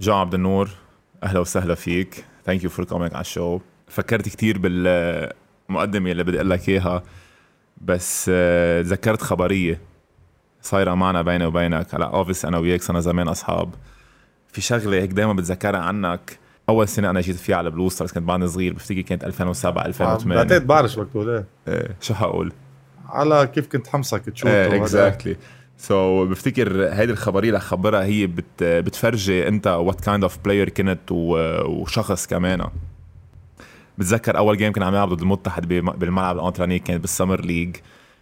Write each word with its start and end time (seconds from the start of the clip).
جان 0.00 0.14
عبد 0.14 0.34
النور 0.34 0.70
أهلا 1.22 1.40
وسهلا 1.40 1.74
فيك. 1.74 2.24
thank 2.46 2.64
you 2.64 2.70
for 2.70 2.84
coming 2.84 3.14
على 3.14 3.20
ال 3.20 3.27
show. 3.27 3.60
فكرت 3.88 4.28
كثير 4.28 4.58
بالمقدمة 4.58 6.10
اللي 6.10 6.24
بدي 6.24 6.36
أقول 6.36 6.50
لك 6.50 6.68
إياها 6.68 7.02
بس 7.80 8.30
آه، 8.34 8.82
تذكرت 8.82 9.22
خبرية 9.22 9.80
صايرة 10.62 10.94
معنا 10.94 11.22
بيني 11.22 11.46
وبينك. 11.46 11.94
هلا 11.94 12.06
obviously 12.06 12.44
أنا 12.44 12.58
وياك 12.58 12.82
صرنا 12.82 13.00
زمان 13.00 13.28
أصحاب. 13.28 13.74
في 14.52 14.60
شغلة 14.60 14.96
هيك 14.96 15.10
دائما 15.10 15.32
بتذكرها 15.32 15.80
عنك. 15.80 16.38
أول 16.68 16.88
سنة 16.88 17.10
أنا 17.10 17.20
جيت 17.20 17.36
فيها 17.36 17.56
على 17.56 17.70
Blue 17.70 17.89
Stars 17.89 18.12
كنت 18.12 18.22
بعدني 18.22 18.46
صغير 18.46 18.72
بفتكر 18.72 19.00
كانت 19.00 19.24
2007 19.24 19.86
2008 19.86 20.42
بعتقد 20.42 20.66
بعرف 20.66 20.90
شو 20.90 21.04
بتقول 21.04 21.30
إيه. 21.30 21.44
إيه. 21.68 21.96
شو 22.00 22.14
حقول؟ 22.14 22.52
على 23.08 23.46
كيف 23.54 23.66
كنت 23.66 23.88
حمسك 23.88 24.20
تشوت 24.24 24.50
إيه 24.50 24.76
exactly 24.82 25.36
so 25.80 26.24
so, 26.26 26.28
بفتكر 26.30 26.88
هيدي 26.92 27.12
الخبرية 27.12 27.48
اللي 27.48 27.60
خبرها 27.60 28.04
هي 28.04 28.26
بت 28.26 28.62
بتفرجي 28.62 29.48
انت 29.48 29.66
what 29.66 30.00
kind 30.00 30.22
of 30.22 30.38
player 30.44 30.68
كنت 30.68 31.00
وشخص 31.10 32.26
كمان. 32.26 32.64
بتذكر 33.98 34.38
أول 34.38 34.56
game 34.56 34.72
كنا 34.72 34.86
عم 34.86 34.92
نلعب 34.92 35.08
ضد 35.08 35.20
المتحد 35.20 35.68
بالملعب 35.68 36.38
الأنترانيك 36.38 36.78
كانت 36.78 37.00
بال 37.00 37.10
summer 37.10 37.40
league 37.40 37.76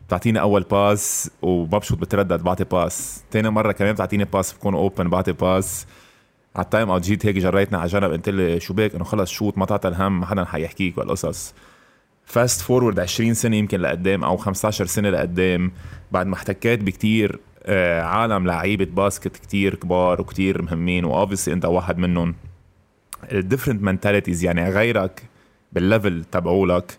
بتعطيني 0.07 0.41
أول 0.41 0.63
pass 0.63 1.31
وببشط 1.43 1.99
بتردد 1.99 2.43
بعطي 2.43 2.65
pass 2.65 3.25
ثاني 3.33 3.51
مرة 3.51 3.73
كمان 3.73 3.93
بتعطيني 3.93 4.25
pass 4.25 4.53
بكون 4.53 4.75
open 4.75 5.09
بعطي 5.09 5.33
pass 5.33 5.87
على 6.57 6.65
ال 6.65 6.70
time 6.70 6.91
out 6.91 7.03
جيت 7.03 7.27
هيك 7.27 7.37
جريتنا 7.37 7.79
على 7.79 7.89
جنب 7.89 8.05
قلت 8.13 8.29
لي 8.29 8.61
شو 8.61 8.75
بك 8.75 8.95
إنه 8.95 9.05
خلص 9.05 9.31
shoot 9.31 9.59
ما 9.59 9.67
تعتل 9.67 9.89
هم 9.89 10.21
ما 10.21 10.27
حدا 10.27 10.45
حيحكيك 10.45 10.99
والقصص 10.99 11.55
fast 12.25 12.61
forward 12.61 13.01
20 13.01 13.35
سنة 13.35 13.57
يمكن 13.57 13.81
لقدام 13.81 14.25
أو 14.25 14.37
15 14.37 14.87
سنة 14.87 15.11
لقدام 15.11 15.73
بعد 16.13 16.27
ما 16.27 16.35
احتكيت 16.35 16.83
بكتير 16.83 17.41
عالم 18.03 18.47
لعيبة 18.47 18.85
basket 18.85 19.37
كتير 19.37 19.75
كبار 19.75 20.21
وكتير 20.21 20.63
مهمين 20.63 21.05
و 21.05 21.10
obviously 21.10 21.55
انت 21.55 21.65
واحد 21.65 21.99
منهم. 21.99 22.35
ال 23.33 23.38
different 23.38 23.83
mentalities 23.83 24.45
يعني 24.45 24.71
غيرك 24.71 25.23
بال 25.73 25.88
level 25.88 26.25
تبعولك 26.25 26.99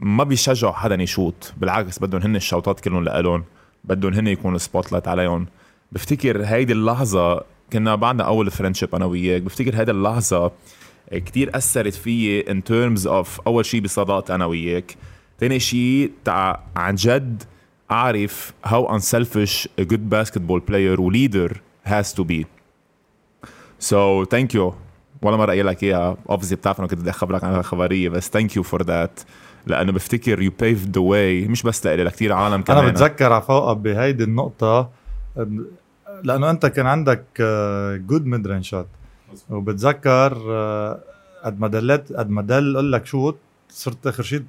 ما 0.00 0.24
بيشجعوا 0.24 0.72
حدا 0.72 1.02
يشوت 1.02 1.52
بالعكس 1.56 1.98
بدهم 1.98 2.22
هن 2.22 2.36
الشوطات 2.36 2.80
كلهم 2.80 3.04
لإلهم 3.04 3.44
بدهم 3.84 4.12
هن 4.14 4.26
يكونوا 4.26 4.58
spotlight 4.58 5.08
عليهم. 5.08 5.46
بفتكر 5.92 6.44
هيدي 6.44 6.72
اللحظة 6.72 7.44
كنا 7.72 7.94
بعدنا 7.94 8.24
أول 8.24 8.50
friendship 8.50 8.94
أنا 8.94 9.04
وياك 9.04 9.42
بفتكر 9.42 9.76
هيدي 9.80 9.90
اللحظة 9.90 10.52
كتير 11.12 11.56
أثرت 11.56 11.94
فيي 11.94 12.50
in 12.50 12.64
terms 12.64 13.06
of 13.06 13.40
أول 13.46 13.64
شيء 13.64 13.80
بصداقتي 13.80 14.34
أنا 14.34 14.46
وياك 14.46 14.96
ثاني 15.40 15.60
شيء 15.60 16.10
تاع 16.24 16.62
عن 16.76 16.94
جد 16.94 17.42
أعرف 17.90 18.52
how 18.66 18.86
unselfish 18.96 19.66
a 19.80 19.84
good 19.84 20.10
basketball 20.10 20.60
player 20.70 21.00
و 21.00 21.12
leader 21.12 21.52
has 21.86 22.12
to 22.12 22.24
be. 22.24 22.44
So 23.80 24.24
thank 24.24 24.54
you. 24.54 24.72
ولا 25.22 25.36
مرة 25.36 25.46
قايل 25.46 25.66
لك 25.66 25.82
إياها. 25.82 26.16
Obviously 26.30 26.54
بتعرف 26.54 26.78
أنا 26.78 26.88
كنت 26.88 27.00
بدي 27.00 27.10
أخبرك 27.10 27.44
عن 27.44 27.54
الخبرية 27.54 28.08
بس 28.08 28.30
thank 28.36 28.50
you 28.50 28.62
for 28.62 28.84
that. 28.84 29.24
لأنه 29.66 29.92
بفتكر 29.92 30.42
you 30.42 30.52
paved 30.60 30.86
the 30.86 31.00
way 31.00 31.48
مش 31.48 31.62
بس 31.62 31.86
لإلي 31.86 32.04
لكثير 32.04 32.32
عالم 32.32 32.62
كمان. 32.62 32.78
أنا 32.78 32.88
بتذكر 32.88 33.32
على 33.32 33.42
فوق 33.42 33.72
بهيدي 33.72 34.24
النقطة. 34.24 34.90
لأنه 36.22 36.50
أنت 36.50 36.66
كان 36.66 36.86
عندك 36.86 37.24
good 38.06 38.26
mid 38.26 38.46
range 38.46 38.64
shot 38.64 38.86
وبتذكر 39.50 40.42
آه، 40.50 41.00
قد 41.44 41.60
ما 41.60 41.68
دلت 41.68 42.12
قد 42.12 42.30
ما 42.30 42.42
دل 42.42 42.74
أقول 42.74 42.92
لك 42.92 43.06
شوت 43.06 43.38
صرت 43.68 44.06
اخر 44.06 44.22
شيء 44.22 44.42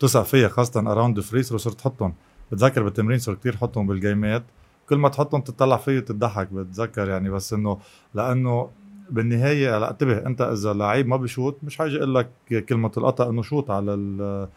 تسع 0.00 0.22
فيها 0.22 0.48
خاصة 0.48 0.80
اراوند 0.80 1.20
فري 1.20 1.42
صرت 1.42 1.78
تحطهم 1.78 2.14
بتذكر 2.52 2.82
بالتمرين 2.82 3.18
صرت 3.18 3.38
كثير 3.38 3.56
حطهم 3.56 3.86
بالجيمات. 3.86 4.42
كل 4.88 4.96
ما 4.96 5.08
تحطهم 5.08 5.40
تطلع 5.40 5.76
فيه 5.76 6.00
تضحك 6.00 6.52
بتذكر 6.52 7.08
يعني. 7.08 7.30
بس 7.30 7.52
إنه 7.52 7.78
لأنه 8.14 8.70
بالنهاية 9.10 9.76
هلأ 9.78 9.90
انتبه 9.90 10.26
أنت 10.26 10.40
إذا 10.40 10.72
لعيب 10.72 11.08
ما 11.08 11.16
بيشوت 11.16 11.58
مش 11.62 11.78
حاجي 11.78 11.98
أقول 11.98 12.14
لك 12.14 12.30
كلمة 12.68 12.92
القطع 12.96 13.28
إنه 13.28 13.42
شوت 13.42 13.70
على 13.70 13.94
ال 13.94 14.48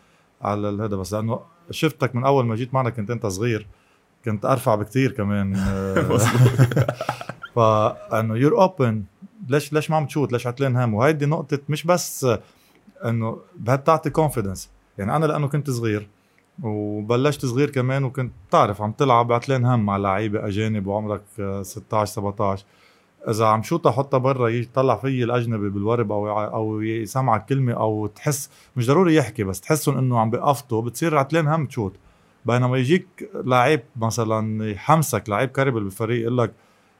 على 0.41 0.67
هذا 0.67 0.95
بس 0.95 1.13
لأنه 1.13 1.39
شفتك 1.71 2.15
من 2.15 2.25
أول 2.25 2.45
ما 2.45 2.55
جيت 2.55 2.73
معنا 2.73 2.89
كنت 2.89 3.11
أنت 3.11 3.25
صغير 3.25 3.67
كنت 4.25 4.45
أرفع 4.45 4.75
بكثير 4.75 5.11
كمان. 5.11 5.55
فإنه 7.55 8.35
you're 8.35 8.61
open 8.61 9.03
ليش 9.49 9.73
ليش 9.73 9.91
ما 9.91 9.95
عم 9.95 10.05
تشوت؟ 10.05 10.31
ليش 10.31 10.47
عتلان 10.47 10.77
هم 10.77 10.93
وهيدي 10.93 11.25
نقطة 11.25 11.59
مش 11.69 11.83
بس 11.83 12.27
إنه 13.05 13.39
بتعطي 13.59 14.09
confidence 14.09 14.69
يعني 14.97 15.15
أنا 15.15 15.25
لأنه 15.25 15.47
كنت 15.47 15.69
صغير 15.69 16.07
وبلشت 16.63 17.45
صغير 17.45 17.69
كمان 17.69 18.03
وكنت 18.03 18.31
تعرف 18.51 18.81
عم 18.81 18.91
تلعب 18.91 19.33
عتلان 19.33 19.65
هم 19.65 19.85
مع 19.85 19.97
لعيبة 19.97 20.47
أجانب 20.47 20.87
وعمرك 20.87 21.21
16 21.61 22.05
17 22.13 22.65
إذا 23.29 23.45
عم 23.45 23.63
شوطها 23.63 23.91
حطها 23.91 24.17
برا 24.17 24.47
يطلع 24.49 24.95
فيي 24.95 25.23
الأجنبي 25.23 25.69
بال 25.69 25.80
warm 25.80 26.01
up 26.01 26.11
أو 26.11 26.81
يسمعك 26.81 27.45
كلمة 27.45 27.73
أو 27.73 28.07
تحس 28.07 28.49
مش 28.75 28.87
ضروري 28.87 29.15
يحكي 29.15 29.43
بس 29.43 29.61
تحسهم 29.61 29.97
إنه 29.97 30.19
عم 30.19 30.29
بقفطوا 30.29 30.81
بتصير 30.81 31.17
عتلان 31.17 31.47
هم 31.47 31.65
تشوت. 31.65 31.93
بينما 32.45 32.77
يجيك 32.77 33.29
لعيب 33.33 33.81
مثلا 33.95 34.69
يحمسك 34.71 35.29
لعيب 35.29 35.49
كاربل 35.49 35.83
بالفريق 35.83 36.21
يقول 36.21 36.37
لك 36.37 36.51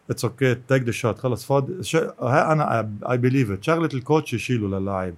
it's 0.10 0.26
okay 0.26 0.56
take 0.56 0.84
the 0.84 0.92
shot 0.92 1.20
خلص 1.20 1.46
فاضي 1.46 1.74
هاي 2.22 2.52
أنا 2.52 2.92
I 3.12 3.18
believe 3.18 3.52
it 3.52 3.64
شغلة 3.64 3.90
ال 3.94 4.00
coach 4.00 4.34
يشيله 4.34 4.80
للاعب. 4.80 5.14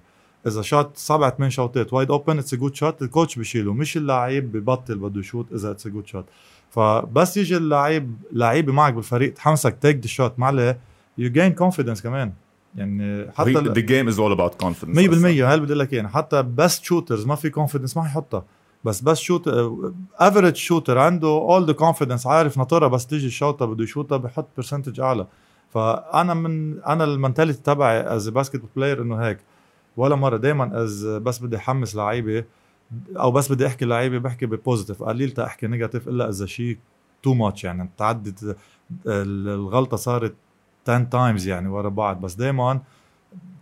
إذا 0.48 0.62
شوت 0.62 0.96
سبع 0.96 1.30
ثمان 1.30 1.50
شوطات 1.50 1.92
wide 1.92 2.10
open 2.10 2.38
it's 2.38 2.54
good 2.54 2.74
shot 2.74 3.02
ال 3.02 3.08
coach 3.08 3.36
بيشيله 3.36 3.72
مش 3.72 3.96
اللعيب 3.96 4.52
ببطل 4.52 4.98
بده 4.98 5.20
يشوت 5.20 5.52
إذا 5.52 5.70
it's 5.70 5.88
good 5.88 6.06
shot 6.06 6.24
فبس 6.70 7.36
يجي 7.36 7.56
اللعيب 7.56 8.14
لعيب 8.32 8.70
معك 8.70 8.94
بالفريق 8.94 9.34
تحمسك 9.34 9.78
take 9.80 9.96
the 9.96 10.06
shot 10.06 10.38
ما 10.38 10.46
عليه 10.46 10.78
you 11.18 11.30
gain 11.30 11.52
confidence 11.52 12.02
كمان. 12.02 12.32
يعني 12.76 13.32
حتى 13.32 13.50
the 13.50 13.80
game 13.80 14.08
is 14.08 14.18
all 14.18 14.32
about 14.32 14.54
confidence 14.54 15.22
100% 15.22 15.24
هل 15.24 15.60
بدي 15.60 15.74
لك 15.74 15.92
يعني 15.92 16.08
حتى 16.08 16.42
best 16.42 16.84
shooters 16.84 17.26
ما 17.26 17.34
في 17.34 17.50
confidence 17.50 17.96
ما 17.96 18.02
حيحطها. 18.02 18.44
بس 18.84 19.00
بس 19.00 19.18
شوت 19.18 19.50
average 20.18 20.56
shooter 20.56 20.98
عنده 20.98 21.28
all 21.28 21.66
the 21.66 21.72
confidence 21.72 22.26
عارف 22.26 22.58
ناطرها 22.58 22.88
بس 22.88 23.06
تيجي 23.06 23.26
الشوطه 23.26 23.66
بده 23.66 23.84
يشوطها 23.84 24.18
بحط 24.18 24.48
percentage 24.56 25.00
أعلى. 25.00 25.26
فأنا 25.70 26.34
من 26.34 26.82
أنا 26.82 27.04
ال 27.04 27.10
mentality 27.10 27.62
تبعي 27.62 28.00
as 28.00 28.28
basketball 28.28 28.62
player 28.76 29.02
إنه 29.02 29.16
هيك. 29.16 29.38
ولا 29.98 30.16
مرة 30.16 30.36
دائما 30.36 30.82
از 30.82 31.06
بس 31.06 31.38
بدي 31.38 31.56
أحمس 31.56 31.96
لعيبة 31.96 32.44
أو 33.16 33.30
بس 33.30 33.52
بدي 33.52 33.66
أحكي 33.66 33.84
لعيبة 33.84 34.18
بحكي 34.18 34.46
ب 34.46 34.52
positive 34.52 35.02
قليل 35.02 35.40
أحكي 35.40 35.66
negative 35.66 36.08
إلا 36.08 36.28
إذا 36.28 36.46
شيء 36.46 36.78
too 37.22 37.34
much 37.34 37.64
يعني. 37.64 37.90
تعدت 37.98 38.56
الغلطة 39.06 39.96
صارت 39.96 40.34
10 40.88 41.02
times 41.02 41.48
يعني 41.48 41.68
ورا 41.68 41.88
بعض. 41.88 42.20
بس 42.20 42.34
دائما 42.34 42.80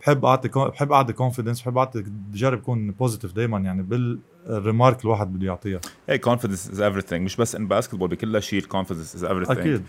بحب 0.01 0.25
أعطي 0.25 0.49
بحب 0.49 0.93
أعطي 0.93 1.13
confidence 1.13 1.61
بحب 1.61 1.79
أعطي 1.79 2.05
بجرب 2.07 2.59
اكون 2.59 2.91
positive 2.91 3.33
دائما 3.33 3.59
يعني 3.59 3.83
بال 3.83 4.13
remark 4.13 5.05
الواحد 5.05 5.33
بده 5.33 5.47
يعطيها. 5.47 5.81
هي 6.09 6.19
confidence 6.19 6.71
is 6.71 6.83
everything. 6.83 7.13
مش 7.13 7.37
بس 7.37 7.55
إن 7.55 7.67
basketball 7.67 8.09
بكل 8.09 8.43
شيء 8.43 8.59
ال 8.59 8.64
confidence 8.64 9.15
is 9.15 9.25
everything. 9.25 9.59
أكيد. 9.59 9.83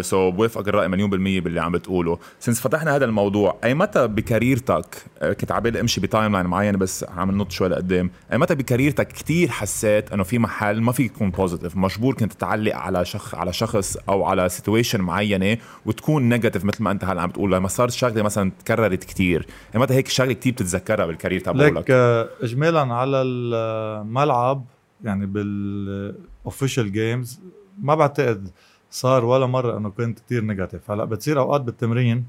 سو 0.00 0.30
uh, 0.30 0.34
بوافقك 0.34 0.68
الرأي 0.68 0.88
مليون 0.88 1.10
بالمية 1.10 1.40
باللي 1.40 1.60
عم 1.60 1.72
بتقوله. 1.72 2.18
since 2.40 2.60
فتحنا 2.60 2.96
هذا 2.96 3.04
الموضوع 3.04 3.56
أي 3.64 3.74
متى 3.74 4.06
ب 4.06 4.15
career 4.15 4.67
تك 4.67 4.84
uh, 5.20 5.26
كنت 5.26 5.52
عبالي 5.52 5.80
أمشي 5.80 6.00
ب 6.00 6.32
timeline 6.32 6.46
معين 6.46 6.76
بس 6.76 7.04
عم 7.08 7.30
نط 7.38 7.50
شوي 7.50 7.68
لقدام 7.68 8.10
أي 8.32 8.38
متى 8.38 8.54
ب 8.54 8.60
career 8.60 8.96
تك 8.96 9.08
كتير 9.08 9.48
حسيت 9.48 10.12
إنه 10.12 10.22
في 10.22 10.38
محل 10.38 10.80
ما 10.80 10.92
فيك 10.92 11.12
تكون 11.12 11.30
positive 11.30 11.76
مجبور 11.76 12.14
كنت 12.14 12.32
تعلق 12.32 12.76
على 12.76 13.04
شخص 13.04 13.34
على 13.34 13.52
شخص 13.52 13.96
أو 14.08 14.24
على 14.24 14.48
situation 14.48 15.00
معينة 15.00 15.58
وتكون 15.86 16.28
negative 16.28 16.64
مثل 16.64 16.82
ما 16.82 16.90
أنت 16.90 17.04
هلا 17.04 17.22
عم 17.22 17.28
بتقول 17.28 17.52
لما 17.52 17.68
صارت 17.68 17.92
شغلة 17.92 18.22
مثلا 18.22 18.52
تكررت 18.64 19.04
كتير. 19.04 19.46
أي 19.74 19.80
متى 19.80 19.94
هيك 19.94 20.08
شغلة 20.08 20.32
كتير 20.32 20.52
بتتذكرها 20.52 21.06
بال 21.06 21.15
career 21.15 21.40
تبعولك؟ 21.40 21.76
لك 21.76 21.86
uh, 21.86 22.44
اجمالا 22.44 22.80
على 22.94 23.22
الملعب 23.22 24.64
يعني 25.04 25.26
بال 25.26 25.59
official 25.59 26.92
games 26.92 27.40
ما 27.78 27.94
بعتقد 27.94 28.50
صار 28.90 29.24
ولا 29.24 29.46
مرة 29.46 29.76
إنه 29.76 29.90
كنت 29.90 30.20
كثير 30.20 30.44
negative 30.44 30.90
هلأ 30.90 31.04
بتصير 31.04 31.40
أوقات 31.40 31.60
بالتمرين 31.60 32.26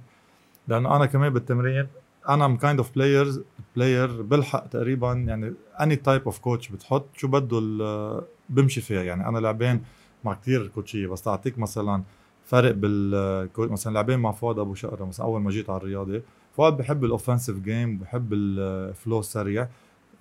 لأنه 0.67 0.95
أنا 0.95 1.05
كمان 1.05 1.33
بالتمرين 1.33 1.87
أنا 2.29 2.45
I'm 2.45 2.57
kind 2.57 2.79
of 2.79 2.95
players 2.95 3.41
player 3.75 4.21
بلحق 4.21 4.67
تقريبا 4.67 5.13
يعني 5.13 5.53
any 5.81 5.95
type 5.95 6.21
of 6.25 6.39
coach 6.39 6.69
بتحط 6.69 7.05
شو 7.15 7.27
بده 7.27 8.23
بمشي 8.49 8.81
فيها. 8.81 9.03
يعني 9.03 9.27
أنا 9.27 9.39
لعبان 9.39 9.81
مع 10.23 10.33
كثير 10.33 10.67
coach 10.67 10.96
يه 10.96 11.07
بس 11.07 11.21
تعطيك 11.21 11.59
مثلا 11.59 12.03
فرق 12.45 12.71
بال 12.71 13.49
مثلا 13.57 13.93
لعبين 13.93 14.19
مع 14.19 14.31
فؤاد 14.31 14.59
أبو 14.59 14.73
شقرة 14.73 15.05
مثلا 15.05 15.25
أول 15.25 15.41
ما 15.41 15.51
جيت 15.51 15.69
على 15.69 15.77
الرياضة 15.77 16.21
فؤاد 16.55 16.77
بحب 16.77 17.05
ال 17.05 17.11
offensive 17.11 17.59
game 17.59 17.97
بحب 17.97 18.33
ال 18.33 18.51
flow 18.51 19.19
السريع 19.19 19.67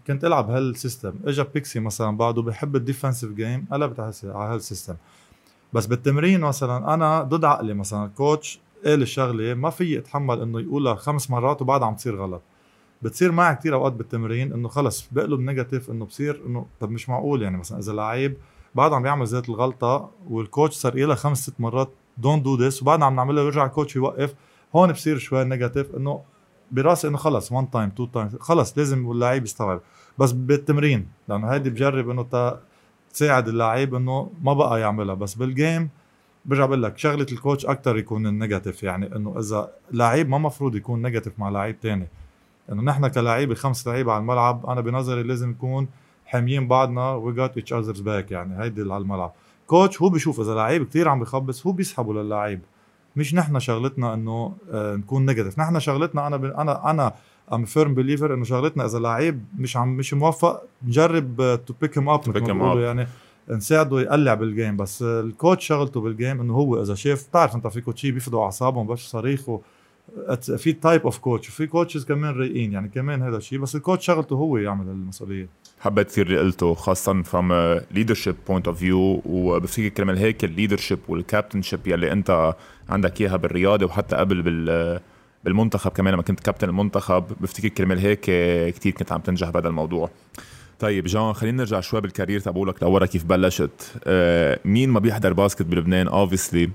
كنت 0.06 0.25
ألعب 0.25 0.50
هال 0.50 0.65
system. 0.65 1.14
اجى 1.25 1.44
بيكسي 1.55 1.81
مثلا 1.81 2.17
بعده 2.17 2.43
بحب 2.43 2.76
ال 2.76 2.82
defensive 2.82 3.32
game 3.32 3.67
قلبت 3.73 4.00
على 4.00 4.12
هال 4.25 4.40
system. 4.40 4.94
بس 5.73 5.87
بالتمرين 5.87 6.41
مثلا 6.41 6.94
أنا 6.94 7.23
ضد 7.23 7.44
عقلي 7.44 7.75
مثلا 7.75 8.06
coach 8.08 8.61
قال 8.85 9.03
الشغلة 9.03 9.55
ما 9.55 9.70
في 9.70 9.99
أتحمل 9.99 10.41
إنه 10.41 10.61
يقولها 10.61 10.94
خمس 10.94 11.31
مرات 11.31 11.62
وبعد 11.62 11.82
عم 11.82 11.94
تصير 11.94 12.17
غلط. 12.17 12.43
بتصير 13.03 13.32
معي 13.32 13.55
كثير 13.55 13.75
أوقات 13.75 13.93
بالتمرين 13.93 14.53
إنه 14.53 14.69
خلص 14.69 15.09
بقلب 15.12 15.41
negative 15.40 15.90
إنه 15.91 16.05
بصير 16.05 16.43
إنه 16.47 16.67
طب 16.81 16.91
مش 16.91 17.09
معقول 17.09 17.43
يعني 17.43 17.59
مثلا 17.59 17.79
إذا 17.79 17.93
لعيب 17.93 18.37
بعد 18.75 18.93
عم 18.93 19.03
بيعمل 19.03 19.26
ذات 19.26 19.49
الغلطة 19.49 20.11
وال 20.29 20.42
coach 20.42 20.75
صار 20.75 20.94
لها 20.94 21.15
خمس 21.17 21.43
ست 21.43 21.61
مرات 21.61 21.91
don't 22.19 22.44
do 22.44 22.55
this 22.56 22.82
وبعد 22.82 23.03
عم 23.03 23.17
نعملها 23.17 23.44
يرجع 23.44 23.67
ال 23.67 23.71
coach 23.71 23.96
يوقف 23.97 24.35
هون 24.76 24.93
بصير 24.93 25.19
شوي 25.19 25.44
negative 25.44 25.96
إنه 25.97 26.23
براسي 26.71 27.09
إنه 27.09 27.17
خلص 27.17 27.53
one 27.52 27.70
time 27.70 27.90
two 27.90 28.06
time 28.06 28.31
خلص 28.41 28.79
لازم 28.79 29.11
اللاعب 29.11 29.44
يستوعب. 29.44 29.81
بس 30.19 30.32
بالتمرين 30.32 31.09
لأنه 31.29 31.49
هيدي 31.49 31.71
بجرب 31.71 32.11
إنه 32.11 32.23
تساعد 33.19 33.49
اللاعب 33.49 33.94
إنه 33.94 34.31
ما 34.43 34.53
بقى 34.53 34.81
يعملها. 34.81 35.15
بس 35.15 35.35
بال 35.35 35.52
game 35.52 35.88
برجع 36.44 36.67
بقول 36.67 36.82
لك 36.82 36.99
شغلة 36.99 37.26
ال 37.32 37.38
coach 37.38 37.67
أكثر 37.67 37.97
يكون 37.97 38.26
ال 38.26 38.33
negative 38.33 38.82
يعني 38.82 39.17
إنه 39.17 39.38
إذا 39.38 39.70
لعيب 39.93 40.29
ما 40.29 40.38
مفروض 40.38 40.76
يكون 40.76 41.03
negative 41.02 41.38
مع 41.38 41.49
لعيب 41.49 41.81
تاني. 41.81 42.09
إنه 42.73 42.82
نحن 42.82 43.09
كلاعيبة 43.09 43.55
خمس 43.55 43.88
لعيبة 43.88 44.12
على 44.12 44.20
الملعب 44.20 44.67
أنا 44.67 44.81
بنظري 44.81 45.23
لازم 45.23 45.50
نكون 45.50 45.88
حاميين 46.26 46.69
بعضنا 46.69 47.11
we 47.11 47.32
got 47.32 47.56
each 47.56 47.73
other's 47.73 48.00
back 48.00 48.31
يعني 48.31 48.62
هيدي 48.65 48.81
على 48.81 48.97
الملعب. 48.97 49.32
coach 49.67 50.02
هو 50.03 50.09
بيشوف 50.09 50.41
إذا 50.41 50.55
لعيب 50.55 50.88
كثير 50.88 51.09
عم 51.09 51.21
بخبص 51.21 51.67
هو 51.67 51.73
بيسحبه 51.73 52.14
للعيب. 52.14 52.61
مش 53.17 53.35
نحن 53.35 53.59
شغلتنا 53.59 54.14
إنه 54.14 54.56
آه، 54.73 54.97
نكون 54.97 55.26
negative 55.26 55.58
نحن 55.59 55.81
شغلتنا 55.81 56.26
أنا. 56.26 56.37
أنا 56.37 56.91
أنا 56.91 57.14
I'm 57.52 57.64
firm 57.64 57.94
believer 57.94 58.35
إنه 58.35 58.45
شغلتنا 58.45 58.87
إذا 58.87 58.99
لعيب 58.99 59.45
مش 59.59 59.77
عم 59.77 59.97
مش 59.97 60.15
موفق 60.15 60.62
نجرب 60.87 61.61
to 61.67 61.75
pick 61.81 61.99
him 61.99 62.08
up. 62.08 62.79
يعني 62.79 63.06
نساعده 63.50 64.00
يقلع 64.00 64.35
بال 64.35 64.49
game 64.49 64.76
بس 64.77 65.03
ال 65.02 65.13
coach 65.13 65.67
شغلته 65.67 66.00
بال 66.00 66.14
game 66.14 66.40
إنه 66.41 66.55
هو 66.55 66.83
إذا 66.83 66.95
شاف 66.95 67.29
بتعرف 67.29 67.56
أنت 67.56 67.67
في 67.67 67.81
coach 67.81 68.06
ي 68.06 68.11
بيفضوا 68.11 68.45
أعصابهم 68.45 68.87
بس 68.87 68.99
صريخ 68.99 69.41
في 70.56 70.73
type 70.73 71.02
of 71.02 71.19
coach 71.19 71.49
وفي 71.49 71.67
coaches 71.67 72.05
كمان 72.05 72.35
رايقين 72.35 72.73
يعني 72.73 72.89
كمان 72.89 73.23
هذا 73.23 73.37
الشيء 73.37 73.59
بس 73.59 73.77
ال 73.76 73.81
coach 73.81 74.06
شغلته 74.06 74.37
هو 74.37 74.56
يعمل 74.56 74.87
المسؤولية. 74.87 75.49
حبيت 75.81 76.06
كثير 76.06 76.27
اللي 76.27 76.39
قلته 76.39 76.75
خاصة 76.75 77.23
from 77.23 77.50
a 77.53 77.83
leadership 77.95 78.35
point 78.50 78.73
of 78.73 78.79
view. 78.81 79.27
وبفتكر 79.27 79.89
كرمال 79.89 80.19
هيك 80.19 80.45
ال 80.44 80.49
leadership 80.49 80.99
وال 81.08 81.20
captainship 81.20 81.81
يلي 81.87 82.12
أنت 82.12 82.55
عندك 82.89 83.21
إياها 83.21 83.37
بالرياضة 83.37 83.87
وحتى 83.87 84.17
قبل 84.17 84.43
بال 84.43 85.00
بالمنتخب 85.44 85.90
كمان 85.90 86.14
لما 86.14 86.23
كنت 86.23 86.40
كابتن 86.40 86.69
المنتخب 86.69 87.25
بفتكر 87.40 87.69
كرمال 87.69 87.99
هيك 87.99 88.20
كثير 88.75 88.93
كنت 88.93 89.12
عم 89.12 89.20
تنجح 89.20 89.50
بهذا 89.50 89.69
الموضوع. 89.69 90.11
طيب 90.79 91.05
جان 91.05 91.32
خلينا 91.32 91.56
نرجع 91.56 91.81
شوي 91.81 92.00
بال 92.00 92.11
career 92.11 92.40
تبعولك 92.40 92.82
لورا 92.82 93.06
كيف 93.06 93.25
بلشت. 93.25 93.93
آه، 94.05 94.58
مين 94.64 94.90
ما 94.90 95.00
بيحضر 95.00 95.32
basket 95.32 95.62
بلبنان؟ 95.62 96.08
obviously. 96.08 96.69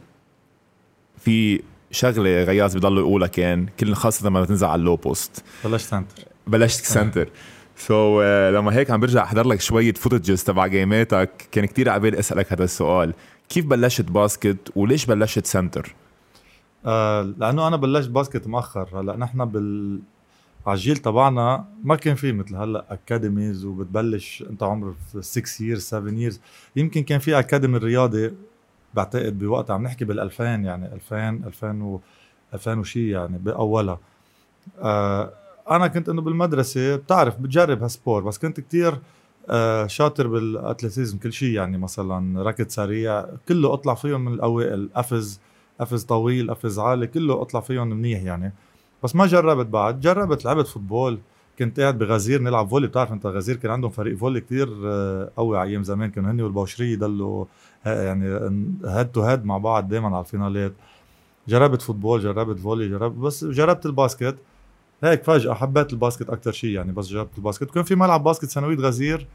في 1.19 1.62
شغلة 1.92 2.44
غياز 2.44 2.77
بضل 2.77 2.98
يقولها 2.98 3.27
كان 3.27 3.65
كل 3.80 3.94
خاصة 3.94 4.27
لما 4.27 4.45
تنزل 4.45 4.68
على 4.68 4.80
ال 4.80 4.83
low 4.83 4.95
post. 4.95 5.44
بلشت 5.65 5.88
center. 5.88 6.24
بلشت 6.48 6.86
center. 6.86 7.30
سو 7.77 8.19
so, 8.19 8.24
uh, 8.24 8.56
لما 8.56 8.75
هيك 8.75 8.92
عم 8.92 9.00
برجع 9.00 9.24
أحضر 9.24 9.48
لك 9.48 9.62
شوية 9.62 9.94
footages 9.94 10.44
تبع 10.44 10.68
game 10.68 11.09
اتك 11.09 11.30
كان 11.51 11.65
كتير 11.65 11.89
عبالي 11.89 12.19
أسألك 12.19 12.54
هذا 12.54 12.63
السؤال. 12.63 13.13
كيف 13.50 13.65
بلشت 13.65 14.06
basket 14.06 14.57
وليش 14.75 15.06
بلشت 15.06 15.45
center؟ 15.45 15.95
آه 16.85 17.21
لأنه 17.21 17.68
أنا 17.68 17.75
بلشت 17.75 18.09
basket 18.10 18.48
مؤخر 18.47 19.00
هلأ 19.00 19.15
نحن 19.18 19.45
بال 19.45 20.00
على 20.68 20.75
الجيل 20.75 20.97
تبعنا 20.97 21.65
ما 21.83 21.95
كان 21.95 22.15
في 22.15 22.31
مثل 22.31 22.56
هلأ 22.56 22.85
academies 22.94 23.65
وبتبلش 23.65 24.44
أنت 24.50 24.63
عمرك 24.63 24.95
6 25.19 25.63
years 25.65 25.81
7 25.81 26.12
years 26.13 26.39
يمكن 26.75 27.03
كان 27.03 27.19
في 27.19 27.39
academy 27.39 27.77
الرياضي 27.77 28.31
بعتقد 28.94 29.39
بوقتها 29.39 29.74
عم 29.74 29.83
نحكي 29.83 30.06
بال 30.06 30.19
2000 30.19 30.44
يعني 30.44 30.94
2000 30.94 31.30
2000 31.30 31.83
و 31.83 32.00
2000 32.53 32.80
وشي 32.80 33.09
يعني 33.12 33.38
بأولها. 33.38 34.00
آه 34.81 35.33
أنا 35.71 35.88
كنت 35.88 36.09
إنه 36.09 36.21
بالمدرسة 36.21 36.95
بتعرف 36.95 37.38
بتجرب 37.39 37.83
هال 37.83 37.95
sport 37.95 38.24
بس 38.24 38.38
كنت 38.38 38.59
كتير 38.59 39.00
آه 39.50 39.88
شاطر 39.88 40.27
بال 40.27 40.43
athlétisme 40.43 41.18
كل 41.18 41.33
شيء 41.33 41.50
يعني 41.50 41.77
مثلا 41.77 42.44
ركض 42.44 42.68
سريع 42.69 43.25
كله 43.47 43.74
أطلع 43.74 43.94
فيهم 43.94 44.25
من 44.25 44.33
الأوائل 44.33 44.89
قفز 44.95 45.39
قفز 45.80 46.04
طويل 46.04 46.52
قفز 46.52 46.80
عالي 46.80 47.08
كله 47.08 47.42
أطلع 47.42 47.62
فيهم 47.62 47.88
منيح 47.88 48.24
يعني. 48.24 48.54
بس 49.04 49.16
ما 49.16 49.25
جربت 49.25 49.66
بعد 49.66 50.00
جربت 50.00 50.46
لعبت 50.46 50.68
football. 50.68 51.19
كنت 51.60 51.80
قاعد 51.80 51.98
بغزير 51.98 52.42
نلعب 52.42 52.68
volley. 52.68 52.88
بتعرف 52.88 53.12
أنت 53.12 53.25
غزير 53.25 53.56
كان 53.56 53.72
عندهم 53.72 53.92
فريق 53.92 54.18
volley 54.18 54.42
كتير 54.42 54.70
آه، 54.86 55.31
قوي 55.38 55.58
على 55.58 55.70
أيام 55.70 55.84
زمان. 55.84 56.12
كانوا 56.12 56.31
هني 56.31 56.44
والبوشري 56.44 56.94
يضلوا 56.94 57.46
آه، 57.86 58.04
يعني 58.04 58.25
head 58.86 59.07
to 59.07 59.21
head 59.21 59.45
مع 59.46 59.58
بعض 59.58 59.88
دائما 59.88 60.08
على 60.08 60.20
الفينالات. 60.20 60.74
جربت 61.48 61.81
football 61.81 62.21
جربت 62.22 62.60
volley 62.60 62.89
جربت 62.90 63.18
بس 63.18 63.46
جربت 63.46 63.86
ال 63.86 63.92
basket. 63.92 64.36
هيك 65.04 65.24
فجأة 65.24 65.54
حبيت 65.54 65.94
ال 65.94 65.99
basket 65.99 66.30
أكتر 66.30 66.52
شيء 66.52 66.70
يعني. 66.70 66.92
بس 66.92 67.08
جربت 67.08 67.38
ال 67.38 67.42
basket. 67.42 67.69
وكان 67.70 67.84
في 67.84 67.96
ملعب 67.96 68.24
basket 68.24 68.45
ثانوية 68.46 68.78
غزير. 68.78 69.28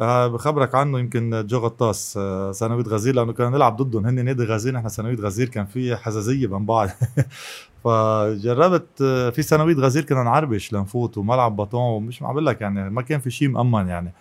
آه 0.00 0.26
بخبرك 0.26 0.74
عنه 0.74 0.98
يمكن 0.98 1.46
جو 1.46 1.58
غطاس 1.58 2.16
آه 2.16 2.52
ثانوية 2.52 2.84
غزير 2.84 3.14
لأنه 3.14 3.32
كنا 3.32 3.48
نلعب 3.50 3.76
ضدهم 3.76 4.06
هن 4.06 4.24
نادي 4.24 4.44
غزير 4.44 4.74
نحن 4.74 4.88
ثانوية 4.88 5.16
غزير 5.16 5.48
كان 5.48 5.66
في 5.66 5.96
حزازية 5.96 6.46
بين 6.46 6.66
بعض. 6.66 6.88
فجربت 7.84 9.02
آه 9.02 9.30
في 9.30 9.42
ثانوية 9.42 9.74
غزير 9.74 10.04
كنا 10.04 10.22
نعربش 10.22 10.72
لنفوت 10.72 11.18
وملعب 11.18 11.56
بطون 11.56 11.80
ومش 11.80 12.22
عم 12.22 12.38
لك 12.38 12.60
يعني 12.60 12.90
ما 12.90 13.02
كان 13.02 13.20
في 13.20 13.30
شيء 13.30 13.48
مأمن 13.48 13.88
يعني 13.88 14.12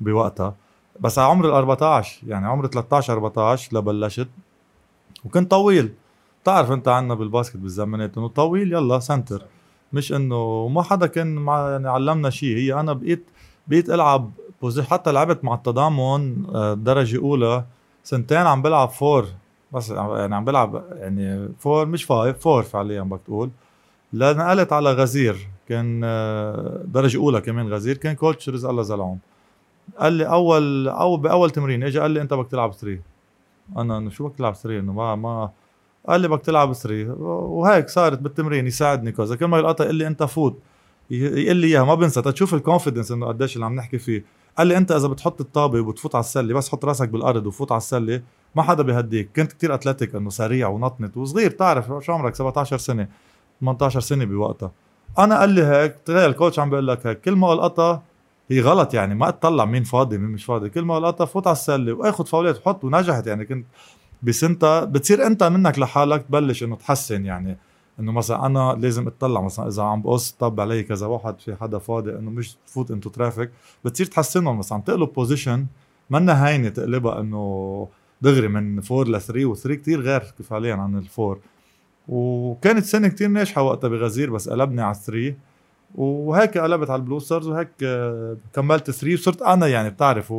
بوقتها. 0.00 0.54
بس 1.00 1.18
على 1.18 1.28
عمر 1.30 1.46
ال 1.48 1.50
14 1.50 2.20
يعني 2.26 2.46
عمر 2.46 2.66
13 2.66 3.12
14 3.12 3.76
لبلشت. 3.76 4.28
وكنت 5.24 5.50
طويل. 5.50 5.92
بتعرف 6.42 6.72
أنت 6.72 6.88
عنا 6.88 7.14
بال 7.14 7.25
basket 7.25 7.56
بالزمانات 7.56 8.18
إنه 8.18 8.28
طويل 8.28 8.72
يلا 8.72 8.98
center. 8.98 9.44
مش 9.92 10.12
إنه 10.12 10.68
ما 10.68 10.82
حدا 10.82 11.06
كان 11.06 11.34
مع 11.34 11.70
يعني 11.70 11.88
علمنا 11.88 12.30
شيء. 12.30 12.56
هي 12.56 12.74
أنا 12.80 12.92
بقيت 12.92 13.24
بقيت 13.66 13.90
ألعب 13.90 14.30
حتى 14.80 15.12
لعبت 15.12 15.44
مع 15.44 15.54
التضامن 15.54 16.46
آه، 16.54 16.74
درجة 16.74 17.18
أولى. 17.18 17.64
سنتين 18.04 18.38
عم 18.38 18.62
بلعب 18.62 18.88
four. 18.88 19.26
بس 19.72 19.90
يعني 19.90 20.34
عم 20.34 20.44
بلعب 20.44 20.84
يعني 20.92 21.48
four 21.58 21.86
مش 21.86 22.04
five 22.04 22.38
four 22.38 22.62
فعليا 22.62 23.02
بدك 23.02 23.20
تقول. 23.26 23.50
لنقلت 24.12 24.72
على 24.72 24.92
غزير. 24.92 25.48
كان 25.68 26.00
آه، 26.04 26.82
درجة 26.84 27.18
أولى 27.18 27.40
كمان 27.40 27.72
غزير. 27.72 27.96
كان 27.96 28.14
coach 28.14 28.48
رزق 28.48 28.68
الله 28.68 28.82
زلعوم 28.82 29.18
قال 29.98 30.12
لي 30.12 30.24
أول 30.24 30.88
أو 30.88 31.16
بأول 31.16 31.50
تمرين 31.50 31.82
اجى 31.82 31.98
قال 31.98 32.10
لي 32.10 32.20
أنت 32.20 32.34
بدك 32.34 32.50
تلعب 32.50 32.72
3 32.72 33.00
أنا 33.76 34.10
شو 34.10 34.28
بدك 34.28 34.36
تلعب 34.36 34.54
3 34.54 34.78
إنه 34.78 34.92
ما 34.92 35.14
ما. 35.14 35.50
قال 36.08 36.20
لي 36.20 36.28
بدك 36.28 36.42
تلعب 36.44 36.72
3 36.72 37.12
وهيك 37.22 37.88
صارت 37.88 38.18
بالتمرين. 38.18 38.66
يساعدني 38.66 39.12
كذا. 39.12 39.36
كل 39.36 39.44
ما 39.46 39.58
يلقطها 39.58 39.84
يقول 39.84 39.96
لي 39.96 40.06
أنت 40.06 40.22
فوت. 40.22 40.58
يقول 41.10 41.56
لي 41.56 41.66
إياها 41.66 41.84
ما 41.84 41.94
بنسى. 41.94 42.22
تشوف 42.22 42.54
ال 42.54 42.59
confidence 42.59 43.12
إنه 43.12 43.26
قديش 43.26 43.54
اللي 43.54 43.66
عم 43.66 43.74
نحكي 43.74 43.98
فيه. 43.98 44.24
قال 44.58 44.66
لي 44.66 44.76
أنت 44.76 44.92
إذا 44.92 45.08
بتحط 45.08 45.40
الطابة 45.40 45.80
وبتفوت 45.80 46.14
على 46.14 46.24
السلة 46.24 46.54
بس 46.54 46.68
حط 46.68 46.84
راسك 46.84 47.08
بالأرض 47.08 47.46
وفوت 47.46 47.72
على 47.72 47.78
السلة 47.78 48.22
ما 48.54 48.62
حدا 48.62 48.82
بيهديك. 48.82 49.30
كنت 49.36 49.52
كتير 49.52 49.74
athletic 49.74 50.14
إنه 50.14 50.30
سريع 50.30 50.68
ونطيط 50.68 51.16
وصغير 51.16 51.50
بتعرف 51.50 52.04
شو 52.04 52.12
عمرك؟ 52.12 52.34
17 52.34 52.78
سنة 52.78 53.08
18 53.60 54.00
سنة 54.00 54.24
بوقتها. 54.24 54.72
أنا 55.18 55.38
قال 55.40 55.50
لي 55.50 55.62
هيك 55.64 55.96
تخيل 56.04 56.30
ال 56.30 56.35
coach 56.35 56.58
عم 56.58 56.70
بيقول 56.70 56.88
لك 56.88 57.06
هيك 57.06 57.20
كل 57.20 57.36
ما 57.36 57.52
ألقطها 57.52 58.02
هي 58.50 58.60
غلط 58.60 58.94
يعني 58.94 59.14
ما 59.14 59.30
تطلع 59.30 59.64
مين 59.64 59.84
فاضي 59.84 60.18
مين 60.18 60.30
مش 60.30 60.44
فاضي. 60.44 60.68
كل 60.70 60.82
ما 60.82 60.98
ألقطها 60.98 61.24
فوت 61.24 61.46
على 61.46 61.54
السلة 61.54 61.92
وآخذ 61.92 62.26
فاولات 62.26 62.58
وحط 62.58 62.84
ونجحت 62.84 63.26
يعني. 63.26 63.44
كنت 63.44 63.66
بسنتها 64.22 64.84
بتصير 64.84 65.26
أنت 65.26 65.42
منك 65.44 65.78
لحالك 65.78 66.22
تبلش 66.22 66.62
إنه 66.62 66.76
تحسن 66.76 67.24
يعني. 67.24 67.58
إنه 68.00 68.12
مثلا 68.12 68.46
أنا 68.46 68.76
لازم 68.80 69.06
اطلع 69.06 69.40
مثلا 69.40 69.68
إذا 69.68 69.82
عم 69.82 70.02
بقص 70.02 70.30
طب 70.32 70.60
علي 70.60 70.82
كذا 70.82 71.06
واحد 71.06 71.40
في 71.40 71.54
حدا 71.56 71.78
فاضي 71.78 72.10
إنه 72.10 72.30
مش 72.30 72.56
تفوت 72.66 72.90
into 72.90 73.10
traffic 73.10 73.50
بتصير 73.84 74.06
تحسنهم 74.06 74.58
مثلا 74.58 74.78
عم 74.78 74.84
تقلب 74.84 75.12
position 75.12 75.66
منا 76.10 76.46
هينة 76.48 76.68
تقلبها 76.68 77.20
إنه 77.20 77.88
دغري 78.22 78.48
من 78.48 78.82
4 78.92 79.04
ل 79.04 79.20
3 79.20 79.54
و3 79.54 79.72
كثير 79.72 80.00
غير 80.00 80.20
فعليا 80.20 80.74
عن 80.74 80.98
ال 80.98 81.06
four 81.06 81.38
وكانت 82.08 82.84
سنة 82.84 83.08
كتير 83.08 83.28
ناجحة 83.28 83.62
وقتها 83.62 83.88
بغزير 83.88 84.30
بس 84.30 84.48
قلبني 84.48 84.82
على 84.82 84.94
3 84.94 85.34
وهيك 85.94 86.58
قلبت 86.58 86.90
على 86.90 87.00
ال 87.00 87.05
Bluestars 87.05 87.48
وهيك 87.48 87.70
كملت 88.52 88.90
3 88.90 89.14
وصرت 89.14 89.42
أنا 89.42 89.66
يعني 89.66 89.90
بتعرف 89.90 90.34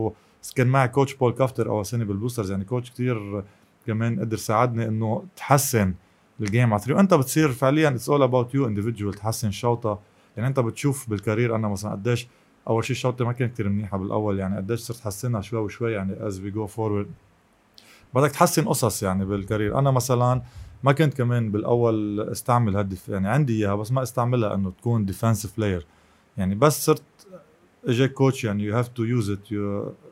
كان 0.56 0.68
معي 0.68 0.88
coach 0.88 1.14
بول 1.14 1.32
كافتر 1.32 1.70
اول 1.70 1.86
سنة 1.86 2.06
بالبلو 2.06 2.31
ستارز 2.31 2.52
يعني 2.52 2.66
coach 2.66 2.92
كتير 2.92 3.44
كمان 3.88 4.20
قدر 4.20 4.38
ساعدني 4.38 4.88
إنه 4.88 5.24
تحسن 5.36 5.94
ال 6.42 6.48
game 6.48 6.74
على 6.74 6.82
3 6.82 6.96
وأنت 6.96 7.14
بتصير 7.14 7.52
فعليا 7.52 7.90
it's 7.90 8.10
all 8.10 8.24
about 8.24 8.56
you 8.56 8.68
individual 8.68 9.14
تحسن 9.14 9.52
شوطة. 9.52 10.00
يعني 10.38 10.50
أنت 10.50 10.60
بتشوف 10.60 11.10
بال 11.10 11.21
career 11.21 11.56
أنا 11.56 11.68
مثلا 11.68 11.92
قديش 11.92 12.28
أول 12.68 12.86
شيء 12.86 12.96
شوطتي 12.96 13.24
ما 13.24 13.32
كانت 13.32 13.54
كثير 13.54 13.70
منيحة 13.70 13.98
بالأول 13.98 14.40
يعني 14.40 14.58
قديش 14.58 14.80
صرت 14.80 15.00
حسنها 15.00 15.42
شوي 15.42 15.60
وشوي 15.60 15.94
يعني 15.94 16.28
as 16.28 16.40
we 16.40 16.52
go 16.52 16.68
forward 16.68 17.08
بدك 18.14 18.32
تحسن 18.32 18.66
قصص 18.68 19.04
يعني 19.04 19.26
بال 19.26 19.38
career. 19.38 19.80
أنا 19.80 19.92
مثلا 19.92 20.42
ما 20.84 20.92
كنت 20.92 21.14
كمان 21.14 21.52
بالأول 21.52 22.20
استعمل 22.20 22.76
هال 22.76 22.83
defense 22.83 23.10
يعني 23.10 23.30
عندي 23.30 23.58
إياها 23.58 23.76
بس 23.76 23.92
ما 23.92 24.04
استعملها 24.04 24.56
إنه 24.56 24.72
تكون 24.72 25.12
defensive 25.12 25.50
player 25.58 25.86
يعني 26.38 26.56
بس 26.56 26.86
صرت 26.86 27.04
اجاك 27.88 28.14
coach 28.14 28.44
يعني 28.44 28.64
you 28.64 28.76
have 28.76 28.88
to 28.88 29.04
use 29.04 29.30
it 29.30 29.48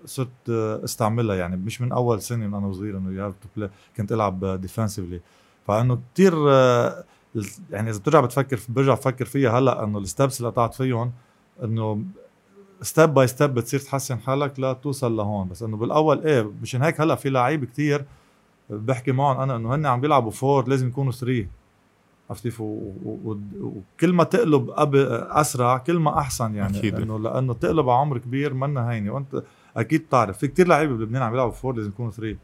صرت 0.05 0.49
استعملها 0.83 1.35
يعني 1.35 1.57
مش 1.57 1.81
من 1.81 1.91
أول 1.91 2.21
سنة 2.21 2.47
من 2.47 2.53
أنا 2.53 2.67
وصغير 2.67 2.97
إنه 2.97 3.11
you 3.11 3.25
have 3.25 3.33
to 3.41 3.47
play 3.57 3.69
كنت 3.97 4.11
ألعب 4.11 4.61
defensively 4.61 5.19
فإنه 5.67 5.99
كثير 6.13 6.33
يعني 7.71 7.89
إذا 7.89 7.99
بترجع 7.99 8.21
بتفكر 8.21 8.59
برجع 8.69 8.93
بفكر 8.93 9.25
فيها 9.25 9.59
هلأ 9.59 9.83
إنه 9.83 9.99
ال 9.99 10.06
steps 10.06 10.39
اللي 10.39 10.51
قطعت 10.51 10.73
فيهم 10.73 11.11
إنه 11.63 12.01
step 12.81 13.13
by 13.13 13.27
step 13.27 13.53
بتصير 13.53 13.79
تحسن 13.79 14.19
حالك 14.19 14.59
لتوصل 14.59 15.15
لهون. 15.17 15.47
بس 15.47 15.63
إنه 15.63 15.77
بالأول 15.77 16.25
إيه 16.25 16.51
مشان 16.61 16.83
هيك 16.83 17.01
هلأ 17.01 17.15
في 17.15 17.29
لعيب 17.29 17.65
كتير 17.65 18.05
بحكي 18.69 19.11
معهم 19.11 19.39
أنا 19.39 19.55
إنه 19.55 19.75
هن 19.75 19.85
عم 19.85 20.01
بيلعبوا 20.01 20.31
four 20.31 20.67
لازم 20.67 20.87
يكونوا 20.87 21.11
three 21.11 21.47
عرفت 22.29 22.43
كيف؟ 22.43 22.61
وكل 22.61 24.13
ما 24.13 24.23
تقلب 24.23 24.69
أسرع 25.29 25.77
كل 25.77 25.99
ما 25.99 26.19
أحسن 26.19 26.55
يعني. 26.55 26.77
أكيد. 26.77 26.95
انه 26.95 27.19
لأنه 27.19 27.53
تقلب 27.53 27.89
على 27.89 27.99
عمر 27.99 28.17
كبير 28.17 28.53
منا 28.53 28.91
هينه 28.91 29.11
وأنت 29.11 29.43
أكيد 29.77 30.01
بتعرف 30.05 30.37
في 30.37 30.47
كتير 30.47 30.67
لعيبة 30.67 30.95
بلبنان 30.95 31.21
عم 31.21 31.33
يلعبوا 31.33 31.51
four 31.51 31.75
لازم 31.75 31.89
يكونوا 31.89 32.11
three 32.11 32.37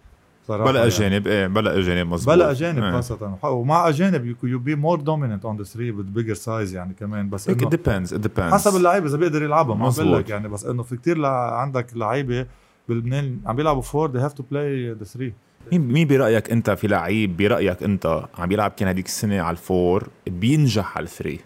صراحة 0.48 0.64
بلا 0.72 0.80
يعني. 0.80 0.92
أجانب 0.94 1.28
إيه 1.28 1.48
بلا 1.48 1.80
أجانب 1.80 2.08
مزبوط 2.08 2.36
بلا 2.36 2.52
أجانب 2.52 2.84
إيه. 2.84 2.92
خاصه 2.92 3.38
ومع 3.44 3.90
أجانب 3.90 4.36
you 4.44 4.60
be 4.60 4.76
more 4.76 5.00
dominant 5.00 5.46
on 5.46 5.58
the 5.58 5.64
3 5.64 5.92
with 5.92 6.18
bigger 6.18 6.40
size 6.46 6.74
يعني 6.76 6.94
كمان. 6.94 7.30
بس 7.30 7.50
هيك 7.50 7.62
إنه 7.62 7.70
depends 7.70 8.14
depends 8.14 8.54
حسب 8.54 8.76
اللعيبه 8.76 9.06
إذا 9.08 9.18
بيقدر 9.18 9.44
يلعبها 9.44 9.76
ما 9.76 9.90
بقول. 9.90 10.14
لك 10.20 10.30
يعني. 10.30 10.50
بس 10.50 10.66
إنه 10.66 10.84
في 10.84 10.98
كتير 10.98 11.18
لع- 11.18 11.62
عندك 11.62 11.88
لعيبة 11.98 12.46
بلبنان 12.90 13.40
عم 13.46 13.56
بيلعبوا 13.56 13.82
four 13.82 14.12
they 14.12 14.30
have 14.30 14.34
to 14.34 14.42
play 14.42 15.02
the 15.02 15.06
3 15.14 15.32
مين 15.72 15.82
مين 15.82 16.08
برأيك 16.08 16.52
أنت 16.52 16.70
في 16.70 16.88
لعيب 16.88 17.38
برأيك 17.38 17.84
أنت 17.84 18.26
عم 18.38 18.52
يلعب 18.52 18.72
كان 18.72 18.88
هذيك 18.88 19.06
السنة 19.06 19.42
على 19.42 19.52
ال 19.58 19.68
four 19.68 20.08
بينجح 20.28 20.98
على 20.98 21.04
ال 21.04 21.10
three 21.10 21.40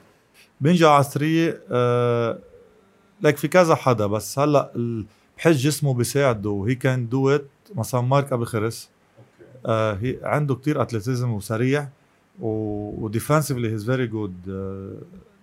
بينجح 0.61 0.87
على 0.87 1.03
3 1.03 1.57
آه 1.71 2.39
لك 3.21 3.37
في 3.37 3.47
كذا 3.47 3.75
حدا. 3.75 4.05
بس 4.07 4.39
هلأ 4.39 4.71
بحس 5.37 5.55
جسمه 5.55 5.93
بيساعده 5.93 6.65
he 6.67 6.75
can 6.75 7.09
do 7.09 7.29
it 7.29 7.45
مثلا 7.75 8.01
مارك 8.01 8.33
ابو 8.33 8.45
خرس 8.45 8.89
آه 9.65 9.93
هي 9.93 10.17
عنده 10.24 10.55
كتير 10.55 10.81
athleticism 10.81 11.31
وسريع 11.31 11.89
و 12.41 12.52
defensively 12.52 13.71
he's 13.71 13.86
very 13.86 14.07
good 14.07 14.33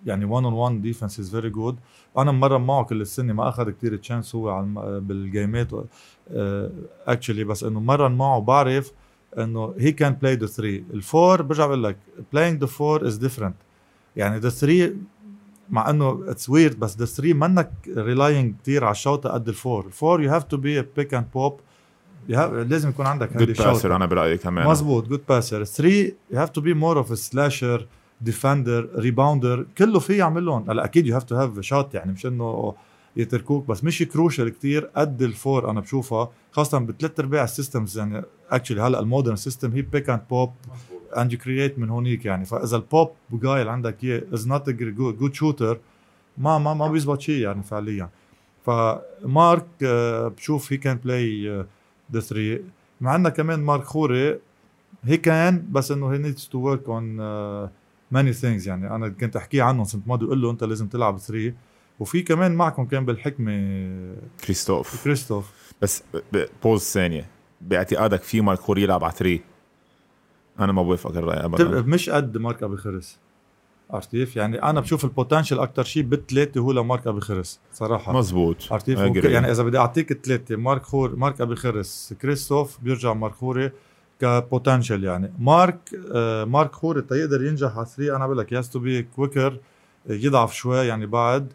يعني 0.05 0.25
1 0.25 0.45
on 0.45 0.53
1 0.53 0.81
defense 0.81 1.19
is 1.19 1.31
very 1.31 1.49
good 1.49 1.75
أنا 2.17 2.31
مرن 2.31 2.61
معه 2.61 2.83
كل 2.83 3.01
السنة 3.01 3.33
ما 3.33 3.49
أخذ 3.49 3.69
كتير 3.71 3.95
chance 3.95 4.35
هو 4.35 4.49
على 4.49 4.63
الم- 4.63 4.99
بالجيمات 5.07 5.67
actually 7.07 7.43
بس 7.43 7.63
إنه 7.63 7.79
مرن 7.79 8.11
معه 8.11 8.39
بعرف 8.39 8.91
إنه 9.37 9.73
he 9.79 9.91
can 9.91 10.13
play 10.13 10.35
the 10.35 10.45
3 10.45 10.83
ال 10.93 11.03
four 11.03 11.41
برجع 11.41 11.65
بقول 11.65 11.83
لك 11.83 11.97
playing 12.33 12.63
the 12.63 12.69
4 12.81 13.07
is 13.07 13.15
different 13.17 13.55
يعني 14.15 14.39
the 14.39 14.49
3 14.49 14.95
مع 15.69 15.89
إنه 15.89 16.23
it's 16.27 16.49
weird 16.49 16.79
بس 16.79 16.97
the 16.97 17.05
3 17.05 17.33
منك 17.33 17.71
relying 17.97 18.55
كثير 18.63 18.83
على 18.83 18.91
الشوطه 18.91 19.29
قد 19.29 19.47
ال 19.49 19.56
four 19.56 19.85
ال 19.85 19.92
four 19.92 20.21
you 20.23 20.31
have 20.31 20.43
to 20.43 20.57
be 20.57 20.81
pick 20.81 21.13
and 21.13 21.25
pop 21.33 21.59
لازم 22.29 22.89
يكون 22.89 23.05
عندك 23.05 23.29
هذه 23.37 23.45
good 23.45 23.57
passer 23.57 23.95
أنا 23.95 24.05
برأيي 24.05 24.37
كمان. 24.37 24.67
مزبوط 24.67 25.07
good 25.07 25.21
passer 25.29 25.63
3 25.63 25.89
you 25.89 26.13
have 26.33 26.49
to 26.49 26.61
be 26.61 26.73
more 26.73 26.97
of 26.97 27.17
slasher 27.19 27.87
defender 28.21 28.89
rebounder 28.95 29.65
كله 29.77 29.99
في 29.99 30.17
يعملهم 30.17 30.69
هلا 30.69 30.85
أكيد 30.85 31.07
you 31.07 31.15
have 31.15 31.23
to 31.23 31.35
have 31.35 31.59
shoot 31.59 31.93
يعني 31.93 32.11
مش 32.11 32.25
إنه 32.25 32.75
يتركوك 33.17 33.67
بس 33.67 33.83
مش 33.83 34.03
crucial 34.03 34.49
كتير. 34.49 34.89
قد 34.95 35.21
ال 35.21 35.31
four 35.31 35.69
أنا 35.69 35.79
بشوفها 35.79 36.29
خاصة 36.51 36.77
بثلاث 36.79 37.19
أرباع 37.19 37.43
ال 37.43 37.50
systems 37.50 37.97
يعني. 37.97 38.21
actually 38.51 38.81
هلا 38.81 38.99
ال 38.99 39.04
modern 39.04 39.35
system 39.35 39.71
هي 39.71 39.81
pick 39.81 40.09
and 40.09 40.21
pop 40.29 40.51
and 41.17 41.33
you 41.33 41.39
create 41.39 41.79
من 41.79 41.89
هونيك 41.89 42.25
يعني. 42.25 42.45
فإذا 42.45 42.77
البوب 42.77 43.09
جاي 43.31 43.61
اللي 43.61 43.71
عندك 43.71 44.03
اياه 44.03 44.21
is 44.33 44.47
not 44.47 44.69
good 44.69 45.33
shooter 45.33 45.79
ما 46.37 46.57
ما 46.57 46.73
ما 46.73 46.87
بيزبط 46.87 47.21
شيء 47.21 47.41
يعني 47.41 47.63
فعليا. 47.63 48.09
فمارك 48.65 49.65
آه، 49.83 50.27
بشوف 50.27 50.73
he 50.73 50.77
can 50.77 50.97
play 50.97 51.65
the 52.11 52.19
3 52.19 52.63
مع 53.01 53.11
عندنا 53.11 53.29
كمان 53.29 53.59
مارك 53.59 53.83
خوري 53.83 54.39
he 55.03 55.17
can 55.17 55.65
بس 55.71 55.91
إنه 55.91 56.13
he 56.13 56.17
needs 56.17 56.49
to 56.51 56.59
work 56.59 56.89
on 56.89 57.15
many 58.11 58.33
things 58.33 58.67
يعني 58.67 58.95
أنا 58.95 59.09
كنت 59.09 59.35
احكي 59.35 59.61
معه 59.61 59.83
سنه 59.83 60.01
ماضي 60.05 60.25
أقول 60.25 60.41
له 60.41 60.51
أنت 60.51 60.63
لازم 60.63 60.87
تلعب 60.87 61.17
3 61.17 61.53
وفي 61.99 62.21
كمان 62.21 62.55
معكم 62.55 62.85
كان 62.85 63.05
بالحكمة 63.05 63.51
كريستوف. 64.43 65.03
كريستوف. 65.03 65.73
بس 65.81 66.03
pause 66.63 66.81
ثانية. 66.81 67.29
باعتقادك 67.61 68.21
في 68.21 68.41
مارك 68.41 68.59
خوري 68.59 68.83
يلعب 68.83 69.03
على 69.03 69.13
3 69.13 69.39
أنا 70.59 70.71
ما 70.71 70.83
بوافقك 70.83 71.17
الرأي 71.17 71.45
ابدا. 71.45 71.81
مش 71.81 72.09
قد 72.09 72.37
مارك 72.37 72.63
أبي 72.63 72.77
خرس. 72.77 73.19
عرفت 73.89 74.11
كيف؟ 74.11 74.35
يعني 74.35 74.63
أنا 74.63 74.79
بشوف 74.79 75.05
ال 75.05 75.10
potential 75.10 75.59
أكثر 75.59 75.83
شيء 75.83 76.03
بالثلاثه 76.03 76.59
هو 76.61 76.71
لمارك 76.71 77.07
أبي 77.07 77.21
خرس 77.21 77.59
صراحة 77.73 78.13
مزبوط 78.13 78.57
عرفت 78.71 78.85
كيف؟ 78.85 78.99
يعني 79.25 79.51
إذا 79.51 79.63
بدي 79.63 79.77
أعطيك 79.77 80.13
ثلاثة 80.25 80.55
مارك 80.55 80.83
خور 80.83 81.15
مارك 81.15 81.41
أبي 81.41 81.55
خرس 81.55 82.13
كريستوف 82.21 82.77
بيرجع 82.81 83.13
مارك 83.13 83.33
خوري 83.33 83.71
ك 84.19 84.27
potential 84.27 85.03
يعني 85.03 85.33
مارك 85.39 85.79
آه 86.13 86.43
مارك 86.45 86.73
خوري 86.75 87.01
تيقدر 87.01 87.43
ينجح 87.43 87.77
على 87.77 87.85
3 87.85 88.15
أنا 88.15 88.25
بقول 88.25 88.37
لك 88.37 88.51
he 88.51 88.58
has 88.58 88.69
to 88.69 88.79
be 88.79 89.03
quicker 89.03 89.59
يضعف 90.09 90.53
شوي 90.53 90.77
يعني 90.77 91.05
بعد 91.05 91.53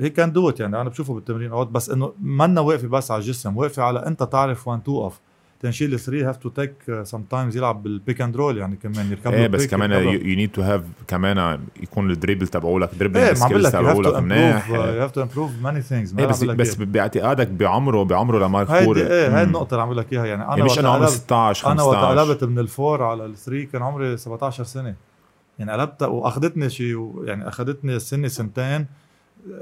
هي 0.00 0.10
كان 0.16 0.32
دوت 0.32 0.60
يعني 0.60 0.80
أنا 0.80 0.90
بشوفه 0.90 1.14
بالتمرين 1.14 1.50
اوقات 1.50 1.68
بس 1.68 1.90
إنه 1.90 2.12
منا 2.20 2.60
واقفة 2.60 2.88
بس 2.88 3.10
على 3.10 3.20
الجسم 3.20 3.56
واقفة 3.56 3.82
على 3.82 4.06
أنت 4.06 4.22
تعرف 4.22 4.68
وين 4.68 4.82
توقف 4.82 5.20
تنشيل 5.60 5.98
3 5.98 6.28
هاف 6.28 6.36
تو 6.36 6.48
تيك 6.48 6.72
سم 7.02 7.22
تايمز 7.22 7.56
يلعب 7.56 7.82
بالبيك 7.82 8.20
اند 8.20 8.36
رول 8.36 8.58
يعني 8.58 8.76
كمان 8.76 9.10
يركب 9.10 9.32
إيه 9.32 9.46
بس 9.46 9.66
كمان 9.66 9.92
يو 9.92 10.36
نيد 10.36 10.50
تو 10.50 10.62
هاف 10.62 10.82
كمان 11.08 11.60
يكون 11.82 12.10
الدريبل 12.10 12.48
تبعولك 12.48 12.90
دريبل 12.98 13.20
إيه 13.20 13.34
سكيلز 13.34 13.66
لك 13.66 13.72
تو 13.72 13.78
تبعولك 13.78 14.22
منيح 14.22 14.70
يو 14.70 14.80
هاف 14.80 15.10
تو 15.10 15.22
امبروف 15.22 15.50
ماني 15.62 15.82
ثينجز 15.82 16.18
إيه 16.18 16.26
بس 16.26 16.44
بس 16.44 16.74
باعتقادك 16.74 17.48
بعمره 17.48 18.02
بعمره 18.02 18.46
لمارك 18.46 18.68
خوري 18.68 19.06
إيه 19.06 19.36
هاي 19.36 19.42
مم. 19.42 19.48
النقطة 19.48 19.74
اللي 19.74 19.82
عم 19.82 19.92
لك 19.92 20.12
إياها. 20.12 20.26
يعني 20.26 20.42
أنا 20.42 20.50
يعني 20.50 20.62
مش 20.62 20.78
انه 20.78 20.88
عمره 20.88 21.06
قلبت 21.06 21.12
16 21.12 21.72
أنا 21.72 21.82
وقت 21.82 21.96
15 21.96 22.20
قلبت 22.20 22.44
من 22.44 22.58
ال 22.58 22.67
four 22.67 23.02
على 23.02 23.26
ال 23.26 23.33
three 23.33 23.66
كان 23.66 23.82
عمري 23.82 24.16
17 24.16 24.64
سنة. 24.64 24.94
يعني 25.58 25.72
قلبت 25.72 26.02
وأخذتني 26.02 26.70
شيء 26.70 27.22
يعني 27.24 27.48
أخذتني 27.48 27.98
سنة 27.98 28.28
سنتين 28.28 28.86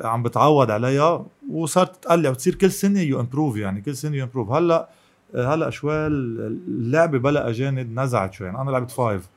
عم 0.02 0.22
بتعود 0.22 0.70
عليها 0.70 1.26
وصارت 1.50 2.04
تقلع 2.04 2.30
وتصير 2.30 2.54
كل 2.54 2.70
سنة 2.70 3.00
you 3.00 3.20
improve 3.20 3.56
يعني 3.56 3.80
كل 3.80 3.96
سنة 3.96 4.16
you 4.16 4.24
improve 4.24 4.50
هلأ 4.50 4.88
هلا 5.36 5.70
شوي 5.70 6.06
اللعبة 6.06 7.18
بلا 7.18 7.48
أجانب 7.48 8.00
نزعت 8.00 8.32
شوي. 8.34 8.46
يعني 8.46 8.60
أنا 8.60 8.70
لعبت 8.70 8.90
five 8.90 9.28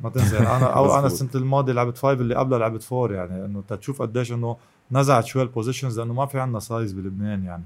ما 0.00 0.10
تنسى. 0.10 0.36
يعني 0.36 0.56
أنا 0.56 0.66
أو 0.66 0.84
أنا 0.84 1.06
مزبوط. 1.06 1.12
السنة 1.22 1.42
الماضية 1.42 1.72
لعبت 1.72 1.98
five 1.98 2.20
اللي 2.20 2.34
قبلها 2.34 2.58
لعبت 2.58 2.82
four 2.82 3.12
يعني 3.12 3.44
إنه 3.44 3.62
تشوف 3.68 4.02
قديش 4.02 4.32
إنه 4.32 4.56
نزعت 4.92 5.24
شوي 5.24 5.42
ال 5.42 5.48
positions 5.48 6.00
لأنه 6.00 6.14
ما 6.14 6.26
في 6.26 6.40
عندنا 6.40 6.58
size 6.58 6.92
بلبنان 6.92 7.44
يعني. 7.44 7.64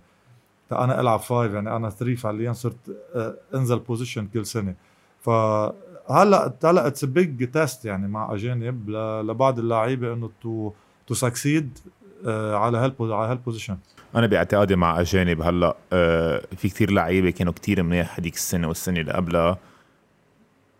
أنا 0.72 1.00
ألعب 1.00 1.20
five 1.20 1.52
يعني 1.52 1.76
أنا 1.76 1.90
3 1.90 2.14
فعليا 2.14 2.52
صرت 2.52 2.96
آه، 3.14 3.34
أنزل 3.54 3.78
position 3.78 4.26
كل 4.26 4.46
سنة. 4.46 4.74
فهلا 5.20 6.54
هلا 6.64 6.86
it's 6.86 7.04
big 7.04 7.50
test 7.50 7.84
يعني 7.84 8.08
مع 8.08 8.34
أجانب 8.34 8.90
لبعض 8.90 9.58
اللعيبة 9.58 10.12
إنه 10.12 10.30
to 10.42 10.72
to 11.06 11.14
succeed 11.14 11.78
على 12.26 12.78
هال 12.78 12.94
على 13.00 13.30
هال 13.30 13.40
position 13.40 13.76
أنا 14.16 14.26
باعتقادي 14.26 14.76
مع 14.76 15.00
أجانب 15.00 15.42
هلأ 15.42 15.76
آه 15.92 16.42
في 16.56 16.68
كتير 16.68 16.90
لعيبة 16.90 17.30
كانوا 17.30 17.52
كتير 17.52 17.82
منيح 17.82 18.18
هذيك 18.18 18.34
السنة 18.34 18.68
والسنة 18.68 19.00
اللي 19.00 19.12
قبلها. 19.12 19.58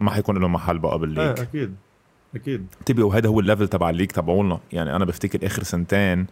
ما 0.01 0.11
حيكون 0.11 0.39
لهم 0.39 0.53
محل 0.53 0.79
بقى 0.79 0.99
بال 0.99 1.08
league. 1.08 1.41
أكيد 1.41 1.75
أكيد. 2.35 2.67
انتبهوا 2.81 3.09
وهذا 3.09 3.29
هو 3.29 3.41
ال 3.41 3.46
level 3.46 3.69
تبع 3.69 3.91
ال 3.91 3.94
league 3.94 4.09
تبعولنا. 4.09 4.61
يعني 4.73 4.97
أنا 4.97 5.05
بفتكر 5.05 5.47
آخر 5.47 5.63
سنتين 5.63 6.27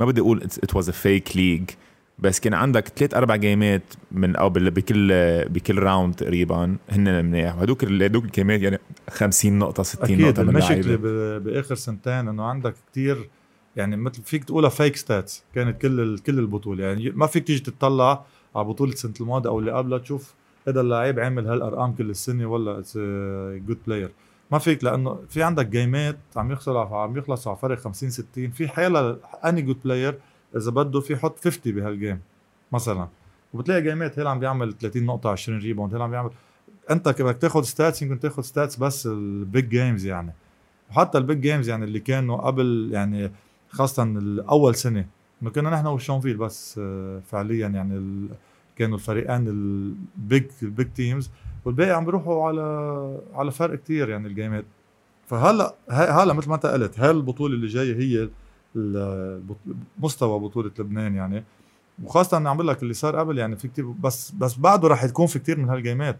ما 0.00 0.06
بدي 0.06 0.20
أقول 0.20 0.42
it 0.42 0.74
was 0.76 0.88
a 0.88 0.92
fake 0.92 1.36
league 1.36 1.70
بس 2.18 2.40
كان 2.40 2.54
عندك 2.54 2.88
ثلاث 2.88 3.14
أربع 3.14 3.36
جيمات 3.36 3.82
من 4.12 4.36
أو 4.36 4.50
بكل 4.50 5.08
بكل 5.48 5.78
round 5.78 6.14
تقريبا 6.14 6.76
هن 6.90 7.24
منيح. 7.24 7.56
وهدوك 7.56 7.84
هدوك 7.84 8.24
الجيمات 8.24 8.60
يعني 8.60 8.78
50 9.10 9.58
نقطة 9.58 9.82
60 9.82 10.04
أكيد 10.04 10.20
نقطة 10.20 10.42
من 10.42 10.48
المشكلة 10.48 10.96
بآخر 11.38 11.74
سنتين 11.74 12.28
إنه 12.28 12.44
عندك 12.44 12.74
كتير 12.92 13.28
يعني 13.80 13.96
مثل 13.96 14.22
فيك 14.22 14.44
تقولها 14.44 14.70
fake 14.70 14.96
stats 14.96 15.44
كانت 15.54 15.80
كل 15.82 16.18
كل 16.18 16.38
البطولة. 16.38 16.84
يعني 16.84 17.10
ما 17.10 17.26
فيك 17.26 17.46
تيجي 17.46 17.60
تطلع 17.60 18.24
على 18.56 18.64
بطولة 18.64 18.94
سنه 18.94 19.14
الماضي 19.20 19.48
أو 19.48 19.58
اللي 19.58 19.72
قبلها 19.72 19.98
تشوف 19.98 20.34
هذا 20.68 20.80
اللاعب 20.80 21.20
عامل 21.20 21.46
هالأرقام 21.46 21.94
كل 21.94 22.10
السنة 22.10 22.46
ولا 22.46 22.82
good 23.66 23.78
player 23.86 24.12
ما 24.50 24.58
فيك 24.58 24.84
لأنه 24.84 25.18
في 25.28 25.42
عندك 25.42 25.66
جيمات 25.66 26.18
عم 26.36 26.52
يخسر 26.52 26.78
عم 26.78 27.16
يخلصوا 27.16 27.52
على 27.52 27.60
فرق 27.60 27.78
50 27.78 28.10
60 28.10 28.50
في 28.50 28.68
حيلا 28.68 29.16
اني 29.44 29.62
good 29.62 29.76
player 29.84 30.18
إذا 30.56 30.70
بده 30.70 31.00
في 31.00 31.12
يحط 31.12 31.44
50 31.44 31.74
بهال 31.74 31.94
game 31.94 32.20
مثلا. 32.72 33.08
وبتلاقي 33.54 33.82
جيمات 33.82 34.18
هيل 34.18 34.26
عم 34.26 34.38
بيعمل 34.38 34.78
30 34.78 35.06
نقطة 35.06 35.30
20 35.30 35.58
rebound 35.58 35.94
هيل 35.94 36.02
عم 36.02 36.10
بيعمل. 36.10 36.30
أنت 36.90 37.08
بدك 37.08 37.36
تاخذ 37.36 37.62
stats 37.62 38.02
يمكن 38.02 38.20
تاخذ 38.20 38.42
stats 38.42 38.76
بس 38.76 39.06
ال 39.06 39.22
big 39.22 39.68
games 39.68 40.06
يعني. 40.06 40.32
وحتى 40.90 41.18
ال 41.18 41.24
big 41.24 41.40
games 41.40 41.68
يعني 41.68 41.84
اللي 41.84 42.00
كانوا 42.00 42.36
قبل 42.36 42.88
يعني 42.92 43.32
خاصة 43.70 44.02
الأول 44.02 44.74
سنة. 44.74 45.06
انه 45.42 45.50
كنا 45.50 45.70
نحن 45.70 45.86
وشونفيل 45.86 46.36
بس 46.36 46.80
آه، 46.82 47.20
فعليا 47.30 47.68
يعني 47.68 47.94
ال... 47.96 48.28
كانوا 48.76 48.96
الفريقين 48.96 49.48
ال 49.48 49.72
big 49.72 50.44
ال 50.62 50.68
big 50.68 50.86
teams 50.92 51.30
والباقي 51.64 51.90
عم 51.90 52.04
بيروحوا 52.04 52.48
على 52.48 53.20
على 53.34 53.50
فرق 53.50 53.78
كتير 53.78 54.08
يعني 54.08 54.28
الجيمات. 54.28 54.64
فهلأ 55.26 55.74
هلأ 55.90 56.32
مثل 56.32 56.48
ما 56.48 56.54
أنت 56.54 56.66
قلت 56.66 57.00
هاي 57.00 57.10
البطولة 57.10 57.54
اللي 57.54 57.66
جاية 57.66 57.96
هي 57.96 58.28
مستوى 59.98 60.40
بطولة 60.40 60.70
لبنان 60.78 61.14
يعني؟ 61.14 61.44
وخاصة 62.04 62.48
عم 62.48 62.56
بقول 62.56 62.68
لك 62.68 62.82
اللي 62.82 62.94
صار 62.94 63.16
قبل 63.16 63.38
يعني 63.38 63.56
في 63.56 63.68
كتير 63.68 63.86
بس 63.86 64.30
بس 64.30 64.58
بعده 64.58 64.88
رح 64.88 65.06
تكون 65.06 65.26
في 65.26 65.38
كتير 65.38 65.58
من 65.58 65.68
هالجيمات. 65.68 66.18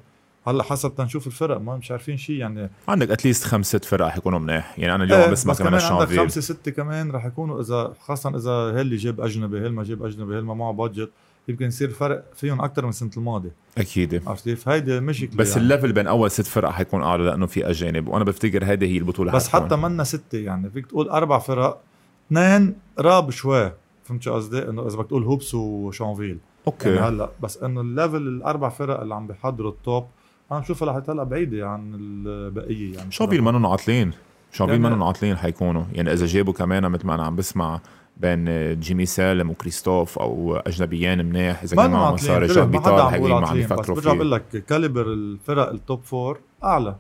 هلأ 0.51 0.63
حسب 0.63 0.95
تنشوف 0.95 1.27
الفرق 1.27 1.61
ما 1.61 1.77
مش 1.77 1.91
عارفين 1.91 2.17
شيء 2.17 2.37
يعني. 2.37 2.71
عندك 2.89 3.11
at 3.11 3.21
least 3.21 3.45
خمس 3.45 3.67
ست 3.67 3.85
فرق 3.85 4.09
حيكونوا 4.09 4.39
منيح. 4.39 4.79
يعني 4.79 4.95
أنا 4.95 5.05
اليوم 5.05 5.21
إيه، 5.21 5.31
بسمع 5.31 5.53
بس 5.53 5.59
كمان 5.59 5.71
كمان 5.71 5.83
عندك 5.83 6.03
الشانفيل 6.03 6.19
خمسة 6.19 6.41
ستة 6.41 6.71
كمان 6.71 7.11
رح 7.11 7.25
يكونوا 7.25 7.61
إذا 7.61 7.93
خاصة 8.01 8.37
إذا 8.37 8.81
اللي 8.81 8.97
جاب 8.97 9.21
أجنبي 9.21 9.59
هل 9.59 9.73
ما 9.73 9.83
جاب 9.85 10.05
أجنبي 10.05 10.39
هل 10.39 10.45
ما 10.45 10.55
معه 10.55 10.73
budget 10.73 11.11
يمكن 11.49 11.67
يصير 11.67 11.91
فرق 11.91 12.25
فيهم 12.35 12.61
أكثر 12.61 12.83
من 12.83 12.89
السنة 12.89 13.11
الماضيه 13.17 13.55
أكيد. 13.79 14.29
عرفت 14.29 14.45
كيف؟ 14.45 14.69
هيدي 14.69 15.01
مشكلة 15.01 15.37
بس 15.37 15.51
يعني. 15.51 15.63
ال 15.63 15.68
level 15.68 15.93
بين 15.93 16.07
أول 16.07 16.31
ست 16.31 16.47
فرق 16.47 16.71
حيكون 16.71 17.03
أعلى 17.03 17.25
لأنه 17.25 17.47
في 17.47 17.71
أجانب. 17.71 18.09
وأنا 18.09 18.25
بفتكر 18.25 18.65
هيدي 18.65 18.87
هي 18.95 18.99
البطولة 18.99 19.33
بس. 19.33 19.49
حتى 19.49 19.77
منا 19.77 20.05
ستة 20.05 20.39
يعني. 20.39 20.71
فيك 20.71 20.87
تقول 20.87 21.09
أربع 21.09 21.39
فرق. 21.39 21.81
اثنين 22.27 22.75
وراهم 22.99 23.31
شوي. 23.31 23.73
فهمت 24.05 24.23
شو 24.23 24.35
قصدي؟ 24.35 24.59
إنه 24.69 24.87
إذا 24.87 24.97
بدك 24.97 25.09
تقول 25.09 25.25
هوبس 25.25 25.55
وشانفيل. 25.55 26.39
أوكي. 26.67 26.89
يعني 26.89 27.09
هلأ 27.09 27.31
بس 27.43 27.63
إنه 27.63 27.81
ال 27.81 27.87
level 27.87 28.17
الأربع 28.17 28.69
فرق 28.69 29.01
اللي 29.01 29.15
عم 29.15 29.27
بيحضروا 29.27 29.71
ال 29.71 29.80
top 29.80 30.07
أنا 30.53 30.61
بشوفها 30.61 30.93
لحد 30.93 31.11
هلا 31.11 31.25
بعيدة 31.25 31.69
عن 31.69 31.95
البقية 31.95 32.95
يعني 32.95 33.11
شوفيل 33.13 33.43
منهم 33.43 33.67
عاطلين؟ 33.67 34.11
شو 34.53 34.64
في 34.64 34.71
ال 34.71 34.75
يعني- 34.75 34.85
منهم 34.89 35.03
عاطلين 35.03 35.37
حيكونوا؟ 35.37 35.85
يعني 35.93 36.13
إذا 36.13 36.27
جابوا 36.27 36.53
كمان 36.53 36.91
مثل 36.91 37.07
ما 37.07 37.15
أنا 37.15 37.25
عم 37.25 37.37
بسمع 37.37 37.81
بين 38.17 38.45
جيمي 38.81 39.07
سالم 39.07 39.51
وكريستوف 39.51 40.19
أو 40.19 40.57
أجنبيين 40.57 41.25
منيح 41.27 41.63
إذا 41.63 41.77
ما 41.77 41.83
كان 41.83 41.93
معهم 41.93 42.15
مصاري 42.15 42.47
جاب 42.47 42.57
ما 42.75 42.81
حدا 42.81 42.91
بيطال 42.91 43.01
عم 43.01 43.11
حقيقي 43.11 43.29
ما 43.29 43.37
عم 43.37 43.45
عاطلين 43.45 43.65
بس 43.67 43.73
يفكروا 43.73 43.97
برجع 43.97 44.13
بقول 44.13 44.41
فيه 44.41 44.59
لك 44.59 44.65
caliber 44.65 45.07
الفرق 45.13 45.71
ال 45.71 45.79
top 45.79 46.03
four 46.05 46.41
أعلى. 46.65 46.97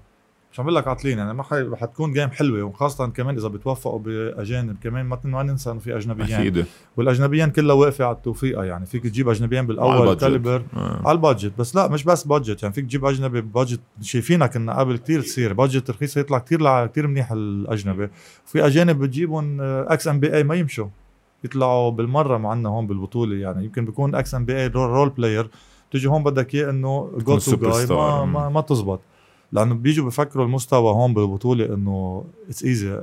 مش 0.52 0.60
عم 0.60 0.66
بقول 0.66 0.76
لك 0.76 0.88
عاطلين 0.88 1.18
يعني 1.18 1.34
ما. 1.34 1.44
حتكون 1.76 2.12
جيم 2.12 2.30
حلوة 2.30 2.62
وخاصة 2.62 3.06
كمان 3.06 3.36
إذا 3.36 3.48
بتوفقوا 3.48 3.98
بأجانب 3.98 4.76
كمان 4.82 5.06
ما 5.06 5.18
ما 5.24 5.42
ننسى 5.42 5.70
إنه 5.70 5.78
في 5.78 5.96
أجنبيين 5.96 6.32
أكيد 6.32 6.66
والأجنبيين 6.96 7.50
كلها 7.50 7.74
واقفة 7.74 8.04
على 8.04 8.16
التوفيقه 8.16 8.64
يعني 8.64 8.86
فيك 8.86 9.02
تجيب 9.02 9.28
أجنبيين 9.28 9.66
بالأول. 9.66 10.14
caliber 10.14 10.62
آه. 10.76 11.02
على 11.04 11.16
ال 11.16 11.21
budget 11.21 11.52
بس 11.58 11.76
لا 11.76 11.88
مش 11.88 12.04
بس 12.04 12.24
budget 12.24 12.62
يعني 12.62 12.74
فيك 12.74 12.84
تجيب 12.84 13.04
أجنبي 13.04 13.40
budget 13.40 13.80
شايفينها 14.00 14.46
كنا 14.46 14.78
قبل 14.78 14.96
كتير 14.96 15.20
تصير 15.20 15.52
budget 15.52 15.90
رخيصة 15.90 16.20
يطلع 16.20 16.38
كتير 16.38 16.60
لع... 16.60 16.86
كتير 16.86 17.06
منيح 17.06 17.32
الأجنبي 17.32 18.08
في 18.46 18.66
أجانب 18.66 18.98
بتجيبهم 18.98 19.60
ex 19.60 20.08
NBA 20.08 20.42
ما 20.42 20.54
يمشوا 20.54 20.88
يطلعوا 21.44 21.90
بالمرة 21.90 22.38
معنا 22.38 22.68
هون 22.68 22.86
بالبطولة 22.86 23.36
يعني 23.36 23.64
يمكن 23.64 23.84
بيكون 23.84 24.14
ex 24.14 24.34
NBA 24.34 24.56
role 24.56 25.08
player 25.08 25.50
تيجي 25.90 26.08
هون 26.08 26.22
بدك 26.22 26.54
إياه 26.54 26.70
إنه 26.70 27.12
جو 27.18 27.38
تو 27.38 27.56
جاي. 27.56 27.86
ما, 27.86 28.24
ما 28.24 28.48
ما 28.48 28.60
تزبط 28.60 29.00
لأنه 29.52 29.74
بيجوا 29.74 30.06
بفكروا 30.06 30.44
المستوى 30.44 30.92
هون 30.94 31.14
بالبطولة 31.14 31.74
إنه 31.74 32.24
it's 32.48 32.64
easy 32.64 33.00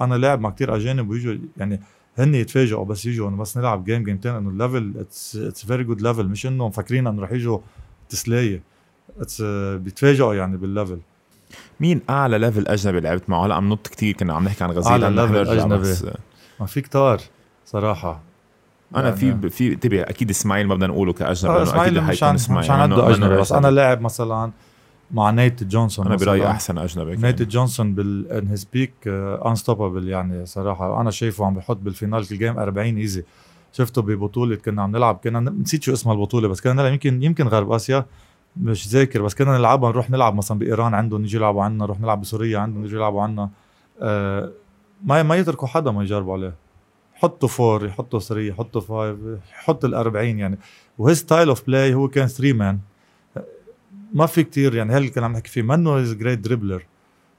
أنا 0.00 0.14
لاعب 0.14 0.40
مع 0.40 0.50
كتير 0.50 0.76
أجانب 0.76 1.10
ويجوا 1.10 1.36
يعني 1.56 1.80
هن 2.18 2.34
يتفاجئوا 2.34 2.84
بس 2.84 3.06
يجوا 3.06 3.28
إنه 3.28 3.36
بس 3.36 3.56
نلعب 3.58 3.84
game 3.84 4.04
جيمتين 4.04 4.32
إنه 4.34 4.50
ال 4.50 4.57
level 4.57 4.92
it's 4.98 5.36
it's 5.36 5.66
very 5.66 5.84
good 5.84 6.02
level 6.02 6.26
مش 6.28 6.46
انه 6.46 6.68
مفكرين 6.68 7.06
إنه 7.06 7.22
رح 7.22 7.32
يجوا 7.32 7.58
تسلاية. 8.08 8.62
it's 9.20 9.42
بيتفاجئوا 9.76 10.34
يعني 10.34 10.56
بال 10.56 10.68
level 10.68 10.98
مين 11.80 12.00
أعلى 12.10 12.38
level 12.38 12.68
أجنبي 12.68 13.00
لعبت 13.00 13.30
معه؟ 13.30 13.46
هلا 13.46 13.54
عم 13.54 13.68
نط 13.72 13.88
كثير 13.88 14.14
كنا 14.14 14.34
عم 14.34 14.44
نحكي 14.44 14.64
عن 14.64 14.74
level 14.74 14.88
نرجع 14.88 15.52
أجنبي. 15.52 15.78
بس 15.78 16.06
ما 16.60 16.66
في 16.66 16.80
كتار 16.80 17.20
صراحة. 17.66 18.22
أنا 18.96 19.04
يعني- 19.08 19.16
في 19.40 19.50
في 19.50 19.72
انتبه 19.72 20.02
أكيد 20.02 20.30
اسماعيل 20.30 20.66
ما 20.66 20.74
بدنا 20.74 20.86
نقوله 20.86 21.12
كأجنبي 21.12 21.54
آه، 21.54 21.62
اسماعيل 21.62 21.98
أكيد 21.98 22.10
مش 22.10 22.22
عن 22.22 22.34
اسماعيل 22.34 22.64
مش 22.64 22.70
عنده 22.70 23.10
أجنبي. 23.10 23.36
بس 23.36 23.52
أنا 23.52 23.68
لاعب 23.68 24.00
مثلا 24.00 24.50
مع 25.14 25.30
نيت 25.30 25.64
جونسون 25.64 26.06
أنا 26.06 26.16
برأيي. 26.16 26.46
أحسن 26.46 26.78
أجنبي 26.78 27.16
نيت 27.16 27.38
كان. 27.38 27.48
جونسون 27.48 27.94
بال 27.94 28.32
in 28.32 28.48
his 28.48 28.64
peak 28.64 28.92
unstoppable 29.46 30.08
يعني 30.08 30.46
صراحة. 30.46 31.00
أنا 31.00 31.10
شايفه 31.10 31.46
عم 31.46 31.54
بحط 31.54 31.76
بال 31.76 31.91
final 31.91 32.28
كل 32.28 32.38
game 32.38 32.58
40 32.58 32.96
easy 32.96 33.24
شفته 33.72 34.02
ببطولة 34.02 34.56
كنا 34.56 34.82
عم 34.82 34.96
نلعب 34.96 35.20
كنا 35.24 35.40
نسيت 35.40 35.82
شو 35.82 35.92
اسمها 35.92 36.14
البطولة 36.14 36.48
بس 36.48 36.60
كنا 36.60 36.72
نلعب 36.72 36.92
يمكن 36.92 37.22
يمكن 37.22 37.48
غرب 37.48 37.72
آسيا 37.72 38.06
مش 38.56 38.88
ذاكر 38.88 39.22
بس 39.22 39.34
كنا 39.34 39.58
نلعبها 39.58 39.90
نروح 39.90 40.10
نلعب 40.10 40.34
مثلا 40.34 40.58
بإيران 40.58 40.94
عندهم 40.94 41.20
نيجي 41.20 41.36
يلعبوا 41.36 41.62
عنا 41.62 41.84
نروح 41.84 42.00
نلعب 42.00 42.20
بسوريا 42.20 42.58
عندهم 42.58 42.82
نيجي 42.82 42.96
يلعبوا 42.96 43.22
عنا. 43.22 43.50
آه 44.00 44.50
ما 45.04 45.22
ما 45.22 45.36
يتركوا 45.36 45.68
حدا 45.68 45.90
ما 45.90 46.02
يجربوا 46.02 46.32
عليه. 46.32 46.54
يحطوا 47.16 47.48
four 47.48 47.86
يحطوا 47.86 48.18
3 48.18 48.40
يحطوا 48.40 48.80
5 48.80 49.16
يحط 49.52 49.84
ال 49.84 49.94
40 49.94 50.38
يعني. 50.38 50.58
و 50.98 51.03
his 51.03 51.18
style 51.18 51.48
of 51.48 51.66
play 51.66 51.94
هو 51.94 52.08
كان 52.08 52.26
three 52.26 52.52
man 52.52 52.78
ما 54.14 54.26
في 54.26 54.42
كتير 54.44 54.74
يعني 54.74 54.92
هل 54.92 55.08
كنا 55.08 55.24
عم 55.24 55.32
نحكي 55.32 55.50
فيه 55.50 55.62
منه 55.62 56.12
great 56.12 56.38
dribbler 56.38 56.82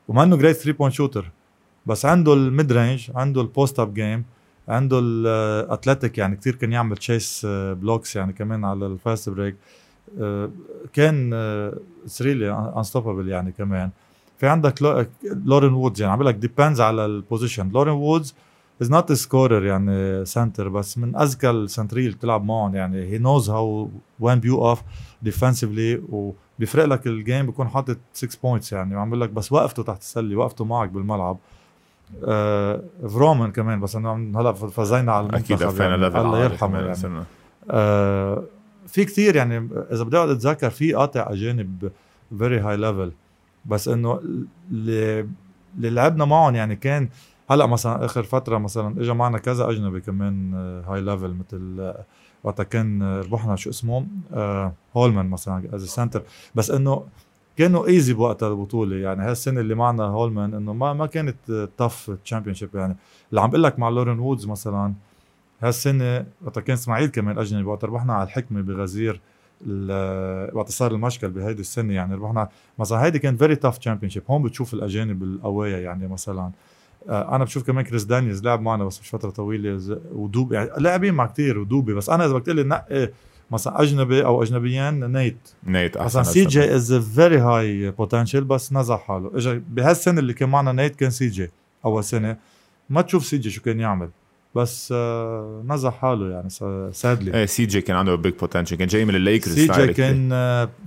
ومنه 0.08 0.36
great 0.38 0.56
3 0.56 0.78
point 0.78 0.94
shooter 0.94 1.32
بس 1.86 2.06
عنده 2.06 2.34
ال 2.34 2.72
mid-range 2.72 3.12
عنده 3.16 3.42
ال 3.42 3.49
post 3.49 3.80
up 3.80 3.94
game 3.94 4.24
عنده 4.68 5.00
ال 5.04 5.16
athletic 5.16 6.18
يعني 6.18 6.36
كتير 6.36 6.56
كان 6.56 6.72
يعمل 6.72 6.98
chase 6.98 7.46
blocks 7.50 8.16
يعني 8.16 8.34
كمان 8.34 8.66
على 8.66 8.86
ال 8.86 8.94
fast 8.94 9.30
break 9.30 9.56
كان 10.94 11.34
really 12.22 12.52
unstoppable 12.78 13.28
يعني 13.30 13.52
كمان. 13.52 13.90
في 14.38 14.48
عندك 14.48 14.82
لو- 14.82 15.06
لورين 15.24 15.74
وودز 15.74 16.02
يعني 16.02 16.14
عم 16.14 16.24
لك 16.24 16.36
depends 16.36 16.82
على 16.82 17.06
ال 17.06 17.13
position 17.13 17.70
لورين 17.70 17.94
وودز 17.94 18.36
is 18.82 18.92
not 18.92 19.12
scorer 19.14 19.66
يعني 19.66 20.26
center 20.26 20.70
بس 20.70 20.98
من 20.98 21.16
أذكى 21.16 21.50
السنتريه 21.50 22.06
اللي 22.06 22.16
بتلعب 22.18 22.46
معهم 22.46 22.76
يعني 22.76 23.04
he 23.06 23.18
knows 23.18 23.50
how 23.50 23.90
وين 24.20 24.40
بيوقف 24.40 24.82
defensively 25.26 26.00
وبيفرق 26.58 26.86
لك 26.86 27.08
ال 27.08 27.15
game 27.15 27.46
بيكون 27.46 27.68
حاطط 27.68 27.98
6 28.14 28.38
points 28.44 28.74
يعني 28.74 28.96
وعم 28.96 29.10
بقول 29.10 29.22
لك 29.22 29.30
بس 29.30 29.52
وقفته 29.52 29.84
تحت 29.84 30.02
السلة 30.02 30.36
وقفته 30.36 30.66
معك 30.66 30.90
بالملعب 30.90 31.38
آه 32.28 32.82
فريمان 33.10 33.52
كمان 33.52 33.80
بس 33.82 33.96
إنه 33.96 34.10
عم- 34.10 34.38
هلأ 34.38 34.52
فزينا 34.54 35.12
على 35.12 35.26
المنتخب 35.28 35.52
أكيد 35.52 35.62
يعني 35.80 35.98
level 35.98 36.18
الله 36.20 36.44
يرحمه 36.44 36.78
يعني. 36.80 36.92
آه 37.72 38.44
في 38.88 39.06
كتير 39.06 39.36
يعني 39.36 39.70
إذا 39.92 40.04
بدي 40.04 40.18
أقعد 40.18 40.30
أتذكر 40.30 40.70
في 40.70 40.94
قاطع 40.94 41.26
أجانب 41.30 41.92
very 42.38 42.60
high 42.60 42.78
level 42.78 43.12
بس 43.66 43.88
إنه 43.88 44.20
اللي 44.72 45.28
اللي 45.78 45.90
لعبنا 45.90 46.26
معهم 46.26 46.56
يعني 46.56 46.76
كان 46.76 47.10
هلأ 47.50 47.66
مثلا 47.66 48.06
آخر 48.06 48.24
فترة 48.24 48.58
مثلا 48.58 49.02
اجى 49.02 49.14
معنا 49.14 49.38
كذا 49.38 49.70
أجنبي 49.70 50.02
كمان 50.02 50.54
high 50.88 51.02
level 51.02 51.34
مثل 51.34 51.76
آه، 51.80 52.06
وقتها 52.46 52.64
كان 52.64 53.02
آه، 53.02 53.22
ربحنا 53.22 53.56
شو 53.56 53.70
اسمه 53.70 54.06
آه 54.34 54.74
هولمان 54.98 55.30
مثلا 55.30 55.64
as 55.74 55.86
center 55.86 56.24
بس 56.56 56.72
إنه 56.72 57.04
كانوا 57.58 57.88
easy 57.88 58.14
بوقتها 58.14 58.50
البطولة. 58.50 58.96
يعني 58.96 59.24
هالسنة 59.24 59.60
اللي 59.62 59.76
معنا 59.76 60.04
هولمان 60.04 60.54
إنه 60.54 60.74
ما 60.74 60.94
ما 60.94 61.06
كانت 61.06 61.70
tough 61.78 62.18
championship 62.26 62.70
يعني 62.76 62.96
اللي 63.30 63.42
عم 63.42 63.50
بقول 63.50 63.64
لك 63.64 63.80
مع 63.80 63.90
لورين 63.90 64.20
وودز 64.20 64.46
مثلا 64.46 64.94
هالسنة 65.62 66.26
وقتها 66.46 66.62
كان 66.62 66.74
إسماعيل 66.74 67.08
كمان 67.10 67.38
أجنبي. 67.40 67.64
وقت 67.64 67.84
ربحنا 67.86 68.14
على 68.14 68.24
الحكمة 68.24 68.62
بغزير 68.62 69.22
وقت 70.54 70.70
صار 70.70 70.92
المشكل 70.92 71.30
بهيدي 71.30 71.62
السنة. 71.62 71.94
يعني 71.94 72.16
ربحنا 72.16 72.50
مثلا 72.80 73.04
هيدي 73.04 73.20
كان 73.20 73.38
very 73.38 73.56
tough 73.56 73.78
champion 73.78 74.12
هون 74.30 74.44
بتشوف 74.44 74.74
الأجانب 74.74 75.24
القوايا 75.24 75.80
يعني 75.80 76.08
مثلا. 76.08 76.42
آه، 76.42 76.52
أنا 77.10 77.44
بشوف 77.44 77.64
كمان 77.64 77.86
كريس 77.86 78.04
دانيز 78.04 78.44
لعب 78.44 78.62
معنا 78.62 78.86
بس 78.86 79.02
مش 79.02 79.10
فترة 79.10 79.30
طويلة 79.30 80.00
ودوبي 80.12 80.56
يعني 80.56 80.70
لاعبين 80.78 81.14
مع 81.14 81.26
كتير 81.26 81.60
ودوبي 81.60 81.94
بس 81.94 82.10
أنا 82.10 82.26
إذا 82.26 82.34
بدك 82.34 82.46
تقول 82.46 82.56
لي 82.56 82.64
نقي 82.64 83.12
مثلا 83.52 83.82
أجنبي 83.82 84.26
أو 84.26 84.44
اجنبيين 84.44 85.12
نيت. 85.12 85.38
نيت 85.68 85.98
أحسن 85.98 86.20
مثلا 86.20 86.34
سي. 86.34 86.46
جي 86.46 86.76
is 86.76 86.94
very 86.94 87.38
high 87.38 87.92
potential 87.92 88.44
بس 88.44 88.74
نزع 88.74 88.98
حاله. 88.98 89.32
اجى 89.36 89.62
بهالسنة 89.70 90.20
اللي 90.20 90.34
كان 90.34 90.50
معنا 90.50 90.72
نيت 90.72 90.96
كان 90.96 91.10
سي 91.10 91.28
جي 91.28 91.50
أول 91.86 92.04
سنة. 92.04 92.38
ما 92.90 93.02
تشوف 93.02 93.26
سي 93.26 93.38
جي 93.38 93.50
شو 93.50 93.62
كان 93.62 93.80
يعمل. 93.80 94.10
بس 94.56 94.94
آه 94.98 95.64
نزع 95.68 95.90
حاله 95.90 96.32
يعني 96.32 96.50
sadly 96.92 97.34
إيه 97.34 97.46
سي 97.46 97.66
جي 97.66 97.82
كان 97.82 97.98
عنده 97.98 98.16
big 98.16 98.34
potential 98.34 98.76
كان 98.76 98.88
جاي 98.88 99.06
من 99.06 99.16
الليكرز 99.16 99.56
سي 99.56 99.68
جي 99.68 99.94
كان 99.94 100.30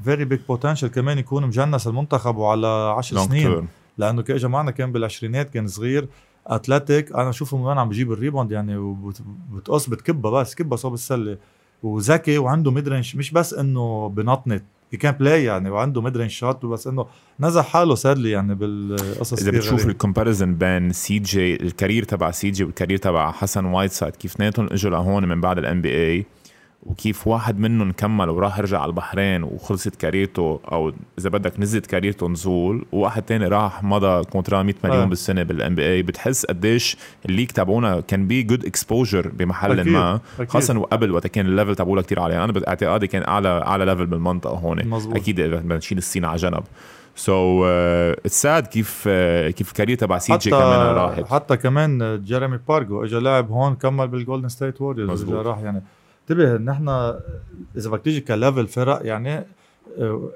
very 0.04 0.24
big 0.24 0.40
potential 0.48 0.88
كمان 0.88 1.18
يكون 1.18 1.46
مجنس 1.46 1.86
المنتخب 1.86 2.36
وعلى 2.36 2.66
10 2.66 3.18
سنين. 3.18 3.68
لأنه 3.98 4.22
كان 4.22 4.36
اجى 4.36 4.48
معنا 4.48 4.70
كان 4.70 4.92
بالعشرينات 4.92 5.50
كان 5.50 5.66
صغير 5.66 6.08
athletic 6.46 7.12
أنا 7.12 7.30
أشوفه 7.30 7.56
من 7.56 7.64
وين 7.64 7.78
عم 7.78 7.88
بجيب 7.88 8.12
ال 8.12 8.17
rebound 8.17 8.52
يعني 8.52 8.76
وبتقص 8.76 9.88
بتكبها 9.88 10.30
بس 10.30 10.54
كبها 10.54 10.76
صوب 10.76 10.94
السلة 10.94 11.38
وذكي 11.82 12.38
وعنده 12.38 12.70
mid-range 12.70 13.16
مش 13.16 13.30
بس 13.30 13.54
إنه 13.54 14.08
بنطنط 14.08 14.62
هي 14.92 14.98
كان 14.98 15.12
play 15.12 15.44
يعني 15.44 15.70
وعنده 15.70 16.02
mid-range 16.02 16.30
shot 16.30 16.66
بس 16.66 16.86
إنه 16.86 17.06
نزع 17.40 17.62
حاله 17.62 17.94
sadly 17.94 18.30
يعني 18.30 18.54
بالقصص 18.54 19.42
إذا 19.42 19.50
بتشوف. 19.50 19.86
ال 19.86 19.93
comparison 19.93 20.54
بين 20.54 20.92
سي 20.92 21.18
جي 21.18 21.54
ال 21.54 21.61
career 21.61 22.02
تبع 22.02 22.30
سي 22.30 22.50
جي 22.50 22.64
وال 22.64 22.73
career 22.73 22.98
تبع 22.98 23.32
حسن 23.32 23.64
وايت 23.64 23.92
سايد 23.92 24.16
كيف 24.16 24.34
اثنيناتهم 24.34 24.68
إجوا 24.72 24.90
لهون 24.90 25.28
من 25.28 25.40
بعد 25.40 25.58
ال 25.58 25.82
NBA 25.82 26.26
وكيف 26.82 27.26
واحد 27.26 27.58
منهم 27.58 27.92
كمل 27.92 28.30
وراح 28.30 28.60
رجع 28.60 28.80
على 28.80 28.88
البحرين 28.88 29.42
وخلصت 29.42 29.96
كاريرته 29.96 30.60
أو 30.72 30.92
إذا 31.18 31.30
بدك 31.30 31.60
نزلت 31.60 31.86
كاريرته 31.86 32.28
نزول 32.28 32.84
وواحد 32.92 33.22
تاني 33.22 33.46
راح 33.46 33.84
مضى 33.84 34.24
contrat 34.24 34.62
100 34.62 34.74
مليون 34.84 35.00
آه. 35.00 35.04
بالسنة 35.04 35.42
بال 35.42 35.74
NBA 35.74 36.02
بتحس 36.02 36.46
قديش 36.46 36.96
ال 37.26 37.30
league 37.30 37.52
تبعونا 37.52 38.00
كان 38.00 38.26
be 38.26 38.42
good 38.42 38.64
exposure 38.64 39.28
بمحل 39.28 39.80
أكيد. 39.80 39.92
ما 39.92 40.20
أكيد. 40.38 40.50
خاصه 40.50 40.78
وقبل 40.78 41.10
وقت 41.10 41.26
كان 41.26 41.46
ال 41.46 41.51
level 41.51 41.76
تبعونا 41.76 42.02
كتير 42.02 42.20
عالي 42.20 42.44
أنا 42.44 42.52
باعتقادي 42.52 43.06
كان 43.06 43.22
أعلى 43.22 43.48
أعلى 43.48 43.84
level 43.84 44.06
بالمنطقة 44.06 44.58
هون 44.58 44.88
مزبوط. 44.88 45.16
أكيد 45.16 45.40
بدنا 45.40 45.76
نشيل 45.76 45.98
الصين 45.98 46.24
على 46.24 46.36
جنب 46.36 46.62
so 47.16 47.64
it's 47.66 48.42
sad 48.42 48.66
كيف 48.66 49.08
uh, 49.08 49.50
كيف 49.50 49.68
ال 49.68 49.72
career 49.72 49.96
تبع 49.96 50.18
سي 50.18 50.36
جي 50.36 50.50
كمان 50.50 50.94
راحت 50.94 51.26
حتى 51.26 51.56
كمان 51.56 52.22
جيريمي 52.24 52.58
بارجو 52.68 53.04
اجى 53.04 53.18
لعب 53.18 53.50
هون 53.50 53.74
كمل 53.74 54.08
بالجولدن 54.08 54.48
ستيت 54.48 54.80
ووريرز. 54.80 55.22
اجى 55.22 55.32
راح 55.32 55.58
يعني 55.58 55.82
انتبه 56.30 56.56
نحن 56.56 56.88
اذا 57.76 57.90
بدك 57.90 58.02
تيجي 58.04 58.20
ك 58.20 58.28
level 58.28 58.66
فرق 58.66 59.06
يعني 59.06 59.44
آه، 59.98 60.28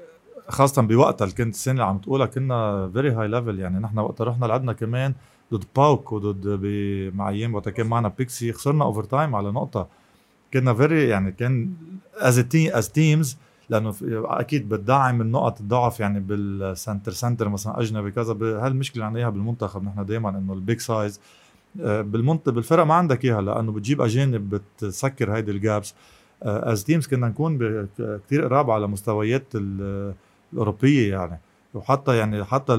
خاصة 0.47 0.81
بوقتها 0.81 1.25
اللي 1.25 1.35
كنت 1.35 1.53
السنة 1.53 1.73
اللي 1.73 1.83
عم 1.83 1.97
تقولها 1.97 2.25
كنا 2.25 2.89
very 2.93 3.11
high 3.11 3.27
level 3.27 3.59
يعني 3.59 3.79
نحن 3.79 3.99
وقتها 3.99 4.23
رحنا 4.23 4.45
لعبنا 4.45 4.73
كمان 4.73 5.13
ضد 5.53 5.63
باوك 5.75 6.11
وضد 6.11 6.47
ب- 6.47 7.15
مع 7.15 7.29
أيام 7.29 7.55
وقتها 7.55 7.71
كان 7.71 7.87
معنا 7.87 8.07
بيكسي 8.07 8.53
خسرنا 8.53 8.83
overtime 8.85 9.35
على 9.35 9.51
نقطة. 9.51 9.87
كنا 10.53 10.73
very 10.73 11.07
يعني 11.09 11.31
كان 11.31 11.73
as 12.17 12.45
as 12.55 12.89
teams 12.91 13.37
لأنه 13.69 13.93
أكيد 14.25 14.69
بتدعم 14.69 15.21
النقط 15.21 15.59
الضعف 15.61 15.99
يعني 15.99 16.19
بال 16.19 16.42
center 16.42 17.11
center 17.11 17.49
مثلا 17.49 17.79
أجنبي 17.79 18.11
كذا 18.11 18.33
هالمشكلة 18.41 19.05
عندنا 19.05 19.19
إياها 19.19 19.29
بالمنتخب. 19.29 19.83
نحن 19.83 20.05
دائما 20.05 20.29
إنه 20.29 20.53
ال 20.53 20.60
big 20.60 20.79
size 20.79 21.19
بالمنطق 21.75 22.51
بالفرق 22.51 22.83
ما 22.83 22.93
عندك 22.93 23.25
إياها 23.25 23.41
لأنه 23.41 23.71
بتجيب 23.71 24.01
أجانب 24.01 24.61
بتسكر 24.79 25.35
هيدي 25.35 25.51
ال 25.51 25.58
gaps. 25.58 25.95
as 26.43 26.83
teams 26.83 27.07
كنا 27.07 27.27
نكون 27.27 27.87
كثير 28.25 28.45
قراب 28.45 28.71
على 28.71 28.87
مستويات 28.87 29.43
الأوروبية 29.55 31.11
يعني. 31.11 31.39
وحتى 31.73 32.17
يعني 32.17 32.43
حتى 32.43 32.77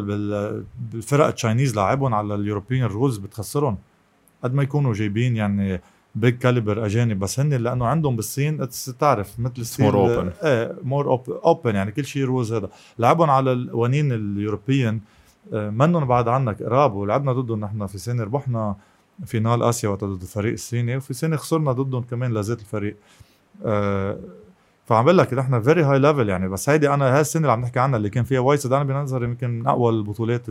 بالفرق 0.93 1.27
ال 1.27 1.33
Chinese 1.33 1.77
لاعبهم 1.77 2.15
على 2.15 2.35
ال 2.35 2.41
European 2.41 2.87
rules 2.87 3.19
بتخسرهم. 3.19 3.79
قد 4.43 4.55
ما 4.55 4.63
يكونوا 4.63 4.95
جايبين 4.95 5.37
يعني 5.37 5.81
big 6.15 6.39
caliber 6.39 6.87
أجانب 6.87 7.19
بس 7.19 7.41
هن 7.41 7.55
لأنه 7.55 7.87
عندهم 7.87 8.17
بالصين 8.17 8.69
تعرف 9.01 9.41
مثل 9.41 9.55
الصين 9.59 9.87
more 9.87 9.97
open 9.97 10.31
إيه 10.43 10.77
more 10.83 11.21
open 11.45 11.75
يعني 11.75 11.93
كل 11.93 12.05
شيء 12.05 12.25
rules 12.25 12.53
هذا. 12.53 12.69
لعبهم 12.99 13.31
على 13.31 13.53
القوانين 13.53 14.13
ال 14.13 14.22
European 14.22 14.95
آه، 14.95 15.01
منهم 15.53 16.05
بعد 16.05 16.29
عنك 16.29 16.63
قراب 16.63 16.95
ولعبنا 16.95 17.33
ضدهم 17.33 17.61
نحن 17.61 17.87
في 17.87 17.99
سنه 17.99 18.25
ربحنا 18.25 18.77
final 19.25 19.63
آسيا 19.63 19.89
وقت 19.89 20.05
ضد 20.05 20.23
الفريق 20.23 20.53
الصيني 20.53 20.97
وفي 20.97 21.15
سنه 21.15 21.37
خسرنا 21.37 21.73
ضدهم 21.73 22.03
كمان 22.03 22.35
لذات 22.35 22.61
الفريق. 22.61 22.97
أه 23.65 24.19
فعم 24.87 25.05
بقول 25.05 25.19
لك 25.19 25.35
نحن 25.35 25.61
very 25.61 25.83
high 25.83 25.99
level 25.99 26.29
يعني 26.29 26.49
بس 26.49 26.69
هيدي 26.69 26.95
أنا 26.95 27.15
هاي 27.15 27.21
السنة 27.21 27.43
اللي 27.43 27.53
عم 27.53 27.61
نحكي 27.61 27.79
عنها 27.79 27.97
اللي 27.97 28.11
كان 28.11 28.25
فيها 28.25 28.41
وايد 28.41 28.67
أنا 28.67 28.85
بنظري 28.85 29.25
يمكن 29.25 29.51
من 29.51 29.67
أقوى 29.67 29.91
البطولات 29.93 30.49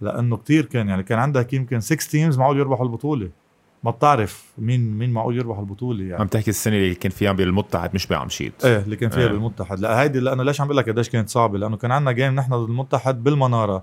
لأنه 0.00 0.36
كتير 0.36 0.64
كان 0.64 0.88
يعني 0.88 1.02
كان 1.02 1.18
عندك 1.18 1.52
يمكن 1.52 1.80
6 1.80 2.10
teams 2.10 2.38
معقول 2.38 2.58
يربحوا 2.58 2.86
البطولة. 2.86 3.30
ما 3.84 3.90
بتعرف 3.90 4.52
مين 4.58 4.98
مين 4.98 5.10
معقول 5.10 5.36
يربح 5.36 5.58
البطولة 5.58 6.04
يعني. 6.04 6.20
عم 6.20 6.26
تحكي 6.26 6.50
السنة 6.50 6.76
اللي 6.76 6.94
كان 6.94 7.12
فيها 7.12 7.32
بالمتحد 7.32 7.94
مش 7.94 8.06
بعمشيت 8.06 8.64
إيه 8.64 8.78
اللي 8.78 8.96
كان 8.96 9.10
فيها 9.10 9.22
إيه. 9.22 9.28
بالمتحد 9.32 9.80
لا 9.80 10.02
هيدي 10.02 10.20
لأنه 10.20 10.42
ليش 10.42 10.60
عم 10.60 10.66
بقول 10.66 10.76
لك 10.76 10.88
قديش 10.88 11.08
كانت 11.08 11.28
صعبة؟ 11.28 11.58
لأنه 11.58 11.76
كان 11.76 11.92
عندنا 11.92 12.12
game 12.12 12.34
نحن 12.34 12.54
ضد 12.54 12.68
المتحد 12.68 13.24
بالمنارة. 13.24 13.82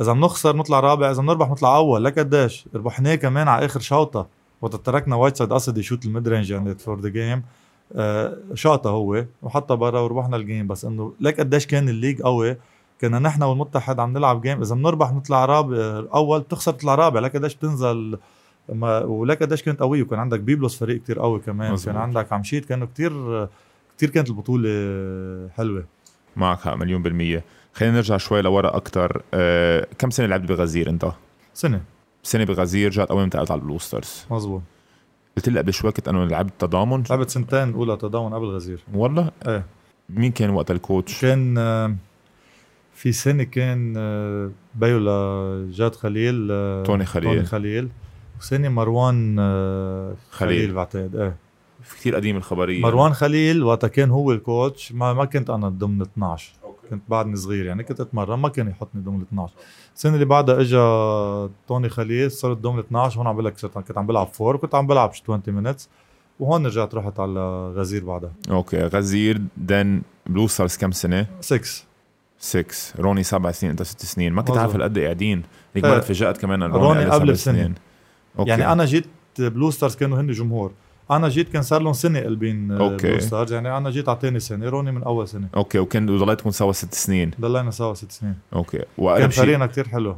إذا 0.00 0.12
بنخسر 0.12 0.56
نطلع 0.56 0.80
رابع 0.80 1.10
إذا 1.10 1.22
بنربح 1.22 1.50
نطلع 1.50 1.76
أول. 1.76 2.04
لك 2.04 2.18
قديش؟ 2.18 2.68
ربحناه 2.74 3.14
كمان 3.14 3.48
على 3.48 3.66
آخر 3.66 3.80
شوطة. 3.80 4.26
وقت 4.62 4.76
تركنا 4.76 5.16
Whiteside 5.16 5.52
قصد 5.52 5.78
يشوت 5.78 6.06
ال 6.06 6.12
mid 6.12 6.28
range 6.28 6.50
يعني 6.50 6.74
for 6.74 7.00
the 7.00 7.08
game 7.08 7.42
شاطه 8.54 8.90
هو. 8.90 9.24
وحطها 9.42 9.74
برا 9.74 10.00
وربحنا 10.00 10.36
ال 10.36 10.42
game 10.42 10.66
بس 10.66 10.84
إنه 10.84 11.12
لك 11.20 11.40
قديش 11.40 11.66
كان 11.66 11.88
ال 11.88 11.93
league 11.93 12.22
قوي. 12.22 12.56
كنا 13.00 13.18
نحن 13.18 13.42
والمتحد 13.42 14.00
عم 14.00 14.12
نلعب 14.12 14.40
game 14.40 14.60
إذا 14.60 14.74
بنربح 14.74 15.12
نطلع 15.12 15.44
رابع 15.44 16.04
أول 16.14 16.40
بتخسر 16.40 16.72
تطلع 16.72 16.94
رابع. 16.94 17.20
لك 17.20 17.36
قديش 17.36 17.54
بتنزل 17.54 18.18
ما 18.68 18.98
ولك 18.98 19.42
قديش 19.42 19.62
كانت 19.62 19.80
قوية 19.80 20.02
وكان 20.02 20.18
عندك 20.18 20.40
بيبلوس 20.40 20.78
فريق 20.78 21.02
كتير 21.02 21.18
قوي 21.18 21.40
كمان. 21.40 21.72
مزبوط. 21.72 21.86
كان 21.94 22.02
عندك 22.02 22.32
عمشيت 22.32 22.64
كانوا 22.64 22.86
كتير 22.86 23.12
كتير 23.96 24.10
كانت 24.10 24.28
البطولة 24.28 24.68
حلوة. 25.56 25.84
معك 26.36 26.60
حق 26.60 26.74
مليون 26.74 27.02
بالمية. 27.02 27.44
خلينا 27.72 27.94
نرجع 27.96 28.16
شوي 28.16 28.42
لورا 28.42 28.76
أكتر. 28.76 29.22
أه 29.34 29.86
كم 29.98 30.10
سنة 30.10 30.26
لعبت 30.26 30.48
بغزير 30.48 30.90
أنت؟ 30.90 31.12
سنة. 31.54 31.82
سنة 32.22 32.44
بغزير 32.44 32.88
رجعت 32.88 33.12
ما 33.12 33.24
انتقلت 33.24 33.50
على 33.50 33.60
ال 33.60 33.66
Blue 33.66 33.90
Stars. 33.90 34.26
مزبوط 34.30 34.62
قلت 35.36 35.48
لي 35.48 35.58
قبل 35.58 35.72
شوي 35.72 35.92
كنت 35.92 36.08
أنا 36.08 36.24
لعبت 36.24 36.52
تضامن. 36.58 37.02
لعبت 37.10 37.30
سنتين 37.30 37.72
أولى 37.72 37.96
تضامن 37.96 38.34
قبل 38.34 38.46
غزير. 38.46 38.80
والله؟ 38.94 39.30
إيه. 39.46 39.64
مين 40.08 40.32
كان 40.32 40.50
وقت 40.50 40.70
ال 40.70 40.77
coach؟ 40.77 41.20
كان 41.20 41.54
في 42.94 43.12
سنة 43.12 43.42
كان 43.42 43.94
آه، 43.96 44.50
بيو 44.74 44.98
لجاد 44.98 45.94
خليل 45.94 46.48
آه، 46.50 46.82
توني 46.82 47.04
خليل. 47.04 47.34
توني 47.34 47.44
خليل. 47.44 47.88
وسنة 48.40 48.68
مروان 48.68 49.36
آه، 49.40 50.14
خليل, 50.30 50.58
خليل. 50.58 50.72
بعتقد. 50.74 51.16
إيه. 51.16 51.36
كثير 51.96 52.16
قديم 52.16 52.36
الخبرية. 52.36 52.82
مروان 52.82 53.12
خليل 53.12 53.62
وقتها 53.62 53.88
كان 53.88 54.10
هو 54.10 54.32
ال 54.32 54.41
coach. 54.41 54.92
ما 54.92 55.12
ما 55.12 55.24
كنت 55.24 55.50
أنا 55.50 55.68
ضمن 55.68 56.02
12 56.02 56.52
okay. 56.64 56.88
كنت 56.90 57.02
بعدني 57.08 57.36
صغير 57.36 57.66
يعني 57.66 57.84
كنت 57.84 58.00
أتمرن 58.00 58.38
ما 58.38 58.48
كان 58.48 58.68
يحطني 58.68 59.02
ضمن 59.02 59.22
12 59.22 59.54
السنة 59.96 60.14
اللي 60.14 60.24
بعدها 60.24 60.60
اجى 60.60 60.76
توني 61.68 61.88
خليل 61.88 62.30
صرت 62.30 62.56
ضمن 62.56 62.78
12 62.78 63.18
هون 63.18 63.26
عم 63.26 63.32
بقول 63.32 63.44
لك 63.44 63.54
كنت 63.74 63.98
عم 63.98 64.06
بلعب 64.06 64.26
four 64.26 64.56
كنت 64.56 64.74
عم 64.74 64.86
بلعب 64.86 65.08
20 65.10 65.42
minutes 65.46 65.88
وهون 66.40 66.66
رجعت 66.66 66.94
رحت 66.94 67.20
على 67.20 67.72
غزير 67.76 68.04
بعدها. 68.04 68.32
okay 68.50 68.82
غزير 68.82 69.40
then 69.56 70.02
Blue 70.26 70.46
Stars 70.46 70.76
كم 70.76 70.92
سنة؟ 70.92 71.26
6 71.40 71.84
6 72.38 72.64
روني 72.98 73.22
سبع 73.22 73.50
سنين 73.50 73.70
أنت 73.70 73.82
ست 73.82 74.06
سنين. 74.06 74.32
ما 74.32 74.42
كنت 74.42 74.56
عارف 74.56 74.74
هالقد 74.74 74.98
قاعدين. 74.98 75.42
هيك 75.74 75.84
مرة 75.84 75.98
تفاجأت 75.98 76.38
كمان 76.38 76.62
روني, 76.62 76.74
روني 76.74 77.04
قبل 77.04 77.32
بسنين 77.32 77.74
okay. 78.40 78.50
يعني 78.50 78.72
أنا 78.72 78.84
جيت 78.84 79.06
Blue 79.38 79.70
Stars 79.70 79.96
كانوا 79.96 80.20
هن 80.20 80.32
جمهور. 80.32 80.72
أنا 81.10 81.28
جيت 81.28 81.48
كان 81.48 81.62
صار 81.62 81.82
لهم 81.82 81.92
سنة 81.92 82.20
قلبين 82.20 82.72
okay. 82.72 83.10
Blue 83.10 83.20
Stars. 83.20 83.52
يعني 83.52 83.76
أنا 83.76 83.90
جيت 83.90 84.08
على 84.08 84.18
ثاني 84.22 84.40
سنة. 84.40 84.68
روني 84.68 84.92
من 84.92 85.02
أول 85.02 85.28
سنة. 85.28 85.48
okay 85.56 85.78
وكان 85.78 86.18
ضليتكم 86.18 86.50
سوا 86.50 86.72
ست 86.72 86.94
سنين. 86.94 87.30
ضلينا 87.40 87.70
سوا 87.70 87.94
ست 87.94 88.12
سنين. 88.12 88.34
okay. 88.54 88.82
كان 88.98 89.30
فريقنا 89.30 89.66
كثير 89.66 89.88
حلو. 89.88 90.16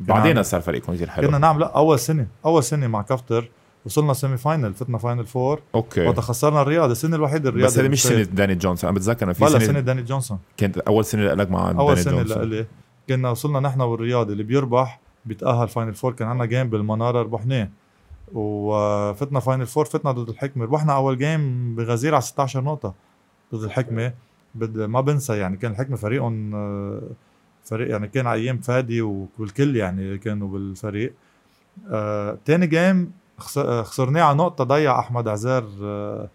بعدين 0.00 0.42
صار 0.42 0.60
فريقكم 0.60 0.94
كثير 0.94 1.10
حلو. 1.10 1.28
كنا 1.28 1.38
نعمل 1.38 1.60
لا 1.60 1.76
أول 1.76 1.98
سنة. 1.98 2.26
أول 2.44 2.64
سنة 2.64 2.86
مع 2.86 3.02
كفتر 3.02 3.48
وصلنا 3.84 4.12
semi 4.12 4.36
final 4.36 4.74
فتنا 4.74 4.98
final 4.98 5.26
four 5.26 5.60
okay. 5.74 6.06
وقت 6.06 6.20
خسرنا 6.20 6.62
الرياض. 6.62 6.90
السنة 6.90 7.16
الوحيدة 7.16 7.48
الرياض 7.48 7.66
بس 7.70 7.78
هذه 7.78 7.88
مش 7.88 8.02
سنة 8.02 8.22
داني 8.22 8.54
جونسون. 8.54 8.88
أنا 8.88 8.98
بتذكر 8.98 9.32
في 9.32 9.48
سنه 9.48 9.58
سنة 9.58 9.80
داني 9.80 10.02
جونسون. 10.02 10.38
كانت 10.56 10.78
أول 10.78 11.04
سنة 11.04 11.34
لك 11.34 11.50
مع 11.50 11.70
أول 11.70 11.94
داني 11.94 12.04
سنة 12.04 12.16
جونسون. 12.16 12.38
لإلي. 12.38 12.66
كنا 13.08 13.30
وصلنا 13.30 13.60
نحن 13.60 13.80
والرياض 13.80 14.30
اللي 14.30 14.42
بيربح. 14.42 15.00
بيتأهل 15.26 15.68
final 15.68 15.94
four 15.94 16.12
كان 16.12 16.28
عندنا 16.28 16.44
game 16.44 16.70
بالمنارة 16.70 17.22
ربحناه 17.22 17.68
وفتنا 18.34 19.40
final 19.40 19.66
four 19.66 19.84
فتنا 19.84 20.12
ضد 20.12 20.28
الحكمة. 20.28 20.64
ربحنا 20.64 20.96
أول 20.96 21.18
game 21.18 21.74
بغزير 21.74 22.14
على 22.14 22.22
16 22.22 22.60
نقطة 22.60 22.94
ضد 23.54 23.62
الحكمة. 23.62 24.12
ما 24.74 25.00
بنسى 25.00 25.36
يعني 25.36 25.56
كان 25.56 25.70
الحكمة 25.70 25.96
فريقهم 25.96 26.54
آه، 26.54 27.02
فريق 27.64 27.90
يعني 27.90 28.08
كان 28.08 28.26
على 28.26 28.40
أيام 28.40 28.58
فادي 28.58 29.02
والكل 29.02 29.76
يعني 29.76 30.18
كانوا 30.18 30.48
بالفريق. 30.48 31.14
آه 31.90 32.38
تاني 32.44 32.66
game 32.66 33.12
خسرناه 33.38 34.22
على 34.22 34.38
نقطة 34.38 34.64
ضيع 34.64 34.98
أحمد 34.98 35.28
عزار 35.28 35.64
آه 35.82 36.28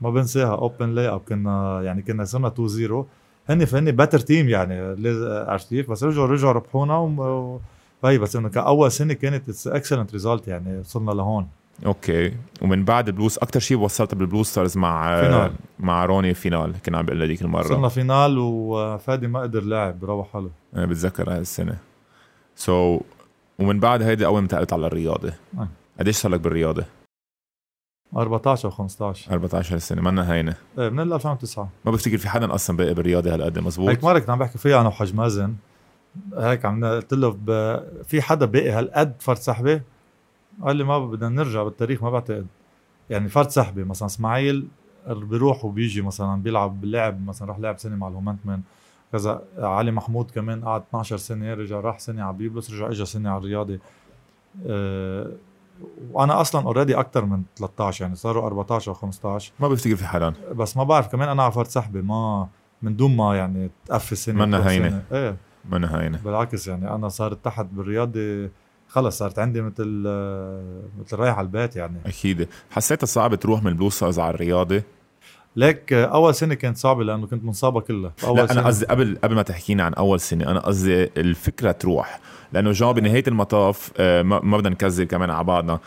ما 0.00 0.10
بنساها 0.10 0.54
open 0.54 0.90
lay 0.90 1.08
up 1.08 1.20
كنا 1.20 1.82
يعني 1.82 2.02
كنا 2.02 2.24
صرنا 2.24 2.48
2 2.48 2.68
0 2.68 3.06
هن 3.48 3.64
فهن 3.64 3.90
better 3.90 4.18
team 4.18 4.48
يعني 4.48 4.80
عرفت 5.48 5.68
كيف؟ 5.68 5.90
بس 5.90 6.04
رجعوا 6.04 6.26
رجعوا 6.26 6.52
ربحونا 6.52 7.58
و... 8.04 8.06
طيب 8.06 8.20
بس 8.20 8.36
إنه 8.36 8.48
كأول 8.48 8.92
سنة 8.92 9.14
كانت 9.14 9.48
it's 9.48 9.68
excellent 9.68 10.12
result 10.12 10.48
يعني 10.48 10.78
وصلنا 10.78 11.10
لهون. 11.10 11.48
okay. 11.86 12.32
ومن 12.62 12.84
بعد 12.84 13.08
البلوز 13.08 13.38
أكثر 13.38 13.60
شيء 13.60 13.78
وصلت 13.78 14.14
بال 14.14 14.25
Blue 14.25 14.46
Stars 14.46 14.78
مع 14.78 15.20
final. 15.20 15.52
مع 15.80 16.04
روني 16.04 16.34
final 16.34 16.82
كان 16.82 16.94
عم 16.94 17.06
بقول 17.06 17.22
هذيك 17.22 17.42
المره 17.42 17.64
وصلنا 17.64 17.88
final 17.88 18.38
وفادي 18.38 19.26
ما 19.26 19.40
قدر 19.40 19.62
لاعب 19.62 20.04
روح 20.04 20.32
حاله 20.32 20.50
أنا 20.76 20.86
بتذكر 20.86 21.32
هاي 21.32 21.38
السنة. 21.38 21.76
سو 22.56 22.98
so, 22.98 23.02
ومن 23.58 23.80
بعد 23.80 24.02
هيدي 24.02 24.26
أول 24.26 24.34
ما 24.34 24.40
انتقلت 24.40 24.72
على 24.72 24.86
الرياضة. 24.86 25.32
آه. 25.58 25.68
قديش 26.00 26.16
صار 26.16 26.32
لك 26.32 26.40
بالرياضة؟ 26.40 26.84
14 28.16 28.68
أو 28.68 28.70
15 28.70 29.32
14 29.32 29.78
سنه 29.78 30.02
منا 30.02 30.32
هينة. 30.32 30.54
إيه 30.78 30.88
من 30.88 31.12
2009 31.12 31.68
ما 31.84 31.90
بفتكر 31.92 32.18
في 32.18 32.28
حدا 32.28 32.54
أصلا 32.54 32.76
باقي 32.76 32.94
بالرياضة 32.94 33.34
هالقد 33.34 33.58
مزبوط؟ 33.58 33.88
هيك 33.88 34.04
مرة 34.04 34.18
كنت 34.18 34.30
عم 34.30 34.38
بحكي 34.38 34.58
فيها 34.58 34.80
أنا 34.80 34.88
وحج 34.88 35.14
مازن 35.14 35.54
هيك 36.36 36.64
عم 36.64 36.84
قلت 36.84 37.14
له. 37.14 37.36
في 38.04 38.22
حدا 38.22 38.46
باقي 38.46 38.70
هالقد 38.70 39.14
فرد 39.18 39.36
سحبه 39.36 39.80
قال 40.62 40.76
لي 40.76 40.84
ما 40.84 40.98
بدنا 40.98 41.28
نرجع 41.28 41.62
بالتاريخ 41.62 42.02
ما 42.02 42.10
بعتقد. 42.10 42.46
يعني 43.10 43.28
فرد 43.28 43.50
سحبه 43.50 43.84
مثلا 43.84 44.06
إسماعيل 44.06 44.68
بيروح 45.08 45.64
وبيجي 45.64 46.02
مثلا 46.02 46.42
بيلعب 46.42 46.80
باللعب 46.80 47.26
مثلا 47.26 47.48
راح 47.48 47.58
لعب 47.58 47.78
سنة 47.78 47.96
مع 47.96 48.08
الهومنتمن. 48.08 48.60
كذا 49.12 49.42
علي 49.58 49.90
محمود 49.90 50.30
كمان 50.30 50.64
قعد 50.64 50.82
12 50.88 51.16
سنة 51.16 51.54
رجع 51.54 51.80
راح 51.80 51.98
سنة 51.98 52.22
على 52.22 52.36
بيبلس 52.36 52.70
رجع 52.70 52.88
اجى 52.88 53.04
سنة 53.04 53.30
على 53.30 53.38
الرياضه 53.38 53.78
أه 54.66 55.30
وأنا 56.12 56.40
أصلا 56.40 56.66
already 56.66 56.94
أكثر 56.94 57.24
من 57.24 57.42
13 57.56 58.04
يعني 58.04 58.16
صاروا 58.16 58.46
14 58.46 58.90
أو 58.90 58.94
15 58.94 59.52
ما 59.60 59.68
بفتكر 59.68 59.96
في 59.96 60.06
حدا 60.06 60.34
بس 60.52 60.76
ما 60.76 60.84
بعرف 60.84 61.08
كمان 61.08 61.28
أنا 61.28 61.42
على 61.42 61.52
فرد 61.52 61.66
سحبه 61.66 62.00
ما 62.00 62.48
من 62.82 62.96
دون 62.96 63.16
ما 63.16 63.36
يعني 63.36 63.70
تقفي 63.86 64.14
سنه 64.14 64.44
منا 64.44 64.70
هينة. 64.70 65.02
إيه. 65.12 65.36
منا 65.70 66.00
هينه 66.00 66.18
بالعكس 66.24 66.68
يعني 66.68 66.90
أنا 66.94 67.08
صارت 67.08 67.44
تحت 67.44 67.66
بالرياضه 67.72 68.50
خلص 68.88 69.18
صارت 69.18 69.38
عندي 69.38 69.62
مثل 69.62 69.84
مثل 71.00 71.16
رايح 71.16 71.38
على 71.38 71.44
البيت 71.44 71.76
يعني. 71.76 71.96
أكيد. 72.06 72.48
حسيتها 72.70 73.06
صعب 73.06 73.34
تروح 73.34 73.62
من 73.62 73.74
Blue 73.74 73.90
Stars 73.90 74.18
على 74.18 74.34
الرياضه 74.34 74.82
ليك 75.56 75.92
أول 75.92 76.34
سنة 76.34 76.54
كانت 76.54 76.76
صعبة 76.76 77.04
لأنه 77.04 77.26
كنت 77.26 77.44
منصابة 77.44 77.80
كلها. 77.80 78.12
أول 78.24 78.36
لا 78.36 78.52
أنا 78.52 78.66
قصدي 78.66 78.86
قبل 78.86 79.18
قبل 79.24 79.34
ما 79.34 79.42
تحكينا 79.42 79.82
عن 79.82 79.94
أول 79.94 80.20
سنة 80.20 80.50
أنا 80.50 80.60
قصدي 80.60 81.10
الفكرة 81.16 81.72
تروح. 81.72 82.20
لأنه 82.52 82.72
جون 82.72 82.92
بنهاية 82.92 83.24
المطاف 83.28 83.92
آه، 83.96 84.22
ما 84.22 84.56
بدنا 84.56 84.70
نكذب 84.70 85.06
كمان 85.06 85.30
على 85.30 85.44
بعضنا. 85.44 85.78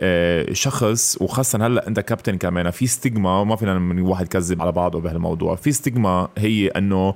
آه، 0.00 0.52
شخص 0.52 1.18
وخاصة 1.22 1.66
هلأ 1.66 1.88
أنت 1.88 2.00
كابتن 2.00 2.38
كمان 2.38 2.70
في 2.70 2.86
ستيغما 2.86 3.44
ما 3.44 3.56
فينا 3.56 3.78
من 3.78 4.00
واحد 4.00 4.26
يكذب 4.26 4.62
على 4.62 4.72
بعضه 4.72 5.00
بهالموضوع. 5.00 5.54
في 5.56 5.72
ستيغما 5.72 6.28
هي 6.38 6.68
إنه 6.68 7.14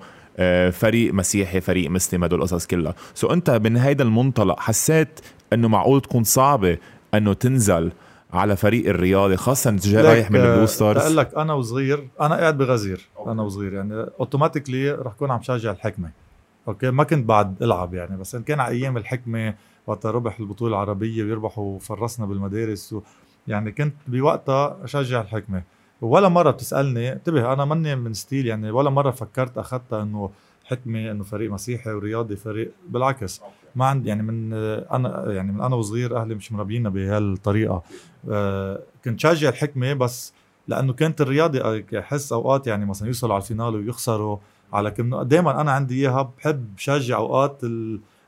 فريق 0.72 1.14
مسيحي 1.14 1.60
فريق 1.60 1.90
مسلم 1.90 2.24
هدول 2.24 2.38
القصص 2.38 2.66
كلها. 2.66 2.94
سو 3.14 3.32
أنت 3.32 3.50
من 3.50 3.76
هيدا 3.76 4.04
المنطلق 4.04 4.60
حسيت 4.60 5.20
إنه 5.52 5.68
معقول 5.68 6.00
تكون 6.00 6.24
صعبة 6.24 6.78
إنه 7.14 7.32
تنزل 7.32 7.92
على 8.32 8.56
فريق 8.56 8.88
الرياضي 8.88 9.36
خاصه 9.36 9.70
انت 9.70 9.86
جاي 9.86 10.02
رايح 10.02 10.30
من 10.30 10.40
ال 10.40 10.45
Blue 10.45 10.66
Stars؟ 10.66 11.02
بقول 11.02 11.16
لك 11.16 11.34
أنا 11.34 11.52
وصغير 11.54 12.08
أنا 12.20 12.34
قاعد 12.34 12.58
بغزير 12.58 13.08
أنا 13.26 13.42
وصغير 13.42 13.72
يعني 13.72 14.06
automatically 14.20 14.90
رح 14.90 15.12
كون 15.12 15.30
عم 15.30 15.42
شجع 15.42 15.70
الحكمة. 15.70 16.10
okay؟ 16.68 16.90
ما 16.90 17.04
كنت 17.04 17.26
بعد 17.26 17.62
ألعب 17.62 17.94
يعني 17.94 18.16
بس 18.16 18.34
إن 18.34 18.42
كان 18.42 18.60
على 18.60 18.74
أيام 18.74 18.96
الحكمة 18.96 19.54
وقت 19.86 20.06
ربح 20.06 20.40
البطولة 20.40 20.74
العربية 20.74 21.24
ويربحوا 21.24 21.78
فرسنا 21.78 22.26
بالمدارس 22.26 22.92
و 22.92 23.00
يعني 23.46 23.72
كنت 23.72 23.94
بوقتها 24.06 24.78
أشجع 24.84 25.20
الحكمة. 25.20 25.62
ولا 26.00 26.28
مرة 26.28 26.50
بتسألني 26.50 27.12
انتبه 27.12 27.52
أنا 27.52 27.64
ماني 27.64 27.96
من 27.96 28.14
style 28.14 28.46
يعني 28.46 28.70
ولا 28.70 28.90
مرة 28.90 29.10
فكرت 29.10 29.58
اخذتها 29.58 30.02
إنه 30.02 30.30
حكمه 30.64 31.10
إنه 31.10 31.24
فريق 31.24 31.50
مسيحي 31.50 31.90
ورياضي 31.90 32.36
فريق 32.36 32.72
بالعكس. 32.88 33.42
ما 33.76 33.84
عندي 33.86 34.08
يعني 34.08 34.22
من 34.22 34.52
أنا 34.92 35.32
يعني 35.32 35.52
من 35.52 35.60
أنا 35.60 35.76
وصغير 35.76 36.16
أهلي 36.16 36.34
مش 36.34 36.52
مربينا 36.52 36.88
بهالطريقة. 36.88 37.82
آه 38.30 38.80
كنت 39.04 39.20
شجع 39.20 39.48
الحكمة 39.48 39.92
بس 39.92 40.32
لأنه 40.68 40.92
كانت 40.92 41.20
الرياضي 41.20 41.84
أحس 41.98 42.32
أوقات 42.32 42.66
يعني 42.66 42.86
مثلا 42.86 43.08
يوصلوا 43.08 43.34
على 43.34 43.42
الفينال 43.42 43.74
ويخسروا 43.74 44.38
على 44.72 44.90
كنه 44.90 45.22
دائما 45.22 45.60
أنا 45.60 45.72
عندي 45.72 45.94
إياها 45.94 46.32
بحب 46.38 46.66
شجع 46.76 47.16
أوقات 47.16 47.60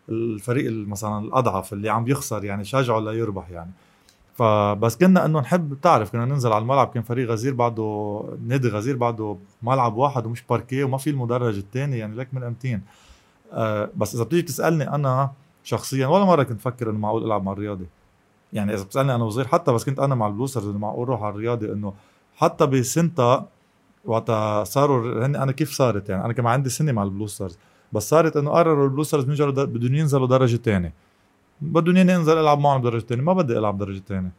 الفريق 0.09 0.71
مثلا 0.73 1.25
الأضعف 1.25 1.73
اللي 1.73 1.89
عم 1.89 2.09
يخسر 2.09 2.45
يعني 2.45 2.65
شجعه 2.65 3.01
ليربح 3.01 3.51
يعني. 3.51 3.71
فبس 4.41 4.97
كنا 4.97 5.25
إنه 5.25 5.41
نحب 5.41 5.71
بتعرف 5.71 6.13
كنا 6.13 6.25
ننزل 6.25 6.53
على 6.53 6.63
الملعب 6.63 6.91
كان 6.95 7.03
فريق 7.03 7.31
غزير 7.31 7.55
بعده 7.55 8.23
نادي 8.47 8.69
غزير 8.69 8.97
بعده 8.97 9.37
ملعب 9.63 9.97
واحد 9.97 10.27
ومش 10.27 10.43
باركيه 10.51 10.85
وما 10.85 10.99
في 10.99 11.11
المدرج 11.11 11.57
الثاني 11.57 11.99
يعني 11.99 12.17
لك 12.17 12.29
من 12.33 12.43
امتين 12.43 12.83
آه 13.53 13.91
بس 13.97 14.15
إذا 14.15 14.25
بتيجي 14.25 14.43
تسألني 14.43 14.95
أنا 14.95 15.31
شخصيا 15.65 16.07
ولا 16.07 16.25
مرة 16.25 16.43
كنت 16.43 16.61
فكر 16.61 16.91
إنه 16.91 16.99
معقول 16.99 17.25
ألعب 17.25 17.43
مع 17.45 17.53
الرياضي. 17.53 17.87
يعني 18.53 18.75
إذا 18.75 18.85
بتسألني 18.85 19.15
أنا 19.15 19.25
وصغير 19.25 19.47
حتى 19.47 19.73
بس 19.73 19.85
كنت 19.85 19.99
أنا 19.99 20.15
مع 20.15 20.27
ال 20.27 20.31
Blue 20.31 20.47
Stars 20.47 20.67
انه 20.67 20.79
معقول 20.79 21.09
روح 21.09 21.23
على 21.23 21.35
الرياضي 21.35 21.73
إنه 21.73 21.95
حتى 22.37 22.67
بسنتا 22.67 23.47
وقتها 24.05 24.65
صاروا 24.65 25.27
هن 25.27 25.37
أنا 25.37 25.53
كيف 25.53 25.73
صارت؟ 25.73 26.09
يعني 26.09 26.25
أنا 26.25 26.33
كمان 26.33 26.53
عندي 26.53 26.71
سنة 26.71 26.93
مع 26.93 27.03
ال 27.03 27.08
Blue 27.08 27.31
Stars 27.31 27.59
بس 27.93 28.09
صارت 28.09 28.37
إنه 28.37 28.51
قرروا 28.51 28.85
ال 28.85 28.89
Blue 28.89 29.05
Stars 29.05 29.25
بدهم 29.51 29.95
ينزلوا 29.95 30.27
درجة 30.27 30.57
ثانية 30.57 30.93
بدهم 31.63 31.97
ياني 31.97 32.17
أنزل 32.17 32.39
ألعب 32.39 32.59
معهم 32.59 32.83
درجة 32.83 33.05
ثانية 33.05 33.23
ما 33.23 33.33
بدي 33.33 33.59
ألعب 33.59 33.79
درجة 33.79 34.03
ثانية 34.09 34.33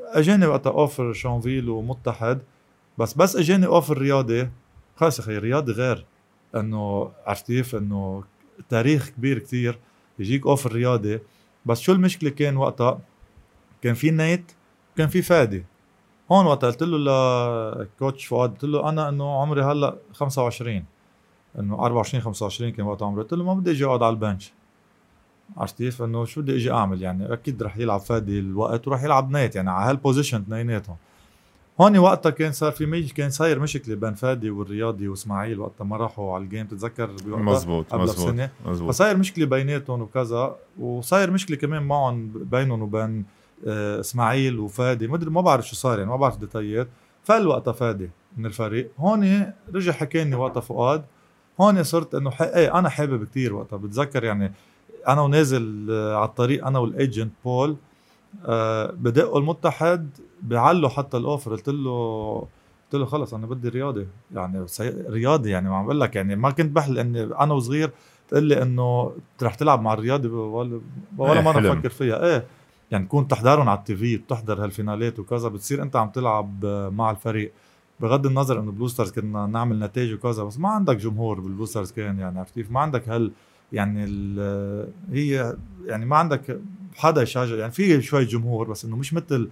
اجاني 0.00 0.46
وقتها 0.46 0.72
offer 0.72 1.12
شانفيل 1.12 1.68
ومتحد 1.68 2.38
بس 2.98 3.14
بس 3.14 3.36
اجاني 3.36 3.66
offer 3.66 3.98
رياضي 3.98 4.48
خلص 4.96 5.18
يا 5.18 5.24
أخي 5.24 5.38
رياضي 5.38 5.72
غير 5.72 6.06
إنه 6.56 7.10
عرفت 7.26 7.46
كيف؟ 7.46 7.74
إنه 7.74 8.24
تاريخ 8.68 9.08
كبير 9.08 9.38
كتير 9.38 9.78
يجيك 10.18 10.46
offer 10.46 10.72
رياضي 10.72 11.20
بس 11.66 11.80
شو 11.80 11.92
المشكلة؟ 11.92 12.30
كان 12.30 12.56
وقتها 12.56 13.00
كان 13.82 13.94
في 13.94 14.10
Nate 14.10 14.52
كان 14.96 15.08
في 15.08 15.22
فادي 15.22 15.64
هون 16.32 16.46
وقت 16.46 16.64
قلت 16.64 16.82
له 16.82 16.98
ل 17.82 17.89
coach 17.89 18.26
فؤاد 18.26 18.50
قلت 18.50 18.64
له 18.64 18.88
أنا 18.88 19.08
إنه 19.08 19.40
عمري 19.40 19.62
هلأ 19.62 19.96
25 20.12 20.84
إنه 21.58 21.84
24 21.84 22.22
25 22.22 22.72
كان 22.72 22.86
وقت 22.86 23.02
عمري. 23.02 23.22
قلت 23.22 23.34
له 23.34 23.44
ما 23.44 23.54
بدي 23.54 23.70
أجي 23.70 23.84
أقعد 23.84 24.02
على 24.02 24.12
ال 24.12 24.18
bench. 24.18 24.52
عرفت 25.56 25.78
كيف؟ 25.78 26.02
إنه 26.02 26.24
شو 26.24 26.40
بدي 26.40 26.56
إجي 26.56 26.72
أعمل؟ 26.72 27.02
يعني 27.02 27.32
أكيد 27.32 27.62
رح 27.62 27.76
يلعب 27.78 28.00
فادي 28.00 28.38
الوقت 28.38 28.88
وراح 28.88 29.02
يلعب 29.04 29.30
Nate 29.30 29.56
يعني 29.56 29.70
على 29.70 29.90
هال 29.90 30.00
position 30.00 30.40
اثنيناتهم 30.40 30.96
هون 31.80 31.98
وقتها 31.98 32.30
كان 32.30 32.52
صار 32.52 32.72
في 32.72 32.86
مي 32.86 33.02
كان 33.02 33.30
صاير 33.30 33.58
مشكلة 33.58 33.94
بين 33.94 34.14
فادي 34.14 34.50
والرياضي 34.50 35.08
وإسماعيل 35.08 35.60
وقتها 35.60 35.84
ما 35.84 35.96
راحوا 35.96 36.34
على 36.34 36.44
ال 36.44 36.48
game 36.48 36.66
تتذكر؟ 36.66 37.10
مزبوط 37.26 37.92
قبل 37.92 38.02
مزبوط 38.02 38.30
سنه 38.30 38.50
مزبوط. 38.66 38.90
فصاير 38.90 39.16
مشكلة 39.16 39.46
بيناتهم 39.46 40.02
وكذا 40.02 40.56
وصاير 40.78 41.30
مشكلة 41.30 41.56
كمان 41.56 41.82
معهم 41.82 42.32
بينهم 42.34 42.82
وبين 42.82 43.24
آه، 43.66 44.00
إسماعيل 44.00 44.58
وفادي. 44.58 45.08
ما 45.08 45.16
ادري 45.16 45.30
ما 45.30 45.40
بعرف 45.40 45.68
شو 45.68 45.76
صار 45.76 45.98
يعني 45.98 46.10
ما 46.10 46.16
بعرف 46.16 46.36
détail 46.36 46.81
ات 46.81 46.88
فل 47.24 47.46
وقتها 47.46 47.72
فادي 47.72 48.10
من 48.36 48.46
الفريق. 48.46 48.90
هون 48.98 49.52
رجع 49.74 49.92
حكاني 49.92 50.34
وقتها 50.36 50.60
فؤاد. 50.60 51.04
هون 51.60 51.82
صرت 51.82 52.14
إنه 52.14 52.32
إيه 52.40 52.78
أنا 52.78 52.88
حابب 52.88 53.24
كثير 53.24 53.54
وقتها. 53.54 53.76
بتذكر 53.76 54.24
يعني 54.24 54.52
أنا 55.08 55.20
ونازل 55.20 55.86
آه، 55.90 56.16
على 56.16 56.28
الطريق 56.28 56.66
أنا 56.66 56.78
وال 56.78 56.93
agent 56.93 57.32
بول 57.44 57.76
بدقوا 58.92 59.38
المتحد 59.38 60.10
بعلوا 60.42 60.88
حتى 60.88 61.16
ال 61.16 61.22
offer 61.22 61.50
قلت 61.50 61.68
له 61.68 62.38
قلت 62.84 63.00
له 63.00 63.06
خلص 63.06 63.34
أنا 63.34 63.46
بدي 63.46 63.68
رياضي 63.68 64.06
يعني 64.34 64.66
رياضي 65.08 65.50
يعني 65.50 65.68
ما 65.68 65.76
عم 65.76 65.84
بقول 65.84 66.00
لك 66.00 66.16
يعني 66.16 66.36
ما 66.36 66.50
كنت 66.50 66.76
بحل 66.76 66.98
إني 66.98 67.22
أنا 67.22 67.54
وصغير 67.54 67.90
تقول 68.28 68.44
لي 68.44 68.62
إنه 68.62 69.12
رح 69.42 69.54
تلعب 69.54 69.82
مع 69.82 69.92
الرياضي 69.92 70.28
ولا, 70.28 70.80
ولا 71.18 71.32
إيه، 71.32 71.40
مره 71.40 71.60
بفكر 71.60 71.88
فيها. 71.88 72.24
إيه 72.26 72.44
يعني 72.90 73.04
تكون 73.04 73.28
تحضرهم 73.28 73.68
على 73.68 73.78
ال 73.78 73.96
TV 73.96 74.16
بتحضر 74.16 74.64
هال 74.64 74.77
final 74.77 75.11
ات 75.11 75.18
وكذا 75.18 75.48
بتصير 75.48 75.82
أنت 75.82 75.96
عم 75.96 76.08
تلعب 76.08 76.66
مع 76.92 77.10
الفريق. 77.10 77.52
بغض 78.00 78.26
النظر 78.26 78.60
إنه 78.60 78.72
Blue 78.72 78.90
Stars 78.90 79.12
كنا 79.12 79.46
نعمل 79.46 79.78
نتائج 79.78 80.14
وكذا 80.14 80.42
بس 80.42 80.58
ما 80.58 80.68
عندك 80.68 80.96
جمهور 80.96 81.40
بال 81.40 81.49
Blue 81.49 81.68
Stars 81.68 81.92
كان 81.92 82.18
يعني 82.18 82.38
عرفت 82.38 82.54
كيف؟ 82.54 82.70
ما 82.70 82.80
عندك 82.80 83.08
هال 83.08 83.32
يعني 83.72 84.04
هي 85.12 85.56
يعني 85.86 86.06
ما 86.06 86.16
عندك 86.16 86.60
حدا 86.96 87.22
يشجع 87.22 87.54
يعني 87.56 87.72
في 87.72 88.02
شوي 88.02 88.24
جمهور 88.24 88.70
بس 88.70 88.84
إنه 88.84 88.96
مش 88.96 89.14
مثل 89.14 89.50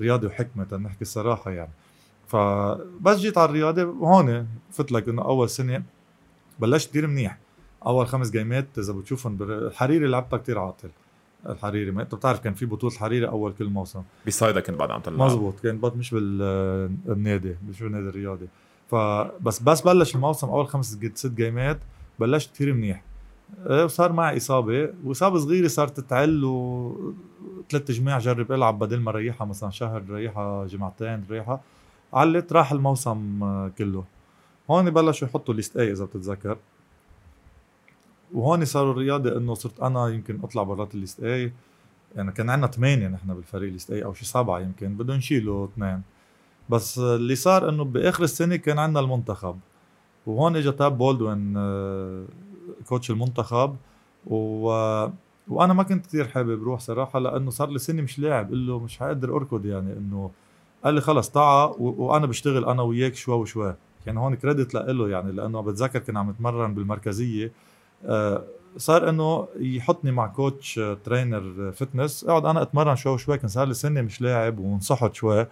رياضي 0.00 0.26
وحكمة 0.26 0.76
نحكي 0.76 1.02
الصراحه 1.02 1.50
يعني. 1.50 1.70
فبس 2.26 3.16
جيت 3.16 3.38
على 3.38 3.48
الرياضه 3.48 3.82
هون 3.82 4.46
فت 4.72 4.92
لك 4.92 5.08
إنه 5.08 5.22
أول 5.22 5.48
سنة 5.48 5.82
بلشت 6.58 6.90
كثير 6.90 7.06
منيح. 7.06 7.38
أول 7.86 8.06
خمس 8.06 8.30
جيمات 8.30 8.66
إذا 8.78 8.92
بتشوفهم 8.92 9.38
الحريري 9.42 10.06
لعبتها 10.06 10.36
كثير 10.36 10.58
عاطل. 10.58 10.88
الحريري 11.48 11.90
ما 11.90 12.02
أنت 12.02 12.14
بتعرف 12.14 12.40
كان 12.40 12.54
في 12.54 12.66
بطولة 12.66 12.94
حريري 12.94 13.28
أول 13.28 13.52
كل 13.52 13.64
موسم. 13.64 14.02
بصيدا 14.26 14.60
كنت 14.60 14.76
بعد 14.76 14.90
عم 14.90 15.00
تلعب. 15.00 15.18
مزبوط 15.18 15.60
كان 15.60 15.78
بط 15.78 15.96
مش 15.96 16.10
بالنادي 16.14 17.56
مش 17.68 17.82
بالنادي 17.82 18.08
الرياضي. 18.08 18.46
فبس 18.90 19.62
بس 19.62 19.80
بلش 19.80 20.14
الموسم 20.14 20.48
أول 20.48 20.68
خمس 20.68 20.98
ست 21.14 21.26
جيمات 21.26 21.78
بلشت 22.18 22.52
كثير 22.52 22.74
منيح. 22.74 23.02
وصار 23.66 24.10
إيه، 24.10 24.16
معي 24.16 24.36
إصابة. 24.36 24.90
وإصابة 25.04 25.38
صغيرة 25.38 25.68
صارت 25.68 26.00
تعل 26.00 26.44
وثلاث 26.44 27.90
جماع 27.90 28.18
جرب 28.18 28.52
ألعب 28.52 28.78
بدل 28.78 29.00
ما 29.00 29.10
ريحها 29.10 29.44
مثلا 29.44 29.70
شهر 29.70 30.02
ريحها 30.10 30.66
جمعتين 30.66 31.24
ريحها 31.30 31.60
علت 32.12 32.52
راح 32.52 32.72
الموسم 32.72 33.40
كله. 33.78 34.04
هون 34.70 34.90
بلشوا 34.90 35.28
يحطوا 35.28 35.54
list 35.54 35.76
A 35.76 35.92
إذا 35.92 36.04
بتتذكر. 36.04 36.56
وهون 38.34 38.64
صاروا 38.64 38.92
الرياضي 38.92 39.36
إنه 39.36 39.54
صرت 39.54 39.80
أنا 39.80 40.08
يمكن 40.08 40.40
أطلع 40.42 40.62
برات 40.62 40.94
ال 40.94 41.00
list 41.00 41.22
A 41.22 41.52
يعني 42.16 42.32
كان 42.32 42.50
عندنا 42.50 42.70
ثمانية 42.70 43.08
نحن 43.08 43.34
بالفريق 43.34 43.72
list 43.72 43.90
A 43.90 44.04
أو 44.04 44.12
شي 44.12 44.24
سبعة 44.24 44.60
يمكن 44.60 44.94
بدهم 44.94 45.16
يشيلوا 45.16 45.66
اثنين. 45.66 46.02
بس 46.68 46.98
اللي 46.98 47.34
صار 47.34 47.68
إنه 47.68 47.84
بآخر 47.84 48.24
السنة 48.24 48.56
كان 48.56 48.78
عندنا 48.78 49.00
المنتخب. 49.00 49.58
وهون 50.26 50.56
اجى 50.56 50.72
تاب 50.72 50.98
بولدوين 50.98 51.54
آه، 51.56 52.24
coach 52.88 53.10
المنتخب 53.10 53.76
و 54.26 54.66
وأنا 55.48 55.72
ما 55.72 55.82
كنت 55.82 56.06
كثير 56.06 56.28
حابب 56.28 56.62
روح 56.62 56.80
صراحة 56.80 57.18
لأنه 57.18 57.50
صار 57.50 57.70
لي 57.70 57.78
سنة 57.78 58.02
مش 58.02 58.18
لاعب 58.18 58.50
قل 58.50 58.66
له 58.66 58.78
مش 58.78 58.98
حقدر 58.98 59.36
أركض 59.36 59.66
يعني 59.66 59.92
إنه 59.92 60.30
قال 60.84 60.94
لي 60.94 61.00
خلص 61.00 61.30
تعا 61.30 61.64
و... 61.64 61.94
وأنا 62.04 62.26
بشتغل 62.26 62.64
أنا 62.64 62.82
وياك 62.82 63.14
شوي 63.14 63.34
وشوي. 63.34 63.74
يعني 64.06 64.18
هون 64.18 64.34
credit 64.34 64.74
له 64.74 65.08
يعني 65.08 65.32
لأنه 65.32 65.60
بتذكر 65.60 65.98
كنا 65.98 66.20
عم 66.20 66.30
نتمرن 66.30 66.74
بالمركزية. 66.74 67.52
آه 68.04 68.44
صار 68.76 69.08
إنه 69.08 69.48
يحطني 69.56 70.10
مع 70.10 70.26
coach 70.26 70.78
آه 70.78 70.94
trainer 71.04 71.72
fitness 71.72 72.24
أقعد 72.24 72.46
أنا 72.46 72.62
أتمرن 72.62 72.96
شوي 72.96 73.12
وشوي 73.12 73.38
كان 73.38 73.48
صار 73.48 73.66
لي 73.66 73.74
سنة 73.74 74.02
مش 74.02 74.20
لاعب 74.20 74.58
ونصحت 74.58 75.14
شوي. 75.14 75.46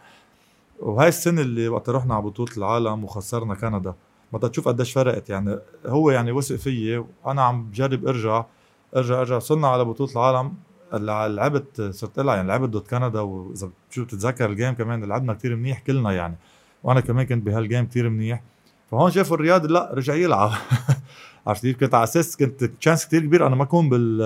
وهاي 0.80 1.08
السنة 1.08 1.40
اللي 1.40 1.68
وقت 1.68 1.90
رحنا 1.90 2.14
على 2.14 2.22
بطولة 2.22 2.52
العالم 2.56 3.04
وخسرنا 3.04 3.54
كندا. 3.54 3.94
ما 4.32 4.38
تشوف 4.38 4.68
قديش 4.68 4.92
فرقت. 4.92 5.30
يعني 5.30 5.58
هو 5.86 6.10
يعني 6.10 6.32
وثق 6.32 6.56
فيي 6.56 7.04
وأنا 7.24 7.42
عم 7.42 7.64
بجرب 7.64 8.06
أرجع 8.06 8.44
أرجع 8.96 9.20
أرجع. 9.20 9.36
وصلنا 9.36 9.68
على 9.68 9.84
بطولة 9.84 10.12
العالم. 10.12 10.52
لعبت 11.36 11.82
صرت 11.82 12.20
لها 12.20 12.36
يعني 12.36 12.48
لعبت 12.48 12.68
ضد 12.68 12.86
كندا 12.86 13.20
وإذا 13.20 13.70
بتشوف 13.88 14.06
تتذكر 14.06 14.50
ال 14.50 14.55
game 14.55 14.74
كمان 14.74 15.04
لعبنا 15.04 15.34
كتير 15.34 15.56
منيح 15.56 15.80
كلنا 15.80 16.12
يعني. 16.12 16.36
وأنا 16.82 17.00
كمان 17.00 17.26
كنت 17.26 17.46
بهال 17.46 17.63
game 17.63 17.86
كتير 17.86 18.08
منيح. 18.08 18.42
فهون 18.90 19.10
شافوا 19.10 19.36
الرياضي 19.36 19.66
لا 19.66 19.90
رجع 19.94 20.14
يلعب. 20.14 20.50
عرفت 21.46 21.62
كيف؟ 21.62 21.80
كنت 21.80 21.94
على 21.94 22.04
أساس 22.04 22.36
كنت 22.36 22.64
chance 22.64 23.06
كتير 23.06 23.20
كبير 23.20 23.46
أنا 23.46 23.56
ما 23.56 23.62
أكون 23.62 23.88
بال 23.88 24.20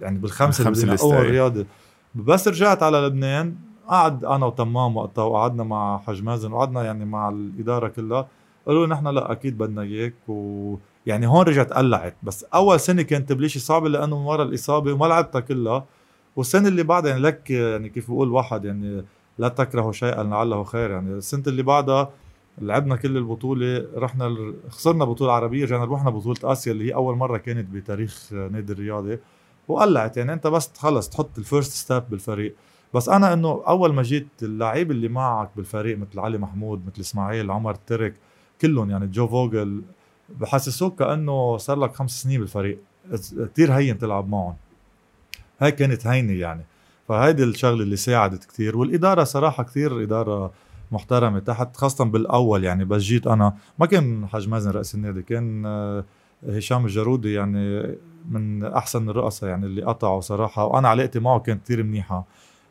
يعني 0.00 0.18
بالخمسة 0.18 0.68
اللي 0.68 0.96
اول 1.02 1.30
رياضه 1.30 1.66
بس 2.14 2.48
رجعت 2.48 2.82
على 2.82 2.98
لبنان. 2.98 3.54
قعد 3.88 4.24
أنا 4.24 4.46
وتمام 4.46 4.96
وقتها 4.96 5.24
وقعدنا 5.24 5.64
مع 5.64 5.98
حج 5.98 6.22
مازن 6.22 6.52
وقعدنا 6.52 6.84
يعني 6.84 7.04
مع 7.04 7.28
الإدارة 7.28 7.88
كلها. 7.88 8.26
قالوا 8.66 8.86
نحن 8.86 9.06
لا 9.08 9.32
أكيد 9.32 9.58
بدنا 9.58 9.82
إياك 9.82 10.14
و 10.28 10.76
يعني 11.06 11.26
هون 11.26 11.46
رجعت 11.46 11.72
قلعت. 11.72 12.16
بس 12.22 12.44
أول 12.44 12.80
سنة 12.80 13.02
كانت 13.02 13.28
تبليشي 13.28 13.58
صعبة 13.58 13.88
لأنه 13.88 14.18
من 14.20 14.26
ورا 14.26 14.42
الإصابة 14.42 14.92
وما 14.92 15.06
لعبتها 15.06 15.40
كلها. 15.40 15.84
والسنة 16.36 16.68
اللي 16.68 16.82
بعدها 16.82 17.10
يعني 17.10 17.22
لك 17.22 17.50
يعني 17.50 17.88
كيف 17.88 18.10
بقول 18.10 18.30
واحد 18.30 18.64
يعني 18.64 19.04
لا 19.38 19.48
تكرهوا 19.48 19.92
شيئا 19.92 20.22
لعله 20.22 20.64
خير. 20.64 20.90
يعني 20.90 21.10
السنة 21.12 21.42
اللي 21.46 21.62
بعدها 21.62 22.10
لعبنا 22.58 22.96
كل 22.96 23.16
البطولة 23.16 23.86
رحنا 23.96 24.36
خسرنا 24.68 25.04
بطولة 25.04 25.32
عربية 25.32 25.64
رجعنا 25.64 25.84
ربحنا 25.84 26.10
بطولة 26.10 26.38
آسيا 26.44 26.72
اللي 26.72 26.88
هي 26.88 26.94
أول 26.94 27.16
مرة 27.16 27.36
كانت 27.38 27.70
بتاريخ 27.70 28.32
نادي 28.32 28.72
الرياضي 28.72 29.18
وقلعت. 29.68 30.16
يعني 30.16 30.32
أنت 30.32 30.46
بس 30.46 30.70
خلص 30.78 31.08
تحط 31.08 31.38
ال 31.38 31.44
first 31.44 31.72
step 31.72 32.02
بالفريق. 32.10 32.54
بس 32.94 33.08
أنا 33.08 33.32
إنه 33.32 33.62
أول 33.68 33.94
ما 33.94 34.02
جيت 34.02 34.28
اللعيب 34.42 34.90
اللي 34.90 35.08
معك 35.08 35.50
بالفريق 35.56 35.98
مثل 35.98 36.20
علي 36.20 36.38
محمود 36.38 36.86
مثل 36.86 37.00
إسماعيل 37.00 37.50
عمر 37.50 37.74
ترك 37.74 38.14
كلهم 38.60 38.90
يعني 38.90 39.06
جو 39.06 39.28
فوجل 39.28 39.82
بحسسوك 40.40 40.98
كأنه 40.98 41.56
صار 41.56 41.78
لك 41.78 41.94
خمس 41.94 42.22
سنين 42.22 42.40
بالفريق. 42.40 42.78
كثير 43.52 43.72
هين 43.72 43.98
تلعب 43.98 44.28
معهم. 44.28 44.54
هاي 45.60 45.72
كانت 45.72 46.06
هينة 46.06 46.32
يعني. 46.32 46.64
فهيدي 47.08 47.44
الشغلة 47.44 47.82
اللي 47.82 47.96
ساعدت 47.96 48.44
كثير 48.44 48.76
والإدارة 48.76 49.24
صراحة 49.24 49.62
كثير 49.62 50.02
إدارة 50.02 50.52
محترمة 50.92 51.38
تحت 51.38 51.76
خاصة 51.76 52.04
بالأول 52.04 52.64
يعني. 52.64 52.84
بس 52.84 53.02
جيت 53.02 53.26
أنا 53.26 53.54
ما 53.78 53.86
كان 53.86 54.26
حاج 54.26 54.48
مازن 54.48 54.70
رئيس 54.70 54.94
النادي 54.94 55.22
كان 55.22 55.66
آه، 55.66 56.04
هشام 56.48 56.84
الجرودي 56.84 57.32
يعني 57.32 57.96
من 58.30 58.64
أحسن 58.64 59.08
الرؤساء 59.08 59.50
يعني 59.50 59.66
اللي 59.66 59.82
قطعوا 59.82 60.20
صراحة. 60.20 60.64
وأنا 60.64 60.88
علاقتي 60.88 61.20
معه 61.20 61.38
كانت 61.38 61.64
كثير 61.64 61.82
منيحة. 61.82 62.24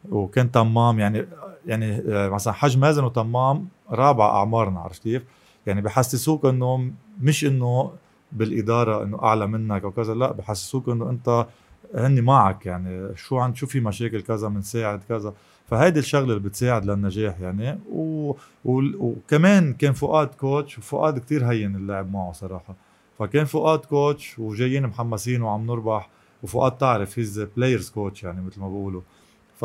وكان 0.10 0.52
تمام 0.52 1.00
يعني 1.00 1.26
يعني 1.66 1.96
آه، 1.96 2.30
مثلا 2.30 2.54
حج 2.54 2.78
مازن 2.78 3.04
وتمام 3.04 3.68
رابع 3.90 4.26
أعمارنا 4.26 4.80
عرفت 4.80 5.04
كيف؟ 5.04 5.24
يعني 5.68 5.82
بحسسوك 5.82 6.46
إنه 6.46 6.92
مش 7.22 7.46
إنه 7.46 7.92
بالإدارة 8.32 9.04
إنه 9.04 9.24
أعلى 9.24 9.48
منك 9.48 9.84
أو 9.84 9.92
كذا 9.92 10.14
لا 10.14 10.32
بحسسوك 10.32 10.90
إنه 10.90 11.10
أنت 11.10 11.46
هني 11.96 12.22
معك 12.22 12.66
يعني 12.66 13.18
شو 13.18 13.38
عن 13.38 13.56
شو 13.56 13.68
في 13.68 13.80
مشاكل 13.80 14.22
كذا 14.22 14.48
بنساعد 14.48 15.02
كذا. 15.10 15.34
فهيدي 15.68 16.00
الشغلة 16.00 16.24
اللي 16.24 16.40
بتساعد 16.40 16.86
للنجاح 16.86 17.40
يعني. 17.40 17.80
و... 17.92 18.30
و... 18.66 18.82
وكمان 19.00 19.74
كان 19.74 19.94
فؤاد 19.94 20.28
كوتش 20.28 20.78
وفؤاد 20.78 21.20
كتير 21.20 21.46
هين 21.46 21.76
اللعب 21.76 22.12
معه 22.14 22.32
صراحة. 22.32 22.76
فكان 23.20 23.46
فؤاد 23.46 23.80
coach 23.80 24.40
وجايين 24.40 24.88
محمسين 24.88 25.42
وعم 25.42 25.66
نربح 25.66 26.10
وفؤاد 26.44 26.72
تعرف 26.72 27.20
he's 27.20 27.40
players' 27.58 27.90
coach 27.90 28.24
يعني 28.24 28.42
مثل 28.42 28.60
ما 28.60 28.68
بقولوا. 28.68 29.02
ف 29.60 29.64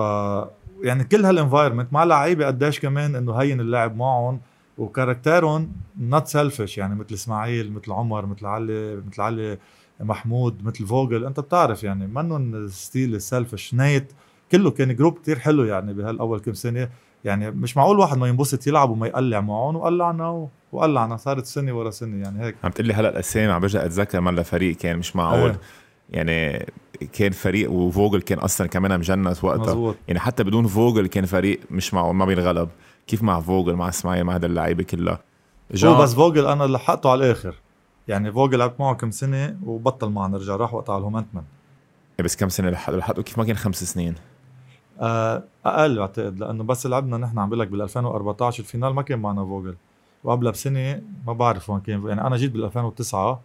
يعني 0.83 1.05
كل 1.05 1.25
هال 1.25 1.35
environment 1.35 1.93
مع 1.93 2.05
لعيبة 2.05 2.47
قديش 2.47 2.81
كمان 2.81 3.15
إنه 3.15 3.35
هين 3.35 3.61
اللعب 3.61 3.97
معهم 3.97 4.41
و 4.79 4.86
character 4.86 5.57
هم 5.57 5.73
not 6.01 6.27
selfish 6.27 6.79
يعني 6.79 6.95
مثل 6.95 7.15
إسماعيل 7.15 7.73
مثل 7.73 7.93
عمر 7.93 8.27
مثل 8.27 8.47
علي 8.47 9.03
مثل 9.11 9.23
علي 9.23 9.59
محمود 10.01 10.65
مثل 10.65 10.87
فوجل. 10.87 11.25
أنت 11.25 11.41
بتعرف 11.41 11.85
يعني 11.85 12.07
منهم 12.07 12.69
style 12.69 13.15
ال 13.15 13.22
selfish 13.22 13.75
نايت 13.75 14.13
كله 14.53 14.71
كان 14.71 14.97
group 14.97 15.19
كتير 15.19 15.39
حلو 15.39 15.65
يعني 15.65 15.95
بهالأول 15.95 16.41
كم 16.41 16.55
سنة. 16.55 16.89
يعني 17.25 17.51
مش 17.51 17.77
معقول 17.77 17.99
واحد 17.99 18.19
ما 18.19 18.29
ينبسط 18.29 18.67
يلعب 18.67 18.91
وما 18.91 19.07
يقلع 19.07 19.41
معهم. 19.41 19.77
وقلعنا 19.77 20.49
وقلعنا. 20.73 21.17
صارت 21.17 21.47
سنة 21.47 21.79
ورا 21.79 21.91
سنة 21.91 22.23
يعني 22.23 22.45
هيك. 22.45 22.57
عم 22.65 22.71
تقول 22.71 22.87
لي 22.87 22.95
هلأ 22.95 23.09
الأسامي 23.09 23.53
عم 23.53 23.61
برجع 23.61 23.85
أتذكر 23.85 24.21
مرة 24.21 24.43
فريق 24.43 24.77
كان 24.77 24.99
مش 24.99 25.17
معقول. 25.17 25.51
إيه. 25.51 25.59
يعني 26.11 26.67
كان 27.13 27.31
فريق 27.31 27.71
وفوجل 27.71 28.23
كان 28.23 28.39
أصلا 28.39 28.67
كمان 28.67 28.99
مجنس 28.99 29.45
وقتها 29.45 29.63
مزبوط. 29.63 29.97
يعني 30.09 30.21
حتى 30.21 30.45
بدون 30.45 30.67
فوجل 30.67 31.07
كان 31.07 31.27
فريق 31.27 31.61
مش 31.71 31.95
معقول 31.95 32.15
ما 32.15 32.25
بينغلب. 32.25 32.69
كيف 33.09 33.23
مع 33.23 33.41
فوجل 33.41 33.75
مع 33.75 33.89
إسماعيل 33.89 34.25
مع 34.25 34.35
هذا 34.35 34.47
اللعيبة 34.47 34.83
كلها؟ 34.83 35.21
هو 35.85 36.03
بس 36.03 36.15
فوجل 36.15 36.47
أنا 36.47 36.65
لحقته 36.65 37.11
على 37.11 37.25
الآخر. 37.25 37.55
يعني 38.09 38.33
فوجل 38.33 38.59
لعبت 38.59 38.81
معه 38.81 38.95
كم 38.95 39.11
سنة 39.11 39.59
وبطل 39.65 40.09
معنا 40.09 40.37
رجع 40.37 40.57
راح 40.57 40.75
وقت 40.75 40.91
على 40.91 40.99
الهومنتمن 40.99 41.43
إيه، 42.19 42.25
بس 42.25 42.37
كم 42.37 42.49
سنة 42.49 42.71
لحقته 42.71 42.99
لحقته؟ 42.99 43.23
كيف 43.23 43.39
ما 43.39 43.45
كان 43.45 43.57
خمس 43.57 43.85
سنين؟ 43.85 44.15
آه 45.01 45.45
أقل 45.67 45.99
بعتقد 45.99 46.39
لأنه 46.39 46.65
بس 46.65 46.87
لعبنا 46.87 47.17
نحن 47.17 47.39
عم 47.39 47.49
بقول 47.49 47.61
لك 47.61 47.69
بال 47.69 47.83
2014 47.83 48.61
ال 48.61 48.66
final 48.66 48.95
ما 48.95 49.03
كان 49.03 49.19
معنا 49.19 49.45
فوجل 49.45 49.77
وقبلها 50.25 50.53
بسنة 50.53 51.03
ما 51.27 51.33
بعرف 51.33 51.71
وين 51.71 51.81
كان 51.81 52.07
يعني 52.07 52.27
أنا 52.27 52.37
جيت 52.37 52.53
بال 52.53 52.65
2009 52.65 53.41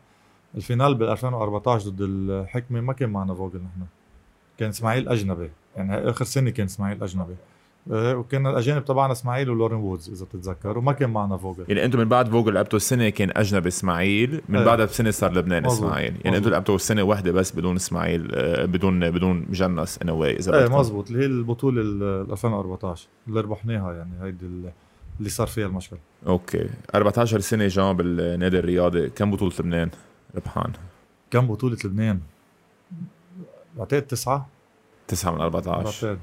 ال 0.55 0.62
final 0.62 0.95
بال 0.95 1.09
2014 1.09 1.89
ضد 1.89 2.01
الحكمة 2.01 2.81
ما 2.81 2.93
كان 2.93 3.09
معنا 3.09 3.33
فوجل 3.33 3.59
نحن. 3.59 3.85
كان 4.57 4.69
إسماعيل 4.69 5.09
أجنبي 5.09 5.51
يعني 5.75 6.09
آخر 6.09 6.25
سنة 6.25 6.49
كان 6.49 6.65
إسماعيل 6.65 7.03
أجنبي. 7.03 7.35
إيه، 7.91 8.15
وكان 8.15 8.47
الأجانب 8.47 8.85
تبعنا 8.85 9.11
إسماعيل 9.11 9.49
ولورين 9.49 9.77
وودز 9.77 10.09
إذا 10.09 10.25
بتتذكر 10.25 10.77
وما 10.77 10.91
كان 10.91 11.09
معنا 11.09 11.37
فوجل 11.37 11.65
يعني 11.67 11.85
أنتم 11.85 11.99
من 11.99 12.09
بعد 12.09 12.29
فوجل 12.29 12.53
لعبتوا 12.53 12.77
السنة 12.77 13.09
كان 13.09 13.31
اجنبي 13.35 13.67
إسماعيل 13.67 14.41
من 14.49 14.57
إيه. 14.57 14.65
بعدها 14.65 14.85
بسنة 14.85 15.11
صار 15.11 15.33
لبنان 15.33 15.63
مزبوط. 15.63 15.83
إسماعيل. 15.83 16.15
يعني 16.23 16.37
أنتم 16.37 16.49
لعبتوا 16.49 16.77
سنة 16.77 17.03
واحدة 17.03 17.31
بس 17.31 17.51
بدون 17.51 17.75
إسماعيل 17.75 18.31
آه، 18.33 18.65
بدون 18.65 19.11
بدون 19.11 19.45
مجنس 19.49 19.99
anyway 20.01 20.35
إذا 20.39 20.63
إيه 20.63 20.79
مزبوط 20.79 21.07
اللي 21.07 21.21
هي 21.21 21.25
البطولة 21.25 21.81
ال 21.81 22.31
2014 22.31 23.07
اللي 23.27 23.41
ربحناها 23.41 23.93
يعني 23.93 24.11
هيدي 24.23 24.45
اللي 25.19 25.29
صار 25.29 25.47
فيها 25.47 25.67
المشكل. 25.67 25.97
okay. 26.27 26.69
14 26.95 27.39
سنة 27.39 27.67
جان 27.67 27.93
بالنادي 27.93 28.59
الرياضي. 28.59 29.09
كم 29.09 29.31
بطولة 29.31 29.53
لبنان؟ 29.59 29.89
ربحان. 30.35 30.71
كم 31.31 31.47
بطولة 31.47 31.77
لبنان؟ 31.85 32.19
بعتقد 33.77 34.01
تسعة. 34.01 34.47
تسعة 35.07 35.31
من 35.31 35.41
14 35.41 36.07
بعتقد 36.07 36.19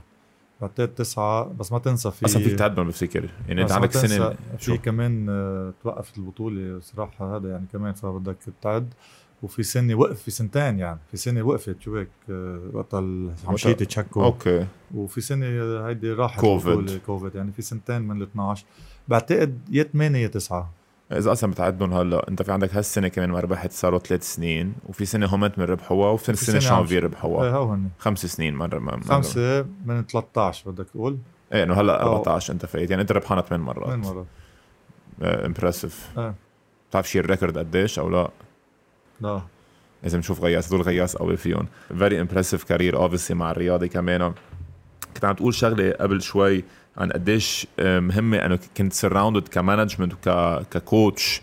بعتقد 0.61 0.89
تسعة 0.89 1.45
بس 1.45 1.73
ما 1.73 1.79
تنسى 1.79 2.11
في 2.11 2.25
أصلا 2.25 2.43
فيك 2.43 2.59
تعدهم 2.59 2.89
بفتكر. 2.89 3.31
يعني 3.49 3.63
أنت 3.63 3.73
عندك 3.73 3.93
سنة 3.93 4.35
في 4.59 4.79
كمان 4.79 5.27
آه، 5.29 5.73
توقفت 5.83 6.19
البطولة 6.19 6.81
صراحة 6.81 7.37
هذا 7.37 7.51
يعني 7.51 7.67
كمان 7.73 7.93
فبدك 7.93 8.37
تعد. 8.63 8.95
وفي 9.43 9.63
سنة 9.63 9.95
وقف 9.95 10.23
في 10.23 10.31
سنتين 10.31 10.79
يعني 10.79 10.99
في 11.11 11.17
سنة 11.17 11.43
وقفت 11.43 11.81
شو 11.81 11.97
هيك 11.97 12.09
آه، 12.31 12.71
وقتها 12.73 13.01
عمشيتي 13.47 13.85
تشكو. 13.85 14.25
okay. 14.25 14.67
وفي 14.95 15.21
سنة 15.21 15.47
هيدي 15.87 16.13
راحت 16.13 16.41
كوفيد. 16.41 17.01
كوفيد 17.07 17.35
يعني 17.35 17.53
في 17.53 17.63
سنتين 17.63 18.03
من 18.03 18.17
ال 18.17 18.23
12 18.23 18.65
بعتقد 19.09 19.59
يا 19.71 19.83
8 19.83 20.19
يا 20.19 20.29
9 20.29 20.71
إذا 21.13 21.33
أصلا 21.33 21.51
بتعدهم 21.51 21.93
هلأ 21.93 22.29
أنت 22.29 22.43
في 22.43 22.53
عندك 22.53 22.75
هالسنة 22.75 23.09
كمان 23.09 23.31
ما 23.31 23.41
ربحت 23.41 23.73
صاروا 23.73 23.99
ثلاث 23.99 24.35
سنين 24.35 24.75
وفي 24.87 25.05
سنة 25.05 25.27
هومنتمن 25.27 25.65
ربحوها 25.65 26.11
وفي 26.11 26.37
سنة 26.37 26.59
شانفيل 26.59 27.05
ربحوها. 27.05 27.47
إيه 27.47 27.57
هو 27.57 27.73
هن 27.73 27.89
خمس 27.99 28.27
سنين 28.27 28.55
مره 28.55 28.79
ما 28.79 29.01
خمسة 29.05 29.67
من 29.85 30.07
13 30.07 30.71
بدك 30.71 30.91
تقول؟ 30.91 31.19
إيه 31.53 31.63
إنه 31.63 31.75
هلأ 31.75 32.03
14 32.03 32.53
أنت 32.53 32.67
فايت. 32.67 32.91
يعني 32.91 33.03
أنت 33.03 33.13
ربحانها 33.13 33.43
ثمان 33.43 33.61
مرات. 33.61 33.87
ثمان 33.87 34.01
مرات. 34.01 34.27
impressive 35.23 36.09
إيه. 36.19 36.35
بتعرف 36.91 37.11
شي 37.11 37.21
ال 37.21 37.26
record 37.26 37.59
قديش 37.59 37.99
أو 37.99 38.09
لا؟ 38.09 38.31
لا. 39.21 39.43
لازم 40.03 40.19
نشوف 40.19 40.41
غياث 40.41 40.69
هدول 40.69 40.83
غياث 40.83 41.17
قوي 41.17 41.37
فيهم. 41.37 41.67
very 41.99 42.21
impressive 42.21 42.65
career 42.65 42.97
obviously 42.97 43.35
مع 43.35 43.51
الرياضي 43.51 43.89
كمان. 43.89 44.35
كنت 45.15 45.25
عم 45.25 45.35
تقول 45.35 45.55
شغلة 45.55 45.93
قبل 46.01 46.23
شوي 46.23 46.65
عن 46.97 47.11
قديش 47.11 47.67
مهمة 47.79 48.37
إنه 48.37 48.59
كنت 48.77 48.93
surrounded 48.93 49.49
ك 49.49 49.55
management 49.55 50.13
وك 50.27 50.60
coach 50.60 51.43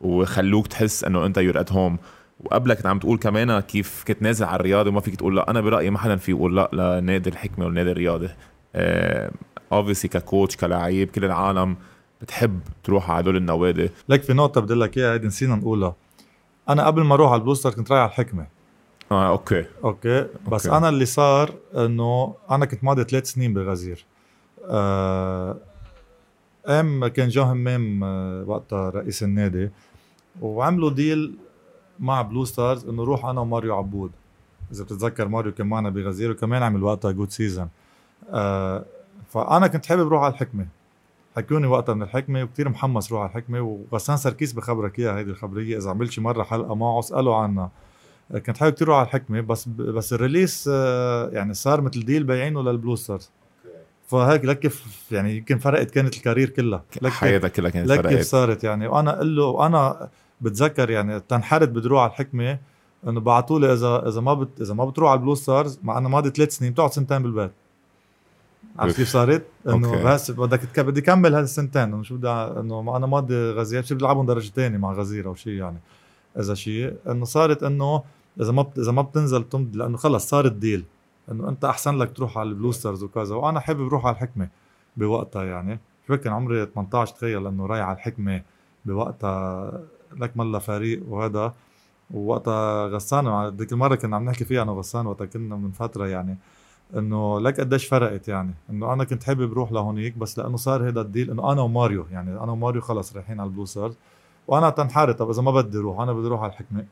وخلوك 0.00 0.66
تحس 0.66 1.04
إنه 1.04 1.26
أنت 1.26 1.38
you're 1.38 1.60
at 1.60 1.72
home 1.72 1.98
وقبلك 2.40 2.76
كنت 2.76 2.86
عم 2.86 2.98
تقول 2.98 3.18
كمان 3.18 3.60
كيف 3.60 4.04
كنت 4.08 4.22
نازل 4.22 4.44
على 4.44 4.56
الرياضي 4.56 4.90
وما 4.90 5.00
فيك 5.00 5.16
تقول 5.16 5.36
لا 5.36 5.50
أنا 5.50 5.60
برأيي 5.60 5.90
ما 5.90 5.98
حدا 5.98 6.16
في 6.16 6.30
يقول 6.30 6.56
لا 6.56 7.00
لنادي 7.00 7.30
الحكمة 7.30 7.64
والنادي 7.64 7.90
الرياضي 7.90 8.28
obviously 9.72 10.08
ك 10.08 10.16
coach 10.16 10.56
كلاعب 10.56 11.06
كل 11.06 11.24
العالم 11.24 11.76
بتحب 12.22 12.60
تروح 12.84 13.10
على 13.10 13.20
هدول 13.20 13.36
النوادي. 13.36 13.90
لك 14.08 14.22
في 14.22 14.32
نقطة 14.32 14.60
بدي 14.60 14.74
لك 14.74 14.98
إياها 14.98 15.12
هيدي 15.12 15.26
نسينا 15.26 15.56
نقولها. 15.56 15.96
أنا 16.68 16.86
قبل 16.86 17.02
ما 17.02 17.14
أروح 17.14 17.32
على 17.32 17.40
ال 17.40 17.43
Blue 17.43 17.55
Stars 17.55 17.70
كنت 17.70 17.92
رايح 17.92 18.02
على 18.02 18.10
الحكمة. 18.10 18.46
آه 19.12 19.28
okay. 19.28 19.64
Okay؟ 19.84 20.26
بس 20.52 20.66
okay. 20.66 20.78
أنا 20.78 20.88
اللي 20.88 21.04
صار 21.04 21.54
إنه 21.74 22.34
أنا 22.50 22.66
كنت 22.66 22.84
ماضي 22.84 23.04
ثلاث 23.04 23.26
سنين 23.32 23.54
بغزير. 23.54 24.04
آه 24.64 25.56
أم 26.66 27.06
كان 27.06 27.28
جو 27.28 27.42
همام 27.42 28.04
آه، 28.04 28.44
وقتها 28.46 28.90
رئيس 28.90 29.22
النادي 29.22 29.70
وعملوا 30.42 30.90
deal 30.90 31.34
مع 32.00 32.22
Blue 32.22 32.44
Stars 32.44 32.88
إنه 32.88 33.04
روح 33.04 33.26
أنا 33.26 33.40
وماريو 33.40 33.76
عبود. 33.76 34.10
إذا 34.72 34.84
بتتذكر 34.84 35.28
ماريو 35.28 35.52
كان 35.52 35.66
معنا 35.66 35.90
بغزير 35.90 36.30
وكمان 36.30 36.62
عمل 36.62 36.82
وقتها 36.82 37.10
good 37.10 37.30
season 37.30 37.68
آه 38.30 38.84
فأنا 39.28 39.66
كنت 39.66 39.86
حابب 39.86 40.08
روح 40.08 40.22
على 40.22 40.32
الحكمة. 40.32 40.66
حكوني 41.36 41.66
وقتها 41.66 41.94
من 41.94 42.02
الحكمة 42.02 42.42
وكثير 42.42 42.68
محمس 42.68 43.12
روح 43.12 43.20
على 43.20 43.30
الحكمة 43.30 43.60
وغسان 43.60 44.16
سركيس 44.16 44.52
بخبرك 44.52 44.98
إياها 44.98 45.18
هيدي 45.18 45.30
الخبرية 45.30 45.78
إذا 45.78 45.90
عملت 45.90 46.10
شي 46.10 46.20
مرة 46.20 46.42
حلقة 46.42 46.74
معه 46.74 46.98
اسأله 46.98 47.42
عنها. 47.42 47.70
آه، 48.32 48.38
كنت 48.38 48.58
حابب 48.58 48.74
كثير 48.74 48.88
روح 48.88 48.96
على 48.96 49.06
الحكمة 49.06 49.40
بس 49.40 49.68
بس 49.68 50.12
ال 50.12 50.19
release 50.19 50.70
آه 50.72 51.28
يعني 51.28 51.54
صار 51.54 51.80
مثل 51.80 52.04
deal 52.04 52.24
بايعينه 52.24 52.62
لل 52.62 52.73
Blue 52.73 52.96
Stars 52.96 53.30
فهيك 54.10 54.44
لك 54.44 54.58
كيف 54.58 54.84
يعني 55.12 55.36
يمكن 55.36 55.58
فرقت 55.58 55.90
كانت 55.90 56.16
ال 56.16 56.21
career 56.21 56.48
كلها. 56.48 56.84
حياتك 57.04 57.52
كلها 57.52 57.70
كانت 57.70 57.88
فرقت 57.88 58.04
لك 58.04 58.16
كيف 58.16 58.26
صارت 58.26 58.64
يعني. 58.64 58.86
وأنا 58.86 59.18
قل 59.18 59.36
له 59.36 59.44
وأنا 59.44 60.08
بتذكر 60.40 60.90
يعني 60.90 61.20
تنحت 61.20 61.72
بدي 61.72 61.87
روح 61.87 62.02
على 62.02 62.10
الحكمة 62.10 62.58
إنه 63.08 63.20
بعثوا 63.20 63.58
لي 63.58 63.72
اذا 63.72 64.08
إذا 64.08 64.20
ما 64.20 64.34
بت 64.34 64.60
إذا 64.60 64.74
ما 64.74 64.84
بتروح 64.84 65.10
على 65.10 65.18
ال 65.18 65.21
Blue 65.21 65.34
Stars 65.34 65.78
مع 65.82 65.98
إنه 65.98 66.08
ماضي 66.08 66.30
ثلاث 66.30 66.56
سنين 66.56 66.72
بتقعد 66.72 66.92
سنتين 66.92 67.22
بالبيت. 67.22 67.50
عرفت 68.78 68.96
كيف 68.96 69.08
صارت؟ 69.08 69.46
إنه 69.68 70.04
بس 70.04 70.30
بدك 70.30 70.80
بدي 70.80 71.00
كمل 71.00 71.34
هالسنتين 71.34 71.82
انه 71.82 72.02
شو 72.02 72.16
بدي 72.16 72.28
إنه 72.28 72.96
أنا 72.96 73.06
ماضي 73.06 73.50
غزير 73.50 73.82
شو 73.82 73.94
بدي 73.94 74.04
العبهم 74.04 74.26
درجة 74.26 74.50
ثانية 74.50 74.78
مع 74.78 74.92
غزير 74.92 75.26
أو 75.26 75.34
شيء 75.34 75.52
يعني. 75.52 75.78
إذا 76.38 76.54
شيء 76.54 76.94
إنه 77.08 77.24
صارت 77.24 77.62
إنه 77.62 78.02
إذا 78.40 78.52
ما 78.52 78.66
إذا 78.78 78.92
ما 78.92 79.02
بتنزل 79.02 79.44
تمضي 79.44 79.78
لأنه 79.78 79.96
خلص 79.96 80.28
صار 80.28 80.46
ال 80.46 80.52
deal. 80.52 80.84
إنه 81.30 81.48
أنت 81.48 81.64
أحسن 81.64 81.98
لك 81.98 82.16
تروح 82.16 82.38
على 82.38 82.48
ال 82.48 82.53
Blue 82.53 82.75
Stars 82.75 83.02
وكذا. 83.04 83.34
وأنا 83.34 83.60
حابب 83.60 83.86
أروح 83.86 84.06
على 84.06 84.14
الحكمة 84.14 84.48
بوقتها 84.96 85.44
يعني. 85.44 85.80
شو 86.06 86.16
كان 86.16 86.32
عمري 86.32 86.66
18 86.66 87.14
تخيل 87.14 87.46
إنه 87.46 87.66
رايح 87.66 87.86
على 87.86 87.96
الحكمة 87.96 88.42
بوقتها 88.84 89.72
لك 90.16 90.36
ملا 90.36 90.58
فريق 90.58 91.02
وهذا. 91.08 91.54
ووقتها 92.14 92.86
غسان 92.86 93.56
ديك 93.56 93.72
المرة 93.72 93.94
كنا 93.94 94.16
عم 94.16 94.24
نحكي 94.24 94.44
فيها 94.44 94.62
أنا 94.62 94.72
وغسان 94.72 95.06
وقتها 95.06 95.24
كنا 95.24 95.56
من 95.56 95.70
فترة 95.70 96.06
يعني 96.06 96.36
إنه 96.96 97.40
لك 97.40 97.60
قديش 97.60 97.86
فرقت 97.86 98.28
يعني. 98.28 98.54
إنه 98.70 98.92
أنا 98.92 99.04
كنت 99.04 99.24
حابب 99.24 99.52
أروح 99.52 99.72
لهونيك 99.72 100.16
بس 100.18 100.38
لأنه 100.38 100.56
صار 100.56 100.88
هذا 100.88 101.00
ال 101.00 101.06
deal 101.06 101.30
إنه 101.30 101.52
أنا 101.52 101.62
وماريو 101.62 102.06
يعني. 102.10 102.30
أنا 102.30 102.52
وماريو 102.52 102.80
خلص 102.80 103.16
رايحين 103.16 103.40
على 103.40 103.48
ال 103.48 103.51
Blue 103.51 103.64
Stars 103.64 103.96
وأنا 104.48 104.70
تنحت 104.70 105.12
طب 105.14 105.30
إذا 105.30 105.42
ما 105.42 105.50
بدي 105.50 105.78
أروح 105.78 106.00
أنا 106.00 106.12
بدي 106.12 106.26
أروح 106.26 106.40
على 106.42 106.52
الحكمة. 106.52 106.84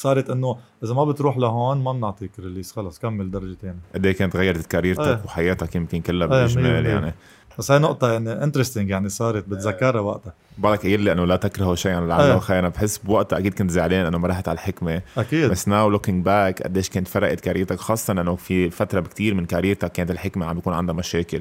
صارت 0.00 0.30
إنه 0.30 0.56
إذا 0.84 0.94
ما 0.94 1.04
بتروح 1.04 1.38
لهون 1.38 1.84
ما 1.84 1.92
بنعطيك 1.92 2.30
release 2.38 2.72
خلص 2.72 2.98
كمل 2.98 3.30
درجه 3.30 3.56
ثانية 3.62 3.78
قد 3.94 4.06
إيه 4.06 4.12
كانت 4.12 4.36
غيرت 4.36 4.66
career 4.66 4.91
تك 4.91 5.00
إيه. 5.00 5.20
وحياتك؟ 5.24 5.74
يمكن 5.74 6.00
كلها 6.00 6.26
إيه، 6.26 6.32
بالاجمال 6.32 6.86
يعني. 6.86 7.14
بس 7.58 7.70
هاي 7.70 7.78
نقطة 7.78 8.12
يعني 8.12 8.44
interesting 8.44 8.90
يعني 8.90 9.08
صارت 9.08 9.48
بتذكرها 9.48 10.00
وقتها. 10.00 10.34
بعدك 10.58 10.82
قايل 10.82 11.00
لي 11.00 11.12
إنه 11.12 11.24
لا 11.24 11.36
تكرهوا 11.36 11.74
شيئا 11.74 12.00
لعله. 12.00 12.38
خير 12.38 12.58
أنا 12.58 12.68
بحس 12.68 12.98
بوقتها 12.98 13.38
أكيد 13.38 13.54
كنت 13.54 13.70
زعلان 13.70 14.06
إنه 14.06 14.18
ما 14.18 14.28
رحت 14.28 14.48
على 14.48 14.56
الحكمة. 14.56 15.02
أكيد. 15.18 15.50
بس 15.50 15.68
now 15.68 15.90
looking 15.90 16.24
back 16.24 16.62
قديش 16.62 16.88
كانت 16.88 17.08
فرقت 17.08 17.40
career 17.40 17.70
تك 17.70 17.80
خاصة 17.80 18.12
إنه 18.12 18.34
في 18.34 18.70
فترة 18.70 19.00
بكتير 19.00 19.34
من 19.34 19.46
career 19.46 19.80
تك 19.80 19.92
كانت 19.92 20.10
الحكمة 20.10 20.46
عم 20.46 20.54
بيكون 20.54 20.72
عندها 20.72 20.94
مشاكل. 20.94 21.40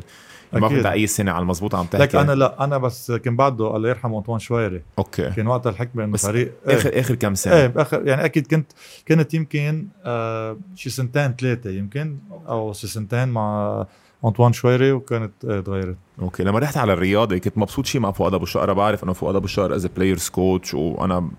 ما. 0.54 0.68
كنت 0.68 0.86
أي 0.86 1.08
سنه 1.08 1.32
على 1.32 1.41
المضبوط 1.41 1.76
عم 1.76 1.86
لك 1.86 1.91
تحكي. 1.91 2.22
أنا 2.22 2.32
لا 2.32 2.64
أنا 2.64 2.78
بس 2.78 3.12
كان 3.12 3.36
بعده 3.36 3.76
الله 3.76 3.89
يرحمه 3.89 4.18
أنطوان 4.18 4.39
شويري 4.39 4.82
okay. 4.97 5.30
كان 5.30 5.47
وقتها 5.47 5.70
الحكمة 5.70 6.04
إنه 6.04 6.18
فريق 6.18 6.54
إيه. 6.68 6.76
آخر 6.76 7.00
اخر 7.00 7.16
كم 7.16 7.36
سنة؟ 7.36 7.54
إيه 7.54 7.68
باخر 7.68 8.08
يعني 8.08 8.26
أكيد 8.26 8.47
كنت 8.47 8.72
كنت 9.08 9.34
يمكن 9.34 9.88
آه 10.06 10.58
شي 10.76 10.89
سنتين 10.89 11.36
ثلاثة 11.39 11.70
يمكن 11.70 12.18
أو 12.47 12.74
شي 12.74 12.88
سنتين 12.88 13.28
مع 13.28 13.86
أنطوان 14.26 14.54
شويري 14.54 14.91
وكانت 14.91 15.32
إيه 15.45 15.60
تغيرت 15.60 15.97
okay. 16.22 16.43
لما 16.43 16.60
رحت 16.60 16.78
على 16.78 16.93
الرياضة 16.93 17.38
كنت 17.38 17.58
مبسوط 17.58 17.86
شيء 17.86 18.02
مع 18.02 18.12
فؤاد 18.12 18.34
أبو 18.34 18.45
شقره 18.45 18.74
بعرف 18.74 19.04
إنه 19.04 19.14
فؤاد 19.14 19.36
أبو 19.36 19.47
شقره 19.47 19.76
is 19.76 19.86
players' 19.86 20.30
coach 20.30 20.74
وأنا 20.74 21.30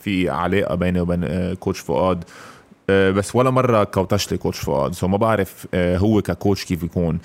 في 0.00 0.28
علاقة 0.28 0.74
بيني 0.74 1.00
وبين 1.00 1.24
آه، 1.24 1.54
coach 1.54 1.78
فؤاد. 1.78 2.24
آه، 2.90 3.10
بس 3.10 3.36
ولا 3.36 3.50
مرة 3.50 3.84
coach 3.84 4.32
لي 4.32 4.38
coach 4.38 4.58
فؤاد. 4.58 4.92
So 4.92 5.08
ما 5.08 5.16
بعرف 5.16 5.66
آه، 5.74 5.98
هو 5.98 6.22
ك 6.22 6.29
coach 6.29 6.64
كيف 6.64 6.82
يكون. 6.82 7.14
آه، 7.14 7.18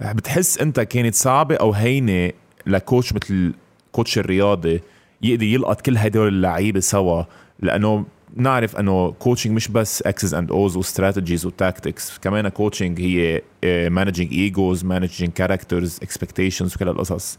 بتحس 0.00 0.58
انت 0.58 0.80
كانت 0.80 1.14
صعبة 1.14 1.54
أو 1.56 1.72
هينة 1.72 2.32
ل 2.66 2.74
coach 2.74 3.12
مثل 3.12 3.54
coach 3.92 4.18
الرياضي 4.18 4.80
يقدر 5.22 5.42
يلقط 5.44 5.80
كل 5.80 5.96
هدول 5.98 6.28
اللعيبة 6.28 6.80
سوا؟ 6.80 7.22
لأنه 7.60 8.04
نعرف 8.36 8.76
إنه 8.76 9.10
coaching 9.10 9.52
مش 9.52 9.68
بس 9.68 10.02
X's 10.02 10.34
and 10.34 10.50
O's 10.50 10.76
و 10.76 10.82
strategies 10.82 11.46
و 11.46 11.55
tactics 11.55 12.18
كمان 12.18 12.48
coaching 12.48 13.00
هي 13.00 13.42
managing 13.90 14.32
egos 14.32 14.84
managing 14.84 15.32
characters 15.32 15.98
expectations 16.02 16.74
وكل 16.74 16.88
هالقصص 16.88 17.38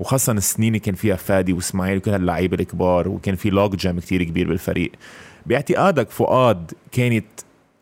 وخاصة 0.00 0.32
السنين 0.32 0.68
اللي 0.68 0.78
كان 0.78 0.94
فيها 0.94 1.16
فادي 1.16 1.52
وإسماعيل 1.52 1.96
وكل 1.96 2.10
هاللعيبة 2.10 2.56
الكبار 2.60 3.08
وكان 3.08 3.34
في 3.34 3.50
logjam 3.50 4.00
كتير 4.00 4.22
كبير 4.22 4.48
بالفريق. 4.48 4.92
باعتقادك 5.46 6.10
فؤاد 6.10 6.72
كانت 6.92 7.24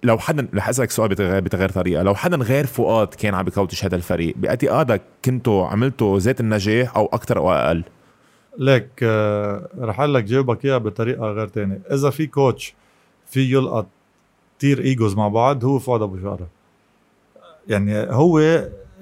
لو 0.04 0.18
حدا 0.18 0.48
رح 0.54 0.68
أسألك 0.68 0.90
سؤال 0.90 1.08
بتغير, 1.40 1.68
طريقة. 1.68 2.02
لو 2.02 2.14
حدا 2.14 2.36
غير 2.36 2.66
فؤاد 2.66 3.08
كان 3.08 3.34
عم 3.34 3.44
بكوتش 3.44 3.84
هذا 3.84 3.96
الفريق 3.96 4.34
باعتقادك 4.36 5.02
كنتوا 5.24 5.66
عملتوا 5.66 6.18
ذات 6.18 6.40
النجاح 6.40 6.96
أو 6.96 7.06
أكثر 7.06 7.38
أو 7.38 7.52
أقل؟ 7.52 7.84
ليك 8.58 8.88
آه 9.02 9.68
رح 9.78 10.00
أقول 10.00 10.14
لك 10.14 10.24
جاوبك 10.24 10.64
إياها 10.64 10.78
بطريقة 10.78 11.26
غير 11.26 11.48
تانية. 11.48 11.80
إذا 11.92 12.10
في 12.10 12.26
كوتش 12.26 12.74
في 13.26 13.52
يلقط 13.52 13.86
كتير 14.58 14.80
إيجوز 14.80 15.16
مع 15.16 15.28
بعض 15.28 15.64
هو 15.64 15.78
فؤاد 15.78 16.02
أبو 16.02 16.18
شقرة 16.18 16.48
يعني 17.68 17.98
هو 17.98 18.38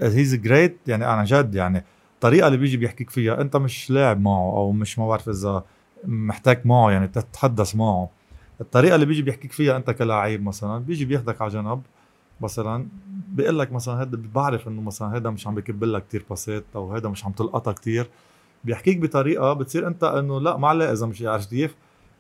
هيز 0.02 0.34
جريت 0.34 0.76
يعني 0.86 1.04
عن 1.04 1.24
جد 1.24 1.54
يعني 1.54 1.84
الطريقة 2.14 2.46
اللي 2.46 2.58
بيجي 2.58 2.76
بيحكيك 2.76 3.10
فيها 3.10 3.40
أنت 3.40 3.56
مش 3.56 3.90
لاعب 3.90 4.20
معه 4.20 4.56
أو 4.56 4.72
مش 4.72 4.98
ما 4.98 5.08
بعرف 5.08 5.28
إذا 5.28 5.64
محتاج 6.04 6.60
معه 6.64 6.90
يعني 6.90 7.08
تتحدث 7.08 7.76
معه. 7.76 8.19
الطريقة 8.60 8.94
اللي 8.94 9.06
بيجي 9.06 9.22
بيحكيك 9.22 9.52
فيها 9.52 9.76
أنت 9.76 9.90
كلاعب 9.90 10.42
مثلا 10.42 10.78
بيجي 10.78 11.04
بياخدك 11.04 11.42
على 11.42 11.50
جنب 11.50 11.82
مثلا 12.40 12.86
بيقول 13.28 13.58
لك 13.58 13.72
مثلا 13.72 14.02
هذا 14.02 14.18
بعرف 14.34 14.68
إنه 14.68 14.82
مثلا 14.82 15.16
هذا 15.16 15.30
مش 15.30 15.46
عم 15.46 15.54
بكب 15.54 15.84
لك 15.84 16.06
كثير 16.08 16.24
باسات 16.30 16.64
أو 16.74 16.94
هذا 16.94 17.08
مش 17.08 17.24
عم 17.24 17.32
تلقطها 17.32 17.72
كثير 17.72 18.10
بيحكيك 18.64 18.98
بطريقة 18.98 19.52
بتصير 19.52 19.86
أنت 19.86 20.04
إنه 20.04 20.40
لا 20.40 20.56
ما 20.56 20.68
عليه 20.68 20.92
إذا 20.92 21.06
مش 21.06 21.22
عرفت 21.22 21.50
كيف. 21.50 21.74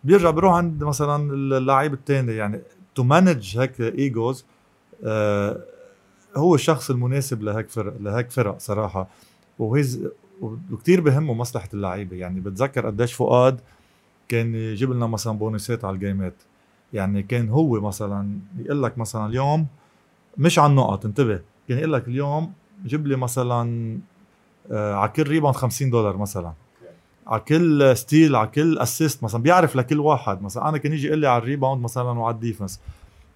بيرجع 0.04 0.30
بيروح 0.30 0.54
عند 0.54 0.84
مثلا 0.84 1.32
اللاعب 1.32 1.92
الثاني 1.92 2.32
يعني 2.32 2.60
to 2.94 3.02
manage 3.02 3.58
هيك 3.58 3.80
egos 3.80 4.44
آه 5.04 5.60
هو 6.36 6.54
الشخص 6.54 6.90
المناسب 6.90 7.42
لهيك 7.42 7.68
فرق 7.70 7.94
لهيك 8.00 8.30
فرق 8.30 8.58
صراحة. 8.58 9.08
و 9.58 9.68
he's 9.68 10.08
وكثير 10.70 11.00
بهمه 11.00 11.34
مصلحة 11.34 11.68
اللعيبة 11.74 12.16
يعني 12.16 12.40
بتذكر 12.40 12.86
قديش 12.86 13.12
فؤاد 13.12 13.60
كان 14.30 14.54
يجيب 14.54 14.90
لنا 14.92 15.06
مثلا 15.06 15.38
بونسات 15.38 15.84
على 15.84 15.94
الجيمات. 15.94 16.34
يعني 16.92 17.22
كان 17.22 17.48
هو 17.48 17.80
مثلا 17.80 18.38
يقول 18.58 18.82
لك 18.82 18.98
مثلا 18.98 19.26
اليوم 19.26 19.66
مش 20.38 20.58
على 20.58 20.70
النقط 20.70 21.04
انتبه. 21.04 21.40
كان 21.68 21.78
يقول 21.78 21.92
لك 21.92 22.08
اليوم 22.08 22.52
جيب 22.86 23.06
لي 23.06 23.16
مثلا 23.16 23.98
آه 24.70 24.94
على 24.94 25.08
كل 25.08 25.22
rebound 25.22 25.56
50 25.56 25.90
دولار 25.90 26.16
مثلا. 26.16 26.52
على 27.26 27.40
كل 27.40 27.96
steal 27.96 28.36
على 28.36 28.48
كل 28.48 28.78
assist 28.78 29.24
مثلا. 29.24 29.42
بيعرف 29.42 29.76
لكل 29.76 30.00
واحد. 30.00 30.42
مثلا 30.42 30.68
أنا 30.68 30.78
كان 30.78 30.92
يجي 30.92 31.06
يقول 31.06 31.18
لي 31.18 31.28
على 31.28 31.42
ال 31.42 31.47
rebound 31.47 31.82
مثلا 31.82 32.10
وعلى 32.10 32.34
ال 32.34 32.39
defense. 32.39 32.80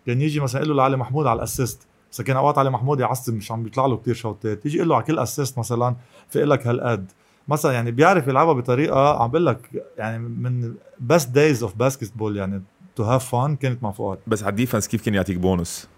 كان 0.07 0.21
يجي 0.21 0.41
مثلا 0.41 0.63
يقول 0.63 0.77
له 0.77 0.83
لعلي 0.83 0.97
محمود 0.97 1.27
على 1.27 1.37
ال 1.37 1.44
assist 1.44 1.87
بس 2.13 2.21
كان 2.21 2.37
أوقات 2.37 2.59
علي 2.59 2.71
محمود 2.71 3.01
يعصب 3.01 3.35
مش 3.35 3.53
عم 3.53 3.63
بيطلع 3.63 3.87
له 3.87 3.97
كثير 3.97 4.15
شوتات 4.15 4.67
يجي 4.67 4.77
يقول 4.77 4.89
له 4.89 4.95
على 4.95 5.05
كل 5.05 5.19
assist 5.19 5.59
مثلا 5.59 5.97
في 6.29 6.45
لك 6.45 6.67
هالقد. 6.67 7.13
مثلا 7.49 7.73
يعني 7.73 7.91
بيعرف 7.91 8.29
يلعبها 8.29 8.53
بطريقة 8.53 9.23
عم 9.23 9.31
بقول 9.31 9.47
لك 9.47 9.85
يعني 9.99 10.19
من 10.19 10.75
best 11.01 11.31
days 11.31 11.63
of 11.63 11.75
basketball 11.75 12.37
يعني 12.37 12.63
to 12.97 13.03
have 13.03 13.31
fun 13.31 13.57
كانت 13.57 13.83
مع 13.83 13.91
فؤاد. 13.91 14.19
بس 14.27 14.43
على 14.43 14.51
ال 14.51 14.55
defense 14.55 14.89
كيف 14.89 15.05
كان 15.05 15.15
يعطيك 15.15 15.37
بونس؟ 15.37 15.89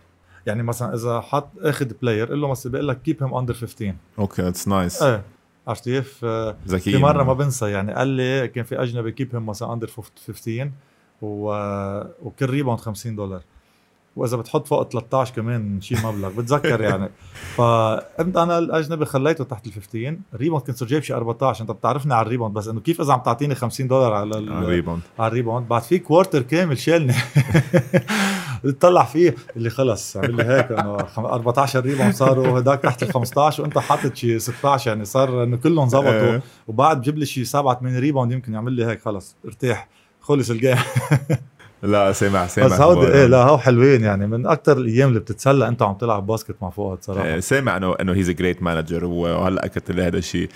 يعني 0.47 0.63
مثلا 0.63 0.95
إذا 0.95 1.21
حط 1.21 1.49
أخذ 1.59 1.93
player 2.03 2.31
قل 2.31 2.41
له 2.41 2.49
مثلا 2.49 2.73
بيقول 2.73 2.89
لك 2.89 3.03
keep 3.03 3.23
him 3.23 3.35
under 3.35 3.55
15 3.55 3.95
okay 4.19 4.43
that's 4.43 4.69
nice 4.69 5.03
إيه 5.03 5.23
عرفت 5.67 5.85
كيف؟ 5.85 6.21
آه، 6.25 6.57
ذكي 6.69 6.93
في 6.93 6.99
مرة 6.99 7.23
ما 7.23 7.33
بنسى 7.33 7.71
يعني 7.71 7.93
قال 7.93 8.09
لي 8.09 8.49
كان 8.49 8.65
في 8.65 8.83
أجنبي 8.83 9.13
keep 9.13 9.35
him 9.35 9.47
مثلا 9.47 9.73
under 9.73 9.87
15 9.87 10.71
و... 11.23 11.51
وكل 12.23 12.47
rebound 12.47 12.81
50 12.81 13.17
دولار. 13.17 13.43
وإذا 14.17 14.37
بتحط 14.37 14.67
فوق 14.69 14.89
13 14.89 15.35
كمان 15.35 15.81
شيء 15.81 15.99
مبلغ 16.07 16.29
بتذكر 16.29 16.81
يعني. 16.81 17.11
فأنت 17.57 18.37
أنا 18.37 18.59
الأجنبي 18.59 19.05
خليته 19.05 19.45
تحت 19.45 19.67
ال 19.67 19.73
15 19.73 20.17
rebound 20.35 20.63
كنت 20.65 20.85
جايب 20.85 21.03
شي 21.03 21.15
14 21.15 21.63
أنت 21.63 21.71
بتعرفني 21.71 22.15
على 22.15 22.27
ال 22.27 22.30
rebound 22.30 22.55
بس 22.55 22.69
إنه 22.69 22.81
كيف 22.81 23.01
إذا 23.01 23.13
عم 23.13 23.21
تعطيني 23.21 23.55
50 23.55 23.89
دولار 23.89 24.13
على 24.13 24.39
ال... 24.39 24.67
rebound 24.69 25.03
على 25.19 25.29
ال 25.29 25.34
rebound 25.34 25.69
بعد 25.69 25.83
في 25.83 25.99
quarter 25.99 26.43
كامل 26.43 26.79
شالني. 26.79 27.15
بتطلع 28.65 29.05
فيه 29.05 29.35
اللي 29.57 29.71
خلص 29.71 30.17
عمل 30.17 30.35
لي 30.37 30.45
هيك 30.45 30.73
إنه 30.73 30.97
خم- 30.97 31.25
14 31.27 31.81
rebound 31.81 32.15
صاروا 32.15 32.59
هداك 32.59 32.81
تحت 32.81 33.03
ال 33.03 33.13
15 33.13 33.63
وأنت 33.63 33.79
حاطط 33.79 34.15
شي 34.17 34.39
16 34.39 34.91
يعني 34.91 35.05
صار 35.05 35.43
إنه 35.43 35.57
كلهم 35.57 35.89
زبطوا. 35.89 36.11
إيه. 36.11 36.43
وبعد 36.69 36.99
بجيب 37.01 37.19
لي 37.19 37.27
شي 37.27 37.45
7 37.45 37.79
8 37.81 37.99
rebound 37.99 38.33
يمكن 38.33 38.55
يعمل 38.55 38.73
لي 38.73 38.85
هيك 38.87 39.01
خلص 39.03 39.37
ارتاح 39.45 39.89
خلص 40.21 40.51
ال 40.51 40.55
game. 40.55 40.77
لا 41.83 42.13
سامع 42.13 42.47
سامع 42.47 42.67
بس 42.67 42.81
هودي. 42.81 43.13
إيه 43.13 43.27
لا 43.27 43.43
هو 43.43 43.59
حلوين 43.59 44.05
يعني. 44.05 44.27
من 44.27 44.47
أكثر 44.47 44.77
الأيام 44.79 45.09
اللي 45.09 45.21
بتتسلى 45.21 45.69
أنت 45.69 45.83
عم 45.83 45.95
تلعب 45.95 46.27
basket 46.27 46.57
مع 46.63 46.71
فؤاد 46.71 46.99
صراحة. 47.03 47.29
آه، 47.29 47.41
سامع 47.41 47.77
إنه 47.77 47.95
إنه 48.01 48.13
he's 48.13 48.31
great 48.31 48.63
manager 48.63 49.05
وهلأ 49.05 49.65
اكدت 49.65 49.91
لي 49.91 50.03
هذا 50.03 50.19
الشيء 50.19 50.49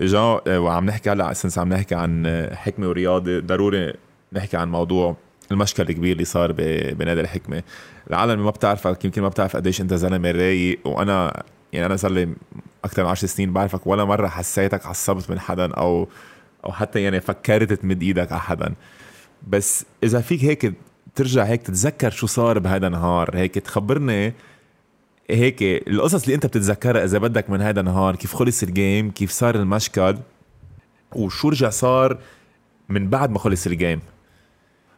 جان 0.00 0.38
آه، 0.46 0.60
وعم 0.60 0.86
نحكي 0.86 1.10
هلأ 1.10 1.32
since 1.32 1.58
عم 1.58 1.68
نحكي 1.68 1.94
عن 1.94 2.46
حكمة 2.54 2.88
ورياضة 2.88 3.40
ضروري 3.40 3.92
نحكي 4.32 4.56
عن 4.56 4.70
موضوع 4.70 5.16
المشكل 5.50 5.82
الكبير 5.82 6.12
اللي 6.12 6.24
صار 6.24 6.52
بنادي 6.92 7.20
الحكمة. 7.20 7.62
العالم 8.10 8.44
ما 8.44 8.50
بتعرفك 8.50 9.04
يمكن 9.04 9.22
ما 9.22 9.28
بتعرف 9.28 9.56
قديش 9.56 9.80
أنت 9.80 9.94
زلمة 9.94 10.30
رايق. 10.30 10.78
وأنا 10.84 11.42
يعني 11.72 11.86
أنا 11.86 11.96
صار 11.96 12.10
لي 12.10 12.28
أكثر 12.84 13.04
من 13.04 13.08
10 13.10 13.28
سنين 13.28 13.52
بعرفك 13.52 13.86
ولا 13.86 14.04
مرة 14.04 14.26
حسيتك 14.28 14.86
عصبت 14.86 15.30
من 15.30 15.40
حدا 15.40 15.72
أو 15.72 16.08
أو 16.64 16.72
حتى 16.72 17.02
يعني 17.02 17.20
فكرت 17.20 17.72
تمد 17.72 18.02
إيدك 18.02 18.32
على 18.32 18.40
حدا. 18.40 18.74
بس 19.48 19.84
إذا 20.04 20.20
فيك 20.20 20.44
هيك 20.44 20.74
ترجع 21.14 21.44
هيك 21.44 21.62
تتذكر 21.62 22.10
شو 22.10 22.26
صار 22.26 22.58
بهذا 22.58 22.86
النهار 22.86 23.36
هيك 23.36 23.54
تخبرني 23.54 24.34
هيك 25.30 25.62
القصص 25.62 26.22
اللي 26.22 26.34
أنت 26.34 26.46
بتتذكرها 26.46 27.04
إذا 27.04 27.18
بدك 27.18 27.50
من 27.50 27.60
هذا 27.60 27.80
النهار 27.80 28.16
كيف 28.16 28.34
خلص 28.34 28.62
ال 28.62 28.72
game 28.72 29.10
كيف 29.10 29.30
صار 29.30 29.54
المشكل 29.54 30.18
وشو 31.12 31.48
رجع 31.48 31.70
صار 31.70 32.18
من 32.88 33.08
بعد 33.10 33.30
ما 33.30 33.38
خلص 33.38 33.66
ال 33.66 33.73
game 33.73 34.00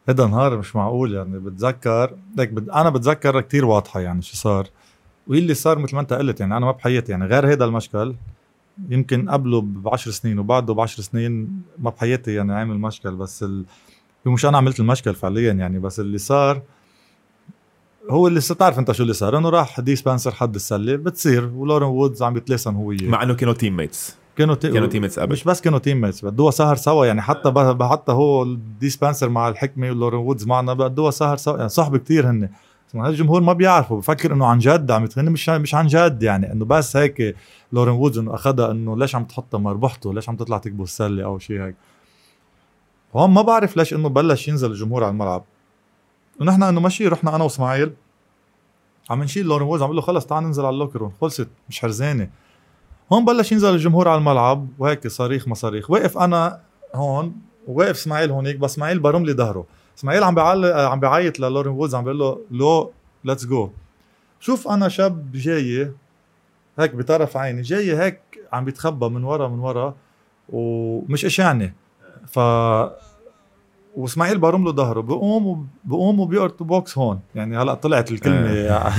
هذا 0.08 0.26
نهار 0.26 0.58
مش 0.58 0.76
معقول 0.76 1.14
يعني 1.14 1.38
بتذكر 1.38 2.14
ليك 2.36 2.50
بد... 2.50 2.70
أنا 2.70 2.90
بتذكر 2.90 3.40
كتير 3.40 3.64
واضحة 3.64 4.00
يعني 4.00 4.22
شو 4.22 4.36
صار. 4.36 4.68
واللي 5.26 5.54
صار 5.54 5.78
مثل 5.78 5.94
ما 5.94 6.00
أنت 6.00 6.12
قلت 6.12 6.40
يعني 6.40 6.56
أنا 6.56 6.66
ما 6.66 6.72
بحياتي 6.72 7.12
يعني 7.12 7.24
غير 7.24 7.52
هذا 7.52 7.64
المشكل 7.64 8.14
يمكن 8.88 9.30
قبله 9.30 9.60
ب 9.60 9.88
10 9.88 10.12
سنين 10.12 10.38
وبعده 10.38 10.74
ب 10.74 10.80
10 10.80 11.02
سنين 11.02 11.62
ما 11.78 11.90
بحياتي 11.90 12.34
يعني 12.34 12.52
عامل 12.52 12.78
مشكل 12.78 13.16
بس 13.16 13.42
ال... 13.42 13.64
مش 14.26 14.46
أنا 14.46 14.58
عملت 14.58 14.80
المشكل 14.80 15.14
فعليا 15.14 15.52
يعني 15.52 15.78
بس 15.78 16.00
اللي 16.00 16.18
صار 16.18 16.62
هو 18.10 18.28
اللي 18.28 18.40
تعرف 18.40 18.78
أنت 18.78 18.92
شو 18.92 19.02
اللي 19.02 19.14
صار؟ 19.14 19.38
إنه 19.38 19.48
راح 19.48 19.80
دي 19.80 19.96
سبنسر 19.96 20.30
حد 20.30 20.54
السلة 20.54 20.96
بتصير. 20.96 21.50
ولورن 21.54 21.86
وودز 21.86 22.22
عم 22.22 22.36
يتلاسن 22.36 22.74
هو. 22.74 22.94
مع 23.02 23.22
إنه 23.22 23.34
كانوا 23.34 23.54
team 23.54 23.76
mates 23.76 24.16
كانوا 24.36 24.54
تي... 24.54 24.72
كانوا 24.72 24.88
team 24.88 25.02
mates 25.02 25.18
قبل. 25.18 25.32
مش 25.32 25.44
بس 25.44 25.60
كانوا 25.60 25.78
team 25.78 26.00
mates 26.00 26.24
بدوها 26.24 26.50
سهر 26.50 26.76
سوا. 26.76 27.06
يعني 27.06 27.22
حتى 27.22 27.50
ب... 27.50 27.82
حتى 27.82 28.12
هو 28.12 28.44
دي 28.80 28.90
سبنسر 28.90 29.28
مع 29.28 29.48
الحكمة 29.48 29.90
ولورن 29.90 30.18
وودز 30.18 30.46
معنا 30.46 30.72
بدوها 30.74 31.10
سهر 31.10 31.36
سوا. 31.36 31.56
يعني 31.56 31.68
صحبه 31.68 31.98
كتير 31.98 32.30
هن 32.30 32.48
هذا 32.94 33.08
الجمهور 33.08 33.40
ما 33.40 33.52
بيعرفه 33.52 33.96
بفكر 33.96 34.32
إنه 34.32 34.46
عن 34.46 34.58
جد 34.58 34.90
عم 34.90 35.04
يتغني 35.04 35.30
مش 35.30 35.48
مش 35.48 35.74
عن 35.74 35.86
جد 35.86 36.22
يعني 36.22 36.52
إنه 36.52 36.64
بس 36.64 36.96
هيك 36.96 37.36
لورين 37.72 37.94
وودز 37.94 38.18
إنه 38.18 38.34
أخذها 38.34 38.70
إنه 38.70 38.96
ليش 38.96 39.14
عم 39.14 39.24
تحطها 39.24 39.58
مربحته؟ 39.58 40.14
ليش 40.14 40.28
عم 40.28 40.36
تطلع 40.36 40.58
تكبس 40.58 40.88
السلة 40.88 41.24
أو 41.24 41.38
شيء 41.38 41.62
هيك؟ 41.62 41.74
هون 43.16 43.30
ما 43.30 43.42
بعرف 43.42 43.76
ليش 43.76 43.94
إنه 43.94 44.08
بلش 44.08 44.48
ينزل 44.48 44.70
الجمهور 44.70 45.04
على 45.04 45.10
الملعب. 45.10 45.44
ونحن 46.40 46.62
إنه 46.62 46.80
ماشي 46.80 47.08
رحنا 47.08 47.36
أنا 47.36 47.44
وإسماعيل. 47.44 47.92
عم 49.10 49.22
نشيل 49.22 49.46
لورين 49.46 49.68
وودز 49.68 49.82
عم 49.82 49.86
بقول 49.86 49.96
له 49.96 50.02
خلص 50.02 50.26
تعال 50.26 50.44
ننزل 50.44 50.64
على 50.64 50.74
ال 50.74 50.79
locker 50.79 51.10
خلصت 51.20 51.48
مش 51.68 51.80
حرزانة. 51.80 52.30
هون 53.12 53.24
بلش 53.24 53.52
ينزل 53.52 53.74
الجمهور 53.74 54.08
على 54.08 54.18
الملعب. 54.18 54.68
وهيك 54.78 55.08
صريخ 55.08 55.48
مصاريخ 55.48 55.90
واقف 55.90 56.18
أنا 56.18 56.60
هون 56.94 57.36
وواقف 57.66 57.96
إسماعيل 57.96 58.30
هونيك 58.30 58.56
بس 58.56 58.72
إسماعيل 58.72 58.98
برم 58.98 59.24
لي 59.24 59.32
ظهره. 59.32 59.66
إسماعيل 59.98 60.24
عم 60.24 60.34
بيعلق 60.34 60.76
عم 60.76 61.00
بيعيط 61.00 61.40
للورين 61.40 61.72
وودز 61.72 61.94
عم 61.94 62.04
بيقول 62.04 62.18
له 62.18 62.40
لو 62.50 62.92
let's 63.24 63.46
go 63.46 63.70
شوف 64.40 64.68
أنا 64.68 64.88
شاب 64.88 65.32
جاي 65.32 65.92
هيك 66.78 66.94
بطرف 66.94 67.36
عيني 67.36 67.62
جاي 67.62 67.96
هيك 67.96 68.20
عم 68.52 68.64
بيتخبى 68.64 69.08
من 69.08 69.24
ورا 69.24 69.48
من 69.48 69.58
ورا 69.58 69.94
ومش 70.48 71.24
اشعني 71.24 71.74
ف 72.26 72.38
واسماعيل 73.96 74.38
برم 74.38 74.64
له 74.64 74.72
ظهره 74.72 75.00
بقوم 75.00 75.68
بقوم 75.84 76.20
وبيقرط 76.20 76.62
بوكس 76.62 76.98
هون. 76.98 77.20
يعني 77.34 77.58
هلأ 77.58 77.74
طلعت 77.74 78.12
الكلمة 78.12 78.50
آه. 78.50 78.92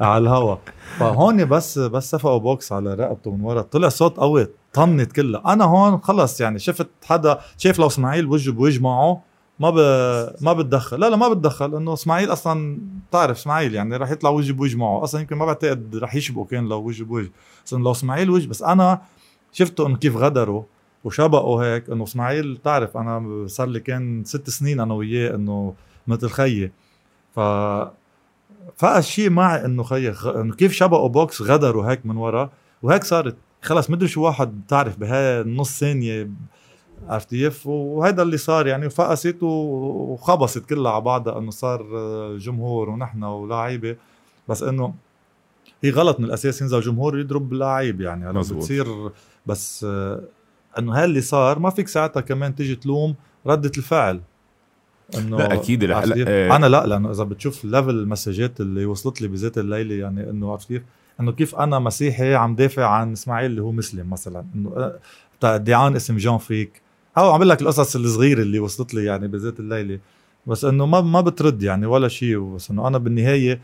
على 0.00 0.22
الهوا. 0.22 0.56
فهون 0.98 1.44
بس 1.44 1.78
بس 1.78 2.10
صفقوا 2.10 2.38
بوكس 2.38 2.72
على 2.72 2.94
رقبته 2.94 3.30
من 3.30 3.44
ورا. 3.44 3.62
طلع 3.62 3.88
صوت 3.88 4.16
قوي 4.16 4.48
طنت 4.72 5.12
كلها. 5.12 5.42
أنا 5.46 5.64
هون 5.64 6.00
خلص 6.02 6.40
يعني 6.40 6.58
شفت 6.58 6.88
حدا 7.04 7.38
شايف 7.58 7.78
لو 7.78 7.86
اسماعيل 7.86 8.26
وجه 8.26 8.50
بوجه 8.50 8.82
معه 8.82 9.20
ما 9.60 9.70
ب... 9.70 9.76
ما 10.40 10.52
بتدخل. 10.52 11.00
لا 11.00 11.10
لا 11.10 11.16
ما 11.16 11.28
بتدخل 11.28 11.76
انه 11.76 11.92
اسماعيل 11.92 12.32
أصلا 12.32 12.78
بتعرف 13.08 13.38
اسماعيل 13.38 13.74
يعني 13.74 13.96
راح 13.96 14.10
يطلع 14.10 14.30
وجه 14.30 14.52
بوجه 14.52 14.76
معه. 14.76 15.04
أصلا 15.04 15.20
يمكن 15.20 15.36
ما 15.36 15.46
بعتقد 15.46 15.96
راح 15.96 16.14
يشبقوا 16.14 16.46
كان 16.46 16.68
لو 16.68 16.78
وجه 16.78 17.04
بوجه. 17.04 17.30
بس 17.64 17.74
لو 17.74 17.90
اسماعيل 17.90 18.30
وجه 18.30 18.48
بس 18.48 18.62
أنا 18.62 19.00
شفته 19.52 19.86
انه 19.86 19.96
كيف 19.96 20.16
غدروا. 20.16 20.62
وشبقوا 21.06 21.64
هيك 21.64 21.90
إنه 21.90 22.04
إسماعيل 22.04 22.58
تعرف 22.64 22.96
أنا 22.96 23.46
صار 23.46 23.68
لي 23.68 23.80
كان 23.80 24.24
ست 24.24 24.50
سنين 24.50 24.80
أنا 24.80 24.94
وياه 24.94 25.34
إنه 25.34 25.74
مثل 26.06 26.28
خيي. 26.28 26.72
ف 27.34 27.40
فقس 28.76 29.06
شيء 29.06 29.30
معي 29.30 29.64
إنه 29.64 29.82
خيي 29.82 30.14
إنه 30.26 30.54
كيف 30.54 30.72
شبقوا 30.72 31.08
بوكس 31.08 31.42
غدروا 31.42 31.90
هيك 31.90 32.06
من 32.06 32.16
ورا. 32.16 32.50
وهيك 32.82 33.04
صارت 33.04 33.36
خلص 33.62 33.90
مدري 33.90 34.08
شو 34.08 34.22
واحد 34.22 34.60
بتعرف 34.60 34.98
بهاي 34.98 35.40
النص 35.40 35.80
ثانية 35.80 36.30
عرفت 37.08 37.30
كيف؟ 37.30 37.66
وهذا 37.66 38.22
اللي 38.22 38.36
صار 38.36 38.66
يعني 38.66 38.86
وفقست 38.86 39.42
وخبصت 39.42 40.66
كلها 40.66 40.92
على 40.92 41.00
بعضها 41.00 41.38
إنه 41.38 41.50
صار 41.50 41.86
جمهور 42.36 42.90
ونحن 42.90 43.24
ولاعيبة. 43.24 43.96
بس 44.48 44.62
إنه 44.62 44.94
هي 45.84 45.90
غلط 45.90 46.20
من 46.20 46.26
الأساس 46.26 46.62
ينزل 46.62 46.80
جمهور 46.80 47.18
يضرب 47.18 47.52
لعيب 47.52 48.00
يعني 48.00 48.30
هلا 48.30 48.40
بتصير. 48.40 49.10
بس 49.46 49.86
إنه 50.78 50.92
هاللي 50.92 51.04
اللي 51.04 51.20
صار 51.20 51.58
ما 51.58 51.70
فيك 51.70 51.88
ساعتها 51.88 52.20
كمان 52.20 52.54
تيجي 52.54 52.74
تلوم 52.74 53.14
ردة 53.46 53.72
الفعل. 53.76 54.20
إنه 55.18 55.36
لا 55.36 55.52
أكيد. 55.52 55.84
لا 55.84 56.06
لا 56.06 56.56
أنا 56.56 56.66
لا 56.66 56.86
لأنه 56.86 57.10
إذا 57.10 57.24
بتشوف 57.24 57.64
ليفل 57.64 57.90
المسجات 57.90 58.60
اللي 58.60 58.86
وصلت 58.86 59.22
لي 59.22 59.28
بذات 59.28 59.58
الليلة 59.58 59.94
يعني 59.94 60.30
إنه 60.30 60.52
عرفت 60.52 60.68
كيف؟ 60.68 60.82
إنه 61.20 61.32
كيف 61.32 61.54
أنا 61.54 61.78
مسيحي 61.78 62.34
عم 62.34 62.54
دافع 62.54 62.86
عن 62.86 63.12
إسماعيل 63.12 63.50
اللي 63.50 63.62
هو 63.62 63.72
مسلم 63.72 64.10
مثلا. 64.10 64.44
إنه 64.54 64.92
ادعاء 65.44 65.96
اسم 65.96 66.16
جون 66.16 66.38
فيك. 66.38 66.82
أو 67.18 67.32
عم 67.32 67.42
لك 67.42 67.62
القصص 67.62 67.96
الصغيرة 67.96 68.42
اللي 68.42 68.58
وصلت 68.58 68.94
لي 68.94 69.04
يعني 69.04 69.28
بذات 69.28 69.60
الليلة. 69.60 69.98
بس 70.46 70.64
إنه 70.64 70.86
ما 70.86 71.00
ما 71.00 71.20
بترد 71.20 71.62
يعني 71.62 71.86
ولا 71.86 72.08
شيء. 72.08 72.38
بس 72.38 72.70
إنه 72.70 72.88
أنا 72.88 72.98
بالنهاية 72.98 73.60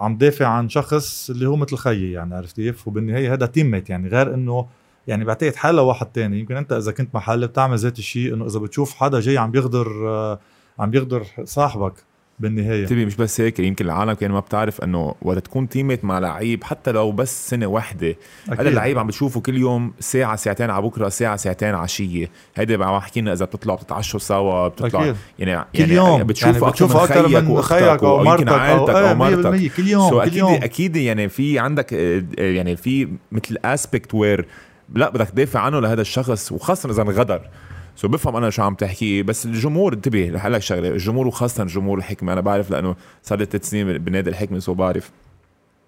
عم 0.00 0.18
دافع 0.18 0.46
عن 0.46 0.68
شخص 0.68 1.30
اللي 1.30 1.46
هو 1.46 1.56
مثل 1.56 1.76
خيي 1.76 2.12
يعني 2.12 2.34
عرفت 2.34 2.56
كيف؟ 2.56 2.88
وبالنهاية 2.88 3.32
هذا 3.32 3.46
team 3.46 3.70
mate 3.70 3.90
يعني. 3.90 4.08
غير 4.08 4.34
إنه 4.34 4.66
يعني 5.06 5.24
بعتقد 5.24 5.54
حالة 5.56 5.82
واحد 5.82 6.06
تاني 6.06 6.40
يمكن 6.40 6.56
أنت 6.56 6.72
إذا 6.72 6.92
كنت 6.92 7.14
محل 7.14 7.46
بتعمل 7.46 7.78
ذات 7.78 7.98
الشيء 7.98 8.34
إنه 8.34 8.46
إذا 8.46 8.58
بتشوف 8.58 8.94
حدا 8.94 9.20
جاي 9.20 9.38
عم 9.38 9.50
بيغدر 9.50 10.08
آه، 10.08 10.40
عم 10.78 10.90
بيغدر 10.90 11.26
صاحبك 11.44 11.94
بالنهاية. 12.40 12.86
تبي 12.86 13.06
مش 13.06 13.16
بس 13.16 13.40
هيك 13.40 13.60
يمكن 13.60 13.84
العالم 13.84 14.12
كان 14.12 14.30
ما 14.30 14.40
بتعرف 14.40 14.80
إنه 14.80 15.14
وقت 15.22 15.38
تكون 15.38 15.68
team 15.68 15.86
mate 15.86 16.04
مع 16.04 16.18
لعيب 16.18 16.64
حتى 16.64 16.92
لو 16.92 17.12
بس 17.12 17.50
سنة 17.50 17.66
واحدة 17.66 18.16
هذا 18.50 18.68
اللعيب 18.68 18.98
عم 18.98 19.06
بتشوفه 19.06 19.40
كل 19.40 19.56
يوم 19.56 19.92
ساعة 20.00 20.36
ساعتين 20.36 20.70
على 20.70 20.82
بكرة 20.82 21.08
ساعة 21.08 21.36
ساعتين 21.36 21.74
عشية. 21.74 22.30
هيدا 22.56 22.84
عم 22.84 22.98
بحكي 22.98 23.20
لنا 23.20 23.32
إذا 23.32 23.44
بتطلعوا 23.44 23.78
بتتعشوا 23.78 24.20
سوا 24.20 24.68
بتطلع 24.68 25.02
أكيد. 25.02 25.16
يعني 25.38 25.64
كل 25.76 25.80
يعني 25.80 25.94
يوم. 25.94 26.22
بتشوف 26.22 26.56
يعني 26.56 26.70
بتشوف 26.70 26.96
أكثر 26.96 27.28
من 27.28 27.62
خيك 27.62 28.02
أو 28.02 28.24
مرتك 28.24 28.48
أو, 28.48 28.88
أو 28.88 29.14
مرتك. 29.14 29.72
كل 29.76 29.88
يوم 29.88 30.10
so 30.10 30.12
كل 30.12 30.20
أكيد 30.20 30.36
يوم. 30.36 30.54
أكيد 30.54 30.96
يعني 30.96 31.28
في 31.28 31.58
عندك 31.58 31.94
آه، 31.94 32.22
يعني 32.38 32.76
في 32.76 33.08
مثل 33.32 33.56
respect 33.64 34.14
وير 34.14 34.46
لا 34.94 35.10
بدك 35.10 35.28
تدافع 35.28 35.60
عنه 35.60 35.80
لهذا 35.80 36.00
الشخص 36.00 36.52
وخاصة 36.52 36.90
إذا 36.90 37.02
غدر 37.02 37.48
so 37.96 38.08
بفهم 38.08 38.36
أنا 38.36 38.50
شو 38.50 38.62
عم 38.62 38.74
تحكي 38.74 39.22
بس 39.22 39.46
الجمهور 39.46 39.92
انتبه 39.92 40.30
رح 40.34 40.46
لك 40.46 40.62
شغلة. 40.62 40.88
الجمهور 40.88 41.26
وخاصة 41.26 41.64
جمهور 41.64 41.98
الحكمة 41.98 42.32
أنا 42.32 42.40
بعرف 42.40 42.70
لأنه 42.70 42.96
صار 43.22 43.38
لي 43.38 43.44
ثلاث 43.44 43.68
سنين 43.68 43.98
بنادي 43.98 44.30
الحكمة 44.30 44.58
so 44.58 44.74
بعرف. 44.74 45.10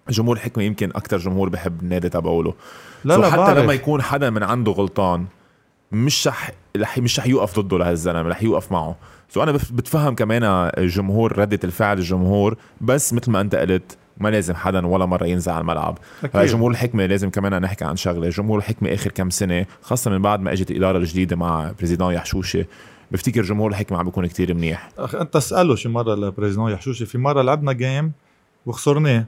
جمهور 0.09 0.35
الحكمة 0.35 0.63
يمكن 0.63 0.89
أكثر 0.89 1.17
جمهور 1.17 1.49
بحب 1.49 1.81
النادي 1.81 2.09
تبعوله 2.09 2.53
لا 3.03 3.17
لا 3.17 3.29
حتى 3.29 3.37
بعرف. 3.37 3.57
لما 3.57 3.73
يكون 3.73 4.01
حدا 4.01 4.29
من 4.29 4.43
عنده 4.43 4.71
غلطان 4.71 5.25
مش 5.91 6.27
رح 6.27 6.51
مش 6.97 7.19
رح 7.19 7.27
يوقف 7.27 7.59
ضده 7.59 7.77
لهالزلمة 7.77 8.29
رح 8.29 8.43
يوقف 8.43 8.71
معه. 8.71 8.95
so 9.29 9.43
أنا 9.43 9.51
بتفهم 9.51 10.15
كمان 10.15 10.43
الجمهور 10.77 11.39
ردة 11.39 11.59
الفعل 11.63 11.97
الجمهور 11.97 12.57
بس 12.81 13.13
مثل 13.13 13.31
ما 13.31 13.41
أنت 13.41 13.55
قلت 13.55 13.97
ما 14.17 14.29
لازم 14.29 14.55
حدا 14.55 14.87
ولا 14.87 15.05
مرة 15.05 15.25
ينزل 15.25 15.51
على 15.51 15.61
الملعب. 15.61 15.97
أكيد. 16.23 16.41
جمهور 16.41 16.71
الحكمة 16.71 17.05
لازم 17.05 17.29
كمان 17.29 17.61
نحكي 17.61 17.85
عن 17.85 17.95
شغلة. 17.95 18.29
جمهور 18.29 18.57
الحكمة 18.57 18.93
آخر 18.93 19.11
كم 19.11 19.29
سنة 19.29 19.65
خاصة 19.81 20.11
من 20.11 20.21
بعد 20.21 20.39
ما 20.39 20.51
إجت 20.51 20.71
الإدارة 20.71 20.97
الجديدة 20.97 21.35
مع 21.35 21.71
président 21.77 22.13
جهاد 22.13 22.29
حشوشه 22.29 22.65
بفتكر 23.11 23.41
جمهور 23.41 23.69
الحكمة 23.71 23.97
عم 23.97 24.05
بيكون 24.05 24.25
كتير 24.25 24.53
منيح. 24.53 24.89
أخ 24.97 25.15
أنت 25.15 25.35
اسأله 25.35 25.75
شي 25.75 25.89
مرة 25.89 26.15
ل 26.15 26.21
président 26.21 26.71
حشوشه 26.71 27.05
في 27.05 27.17
مرة 27.17 27.41
لعبنا 27.41 27.73
game 27.73 28.11
وخسرناه. 28.65 29.25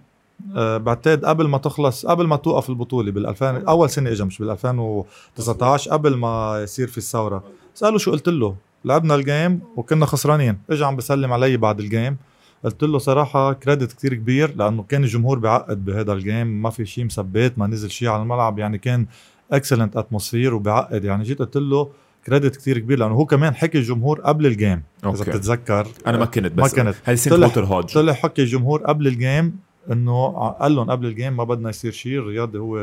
بعتقد 0.55 1.25
قبل 1.25 1.47
ما 1.47 1.57
تخلص 1.57 2.05
قبل 2.05 2.27
ما 2.27 2.35
توقف 2.35 2.69
البطولة 2.69 3.11
بال 3.11 3.27
2000 3.27 3.63
أول 3.67 3.89
سنة 3.89 4.11
اجى 4.11 4.23
مش 4.23 4.39
بال 4.39 4.49
2019 4.49 5.91
قبل 5.91 6.15
ما 6.15 6.59
يصير 6.63 6.87
في 6.87 6.97
الثورة. 6.97 7.43
ساله 7.73 7.97
شو 7.97 8.11
قلت 8.11 8.29
له؟ 8.29 8.55
لعبنا 8.85 9.15
ال 9.15 9.24
game 9.24 9.59
وكنا 9.75 10.05
خسرانين. 10.05 10.57
اجى 10.69 10.85
عم 10.85 10.95
بسلم 10.95 11.33
علي 11.33 11.57
بعد 11.57 11.79
ال 11.79 11.87
game 11.87 12.17
قلت 12.63 12.83
له 12.83 12.97
صراحة 12.97 13.53
credit 13.53 13.91
كتير 13.91 14.13
كبير 14.13 14.55
لأنه 14.55 14.83
كان 14.83 15.03
الجمهور 15.03 15.39
بعتقد 15.39 15.85
بهذا 15.85 16.13
ال 16.13 16.23
game 16.23 16.61
ما 16.61 16.69
في 16.69 16.85
شيء 16.85 17.05
مثبت 17.05 17.53
ما 17.57 17.67
نزل 17.67 17.89
شيء 17.89 18.07
على 18.07 18.21
الملعب. 18.21 18.59
يعني 18.59 18.77
كان 18.77 19.05
excellent 19.51 19.97
atmosphere 19.97 20.53
وبعتقد. 20.53 21.05
يعني 21.05 21.23
جيت 21.23 21.39
قلت 21.39 21.57
له 21.57 21.89
credit 22.25 22.55
كتير 22.55 22.79
كبير 22.79 22.99
لأنه 22.99 23.13
هو 23.13 23.25
كمان 23.25 23.55
حكي 23.55 23.77
الجمهور 23.77 24.21
قبل 24.21 24.45
ال 24.45 24.53
game 24.53 24.83
okay. 25.05 25.21
اذا 25.21 25.31
بتتذكر. 25.31 25.87
أنا 26.07 26.17
ما 26.17 26.25
كنت 26.25 26.51
بس 26.51 26.77
ما 26.77 26.83
كنت. 26.83 26.95
هاي 27.05 27.17
سنه 27.17 27.45
ووتر 27.45 27.65
هودج؟ 27.65 27.93
طلع 27.93 28.13
حكي 28.13 28.41
الجمهور 28.41 28.81
قبل 28.81 29.07
ال 29.07 29.19
game 29.19 29.66
إنه 29.91 30.27
قال 30.49 30.75
لهم 30.75 30.91
قبل 30.91 31.05
ال 31.05 31.11
game 31.11 31.37
ما 31.37 31.43
بدنا 31.43 31.69
يصير 31.69 31.91
شيء 31.91 32.19
الرياضي 32.19 32.57
هو 32.57 32.79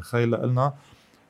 خيل 0.00 0.30
لنا. 0.30 0.72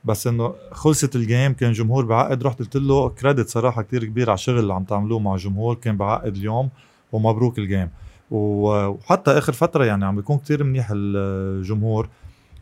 بس 0.05 0.26
إنه 0.26 0.55
خلصت 0.72 1.16
الجيم 1.16 1.53
كان 1.53 1.72
جمهور 1.72 2.05
بعقد 2.05 2.43
رحت 2.43 2.59
قلت 2.59 2.76
له 2.76 3.09
كريدت 3.09 3.49
صراحة 3.49 3.83
كتير 3.83 4.05
كبير 4.05 4.31
على 4.31 4.35
الشغل 4.35 4.59
اللي 4.59 4.74
عم 4.74 4.85
تعملوه 4.85 5.18
مع 5.18 5.35
الجمهور 5.35 5.74
كان 5.74 5.97
بعقد 5.97 6.37
اليوم 6.37 6.68
ومبروك 7.12 7.59
الجيم 7.59 7.89
وحتى 8.31 9.31
آخر 9.31 9.53
فترة 9.53 9.85
يعني 9.85 10.05
عم 10.05 10.16
بيكون 10.16 10.39
كتير 10.39 10.64
منيح 10.64 10.89
الجمهور. 10.93 12.09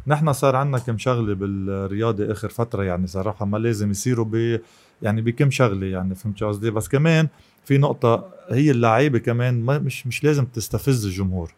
نحن 0.07 0.33
صار 0.33 0.57
عندنا 0.57 0.79
كم 0.79 0.99
شغلة 0.99 1.35
بالرياضة 1.35 2.33
آخر 2.33 2.49
فترة 2.49 2.83
يعني 2.83 3.07
صراحة 3.07 3.47
ما 3.47 3.57
لازم 3.59 3.91
يصيروا 3.91 4.25
ب 4.25 4.61
يعني 5.03 5.23
بكم 5.23 5.51
شغلة 5.51 5.87
يعني 5.87 6.15
فهمت 6.15 6.45
قصدي؟ 6.45 6.71
بس 6.71 6.89
كمان 6.89 7.29
في 7.65 7.79
نقطة 7.79 8.25
هي 8.51 8.71
اللعيبة 8.71 9.19
كمان 9.19 9.63
ما 9.63 9.79
مش 9.79 10.07
مش 10.07 10.25
لازم 10.25 10.45
تستفز 10.45 11.07
الجمهور. 11.07 11.53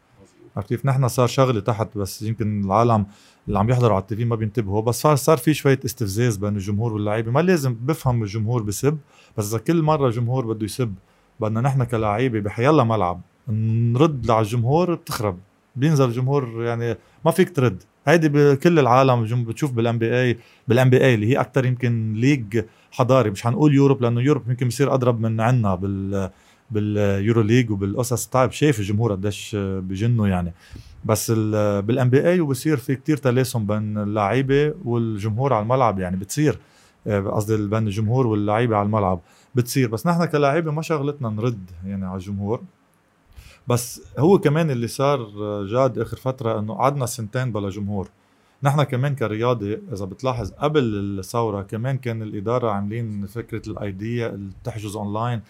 عرفت 0.58 0.68
كيف؟ 0.68 0.86
نحن 0.86 1.08
صار 1.08 1.26
شغلة 1.26 1.60
تحت 1.60 1.98
بس 1.98 2.22
يمكن 2.22 2.64
العالم 2.64 3.06
اللي 3.48 3.58
عم 3.58 3.70
يحضروا 3.70 3.94
على 3.94 4.02
ال 4.02 4.16
TV 4.16 4.24
ما 4.24 4.36
بينتبهوا 4.36 4.82
بس 4.82 5.00
صار 5.00 5.16
صار 5.16 5.36
في 5.36 5.54
شوية 5.54 5.80
استفزاز 5.84 6.36
بين 6.36 6.56
الجمهور 6.56 6.92
واللعيبه 6.92 7.30
ما 7.30 7.40
لازم 7.40 7.76
بفهم 7.80 8.22
الجمهور 8.22 8.62
بسب 8.62 8.98
بس 9.36 9.48
إذا 9.48 9.58
كل 9.58 9.82
مرة 9.82 10.06
الجمهور 10.06 10.46
بده 10.46 10.64
يسب 10.64 10.94
بدنا 11.40 11.60
نحن 11.60 11.84
كلاعيبة 11.84 12.40
بحيلا 12.40 12.84
ملعب 12.84 13.20
نرد 13.48 14.30
على 14.30 14.40
الجمهور 14.40 14.94
بتخرب. 14.94 15.38
بينزل 15.76 16.04
الجمهور 16.04 16.64
يعني 16.64 16.96
ما 17.24 17.30
فيك 17.30 17.56
ترد. 17.56 17.82
هيدي 18.06 18.28
بكل 18.28 18.78
العالم 18.78 19.44
بتشوف 19.44 19.72
بال 19.72 19.82
NBA 19.82 19.98
بال 19.98 20.90
NBA 20.90 21.14
اللي 21.14 21.26
هي 21.26 21.40
أكثر 21.40 21.66
يمكن 21.66 22.12
league 22.16 22.64
حضاري 22.90 23.30
مش 23.30 23.42
حنقول 23.42 23.74
Europe 23.74 24.02
لأنه 24.02 24.20
Europe 24.20 24.50
يمكن 24.50 24.68
بصير 24.68 24.94
أضرب 24.94 25.20
من 25.20 25.40
عنا 25.40 25.74
بال 25.74 26.30
بال 26.70 27.42
EuroLeague 27.42 27.70
وبالقصص. 27.70 28.26
طيب 28.26 28.50
شايف 28.50 28.78
الجمهور 28.78 29.12
قديش 29.12 29.56
بجنوا 29.60 30.28
يعني. 30.28 30.52
بس 31.04 31.30
بال 31.30 32.10
NBA 32.10 32.40
وبصير 32.40 32.76
في 32.76 32.96
كتير 32.96 33.16
تلاسم 33.16 33.66
بين 33.66 33.98
اللعيبة 33.98 34.74
والجمهور 34.84 35.52
على 35.52 35.62
الملعب 35.62 35.98
يعني. 35.98 36.16
بتصير 36.16 36.58
قصدي 37.06 37.56
بين 37.56 37.86
الجمهور 37.86 38.26
واللعيبة 38.26 38.76
على 38.76 38.86
الملعب 38.86 39.20
بتصير. 39.54 39.88
بس 39.88 40.06
نحن 40.06 40.24
كلاعيبة 40.24 40.72
ما 40.72 40.82
شغلتنا 40.82 41.28
نرد 41.28 41.70
يعني 41.86 42.06
على 42.06 42.16
الجمهور. 42.16 42.62
بس 43.68 44.02
هو 44.18 44.38
كمان 44.38 44.70
اللي 44.70 44.86
صار 44.86 45.28
جاد 45.64 45.98
آخر 45.98 46.16
فترة 46.16 46.58
إنه 46.58 46.74
قعدنا 46.74 47.06
سنتين 47.06 47.52
بلا 47.52 47.68
جمهور. 47.68 48.08
نحن 48.62 48.82
كمان 48.82 49.14
كرياضي 49.14 49.78
إذا 49.92 50.04
بتلاحظ 50.04 50.50
قبل 50.50 50.82
الثورة 50.84 51.62
كمان 51.62 51.98
كان 51.98 52.22
الإدارة 52.22 52.70
عاملين 52.70 53.26
فكرة 53.26 53.62
ال 53.70 53.89
ID 53.89 54.28
اللي 54.28 54.50
بتحجز 54.62 54.96
اونلاين 54.96 55.40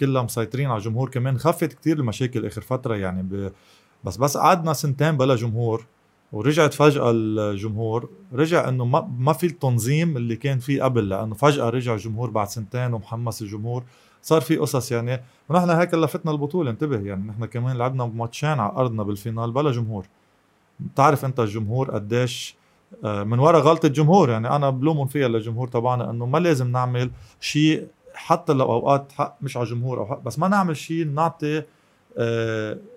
كلها 0.00 0.22
مسيطرين 0.22 0.66
على 0.66 0.78
الجمهور 0.78 1.08
كمان. 1.08 1.38
خفت 1.38 1.72
كتير 1.72 1.98
المشاكل 1.98 2.46
آخر 2.46 2.60
فترة 2.60 2.94
يعني 2.96 3.22
ب... 3.22 3.52
بس 4.04 4.16
بس 4.16 4.36
قعدنا 4.36 4.72
سنتين 4.72 5.16
بلا 5.16 5.34
جمهور 5.34 5.86
ورجعت 6.32 6.74
فجأة 6.74 7.10
الجمهور. 7.14 8.08
رجع 8.32 8.68
إنه 8.68 8.84
ما 8.84 9.08
ما 9.18 9.32
في 9.32 9.46
التنظيم 9.46 10.16
اللي 10.16 10.36
كان 10.36 10.58
فيه 10.58 10.82
قبل 10.82 11.08
لأنه 11.08 11.34
فجأة 11.34 11.70
رجع 11.70 11.94
الجمهور 11.94 12.30
بعد 12.30 12.48
سنتين 12.48 12.94
ومحمس 12.94 13.42
الجمهور. 13.42 13.84
صار 14.22 14.40
في 14.40 14.56
قصص 14.56 14.92
يعني. 14.92 15.22
ونحن 15.48 15.70
هيك 15.70 15.94
لفتنا 15.94 16.32
البطولة. 16.32 16.70
انتبه 16.70 17.00
يعني 17.00 17.28
نحن 17.28 17.44
كمان 17.44 17.76
لعبنا 17.76 18.06
ماتشين 18.06 18.48
على 18.60 18.72
أرضنا 18.76 19.02
بالفينال 19.02 19.52
بلا 19.52 19.70
جمهور. 19.70 20.06
بتعرف 20.80 21.24
أنت 21.24 21.40
الجمهور 21.40 21.90
قديش 21.90 22.56
آه، 23.04 23.24
من 23.24 23.38
وراء 23.38 23.60
غلطة 23.60 23.86
الجمهور 23.86 24.30
يعني 24.30 24.50
أنا 24.56 24.70
بلومهم 24.70 25.06
فيها 25.06 25.28
للجمهور 25.28 25.68
تبعنا 25.68 26.10
إنه 26.10 26.26
ما 26.26 26.38
لازم 26.38 26.72
نعمل 26.72 27.10
شيء 27.40 27.86
حتى 28.18 28.52
لو 28.52 28.72
أوقات 28.72 29.12
حق 29.12 29.36
مش 29.42 29.56
على 29.56 29.64
الجمهور 29.64 29.98
أو 29.98 30.06
حق 30.06 30.22
بس 30.22 30.38
ما 30.38 30.48
نعمل 30.48 30.76
شيء 30.76 31.06
نعطي 31.06 31.62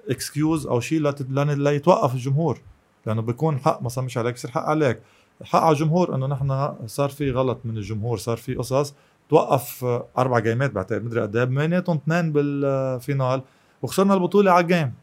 excuse 0.10 0.68
أو 0.68 0.80
شيء 0.80 1.00
ليتوقف 1.30 2.14
الجمهور. 2.14 2.62
لأنه 3.06 3.22
بيكون 3.22 3.60
حق 3.60 3.82
مثلا 3.82 4.04
مش 4.04 4.18
عليك 4.18 4.36
يصير 4.36 4.52
حق 4.52 4.64
عليك. 4.64 5.00
حق 5.44 5.60
على 5.60 5.74
الجمهور 5.74 6.16
إنه 6.16 6.28
نحن 6.28 6.74
صار 6.86 7.10
في 7.10 7.32
غلط 7.32 7.60
من 7.66 7.78
الجمهور 7.78 8.18
صار 8.18 8.38
في 8.38 8.56
قصص 8.56 8.94
توقف 9.30 9.86
أربع 10.18 10.40
game 10.40 10.65
ات 10.65 10.72
بعتقد 10.72 11.04
مدري 11.06 11.22
قد 11.22 11.36
إيه 11.36 11.44
بيناتهم 11.44 11.98
اثنين 11.98 12.32
بال 12.32 12.59
finale 12.59 13.42
وخسرنا 13.82 14.14
البطولة 14.14 14.52
على 14.52 14.64
ال 14.64 14.70
game 14.70 14.94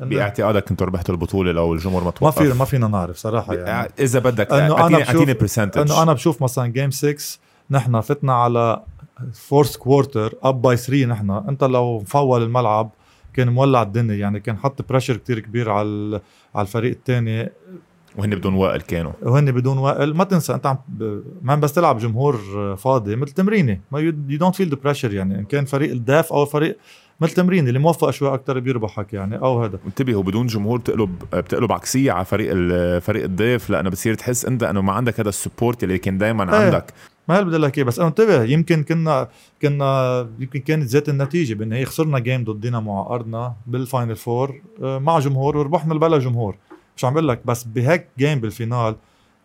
باعتقادك 0.00 0.64
كنتوا 0.64 0.86
ربحتوا 0.86 1.14
البطولة 1.14 1.52
لو 1.52 1.74
الجمهور 1.74 2.04
ما 2.04 2.10
توقف 2.10 2.42
ما 2.42 2.52
في 2.52 2.58
ما 2.58 2.64
فينا 2.64 2.88
نعرف 2.88 3.16
صراحة 3.16 3.54
يعني. 3.54 3.92
إذا 3.98 4.18
بدك 4.18 4.52
إنه 4.52 4.86
أنا 4.86 4.98
اعطيني 4.98 5.34
percentage 5.34 5.80
إنه 5.80 6.02
أنا 6.02 6.12
بشوف 6.12 6.42
مثلا 6.42 6.66
game 6.66 6.90
6 6.90 7.16
نحن 7.70 8.00
فتنا 8.00 8.34
على 8.34 8.82
fourth 9.32 9.76
quarter 9.76 10.34
up 10.42 10.62
by 10.62 10.76
3 10.76 11.06
نحن. 11.06 11.30
انت 11.30 11.64
لو 11.64 11.98
مفوّل 11.98 12.42
الملعب 12.42 12.90
كان 13.34 13.48
مولع 13.48 13.82
الدنيا 13.82 14.14
يعني 14.14 14.40
كان 14.40 14.56
حط 14.56 14.88
pressure 14.88 15.16
كتير 15.16 15.38
كبير 15.38 15.70
على 15.70 16.20
على 16.54 16.66
الفريق 16.66 16.90
الثاني 16.90 17.50
وهن 18.18 18.30
بدون 18.30 18.54
وائل 18.54 18.80
كانوا. 18.80 19.12
وهن 19.22 19.52
بدون 19.52 19.78
وائل. 19.78 20.14
ما 20.16 20.24
تنسى 20.24 20.54
انت 20.54 20.66
عم 20.66 20.78
ما 21.42 21.54
بس 21.54 21.72
تلعب 21.72 21.98
جمهور 21.98 22.36
فاضي 22.76 23.16
مثل 23.16 23.32
تمرينه 23.32 23.80
ما 23.92 24.00
you 24.00 24.10
don't 24.10 24.54
feel 24.54 24.68
the 24.68 24.76
pressure 24.84 25.14
يعني 25.14 25.38
إن 25.38 25.44
كان 25.44 25.64
فريق 25.64 25.90
الضيف 25.90 26.32
أو 26.32 26.44
فريق 26.44 26.78
مثل 27.20 27.34
تمرين 27.34 27.68
اللي 27.68 27.78
موفق 27.78 28.10
شوي 28.10 28.34
أكثر 28.34 28.58
بيربحك 28.58 29.12
يعني 29.12 29.38
أو 29.38 29.64
هذا. 29.64 29.78
انتبه 29.86 30.16
وبدون 30.16 30.46
جمهور 30.46 30.78
بتقلب 30.78 31.18
بتقلب 31.32 31.72
عكسية 31.72 32.12
على 32.12 32.24
فريق 32.24 32.52
فريق 32.98 33.24
الضيف 33.24 33.70
لأنه 33.70 33.90
بتصير 33.90 34.14
تحس 34.14 34.44
انت 34.44 34.62
إنه 34.62 34.80
ما 34.80 34.92
عندك 34.92 35.20
هذا 35.20 35.28
ال 35.28 35.35
support 35.35 35.84
اللي 35.84 35.98
كان 35.98 36.18
دائما 36.18 36.58
إيه. 36.58 36.64
عندك. 36.64 36.84
ما 37.28 37.40
بدي 37.40 37.56
لك 37.56 37.78
اياه 37.78 37.84
بس 37.86 37.98
انتبه 38.00 38.42
يمكن 38.44 38.82
كنا 38.82 39.28
كنا 39.62 40.20
يمكن 40.38 40.60
كانت 40.60 40.84
ذات 40.84 41.08
النتيجة 41.08 41.54
بالنهايه 41.54 41.84
خسرنا 41.84 42.18
game 42.18 42.44
ضد 42.44 42.60
دينامو 42.60 43.00
على 43.00 43.14
أرضنا 43.14 43.54
بال 43.66 43.80
final 43.80 44.16
four 44.16 44.60
آه، 44.82 44.98
مع 44.98 45.18
جمهور 45.18 45.56
وربحنا 45.56 45.94
بلا 45.94 46.18
جمهور 46.18 46.56
مش 46.96 47.04
عم 47.04 47.12
بقول 47.12 47.28
لك 47.28 47.40
بس 47.46 47.64
بهيك 47.64 48.06
game 48.18 48.40
بالفينال 48.40 48.96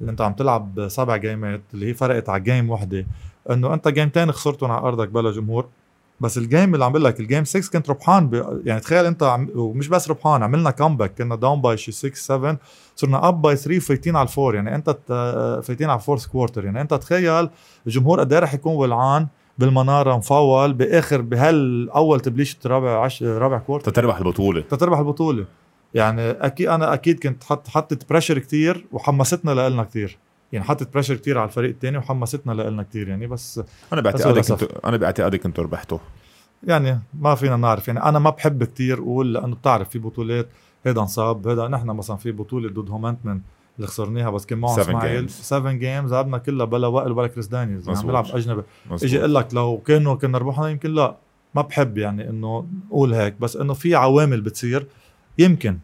اللي 0.01 0.11
أنت 0.11 0.21
عم 0.21 0.33
تلعب 0.33 0.87
سبع 0.87 1.17
game 1.17 1.52
ات 1.52 1.61
اللي 1.73 1.85
هي 1.89 1.93
فرقت 1.93 2.29
على 2.29 2.43
game 2.43 2.69
وحده 2.69 3.05
إنه 3.51 3.73
أنت 3.73 3.87
game 3.87 4.12
تين 4.12 4.31
خسرتهم 4.31 4.71
على 4.71 4.81
أرضك 4.81 5.07
بلا 5.09 5.31
جمهور. 5.31 5.67
بس 6.21 6.37
ال 6.37 6.44
game 6.44 6.73
اللي 6.73 6.85
عم 6.85 6.91
بقول 6.91 7.03
لك 7.03 7.19
ال 7.19 7.24
game 7.24 7.45
6 7.45 7.71
كنت 7.71 7.89
ربحان 7.89 8.29
ب... 8.29 8.61
يعني 8.65 8.79
تخيل 8.79 9.05
انت 9.05 9.23
عم... 9.23 9.49
ومش 9.55 9.87
بس 9.87 10.09
ربحان 10.09 10.43
عملنا 10.43 10.71
comeback 10.71 11.17
كنا 11.17 11.35
down 11.35 11.61
by 11.61 11.77
شي 11.77 11.91
6 11.91 12.11
7 12.15 12.57
صرنا 12.95 13.27
up 13.27 13.41
by 13.41 13.55
3 13.55 13.79
فايتين 13.79 14.15
على 14.15 14.27
ال 14.27 14.33
four 14.33 14.55
يعني 14.55 14.75
انت 14.75 14.89
فايتين 15.63 15.89
على 15.89 15.99
ال 15.99 16.03
fourth 16.03 16.25
quarter 16.25 16.65
يعني 16.65 16.81
انت 16.81 16.93
تخيل 16.93 17.49
الجمهور 17.87 18.19
قد 18.19 18.33
إيه 18.33 18.39
رح 18.39 18.53
يكون 18.53 18.75
ولعان 18.75 19.27
بالمنارة 19.57 20.17
مفول 20.17 20.73
بآخر 20.73 21.21
بهالأول 21.21 22.19
تبليش 22.19 22.57
رابع 22.65 23.03
عش... 23.03 23.23
رابع 23.23 23.57
quarter 23.57 23.91
تتربح 23.91 24.17
البطولة. 24.17 24.61
تتربح 24.61 24.97
البطولة. 24.97 25.45
يعني 25.93 26.31
أكيد 26.31 26.67
أنا 26.67 26.93
أكيد 26.93 27.19
كنت 27.19 27.43
حط 27.43 27.67
حطت 27.67 28.09
pressure 28.09 28.39
كتير 28.39 28.85
وحمستنا 28.91 29.69
لنا 29.69 29.83
كتير. 29.83 30.17
يعني 30.51 30.65
حطت 30.65 30.93
pressure 30.93 31.15
كتير 31.15 31.37
على 31.37 31.47
الفريق 31.47 31.69
الثاني 31.69 31.97
وحمستنا 31.97 32.51
لنا 32.51 32.83
كتير 32.83 33.07
يعني 33.07 33.27
بس 33.27 33.61
أنا 33.93 34.01
باعتقادي 34.01 34.41
كنت 34.41 34.63
أنا 34.85 34.97
باعتقادي 34.97 35.37
كنتوا 35.37 35.63
ربحتوا 35.63 35.97
يعني 36.63 36.99
ما 37.13 37.35
فينا 37.35 37.55
نعرف 37.57 37.87
يعني 37.87 38.03
أنا 38.03 38.19
ما 38.19 38.29
بحب 38.29 38.63
كتير 38.63 38.99
أقول 38.99 39.33
لأنه 39.33 39.55
بتعرف 39.55 39.89
في 39.89 39.99
بطولات 39.99 40.47
هيدا 40.85 41.01
انصاب 41.01 41.47
هيدا 41.47 41.67
نحن 41.67 41.87
مثلا 41.87 42.17
في 42.17 42.31
بطولة 42.31 42.69
ضد 42.69 42.89
هومنتمن 42.89 43.41
اللي 43.75 43.87
خسرناها 43.87 44.29
بس 44.29 44.45
كان 44.45 44.59
معه 44.59 44.81
إسماعيل. 44.81 45.29
7 45.29 45.73
games 45.73 46.13
لعبنا 46.13 46.37
كلها 46.37 46.65
بلا 46.65 46.87
وائل 46.87 47.11
ولا 47.11 47.27
كريس 47.27 47.47
دانيز 47.47 47.89
عم 47.89 48.07
بيلعب 48.07 48.25
أجنبي. 48.25 48.63
إجي 48.91 49.19
أقول 49.19 49.35
لك 49.35 49.53
لو 49.53 49.77
كانوا 49.77 50.15
كنا 50.15 50.37
ربحنا 50.37 50.69
يمكن 50.69 50.93
لا 50.93 51.15
ما 51.55 51.61
بحب 51.61 51.97
يعني 51.97 52.29
إنه 52.29 52.67
أقول 52.89 53.13
هيك 53.13 53.33
بس 53.39 53.55
إنه 53.55 53.73
في 53.73 53.95
عوامل 53.95 54.41
بتصير 54.41 54.87
يمكن 55.37 55.77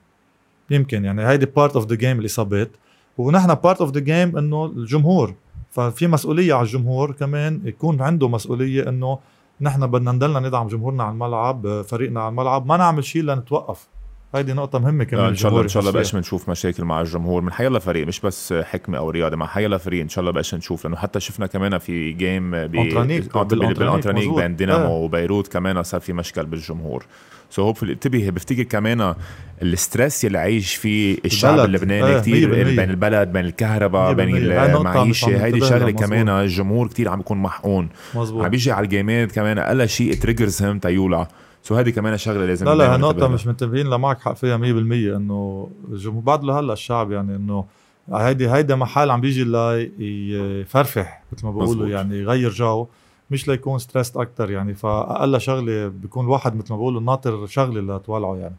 يمكن 0.70 1.06
يعني 1.06 1.28
هيدي 1.28 1.46
part 1.46 1.76
of 1.76 1.88
the 1.88 1.96
game 1.96 2.20
الإصابات. 2.20 2.72
ونحن 3.18 3.54
part 3.54 3.82
of 3.82 3.92
the 3.92 4.00
game 4.00 4.38
إنه 4.38 4.66
الجمهور. 4.66 5.34
ففي 5.72 6.08
مسؤولية 6.08 6.54
على 6.54 6.64
الجمهور 6.64 7.12
كمان 7.12 7.62
يكون 7.66 8.02
عنده 8.02 8.28
مسؤولية 8.28 8.90
إنه 8.90 9.20
نحن 9.62 9.88
بدنا 9.88 10.12
نضلنا 10.12 10.40
ندعم 10.40 10.68
جمهورنا 10.68 11.04
على 11.04 11.12
الملعب 11.12 11.82
فريقنا 11.82 12.22
على 12.22 12.30
الملعب. 12.30 12.68
ما 12.68 12.78
نعمل 12.78 13.04
شيء 13.04 13.24
لنتوقف. 13.24 13.88
هيدي 14.36 14.54
نقطة 14.54 14.80
مهمة 14.80 15.04
كمان 15.04 15.26
إن 15.26 15.36
شاء 15.36 15.52
الله 15.52 15.64
إن 15.64 15.68
شاء 15.68 15.82
الله 15.82 15.92
بقاش 15.92 16.16
بنشوف 16.16 16.50
مشاكل 16.50 16.84
مع 16.84 17.02
الجمهور. 17.02 17.42
من 17.42 17.52
حيلا 17.52 17.80
فريق 17.80 18.08
مش 18.08 18.20
بس 18.20 18.54
حكمة 18.54 18.98
أو 18.98 19.10
رياضة 19.10 19.36
مع 19.36 19.46
حيلا 19.46 19.78
فريق 19.78 20.02
إن 20.02 20.10
شاء 20.10 20.20
الله 20.20 20.32
بقاش 20.32 20.56
نشوف. 20.56 20.86
لأنه 20.86 20.98
حتى 20.98 21.20
شفنا 21.20 21.48
كمان 21.48 21.78
في 21.78 22.14
game 22.14 22.52
بالأنترانيك 22.52 24.34
بين 24.36 24.56
دينامو 24.56 24.86
آه. 24.86 24.90
وبيروت 24.90 25.48
كمان 25.48 25.84
صار 25.84 26.02
في 26.02 26.14
مشكل 26.14 26.46
بالجمهور. 26.46 27.06
so 27.50 27.62
hopefully 27.62 27.94
انتبه 27.94 28.30
بفتكر 28.30 28.64
كمان 28.64 29.14
ال 29.62 29.71
stress 29.71 30.26
اللي 30.26 30.38
عايش 30.38 30.76
فيه 30.76 31.18
الشعب 31.26 31.60
اللبناني 31.60 32.16
آه 32.16 32.20
كثير 32.20 32.54
بين 32.54 32.90
البلد 32.90 33.34
بين 33.34 33.46
الكهرباء 33.46 34.14
بين 34.14 34.36
المعيشة. 34.36 35.46
هيدي 35.46 35.62
شغلة 35.62 35.92
كمان 35.92 36.30
الجمهور 36.30 36.88
كثير 36.88 37.10
عم 37.10 37.18
بيكون 37.18 37.38
محقون. 37.38 37.90
مزبوط. 38.16 38.44
عم 38.44 38.50
بيجي 38.50 38.72
على 38.72 38.84
ال 38.84 38.92
game 38.92 39.24
ات 39.24 39.32
كمان 39.32 39.58
أقل 39.58 39.90
شيء 39.90 40.14
triggers 40.14 40.64
هم 40.64 40.80
تيولع 40.80 41.28
So 41.64 41.76
هذه 41.76 41.90
كمان 41.90 42.18
شغلة 42.18 42.46
لازم 42.46 42.66
لا 42.66 42.76
لا 42.76 42.96
هالنقطه 42.96 43.28
مش 43.28 43.48
منتبهين 43.48 43.88
لمعك 43.90 44.22
حق 44.22 44.34
فيها 44.34 44.58
100% 44.58 44.62
إنه 44.62 45.70
الجمهور 45.92 46.22
بعد 46.22 46.44
لهلأ 46.44 46.74
الشعب 46.74 47.12
يعني 47.12 47.36
إنه 47.36 47.66
هيدي 48.14 48.50
هيدا 48.50 48.76
محل 48.76 49.10
عم 49.10 49.22
بيجي 49.22 49.44
ليفرفح 49.44 51.24
مثل 51.34 51.46
ما 51.46 51.52
بقولوا 51.52 51.88
يعني 51.88 52.18
يغير 52.18 52.50
جو. 52.50 52.88
مش 53.32 53.48
ليكون 53.48 53.80
stressed 53.80 54.18
أكثر 54.18 54.52
يعني 54.52 54.74
فأقل 54.74 55.42
شغلة 55.42 55.88
بيكون 55.88 56.26
الواحد 56.26 56.56
مثل 56.56 56.74
ما 56.74 56.78
بقولوا 56.78 57.02
ناطر 57.02 57.46
شغلة 57.46 57.98
لتولعه 57.98 58.36
يعني. 58.36 58.56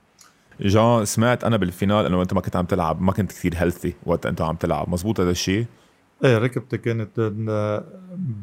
جان 0.61 1.05
سمعت 1.05 1.45
أنا 1.45 1.57
بالفينال 1.57 2.07
إنه 2.07 2.23
أنت 2.23 2.35
ما 2.35 2.41
كنت 2.41 2.57
عم 2.57 2.65
تلعب 2.65 3.03
ما 3.03 3.13
كنت 3.13 3.33
كثير 3.33 3.55
healthy 3.57 3.95
وقت 4.07 4.27
أنت 4.27 4.41
عم 4.41 4.57
تلعب 4.57 4.89
مزبوط 4.89 5.21
هذا 5.21 5.31
الشيء؟ 5.31 5.67
إيه 6.25 6.39
ركبتي 6.39 6.79
كانت 6.79 7.33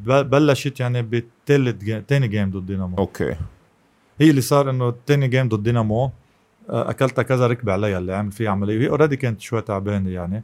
بلشت 0.06 0.80
يعني 0.80 1.02
بالثالث 1.02 1.84
ثاني 2.10 2.28
game 2.28 2.52
ضد 2.52 2.66
دينامو. 2.66 2.98
Okay. 2.98 3.36
هي 4.20 4.30
اللي 4.30 4.42
صار 4.42 4.70
إنه 4.70 4.90
الثاني 4.90 5.28
game 5.28 5.50
ضد 5.50 5.64
دينامو 5.64 6.12
آه، 6.70 6.90
أكلتها 6.90 7.24
كذا 7.24 7.48
ركبة 7.48 7.74
عليها 7.74 7.98
اللي 7.98 8.14
عمل 8.14 8.32
فيها 8.32 8.52
عملية 8.52 8.78
وهي 8.78 8.90
already 8.90 9.18
كانت 9.18 9.42
شوي 9.42 9.62
تعبانة 9.62 10.10
يعني. 10.10 10.44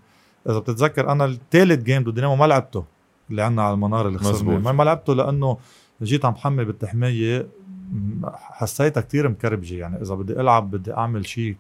إذا 0.50 0.60
بتتذكر 0.60 1.12
أنا 1.12 1.26
الثالث 1.26 1.84
game 1.84 2.04
ضد 2.04 2.14
دينامو 2.14 2.36
ما 2.36 2.46
لعبته. 2.46 2.86
اللي 3.32 3.42
عندنا 3.42 3.64
على 3.64 3.74
المنار 3.74 4.08
اللي 4.08 4.20
خسرنا 4.20 4.72
ما 4.72 4.84
لعبته 4.84 5.16
لأنه 5.16 5.58
جيت 6.04 6.26
عم 6.26 6.36
حمي 6.36 6.66
بالتحمية 6.66 7.48
حسيتها 8.34 9.02
كتير 9.02 9.30
مكربجة 9.30 9.76
يعني. 9.76 10.02
إذا 10.02 10.16
بدي 10.16 10.34
ألعب 10.34 10.72
بدي 10.72 10.94
أعمل 10.94 11.28
شيء 11.28 11.56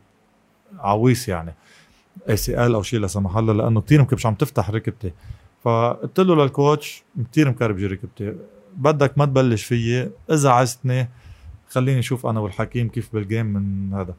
عويس 0.79 1.29
يعني 1.29 1.53
ACL 2.29 2.75
أو 2.75 2.81
شيء 2.81 2.99
لا 2.99 3.07
سمح 3.07 3.37
الله 3.37 3.53
لأنه 3.53 3.81
كثير 3.81 4.07
مش 4.13 4.25
عم 4.25 4.33
تفتح 4.33 4.69
ركبتي. 4.69 5.11
فقلت 5.63 6.19
له 6.19 6.35
لل 6.35 6.55
coach 6.55 7.03
كثير 7.31 7.49
مكربجة 7.49 7.87
ركبتي. 7.87 8.35
بدك 8.77 9.17
ما 9.17 9.25
تبلش 9.25 9.63
فيي 9.63 10.11
إذا 10.31 10.49
عزتني 10.49 11.09
خليني 11.69 11.99
أشوف 11.99 12.25
أنا 12.25 12.39
والحكيم 12.39 12.89
كيف 12.89 13.13
بال 13.13 13.24
game 13.24 13.45
من 13.45 13.93
هذا. 13.93 14.15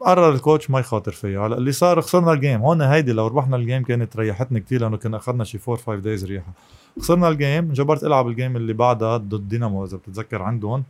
قرر 0.00 0.30
ال 0.30 0.37
coach 0.37 0.70
ما 0.70 0.80
يخاطر 0.80 1.12
فيها 1.12 1.46
هلا 1.46 1.58
اللي 1.58 1.72
صار 1.72 2.00
خسرنا 2.00 2.32
ال 2.32 2.38
game 2.38 2.60
هون 2.60 2.80
هيدي 2.80 3.12
لو 3.12 3.26
ربحنا 3.26 3.56
ال 3.56 3.61
game 3.61 3.82
كانت 3.82 4.16
ريحتني 4.16 4.60
كثير 4.60 4.80
لأنه 4.80 4.96
كنا 4.96 5.16
أخذنا 5.16 5.44
شي 5.44 5.58
4 5.68 5.76
5 5.76 5.96
days 5.96 6.24
ريحة. 6.24 6.52
خسرنا 7.00 7.28
ال 7.28 7.37
game 7.37 7.72
جبرت 7.72 8.04
ألعب 8.04 8.28
ال 8.28 8.34
game 8.34 8.56
اللي 8.56 8.72
بعدها 8.72 9.16
ضد 9.16 9.48
دينامو 9.48 9.84
إذا 9.84 9.96
بتتذكر 9.96 10.42
عندهم. 10.42 10.84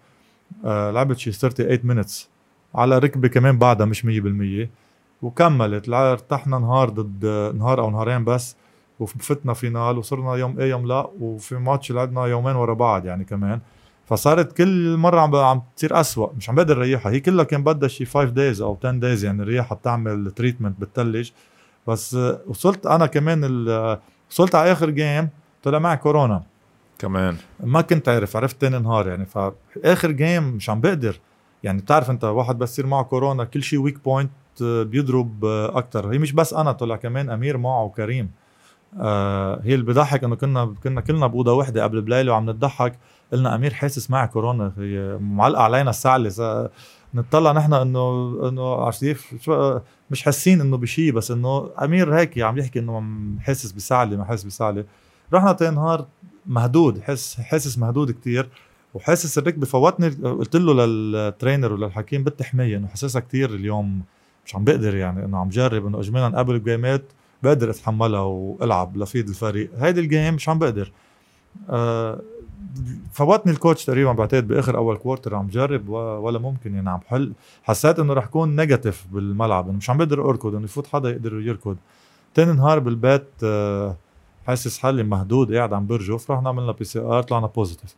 آه 0.65 0.91
لعبت 0.91 1.19
شي 1.19 1.33
38 1.33 1.87
minutes 1.87 2.29
على 2.75 2.99
ركبة 2.99 3.29
كمان 3.29 3.59
بعدها 3.59 3.87
مش 3.87 4.07
100% 4.07 4.69
وكملت. 5.23 5.89
ارتحنا 5.89 6.59
نهار 6.59 6.89
ضد 6.89 7.27
نهار 7.57 7.81
أو 7.81 7.91
نهارين 7.91 8.25
بس. 8.25 8.57
وفتنا 9.01 9.55
فينال 9.55 9.99
وصرنا 9.99 10.35
يوم 10.35 10.61
إيه 10.61 10.71
يوم 10.71 10.87
لا. 10.87 11.11
وفي 11.21 11.55
ماتش 11.55 11.93
لعبنا 11.93 12.27
يومين 12.27 12.57
ورا 12.57 12.75
بعض 12.75 13.07
يعني 13.07 13.25
كمان. 13.25 13.61
فصارت 14.07 14.57
كل 14.57 14.97
مرة 14.97 15.21
عم 15.21 15.37
عم 15.37 15.63
تصير 15.77 16.01
اسوء 16.01 16.33
مش 16.37 16.51
عم 16.51 16.55
بقدر 16.55 16.79
ريحها 16.79 17.13
هي 17.13 17.21
كلها 17.21 17.45
كان 17.45 17.65
بدها 17.65 17.89
شي 17.89 18.05
5 18.05 18.25
days 18.25 18.61
أو 18.61 18.77
10 18.81 18.91
days 18.91 19.25
يعني 19.25 19.43
ريحها 19.43 19.75
بتعمل 19.77 20.31
treatment 20.31 20.81
بالثلج 20.81 21.31
بس 21.89 22.19
وصلت 22.47 22.87
أنا 22.87 23.07
كمان 23.07 23.45
وصلت 24.31 24.55
على 24.55 24.73
آخر 24.73 24.91
game 24.91 25.29
طلع 25.63 25.79
معي 25.79 25.97
كورونا. 25.97 26.43
كمان. 26.99 27.37
ما 27.61 27.81
كنت 27.81 28.09
عارف 28.09 28.37
عرفت 28.37 28.61
تاني 28.61 28.79
نهار 28.79 29.09
يعني. 29.09 29.27
فاخر 29.27 30.11
game 30.11 30.43
مش 30.43 30.71
عم 30.71 30.81
بقدر. 30.81 31.21
يعني 31.63 31.83
بتعرف 31.83 32.11
أنت 32.11 32.25
واحد 32.25 32.59
بس 32.59 32.73
يصير 32.73 32.87
معه 32.87 33.03
كورونا 33.05 33.45
كل 33.45 33.63
شيء 33.63 33.79
weak 33.79 34.05
point 34.05 34.31
بيضرب 34.61 35.45
أكثر 35.45 36.13
هي 36.13 36.19
مش 36.19 36.33
بس 36.33 36.55
أنا 36.55 36.73
طلع 36.73 36.97
كمان 36.97 37.31
أمير 37.31 37.59
معه 37.59 37.83
وكريم. 37.83 38.31
آه 39.01 39.61
هي 39.65 39.75
اللي 39.75 39.85
بضحك 39.85 40.25
إنه 40.25 40.37
كنا 40.37 40.75
كنا 40.85 41.01
كلنا 41.01 41.27
بوضه 41.27 41.53
وحده 41.53 41.83
قبل 41.83 42.01
بليلة 42.01 42.33
وعم 42.33 42.51
نضحك. 42.51 42.99
قلنا 43.33 43.55
أمير 43.55 43.75
حاسس 43.75 44.11
معي 44.11 44.27
كورونا 44.29 44.73
هي 44.79 45.19
معلقة 45.21 45.63
علينا 45.63 45.91
الساعة 45.91 46.17
نطلع 47.15 47.53
نحن 47.53 47.75
إنه 47.75 48.39
إنه 48.49 48.91
مش 50.11 50.23
حاسين 50.23 50.61
إنه 50.61 50.77
بشيء 50.77 51.13
بس 51.13 51.31
إنه 51.31 51.71
أمير 51.83 52.19
هيك 52.19 52.39
عم 52.39 52.59
يحكي 52.59 52.79
إنه 52.79 53.03
حاسس 53.41 53.73
بسعلة 53.73 54.17
ما 54.17 54.25
حاسس 54.25 54.45
بسعلة 54.45 54.85
رحنا 55.33 55.53
تاني 55.53 55.77
نهار 55.77 56.07
مهدود 56.47 57.01
حس 57.03 57.41
حاسس 57.41 57.79
مهدود 57.79 58.11
كتير 58.11 58.49
وحاسس 58.95 59.39
الركبه 59.39 59.67
فوتني 59.67 60.09
قلت 60.09 60.57
له 60.57 60.87
لل 60.87 61.06
trainer 61.06 61.73
وللحكيم 61.73 62.25
بدي 62.25 62.77
إنه 62.77 62.89
حاسسها 62.89 63.21
كتير 63.21 63.51
اليوم 63.55 64.03
مش 64.47 64.57
عم 64.57 64.65
بقدر 64.65 64.97
يعني 64.97 65.25
إنه 65.25 65.39
عم 65.39 65.49
جرب 65.49 65.87
إنه 65.87 66.01
اجمالا 66.01 66.39
قبل 66.39 66.55
ال 66.55 66.63
game 66.63 66.96
ات 66.96 67.05
بقدر 67.43 67.71
أتحملها 67.71 68.21
وألعب 68.21 68.97
لفيد 68.97 69.29
الفريق. 69.29 69.71
هيدي 69.79 70.01
ال 70.01 70.07
game 70.07 70.35
مش 70.35 70.49
عم 70.49 70.59
بقدر. 70.59 70.93
آه 71.71 72.21
فوتني 73.13 73.53
ال 73.53 73.58
coach 73.58 73.85
تقريبا 73.85 74.13
بعتقد 74.13 74.49
بآخر 74.49 74.77
أول 74.77 74.97
quarter 74.97 75.35
عم 75.35 75.47
جرب 75.47 75.89
ولا 75.89 76.39
ممكن 76.39 76.75
يعني 76.75 76.91
عم 76.91 76.99
بحل 76.99 77.33
حسيت 77.63 77.99
إنه 77.99 78.13
رح 78.13 78.27
كون 78.27 78.57
negative 78.57 79.07
بالملعب. 79.13 79.69
إنه 79.69 79.77
مش 79.77 79.91
عم 79.91 79.99
بقدر 79.99 80.31
اركض 80.31 80.55
إنه 80.55 80.65
يفوت 80.65 80.87
حدا 80.87 81.11
يقدر 81.11 81.41
يركض. 81.41 81.77
تاني 82.35 82.53
نهار 82.53 82.79
بالبيت 82.79 83.29
آه 83.45 83.97
حاسس 84.47 84.79
حالي 84.79 85.03
مهدود 85.03 85.55
قاعد 85.55 85.73
عم 85.73 85.87
برجف. 85.87 86.31
رحنا 86.31 86.49
عملنا 86.49 86.73
PCR 86.73 87.23
طلعنا 87.23 87.47
positive 87.47 87.95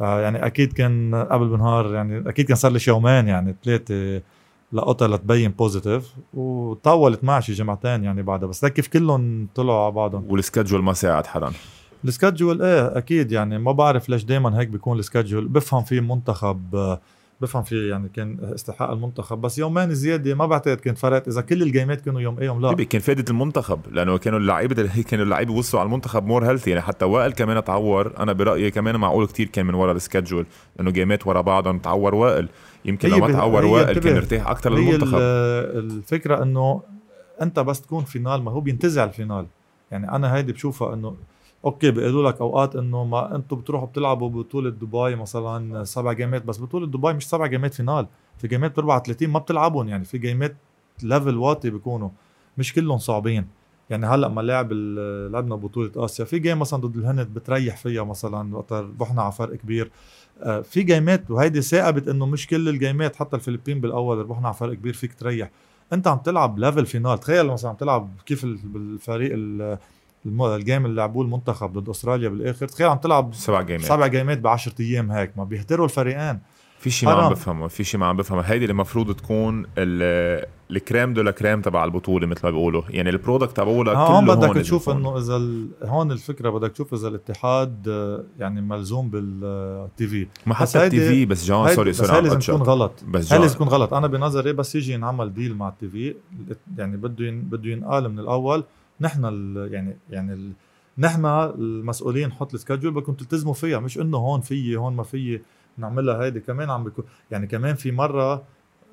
آه 0.00 0.20
يعني 0.20 0.46
أكيد 0.46 0.72
كان 0.72 1.14
قبل 1.30 1.48
بنهار 1.48 1.94
يعني 1.94 2.28
أكيد 2.28 2.46
كان 2.46 2.56
صار 2.56 2.72
لي 2.72 2.80
يومين 2.88 3.28
يعني 3.28 3.56
ثلاثة 3.64 4.22
لقطها 4.72 5.08
لتبين 5.08 5.50
positive 5.50 6.14
وطولت 6.34 7.24
معي 7.24 7.42
شي 7.42 7.52
جمعتين 7.52 8.04
يعني 8.04 8.22
بعدها. 8.22 8.48
بس 8.48 8.64
كيف 8.64 8.88
كلهم 8.88 9.48
طلعوا 9.54 9.84
على 9.84 9.92
بعضهم. 9.92 10.26
وال 10.28 10.39
schedule 10.39 10.82
ما 10.82 10.92
ساعد 10.92 11.26
حدا. 11.26 11.50
ال 12.04 12.10
schedule 12.10 12.62
إيه 12.62 12.98
أكيد 12.98 13.32
يعني 13.32 13.58
ما 13.58 13.72
بعرف 13.72 14.08
ليش 14.08 14.24
دائما 14.24 14.60
هيك 14.60 14.68
بيكون 14.68 14.98
ال 14.98 15.04
schedule 15.04 15.48
بفهم 15.48 15.84
في 15.84 16.00
منتخب 16.00 16.98
بفهم 17.40 17.62
في 17.62 17.88
يعني 17.88 18.08
كان 18.08 18.38
استحقاق 18.54 18.90
المنتخب. 18.90 19.40
بس 19.40 19.58
يومين 19.58 19.94
زيادة 19.94 20.34
ما 20.34 20.46
بعتقد 20.46 20.76
كانت 20.76 20.98
فرقت 20.98 21.28
إذا 21.28 21.40
كل 21.40 21.62
ال 21.62 21.68
game 21.68 21.94
ات 21.94 22.00
كانوا 22.00 22.20
يوم 22.20 22.38
إيه 22.38 22.46
يوم 22.46 22.60
لا. 22.60 22.84
كان 22.84 23.00
فائده 23.00 23.24
المنتخب؟ 23.30 23.80
لأنه 23.92 24.18
كانوا 24.18 24.38
اللعيبة 24.38 24.90
كانوا 25.10 25.24
اللعيبة 25.24 25.52
وصلوا 25.52 25.80
على 25.80 25.86
المنتخب 25.86 26.26
more 26.26 26.50
healthy 26.50 26.70
يعني 26.70 26.82
حتى 26.82 27.04
وائل 27.04 27.32
كمان 27.32 27.64
تعور 27.64 28.12
أنا 28.18 28.32
برأيي 28.32 28.70
كمان 28.70 28.96
معقول 28.96 29.26
كتير 29.26 29.46
كان 29.48 29.66
من 29.66 29.74
ورا 29.74 29.92
ال 29.92 29.98
schedule 29.98 30.46
انه 30.80 30.90
جيمات 30.90 31.26
ورا 31.26 31.40
بعضهم 31.40 31.78
تعور 31.78 32.14
وائل. 32.14 32.48
يمكن 32.84 33.08
لو 33.08 33.18
ما 33.18 33.32
تعور 33.32 33.64
وائل 33.64 33.98
كان 33.98 34.16
ارتاح 34.16 34.48
أكثر 34.48 34.74
للمنتخب. 34.74 35.18
الفكرة 35.18 36.42
إنه 36.42 36.82
أنت 37.42 37.60
بس 37.60 37.80
تكون 37.80 38.04
final 38.04 38.42
ما 38.42 38.50
هو 38.50 38.60
بينتزع 38.60 39.04
ال 39.04 39.10
final. 39.10 39.46
يعني 39.90 40.10
أنا 40.12 40.34
هيدي 40.34 40.52
بشوفها 40.52 40.94
إنه 40.94 41.16
okay 41.64 41.90
بيقولوا 41.90 42.30
لك 42.30 42.40
أوقات 42.40 42.76
إنه 42.76 43.04
ما 43.04 43.36
أنتم 43.36 43.56
بتروحوا 43.56 43.86
بتلعبوا 43.86 44.28
بطولة 44.28 44.70
دبي 44.70 45.16
مثلا 45.16 45.84
سبع 45.84 46.12
جيمات 46.12 46.44
بس 46.44 46.60
بطولة 46.60 46.86
دبي 46.86 47.12
مش 47.12 47.28
سبع 47.28 47.46
جيمات 47.46 47.74
final 47.74 48.06
في 48.38 48.48
جيمات 48.48 48.76
ب 48.76 48.78
34 48.78 49.28
ما 49.28 49.38
بتلعبهم 49.38 49.88
يعني 49.88 50.04
في 50.04 50.18
جيمات 50.18 50.56
level 51.02 51.36
واطي 51.36 51.70
بيكونوا 51.70 52.10
مش 52.58 52.72
كلهم 52.72 52.98
صعبين. 52.98 53.46
يعني 53.90 54.06
هلأ 54.06 54.28
ما 54.28 54.40
لعب 54.40 54.72
لعبنا 55.32 55.54
بطولة 55.54 55.90
آسيا 55.96 56.24
في 56.24 56.38
game 56.38 56.58
مثلا 56.58 56.80
ضد 56.80 56.96
الهند 56.96 57.20
بتريح 57.34 57.76
فيها 57.76 58.04
مثلا 58.04 58.56
وقت 58.56 58.72
رحنا 59.00 59.22
على 59.22 59.32
فرق 59.32 59.54
كبير. 59.56 59.90
آه، 60.42 60.60
في 60.60 60.82
جيمات 60.82 61.30
وهيدي 61.30 61.62
ساقبت 61.62 62.08
إنه 62.08 62.26
مش 62.26 62.46
كل 62.46 62.68
الجيمات 62.68 63.16
حتى 63.16 63.36
الفلبين 63.36 63.80
بالأول 63.80 64.18
ربحنا 64.18 64.48
على 64.48 64.56
فرق 64.56 64.74
كبير 64.74 64.92
فيك 64.92 65.14
تريح. 65.14 65.50
أنت 65.92 66.08
عم 66.08 66.18
تلعب 66.18 66.58
level 66.58 66.86
final 66.86 67.18
تخيل 67.18 67.46
مثلا 67.46 67.70
عم 67.70 67.76
تلعب 67.76 68.10
كيف 68.26 68.46
بالفريق 68.46 69.30
ال 70.26 70.38
game 70.38 70.86
اللي 70.86 70.96
لعبوه 70.96 71.24
المنتخب 71.24 71.72
ضد 71.72 71.88
أستراليا 71.88 72.28
بالآخر. 72.28 72.68
تخيل 72.68 72.86
عم 72.86 72.98
تلعب 72.98 73.34
سبع 73.34 73.62
جيمات. 73.62 73.84
سبع 73.84 74.06
جيمات 74.06 74.38
ب 74.38 74.46
10 74.46 74.72
أيام 74.80 75.10
هيك 75.10 75.38
ما 75.38 75.44
بيهتروا 75.44 75.84
الفريقين. 75.84 76.38
في 76.78 76.90
شيء 76.90 77.08
ما 77.08 77.14
عم 77.14 77.32
بفهمه 77.32 77.68
في 77.68 77.84
شيء 77.84 78.00
ما 78.00 78.06
عم 78.06 78.16
بفهمه. 78.16 78.42
هيدي 78.42 78.64
اللي 78.64 78.72
المفروض 78.72 79.14
تكون 79.14 79.66
ال 80.70 80.77
crème 80.77 81.14
de 81.14 81.30
crème 81.30 81.60
تبع 81.60 81.84
البطولة 81.84 82.26
مثل 82.26 82.40
ما 82.44 82.50
بيقولوا. 82.50 82.82
يعني 82.88 83.10
ال 83.10 83.16
product 83.16 83.56
تبعولها 83.56 83.94
كله 83.94 84.02
هون 84.04 84.26
بدك 84.26 84.54
تشوف 84.54 84.90
إنه 84.90 85.18
إذا 85.18 85.36
ال... 85.36 85.68
هون 85.82 86.12
الفكرة 86.12 86.50
بدك 86.50 86.72
تشوف 86.72 86.94
إذا 86.94 87.08
الاتحاد 87.08 87.86
يعني 88.38 88.60
ملزوم 88.60 89.10
بال 89.10 90.06
TV. 90.06 90.26
ما 90.46 90.54
حتى 90.54 90.84
ال 90.84 91.08
TV 91.08 91.26
بس 91.26 91.46
جون 91.46 91.74
sorry 91.74 91.92
sorry 91.92 92.08
بس 92.08 92.24
لازم 92.24 92.38
تكون 92.38 92.62
غلط. 92.62 93.04
بس 93.08 93.32
لازم 93.32 93.54
تكون 93.54 93.68
غلط. 93.68 93.94
أنا 93.94 94.06
بنظري 94.06 94.52
بس 94.52 94.74
يجي 94.74 94.92
ينعمل 94.92 95.34
deal 95.34 95.54
مع 95.54 95.68
ال 95.68 95.88
TV. 95.88 96.14
يعني 96.76 96.96
بده 96.96 97.24
ين... 97.26 97.40
بده 97.40 97.70
ينقال 97.70 98.08
من 98.08 98.18
الأول 98.18 98.64
نحن 99.00 99.24
ال... 99.24 99.68
يعني 99.72 99.96
يعني 100.10 100.32
ال... 100.32 100.52
نحن 100.98 101.26
المسؤولين 101.26 102.28
نحط 102.28 102.54
ال 102.54 102.58
schedule 102.58 102.92
بدكم 102.94 103.12
تلتزموا 103.12 103.54
فيها 103.54 103.78
مش 103.78 103.98
إنه 103.98 104.18
هون 104.18 104.40
في 104.40 104.76
هون 104.76 104.96
ما 104.96 105.02
في 105.02 105.40
نعملها 105.78 106.24
هيدي 106.24 106.40
كمان 106.40 106.70
عم 106.70 106.84
بيكون 106.84 107.04
يعني 107.30 107.46
كمان 107.46 107.74
في 107.74 107.92
مرة 107.92 108.42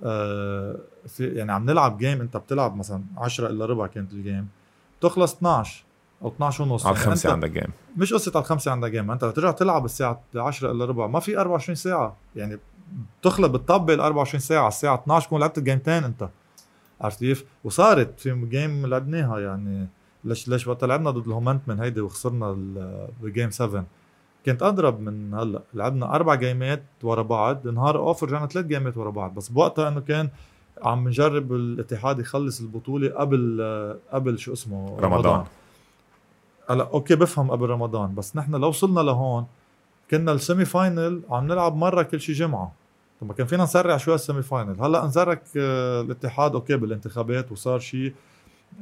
آه 0.04 0.80
في 1.08 1.28
يعني 1.28 1.52
عم 1.52 1.66
نلعب 1.66 1.98
game 1.98 2.22
أنت 2.22 2.38
بتلعب 2.38 2.76
مثلا 2.76 3.04
10 3.18 3.48
إلا 3.48 3.66
ربع 3.66 3.88
كانت 3.88 4.14
ال 4.14 4.21
game 4.21 4.48
تخلص 5.02 5.36
12 5.36 5.84
أو 6.22 6.28
12 6.28 6.64
ونص 6.64 6.86
على 6.86 6.96
يعني 6.96 7.06
الخمسة 7.06 7.32
عندك 7.32 7.52
game 7.52 7.68
مش 7.98 8.14
قصة 8.14 8.32
على 8.36 8.44
الخمسة 8.44 8.72
عندك 8.72 8.92
game 8.92 9.12
أنت 9.12 9.26
ترجع 9.26 9.52
تلعب 9.52 9.86
الساعة 9.86 10.22
10 10.36 10.72
إلا 10.72 10.86
ربع 10.86 11.08
ما 11.08 11.20
في 11.20 11.38
24 11.38 11.76
ساعة 11.76 12.16
يعني 12.36 12.60
بتخلط 13.22 13.52
بتطبل 13.52 14.00
24 14.00 14.40
ساعة 14.40 14.68
الساعة 14.68 14.96
12 14.96 15.26
تكون 15.28 15.40
لعبت 15.40 15.58
الجيمتين 15.58 16.04
أنت 16.04 16.30
عرفت 17.02 17.20
كيف؟ 17.20 17.46
وصارت 17.64 18.20
في 18.20 18.46
game 18.50 18.86
لعبناها 18.86 19.40
يعني 19.40 19.88
ليش 20.24 20.48
ليش 20.48 20.68
وقت 20.68 20.84
لعبنا 20.84 21.12
ضد 21.12 21.28
الهومنتمن 21.28 21.80
هيدي 21.80 22.02
وخسرنا 22.02 22.58
ب 23.22 23.28
game 23.28 23.52
7 23.52 23.86
كنت 24.46 24.64
أضرب 24.64 25.00
من 25.00 25.34
هلأ. 25.34 25.62
لعبنا 25.74 26.16
أربع 26.16 26.36
جيمات 26.36 26.84
ورا 27.04 27.22
بعض. 27.22 27.68
نهار 27.68 27.98
off 27.98 28.24
رجعنا 28.24 28.48
ثلاث 28.48 28.66
جيمات 28.66 28.98
ورا 28.98 29.10
بعض. 29.10 29.36
بس 29.36 29.50
بوقتها 29.50 29.88
إنه 29.88 30.00
كان 30.00 30.30
عم 30.84 31.08
نجرب 31.08 31.54
الاتحاد 31.54 32.20
يخلص 32.20 32.62
البطولة 32.62 33.10
قبل 33.10 33.62
قبل 34.12 34.40
شو 34.40 34.54
اسمه؟ 34.54 34.98
رمضان. 35.00 35.44
هلأ 36.70 36.90
okay 36.94 37.16
بفهم 37.16 37.52
قبل 37.52 37.70
رمضان. 37.70 38.16
بس 38.16 38.36
نحن 38.36 38.56
لو 38.56 38.68
وصلنا 38.68 39.00
لهون 39.00 39.46
كنا 40.12 40.32
ال 40.32 40.39
semi 40.39 40.66
final 40.66 41.22
عم 41.30 41.48
نلعب 41.48 41.76
مرة 41.76 42.04
كل 42.04 42.22
شي 42.22 42.34
جمعة. 42.34 42.72
طب 43.22 43.28
ما 43.28 43.34
كان 43.34 43.48
فينا 43.48 43.64
نسرع 43.64 43.98
شوي 43.98 44.16
ال 44.16 44.21
semi 44.21 44.42
final 44.42 44.82
هلأ 44.82 45.04
انزرك 45.04 45.42
آه، 45.58 46.02
الاتحاد 46.02 46.56
okay 46.56 46.76
بالانتخابات 46.78 47.52
وصار 47.52 47.80
شيء 47.80 48.14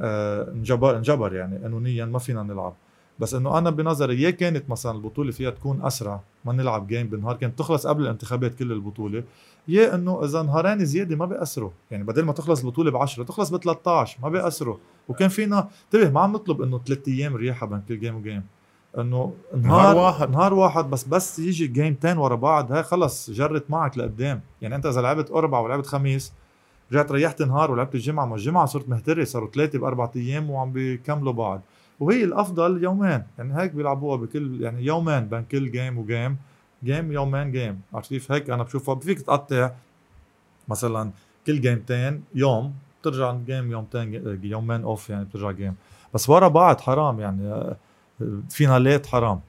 انجبر 0.02 0.98
انجبر 0.98 1.36
يعني 1.36 1.58
قانونيا 1.58 2.06
ما 2.06 2.20
فينا 2.20 2.44
نلعب. 2.44 2.74
بس 3.20 3.34
إنه 3.34 3.58
أنا 3.58 3.70
بنظري 3.70 4.22
يا 4.22 4.30
كانت 4.30 4.70
مثلا 4.70 4.92
البطولة 4.92 5.32
فيها 5.32 5.50
تكون 5.50 5.86
أسرع 5.86 6.20
ما 6.46 6.54
نلعب 6.54 6.88
game 6.88 7.08
بالنهار. 7.08 7.36
كانت 7.36 7.60
تخلص 7.60 7.88
قبل 7.88 8.04
الانتخابات 8.04 8.56
كل 8.56 8.72
البطولة. 8.72 9.24
يا 9.68 9.96
إنه 9.96 10.24
إذا 10.24 10.42
نهارين 10.42 10.86
زيادة 10.86 11.16
ما 11.16 11.26
بيأثروا. 11.26 11.70
يعني 11.92 12.04
بدل 12.04 12.26
ما 12.26 12.34
تخلص 12.34 12.64
البطولة 12.64 12.92
ب 12.92 12.98
10 12.98 13.24
تخلص 13.24 13.50
ب 13.50 13.58
13 13.58 14.18
ما 14.22 14.30
بيأثروا. 14.30 14.78
وكان 15.08 15.30
فينا 15.30 15.70
انتبه 15.86 16.10
ما 16.10 16.22
عم 16.22 16.34
نطلب 16.34 16.62
إنه 16.62 16.82
ثلاث 16.86 17.08
أيام 17.08 17.36
رياحة 17.36 17.68
بين 17.68 17.82
كل 17.88 18.00
game 17.99 18.16
و 18.16 18.21
game 18.21 18.43
إنه 18.98 19.34
نهار, 19.54 19.64
نهار 19.64 19.98
واحد. 19.98 20.30
نهار 20.30 20.54
واحد 20.54 20.90
بس 20.90 21.04
بس 21.04 21.40
يجي 21.40 21.68
جيمتين 21.68 22.18
ورا 22.18 22.36
بعض 22.36 22.72
هاي 22.72 22.84
خلص 22.84 23.30
جرت 23.30 23.70
معك 23.70 23.98
لقدام. 23.98 24.42
يعني 24.62 24.76
أنت 24.76 24.86
إذا 24.86 25.02
لعبت 25.02 25.32
أربع 25.32 25.60
ولعبت 25.60 25.86
خميس 25.86 26.34
رجعت 26.92 27.12
ريحت 27.12 27.42
نهار 27.42 27.72
ولعبت 27.72 27.96
الجمعة 27.96 28.26
ما 28.26 28.36
الجمعة 28.36 28.66
صرت 28.66 28.90
مهتري 28.90 29.26
صاروا 29.26 29.50
ثلاثة 29.52 29.80
باربع 29.80 30.10
أيام 30.16 30.50
وعم 30.50 30.72
بيكملوا 30.72 31.34
بعض. 31.34 31.62
وهي 32.00 32.24
الأفضل 32.24 32.84
يومين 32.84 33.24
يعني 33.38 33.62
هيك 33.62 33.72
بيلعبوها 33.72 34.18
بكل 34.18 34.62
يعني 34.62 34.86
يومين 34.86 35.20
بين 35.20 35.44
كل 35.44 35.72
game 35.72 35.97
و 35.97 36.06
game 36.06 36.38
game 36.84 37.12
يومين 37.12 37.52
game 37.51 37.82
عرفت 37.94 38.10
كيف؟ 38.10 38.32
هيك 38.32 38.50
أنا 38.50 38.64
بشوفها. 38.64 38.96
فيك 38.96 39.22
تقطع 39.22 39.72
مثلا 40.68 41.12
كل 41.48 41.62
جيمتين 41.62 42.24
يوم 42.36 42.74
بترجع 43.02 43.34
game 43.45 43.72
يومتين 43.72 44.40
يومين 44.44 44.84
off 44.84 45.10
يعني 45.10 45.26
بترجع 45.26 45.52
game 45.51 45.76
بس 46.14 46.30
ورا 46.30 46.48
بعض 46.48 46.80
حرام 46.80 47.20
يعني 47.20 47.76
فينالات 48.50 49.06
حرام. 49.06 49.40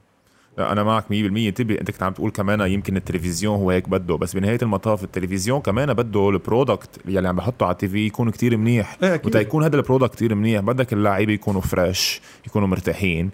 أنا 0.59 0.83
معك 0.83 1.03
100% 1.03 1.11
انتبه 1.11 1.75
أنت 1.81 1.91
كنت 1.91 2.03
عم 2.03 2.13
تقول 2.13 2.31
كمان 2.31 2.61
يمكن 2.61 2.97
التلفزيون 2.97 3.55
هو 3.55 3.71
هيك 3.71 3.89
بده 3.89 4.15
بس 4.15 4.35
بنهاية 4.35 4.59
المطاف 4.61 5.03
التلفزيون 5.03 5.61
كمان 5.61 5.93
بده 5.93 6.29
ال 6.29 6.36
product 6.36 6.89
يلي 7.05 7.27
عم 7.27 7.35
بحطه 7.35 7.65
على 7.65 7.73
ال 7.73 7.87
TV 7.87 8.05
يكون 8.05 8.29
كتير 8.29 8.57
منيح. 8.57 8.97
إيه 9.03 9.21
وتا 9.25 9.39
يكون 9.39 9.63
هذا 9.63 9.75
ال 9.75 9.80
product 9.80 10.15
كتير 10.15 10.35
منيح. 10.35 10.61
بدك 10.61 10.93
اللعيبة 10.93 11.33
يكونوا 11.33 11.61
fresh 11.61 12.21
يكونوا 12.47 12.67
مرتاحين 12.67 13.29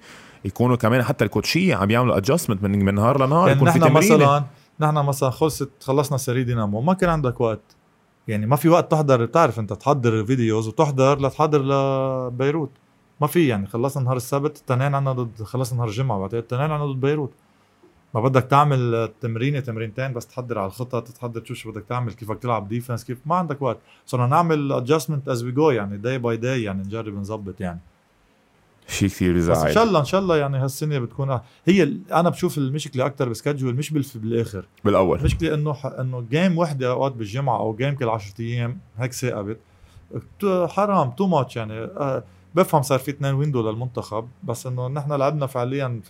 يكونوا 0.46 0.76
كمان 0.76 1.04
حتى 1.04 1.26
الكوتشية 1.26 1.76
عم 1.76 1.92
يعملوا 1.92 2.18
adjustment 2.18 2.64
من 2.64 2.86
من 2.86 2.96
نهار 2.96 3.26
لنهار 3.26 3.48
يعني 3.48 3.60
يكون 3.60 3.72
في 3.72 3.80
تمرين 3.80 3.94
مثلا 3.98 4.44
نحن 4.80 4.96
مثلا 4.96 5.30
خلصت 5.30 5.70
خلصنا 5.82 6.18
series 6.18 6.44
دينامو. 6.44 6.82
ما 6.82 6.94
كان 6.94 7.10
عندك 7.10 7.42
وقت. 7.42 7.76
يعني 8.28 8.46
ما 8.46 8.56
في 8.56 8.70
وقت 8.70 8.92
تحضر. 8.92 9.26
بتعرف 9.26 9.60
أنت 9.60 9.74
تحضر 9.74 10.26
videos 10.26 10.68
وتحضر 10.68 11.20
لتحضر 11.20 11.62
لبيروت 11.62 12.72
ما 13.22 13.28
في 13.28 13.48
يعني 13.48 13.68
خلصنا 13.68 14.04
نهار 14.04 14.18
السبت 14.18 14.58
التنين 14.58 14.96
عنا 14.96 15.12
ضد 15.14 15.44
خلصنا 15.44 15.78
نهار 15.78 15.88
الجمعة 15.90 16.20
بعدين 16.20 16.40
التنين 16.40 16.62
عنا 16.72 16.86
ضد 16.86 17.00
بيروت. 17.02 17.32
ما 18.16 18.22
بدك 18.22 18.44
تعمل 18.44 19.10
تمرينة 19.22 19.60
تمرينتين 19.60 20.14
بس 20.14 20.28
تحضر 20.28 20.60
على 20.60 20.68
الخطط 20.68 21.08
تحضر 21.08 21.40
تشوف 21.42 21.58
شو 21.58 21.72
بدك 21.72 21.84
تعمل 21.90 22.14
كيفك 22.14 22.40
تلعب 22.40 22.68
defense 22.68 23.04
كيف 23.04 23.18
ما 23.26 23.36
عندك 23.36 23.62
وقت. 23.62 23.78
صرنا 24.06 24.28
نعمل 24.28 24.72
adjustment 24.72 25.30
as 25.30 25.44
we 25.44 25.52
go 25.52 25.70
يعني 25.72 25.98
day 25.98 26.18
by 26.18 26.38
day 26.38 26.64
يعني 26.64 26.84
نجرب 26.84 27.14
نظبط 27.16 27.62
يعني. 27.62 27.80
شيء 28.88 29.10
كثير 29.10 29.38
بس 29.38 29.44
إن 29.48 29.54
بزعل 29.54 29.74
شاء 29.74 29.84
الله 29.84 30.00
إن 30.00 30.06
شاء 30.06 30.22
الله 30.22 30.38
يعني 30.38 30.58
هالسنة 30.58 31.00
بتكون. 31.00 31.40
هي 31.66 31.84
أنا 32.12 32.30
بشوف 32.30 32.58
المشكلة 32.58 33.06
أكثر 33.06 33.28
بال 33.28 33.38
schedule 33.38 33.76
مش 33.76 33.90
بالآخر. 34.16 34.66
بالأول. 34.86 35.20
المشكلة 35.20 35.54
إنه 35.54 35.74
ح- 35.74 35.86
إنه 35.86 36.26
game 36.32 36.58
وحدة 36.58 36.92
أوقات 36.92 37.12
بالجمعة 37.12 37.58
أو 37.60 37.76
game 37.76 37.96
كل 37.96 38.10
10 38.10 38.34
أيام 38.40 38.78
هيك 38.98 39.14
ساقبت. 39.14 39.60
حرام 40.70 41.12
too 41.12 41.28
much 41.28 41.56
يعني. 41.56 41.74
آه، 41.74 42.24
بفهم 42.56 42.82
صار 42.82 43.00
في 43.00 43.12
اثنين 43.12 43.34
window 43.34 43.70
للمنتخب 43.70 44.28
بس 44.44 44.68
إنه 44.68 44.88
نحن 44.88 45.14
لعبنا 45.14 45.48
فعليا 45.48 46.02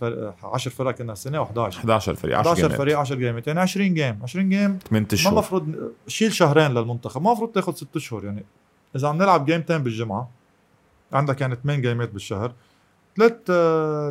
10 0.42 0.70
فرق 0.70 0.94
كنا 0.94 1.12
السنة 1.12 1.44
و11 1.44 1.58
11 1.58 2.14
فريق 2.14 2.38
10 2.38 2.50
11 2.50 2.62
جيمات. 2.62 2.78
فريق 2.78 2.98
10 2.98 3.16
جيمات 3.16 3.46
يعني 3.46 3.60
20 3.60 3.94
game 3.94 4.18
20 4.22 4.48
game. 4.48 4.78
8 4.88 5.06
ما 5.06 5.14
اشهر 5.14 5.34
مفروض 5.34 5.90
شيل 6.06 6.32
شهرين 6.32 6.70
للمنتخب 6.70 7.22
ما 7.22 7.32
مفروض 7.32 7.52
تاخذ 7.52 7.74
6 7.74 7.96
اشهر 7.96 8.24
يعني. 8.24 8.44
إذا 8.96 9.08
عم 9.08 9.16
نلعب 9.16 9.46
جيمتين 9.46 9.78
بالجمعة 9.78 10.30
عندك 11.12 11.40
يعني 11.40 11.56
8 11.56 11.82
جيمات 11.82 12.10
بالشهر 12.10 12.52
ثلاث 13.16 13.32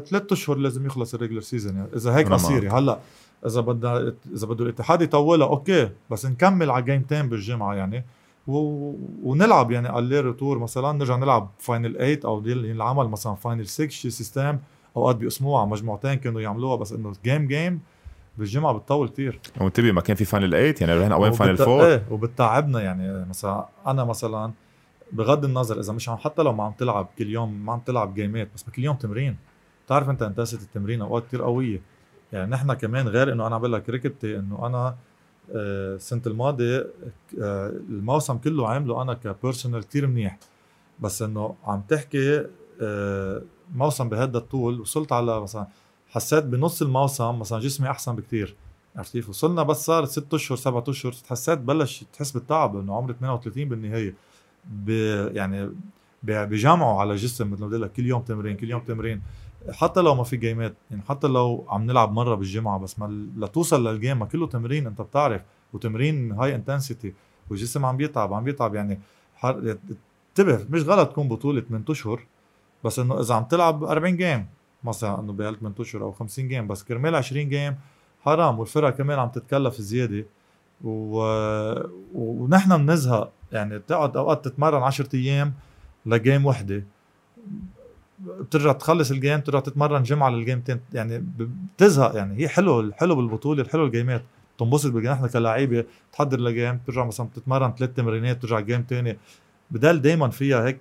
ثلاث 0.10 0.32
أشهر 0.32 0.58
لازم 0.58 0.86
يخلص 0.86 1.14
ال 1.14 1.17
regular 1.17 1.42
season 1.42 1.76
يعني. 1.76 1.90
إذا 1.96 2.16
هيك 2.16 2.28
مصيري 2.28 2.70
هلأ 2.70 3.00
إذا 3.46 3.62
بدنا 3.62 4.14
إذا 4.34 4.48
بده 4.48 4.64
الاتحاد 4.64 5.02
يطولها 5.02 5.48
okay 5.48 5.90
بس 6.10 6.26
نكمل 6.26 6.72
على 6.72 6.86
جيمتين 6.86 7.30
بالجمعة 7.30 7.76
يعني. 7.76 8.06
و... 8.48 8.58
ونلعب 9.24 9.72
يعني 9.72 9.88
على 9.88 10.34
tour 10.34 10.60
مثلا 10.60 10.92
نرجع 10.92 11.16
نلعب 11.16 11.50
final 11.60 11.94
8 11.96 12.20
أو 12.26 12.48
ينعمل 12.48 13.08
مثلا 13.08 13.36
final 13.36 13.68
6 13.68 13.88
شي 13.90 14.10
system 14.10 14.58
أوقات 14.98 15.16
بأسبوع 15.16 15.66
مجموعتين 15.66 16.14
كانوا 16.14 16.42
يعملوها 16.42 16.76
بس 16.76 16.92
إنه 16.94 17.14
game 17.24 17.48
game 17.48 17.80
بالجمعة 18.38 18.74
بتطول 18.74 19.10
كثير 19.10 19.40
وانتبه 19.62 19.92
ما 19.92 20.02
كان 20.02 20.16
في 20.16 20.26
final 20.26 20.52
8 20.52 20.76
يعني 20.82 21.02
رحنا 21.04 21.16
وين 21.16 21.32
final 21.32 21.52
وبت- 21.54 21.62
4 21.62 21.86
إيه 21.86 22.04
وبتعبنا 22.12 22.82
يعني 22.82 23.26
مثلا 23.30 23.66
أنا 23.88 24.04
مثلا 24.04 24.52
بغض 25.12 25.46
النظر 25.46 25.80
إذا 25.80 25.94
مش 25.94 26.10
عم 26.10 26.18
حتى 26.18 26.42
لو 26.44 26.54
ما 26.54 26.64
عم 26.64 26.72
تلعب 26.72 27.08
كل 27.18 27.28
يوم 27.30 27.66
ما 27.66 27.74
عم 27.74 27.80
تلعب 27.80 28.14
جيمات 28.14 28.48
بس 28.56 28.64
كل 28.76 28.84
يوم 28.84 28.96
تمرين. 28.96 29.38
بتعرف 29.86 30.10
أنت 30.10 30.22
انتاسه 30.22 30.58
التمرين 30.58 31.02
أوقات 31.02 31.28
كثير 31.28 31.42
قوية. 31.44 31.82
يعني 32.34 32.52
نحن 32.52 32.74
كمان 32.74 33.08
غير 33.08 33.32
إنه 33.34 33.48
أنا 33.48 33.56
عم 33.56 33.62
بقول 33.62 33.74
لك 33.74 33.90
ركبتي 33.90 34.38
إنه 34.40 34.68
أنا 34.68 34.96
السنة 35.50 36.22
الماضيه 36.28 36.88
آه، 37.42 37.70
الموسم 37.70 38.38
كله 38.38 38.68
عامله 38.68 39.02
أنا 39.02 39.14
كبيرسونال 39.14 39.84
كثير 39.84 40.08
منيح. 40.08 40.40
بس 41.00 41.22
إنه 41.22 41.56
عم 41.64 41.82
تحكي 41.82 42.46
آه، 42.82 43.42
موسم 43.76 44.10
بهذا 44.10 44.38
الطول 44.38 44.82
وصلت 44.82 45.12
على 45.12 45.42
مثلا 45.42 45.68
حسيت 46.10 46.44
بنص 46.44 46.82
الموسم 46.82 47.40
مثلا 47.40 47.60
جسمي 47.60 47.90
أحسن 47.90 48.16
بكثير 48.16 48.56
عرفت 48.96 49.14
كيف؟ 49.14 49.30
وصلنا 49.30 49.64
بس 49.64 49.86
صار 49.86 50.06
ست 50.06 50.34
أشهر 50.34 50.58
سبعة 50.58 50.84
أشهر 50.88 51.14
حسيت 51.30 51.60
بلش 51.60 52.04
تحس 52.14 52.32
بالتعب 52.32 52.78
إنه 52.78 52.96
عمري 52.96 53.14
38 53.20 53.70
بالنهاية. 53.70 54.16
ب 54.66 54.90
يعني 55.36 55.70
بجمعوا 56.24 57.02
على 57.02 57.16
جسم 57.16 57.52
مثل 57.52 57.62
ما 57.62 57.68
بدي 57.68 57.78
لك 57.78 57.92
كل 57.94 58.06
يوم 58.06 58.22
تمرين 58.22 58.58
كل 58.58 58.70
يوم 58.70 58.82
تمرين. 58.82 59.22
حتى 59.72 60.02
لو 60.02 60.16
ما 60.16 60.24
في 60.24 60.38
جيمات 60.38 60.74
يعني 60.92 61.04
حتى 61.10 61.28
لو 61.28 61.66
عم 61.70 61.86
نلعب 61.86 62.12
مرة 62.14 62.36
بالجمعة 62.36 62.80
بس 62.80 63.00
ما 63.00 63.28
لتوصل 63.38 63.88
لل 63.88 63.98
game 63.98 64.20
ما 64.20 64.26
كله 64.26 64.48
تمرين 64.48 64.88
أنت 64.88 65.02
بتعرف 65.02 65.42
وتمرين 65.74 66.32
high 66.32 66.56
intensity 66.56 67.14
والجسم 67.50 67.86
عم 67.86 67.98
بيتعب 67.98 68.34
عم 68.34 68.44
بيتعب 68.44 68.76
يعني 68.76 69.00
حر... 69.36 69.78
انتبه 70.30 70.66
مش 70.70 70.84
غلط 70.84 71.10
تكون 71.10 71.28
بطولة 71.28 71.62
8 71.62 71.86
أشهر 71.90 72.26
بس 72.84 73.00
إنه 73.00 73.20
إذا 73.20 73.36
عم 73.36 73.44
تلعب 73.44 73.84
40 73.84 74.18
game 74.18 74.48
مثلا 74.84 75.20
إنه 75.20 75.34
بهال 75.34 75.60
8 75.60 75.76
أشهر 75.80 76.04
أو 76.04 76.12
50 76.12 76.48
game 76.48 76.68
بس 76.68 76.84
كرمال 76.84 77.16
20 77.16 77.50
game 77.50 77.76
حرام 78.22 78.60
والفرق 78.60 78.90
كمان 78.90 79.20
عم 79.20 79.30
تتكلف 79.30 79.82
زيادة 79.82 80.26
و... 80.84 81.18
ونحن 82.16 82.86
بنزهق 82.86 83.32
يعني 83.52 83.78
بتقعد 83.78 84.18
أوقات 84.18 84.46
تتمرن 84.46 84.84
10 84.84 85.10
أيام 85.14 85.54
ل 86.06 86.14
game 86.14 86.46
وحدة. 86.46 86.84
بترجع 88.24 88.72
تخلص 88.72 89.12
ال 89.12 89.17
game 89.17 89.40
ترجع 89.40 89.60
تتمرن 89.60 90.04
جمعه 90.04 90.30
للجيمتين 90.30 90.80
يعني 90.94 91.24
بتزهق 91.38 92.16
يعني. 92.16 92.40
هي 92.44 92.48
حلو 92.48 92.80
الحلو 92.80 93.16
بالبطولة 93.16 93.62
الحلو 93.64 93.86
الجيمات 93.86 94.24
تنبسط 94.60 94.92
بال 94.92 94.98
game 94.98 95.12
نحن 95.12 95.28
كلاعيبة 95.28 95.86
تحضر 96.14 96.40
ل 96.40 96.48
game 96.48 96.80
ترجع 96.88 97.06
مثلا 97.06 97.28
تتمرن 97.36 97.74
ثلاث 97.78 97.90
تمرينات 97.94 98.42
ترجع 98.42 98.60
game 98.60 98.82
تاني. 98.82 99.18
بدال 99.72 100.02
دائما 100.02 100.30
فيها 100.30 100.66
هيك 100.66 100.80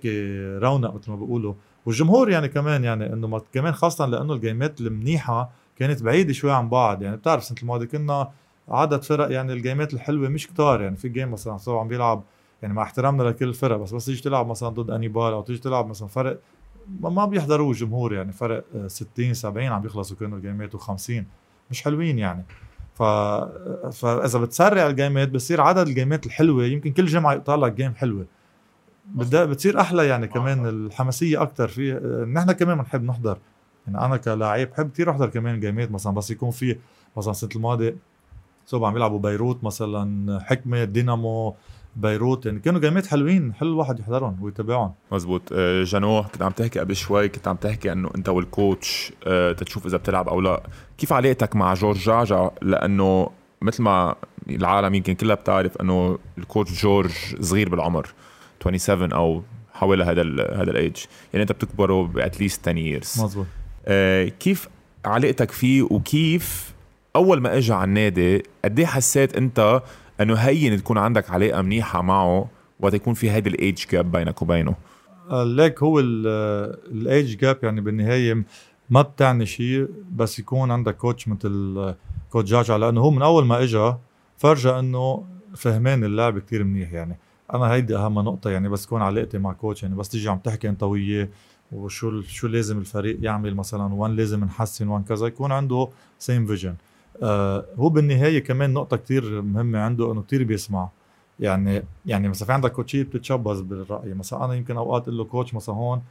رونق 0.63 0.95
مثل 0.95 1.11
ما 1.11 1.15
بيقولوا. 1.17 1.53
والجمهور 1.85 2.29
يعني 2.29 2.47
كمان 2.47 2.83
يعني 2.83 3.13
إنه 3.13 3.27
ما- 3.27 3.41
كمان 3.53 3.73
خاصة 3.73 4.05
لأنه 4.05 4.33
الجيمات 4.33 4.81
المنيحة 4.81 5.49
كانت 5.79 6.03
بعيدة 6.03 6.33
شوي 6.33 6.51
عن 6.51 6.69
بعض. 6.69 7.01
يعني 7.01 7.17
بتعرف 7.17 7.41
السنة 7.41 7.57
الماضيه 7.61 7.85
كنا 7.85 8.29
عدد 8.69 9.03
فرق 9.03 9.31
يعني 9.31 9.53
الجيمات 9.53 9.93
الحلوة 9.93 10.29
مش 10.29 10.47
كتار. 10.47 10.81
يعني 10.81 10.95
في 10.95 11.09
game 11.09 11.31
مثلا 11.31 11.57
سوا 11.57 11.79
عم 11.79 11.87
بيلعب 11.87 12.23
يعني 12.61 12.73
مع 12.73 12.83
احترامنا 12.83 13.23
لكل 13.23 13.47
الفرق 13.47 13.77
بس 13.77 13.93
بس 13.93 14.05
تيجي 14.05 14.21
تلعب 14.21 14.47
مثلا 14.47 14.69
ضد 14.69 14.91
انيبال 14.91 15.33
أو 15.33 15.41
تيجي 15.41 15.59
تلعب 15.59 15.87
مثلا 15.87 16.07
فرق 16.07 16.39
ما- 17.01 17.09
ما 17.09 17.25
بيحضروه 17.25 17.71
الجمهور 17.71 18.13
يعني 18.13 18.31
فرق 18.31 18.63
آه، 18.75 18.87
60 18.87 19.33
70 19.33 19.67
عم 19.71 19.81
بيخلصوا 19.81 20.17
كانوا 20.17 20.37
الجيمات 20.37 20.75
و50 20.75 21.11
مش 21.71 21.83
حلوين 21.83 22.19
يعني. 22.19 22.43
ف... 22.95 23.03
فاذا 23.91 24.39
بتسرع 24.39 24.87
الجيمات 24.87 25.29
بصير 25.29 25.61
عدد 25.61 25.87
الجيمات 25.87 26.25
الحلوة 26.25 26.65
يمكن 26.65 26.91
كل 26.93 27.05
جمعة 27.05 27.33
يقطع 27.33 27.55
لك 27.55 27.73
game 27.73 27.93
حلوة. 27.95 28.25
بدها 29.05 29.45
بتصير 29.45 29.81
أحلى 29.81 30.07
يعني 30.07 30.27
كمان 30.27 30.65
الحماسية 30.65 31.41
أكثر 31.41 31.67
في 31.67 31.93
آه، 31.93 32.25
نحن 32.25 32.51
كمان 32.51 32.77
بنحب 32.77 33.03
نحضر. 33.03 33.37
يعني 33.87 34.05
أنا 34.05 34.17
كلاعب 34.17 34.69
بحب 34.69 34.91
كثير 34.91 35.09
أحضر 35.11 35.29
كمان 35.29 35.59
جيمات 35.59 35.91
مثلا 35.91 36.13
بس 36.13 36.31
يكون 36.31 36.51
في 36.51 36.77
مثلا 37.17 37.31
السنة 37.31 37.49
الماضيه 37.55 37.95
so 38.65 38.85
عم 38.85 38.95
يلعبوا 38.95 39.19
بيروت 39.19 39.63
مثلا 39.63 40.39
حكمة 40.39 40.83
دينامو 40.83 41.55
بيروت. 41.95 42.45
يعني 42.45 42.59
كانوا 42.59 42.79
جيمات 42.81 43.07
حلوين 43.07 43.53
حلو 43.53 43.69
الواحد 43.69 43.99
يحضرهم 43.99 44.43
ويتابعهم. 44.43 44.93
مزبوط 45.11 45.41
آه، 45.51 45.83
جانو 45.83 46.23
كنت 46.23 46.41
عم 46.41 46.51
تحكي 46.51 46.79
قبل 46.79 46.95
شوي 46.95 47.29
كنت 47.29 47.47
عم 47.47 47.55
تحكي 47.55 47.91
إنه 47.91 48.09
أنت 48.15 48.29
وال 48.29 48.53
coach 48.53 49.13
آه، 49.27 49.51
تتشوف 49.51 49.85
إذا 49.85 49.97
بتلعب 49.97 50.29
أو 50.29 50.41
لا. 50.41 50.63
كيف 50.97 51.13
علاقتك 51.13 51.55
مع 51.55 51.73
جورج 51.73 51.97
جاجا؟ 51.97 52.51
لأنه 52.61 53.29
مثل 53.61 53.83
ما 53.83 54.15
العالم 54.49 54.93
يمكن 54.93 55.13
كلها 55.13 55.35
بتعرف 55.35 55.77
إنه 55.77 56.19
ال 56.37 56.44
coach 56.44 56.81
جورج 56.81 57.11
صغير 57.39 57.69
بالعمر 57.69 58.07
27 58.59 59.13
أو 59.13 59.43
حوالي 59.73 60.03
هذا 60.03 60.21
هذا 60.55 60.71
الايج 60.71 60.97
يعني 61.33 61.43
أنت 61.43 61.51
بتكبره 61.51 62.07
by 62.07 62.20
at 62.20 62.34
least 62.34 62.67
10 62.67 62.75
years. 62.75 63.23
مزبوط 63.23 63.45
آه، 63.85 64.25
كيف 64.25 64.67
علاقتك 65.05 65.51
فيه؟ 65.51 65.81
وكيف 65.81 66.73
أول 67.15 67.41
ما 67.41 67.57
اجى 67.57 67.73
على 67.73 67.83
النادي 67.83 68.43
قد 68.65 68.79
إيه 68.79 68.85
حسيت 68.85 69.35
أنت 69.37 69.81
أنه 70.21 70.35
هين 70.35 70.77
تكون 70.77 70.97
عندك 70.97 71.29
علاقه 71.29 71.61
منيحة 71.61 72.01
معه 72.01 72.49
وقت 72.79 72.93
يكون 72.93 73.13
في 73.13 73.31
هيدي 73.31 73.49
ال 73.49 73.85
age 73.91 74.01
gap 74.01 74.11
بينك 74.11 74.41
وبينه. 74.41 74.75
ليك 75.31 75.83
هو 75.83 75.99
ال 75.99 77.37
age 77.37 77.47
gap 77.47 77.57
يعني 77.63 77.81
بالنهاية 77.81 78.43
ما 78.89 79.01
بتعني 79.01 79.45
شيء 79.45 79.87
بس 80.15 80.39
يكون 80.39 80.71
عندك 80.71 80.97
coach 80.97 81.27
مثل 81.27 81.95
coach 82.29 82.49
جاجا 82.49 82.77
لأنه 82.77 83.01
هو 83.01 83.11
من 83.11 83.21
أول 83.21 83.45
ما 83.45 83.63
اجى 83.63 83.93
فرجى 84.37 84.69
إنه 84.69 85.23
فهمان 85.55 86.03
اللعب 86.03 86.39
كتير 86.39 86.63
منيح 86.63 86.93
يعني. 86.93 87.17
أنا 87.53 87.65
هيدي 87.71 87.95
أهم 87.95 88.19
نقطة 88.19 88.49
يعني 88.49 88.69
بس 88.69 88.85
تكون 88.85 89.01
علاقتي 89.01 89.37
مع 89.37 89.53
coach 89.53 89.83
يعني. 89.83 89.95
بس 89.95 90.09
تيجي 90.09 90.29
عم 90.29 90.37
تحكي 90.37 90.69
أنت 90.69 90.83
وياه 90.83 91.27
وشو 91.71 92.21
شو 92.21 92.47
لازم 92.47 92.77
الفريق 92.77 93.17
يعمل 93.21 93.55
مثلا 93.55 93.93
وين 93.93 94.15
لازم 94.15 94.43
نحسن 94.43 94.87
وين 94.87 95.03
كذا 95.03 95.27
يكون 95.27 95.51
عنده 95.51 95.89
same 96.19 96.45
vision 96.45 96.69
آه 96.69 96.75
هو 97.79 97.89
بالنهاية 97.89 98.39
كمان 98.39 98.73
نقطة 98.73 98.97
كتير 98.97 99.41
مهمة 99.41 99.79
عنده 99.79 100.11
إنه 100.11 100.21
كتير 100.21 100.43
بيسمع. 100.43 100.89
يعني 101.39 101.83
يعني 102.05 102.29
مثلا 102.29 102.45
في 102.45 102.53
عندك 102.53 102.71
كوتشيه 102.71 103.03
بتتشبث 103.03 103.59
بالرأي. 103.59 104.13
مثلا 104.13 104.45
أنا 104.45 104.53
يمكن 104.53 104.77
أوقات 104.77 105.01
أقول 105.01 105.17
له 105.17 105.23
coach 105.23 105.53
مثلا 105.53 105.75
هون 105.75 106.01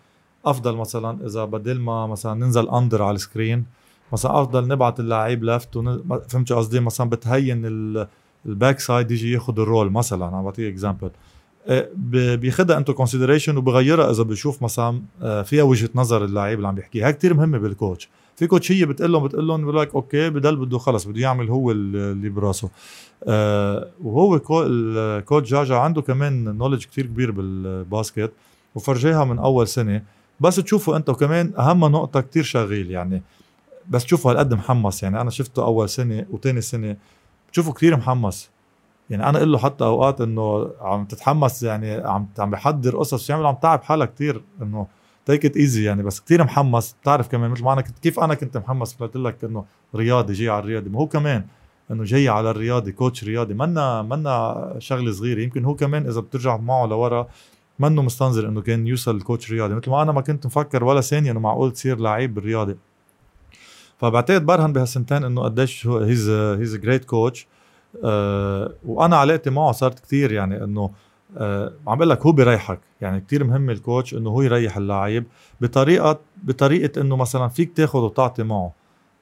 أفضل 0.45 0.77
مثلا 0.77 1.27
إذا 1.27 1.45
بدل 1.45 1.81
ما 1.81 2.07
مثلا 2.07 2.35
ننزل 2.35 2.69
under 2.69 3.03
على 3.03 3.15
ال 3.15 3.22
screen 3.22 3.65
مثلا 4.13 4.41
أفضل 4.43 4.69
نبعت 4.69 5.01
اللاعب 5.01 5.45
left 5.45 5.77
ون... 5.77 6.03
فهمت 6.29 6.53
قصدي؟ 6.53 6.81
مثلا 6.81 7.11
بتهين 7.11 7.67
ال... 7.67 8.09
الback 8.47 8.81
side 8.81 9.11
يجي 9.11 9.33
ياخذ 9.33 9.61
ال 9.61 9.67
roll 9.67 9.93
مثلا. 9.93 10.27
عم 10.27 10.45
بعطيك 10.45 10.73
example 10.73 11.11
بياخذها 12.37 12.79
into 12.79 12.95
consideration 12.95 13.57
وبغيرها 13.57 14.11
إذا 14.11 14.23
بشوف 14.23 14.63
مثلا 14.63 15.03
آه، 15.23 15.43
فيها 15.43 15.63
وجهة 15.63 15.91
نظر 15.95 16.25
اللاعب 16.25 16.57
اللي 16.57 16.69
عم 16.69 16.75
بيحكيها. 16.75 17.09
هي 17.09 17.13
كثير 17.13 17.35
مهمة 17.35 17.59
بال 17.59 17.73
coach 17.73 18.09
في 18.37 18.47
كوتشيه 18.47 18.85
بتقول 18.85 19.13
لهم 19.13 19.25
بتقول 19.25 19.49
لهم 19.49 19.61
بيقول 19.61 19.81
لك 19.81 19.95
okay 19.95 20.31
بدل 20.31 20.57
بده 20.57 20.79
خلص 20.79 21.05
بده 21.05 21.21
يعمل 21.21 21.51
هو 21.51 21.71
اللي 21.71 22.29
براسه. 22.29 22.71
آه 23.29 23.89
وهو 24.05 24.39
كو 24.39 24.63
ال 24.63 24.77
coach 24.77 25.51
جاجا 25.51 25.77
عنده 25.77 26.03
كمان 26.03 26.45
knowledge 26.59 26.85
كتير 26.85 27.07
كبير 27.07 27.31
بال 27.31 27.56
basket 27.56 28.33
وفرجيها 28.75 29.25
من 29.25 29.39
أول 29.39 29.69
سنة. 29.69 30.03
بس 30.41 30.57
تشوفوا 30.57 30.97
انت 30.97 31.09
وكمان 31.09 31.53
أهم 31.59 31.85
نقطة 31.85 32.21
كتير 32.21 32.43
شغيل 32.43 32.91
يعني. 32.91 33.23
بس 33.91 34.05
تشوفوا 34.05 34.31
هالقد 34.31 34.55
محمس 34.55 35.03
يعني. 35.03 35.21
أنا 35.21 35.31
شفته 35.31 35.65
أول 35.65 35.89
سنة 35.89 36.27
وتاني 36.31 36.61
سنة. 36.61 36.97
بتشوفه 37.49 37.73
كثير 37.73 37.97
محمس 37.97 38.51
يعني 39.11 39.29
أنا 39.29 39.39
أقول 39.39 39.53
له 39.53 39.59
حتى 39.59 39.85
أوقات 39.85 40.21
إنه 40.21 40.71
عم 40.81 41.05
تتحمس 41.05 41.63
يعني 41.63 41.93
عم 41.95 42.27
عم 42.39 42.51
بحضر 42.51 42.97
قصص 42.97 43.31
يعمل 43.31 43.47
عم 43.47 43.55
تعب 43.55 43.83
حالك 43.83 44.15
كثير 44.15 44.43
إنه 44.63 44.87
تيك 45.27 45.45
ات 45.45 45.57
ايزي 45.57 45.85
يعني. 45.85 46.03
بس 46.03 46.21
كثير 46.21 46.45
محمس. 46.45 46.97
بتعرف 47.03 47.29
كمان 47.29 47.51
مثل 47.51 47.65
ما 47.65 47.73
أنا 47.73 47.81
كنت 47.81 47.99
كيف 47.99 48.21
أنا 48.21 48.35
كنت 48.35 48.57
محمس؟ 48.57 48.95
قلت 48.95 49.17
لك 49.17 49.45
إنه 49.45 49.65
رياضي 49.95 50.33
جاي 50.33 50.49
على 50.49 50.61
الرياضي. 50.61 50.91
ما 50.91 50.99
هو 50.99 51.07
كمان 51.07 51.45
إنه 51.91 52.05
جاي 52.05 52.29
على 52.29 52.51
الرياضي 52.51 52.93
كوتش 52.93 53.25
رياضي. 53.25 53.55
منا 53.55 54.03
منا 54.03 54.75
شغلة 54.79 55.13
صغيرة. 55.13 55.41
يمكن 55.41 55.65
هو 55.65 55.75
كمان 55.75 56.07
إذا 56.07 56.21
بترجع 56.21 56.57
معه 56.57 56.87
لورا 56.87 57.29
منه 57.79 58.03
مستنظر 58.03 58.49
إنه 58.49 58.61
كان 58.61 58.87
يوصل 58.87 59.23
كوتش 59.23 59.51
رياضي. 59.53 59.75
مثل 59.75 59.91
ما 59.91 60.03
أنا 60.03 60.13
ما 60.13 60.21
كنت 60.21 60.47
مفكر 60.47 60.85
ولا 60.85 61.01
ثانية 61.01 61.31
إنه 61.31 61.41
معقول 61.41 61.73
تصير 61.73 62.01
لعيب 62.01 62.35
بالرياضي. 62.35 62.77
فبعتقد 63.99 64.47
برهن 64.47 64.73
بهالسنتين 64.73 65.25
إنه 65.25 65.43
قديش 65.43 65.87
هو 65.87 65.99
هيز 65.99 66.29
هيز 66.31 66.77
جريت 66.77 67.05
كوتش 67.05 67.47
وأنا 68.85 69.17
علاقتي 69.17 69.51
معه 69.51 69.73
صارت 69.73 70.01
كثير 70.01 70.33
يعني 70.33 70.65
إنه 70.65 70.91
آه 71.37 71.73
عم 71.87 71.97
بقول 71.99 72.11
لك 72.11 72.27
هو 72.27 72.33
بيريحك. 72.33 72.81
يعني 73.01 73.21
كتير 73.21 73.45
مهم 73.45 73.71
الكوتش 73.71 74.15
إنه 74.15 74.31
هو 74.31 74.43
يريح 74.43 74.77
اللاعب 74.77 75.25
بطريقه 75.61 76.19
بطريقة 76.43 77.01
إنه 77.01 77.17
مثلا 77.17 77.49
فيك 77.49 77.77
تاخذ 77.77 77.99
وتعطي 77.99 78.43
معه. 78.43 78.73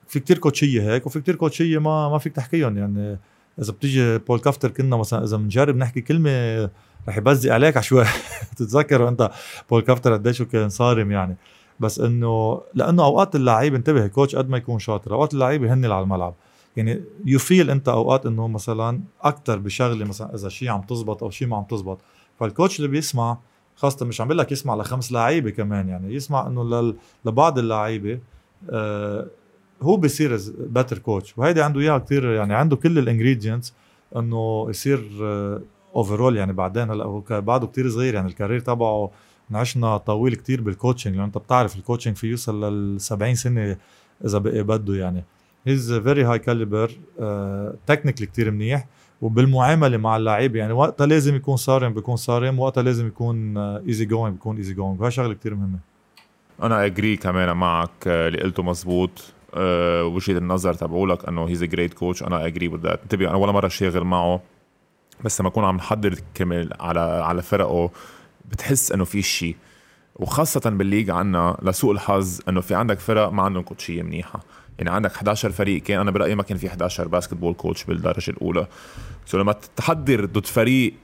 في 0.09 0.21
كتير 0.21 0.39
كوتشية 0.39 0.93
هيك 0.93 1.07
وفي 1.07 1.21
كتير 1.21 1.35
كوتشية 1.37 1.79
ما 1.79 2.09
ما 2.09 2.19
فيك 2.19 2.33
تحكيهم. 2.33 2.79
يعني 2.79 3.19
إذا 3.59 3.73
بتيجي 3.73 4.19
بول 4.19 4.39
كافتر 4.41 4.71
كنا 4.71 4.97
مثلا 4.97 5.25
إذا 5.25 5.37
بنجرب 5.37 5.77
نحكي 5.77 6.01
كلمة 6.01 6.65
رح 7.09 7.17
يبزق 7.17 7.53
عليك 7.53 7.77
عشوائي 7.77 8.09
تتذكر 8.57 9.09
أنت 9.09 9.31
بول 9.71 9.83
كافتر 9.83 10.13
قديش 10.13 10.43
كان 10.43 10.69
صارم 10.69 11.11
يعني. 11.13 11.37
بس 11.81 12.01
انه 12.01 12.61
لأنه 12.75 13.05
أوقات 13.05 13.37
اللعيب 13.37 13.75
انتبه 13.75 14.07
coach 14.07 14.37
قد 14.37 14.49
ما 14.49 14.57
يكون 14.57 14.79
شاطر. 14.79 15.15
أوقات 15.15 15.35
اللعيبة 15.35 15.65
هني 15.65 15.87
على 15.87 16.03
الملعب. 16.03 16.35
يعني 16.77 17.03
you 17.25 17.39
feel 17.39 17.71
انت 17.71 17.89
اوقات 17.89 18.27
انه 18.27 18.49
مثلا 18.49 19.01
أكثر 19.23 19.59
بشغلة 19.59 20.05
مثلا 20.05 20.35
إذا 20.35 20.49
شيء 20.49 20.69
عم 20.69 20.81
تزبط 20.81 21.23
أو 21.23 21.31
شيء 21.31 21.49
ما 21.49 21.57
عم 21.57 21.65
تزبط. 21.65 21.99
فال 22.41 22.51
coach 22.51 22.77
اللي 22.77 22.89
بيسمع 22.89 23.39
خاصة 23.77 24.07
مش 24.07 24.21
عم 24.21 24.27
بقول 24.27 24.39
لك 24.39 24.53
يسمع 24.53 24.75
لخمس 24.75 25.13
لعيبة 25.13 25.51
كمان 25.51 25.89
يعني 25.89 26.15
يسمع 26.15 26.47
إنه 26.47 26.95
لبعض 27.25 27.59
اللعيبة 27.59 28.19
آه 28.71 29.27
هو 29.83 29.97
بيصير 29.97 30.41
better 30.59 30.99
coach 30.99 31.39
وهيدي 31.39 31.63
عنده 31.63 31.81
إياها 31.81 31.99
كثير 31.99 32.31
يعني 32.31 32.55
عنده 32.55 32.77
كل 32.77 32.99
ال 32.99 33.05
ingredients 33.05 33.75
إنه 34.17 34.67
يصير 34.69 35.11
overall 35.97 36.37
يعني 36.37 36.53
بعدين 36.53 36.91
هلا 36.91 37.05
هو 37.05 37.23
بعده 37.31 37.67
كثير 37.67 37.91
صغير 37.91 38.15
يعني 38.15 38.29
ال 38.29 38.33
career 38.33 38.61
تبعه 38.61 39.11
عشنا 39.53 39.97
طويل 39.97 40.35
كتير 40.35 40.61
بال 40.61 40.72
coaching 40.72 41.15
لأنه 41.15 41.27
أنت 41.27 41.39
بتعرف 41.39 41.77
ال 41.77 41.81
coaching 41.81 42.17
في 42.17 42.27
يوصل 42.27 42.65
لل 42.65 43.01
70 43.01 43.35
سنة 43.35 43.77
إذا 44.25 44.39
بقي 44.39 44.63
بده 44.63 44.95
يعني. 44.95 45.25
he's 45.67 45.93
very 45.93 46.25
high 46.25 46.39
caliber 46.39 46.91
technically 47.87 48.27
كتير 48.27 48.51
منيح 48.51 48.87
وبالمعاملة 49.23 49.97
مع 49.97 50.17
اللعيبه 50.17 50.59
يعني 50.59 50.73
وقتها 50.73 51.07
لازم 51.07 51.37
يكون 51.37 51.57
صارم 51.57 51.95
بيكون 51.95 52.17
صارم 52.17 52.59
وقتها 52.59 52.83
لازم 52.83 53.07
يكون 53.07 53.59
easy 53.59 54.05
going 54.05 54.35
بيكون 54.35 54.57
easy 54.57 54.75
going 54.75 55.01
وهي 55.01 55.11
شغلة 55.11 55.35
كتير 55.35 55.55
مهمة. 55.55 55.79
أنا 56.63 56.85
agree 56.85 57.17
كمان 57.17 57.57
معك 57.57 57.91
آه، 58.07 58.29
اللي 58.29 58.39
قلته 58.39 58.63
مزبوط 58.63 59.11
أه 59.55 60.05
وجهة 60.05 60.39
النظر 60.39 60.75
تبعولك 60.75 61.29
إنه 61.29 61.49
he's 61.49 61.65
great 61.65 61.95
coach 61.95 62.23
أنا 62.23 62.47
agree 62.47 62.69
with 62.69 62.81
that 62.81 63.03
انتبه 63.03 63.29
أنا 63.29 63.37
ولا 63.37 63.53
مرة 63.53 63.69
شاغل 63.69 64.05
معه 64.05 64.41
بس 65.25 65.41
لما 65.41 65.49
أكون 65.49 65.65
عم 65.65 65.77
نحضر 65.77 66.15
كمان 66.35 66.69
على 66.81 67.01
على 67.01 67.43
فرقه 67.43 67.91
بتحس 68.51 68.93
إنه 68.93 69.05
في 69.05 69.23
شيء 69.23 69.57
وخاصة 70.17 70.71
بال 70.71 70.81
league 70.81 71.13
عنا 71.13 71.57
لسوء 71.63 71.93
الحظ 71.93 72.41
إنه 72.49 72.61
في 72.61 72.75
عندك 72.75 72.99
فرق 72.99 73.29
ما 73.29 73.43
عندهم 73.43 73.63
كوتشية 73.63 74.03
منيحة. 74.03 74.41
يعني 74.81 74.91
عندك 74.91 75.11
11 75.11 75.51
فريق 75.51 75.83
كان 75.83 76.01
أنا 76.01 76.11
برأيي 76.11 76.35
ما 76.35 76.43
كان 76.43 76.59
في 76.59 76.67
11 76.67 77.09
basketball 77.09 77.55
coach 77.55 77.85
بالدرجة 77.85 78.31
الأولى. 78.31 78.67
so 79.27 79.39
لما 79.39 79.55
تحضر 79.77 80.25
ضد 80.25 80.47
فريق 80.47 80.95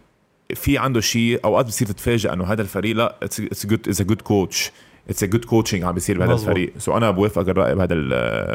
في 0.55 0.79
عنده 0.79 1.01
شيء 1.01 1.41
أوقات 1.45 1.67
بتصير 1.67 1.89
تتفاجئ 1.89 2.33
إنه 2.33 2.45
هذا 2.45 2.63
الفريق 2.63 2.97
لا 2.97 3.17
it's 3.23 3.67
good 3.67 3.89
it's 3.89 4.01
a 4.01 4.05
good 4.05 4.23
coach 4.23 4.71
it's 5.09 5.23
a 5.23 5.27
good 5.27 5.45
coaching 5.45 5.85
عم 5.85 5.93
بيصير 5.93 6.19
بهذا 6.19 6.33
الفريق. 6.33 6.73
so 6.79 6.93
so 6.93 6.97
أنا 6.97 7.11
بوافقك 7.11 7.49
الرأي 7.49 7.75
بهذا 7.75 7.95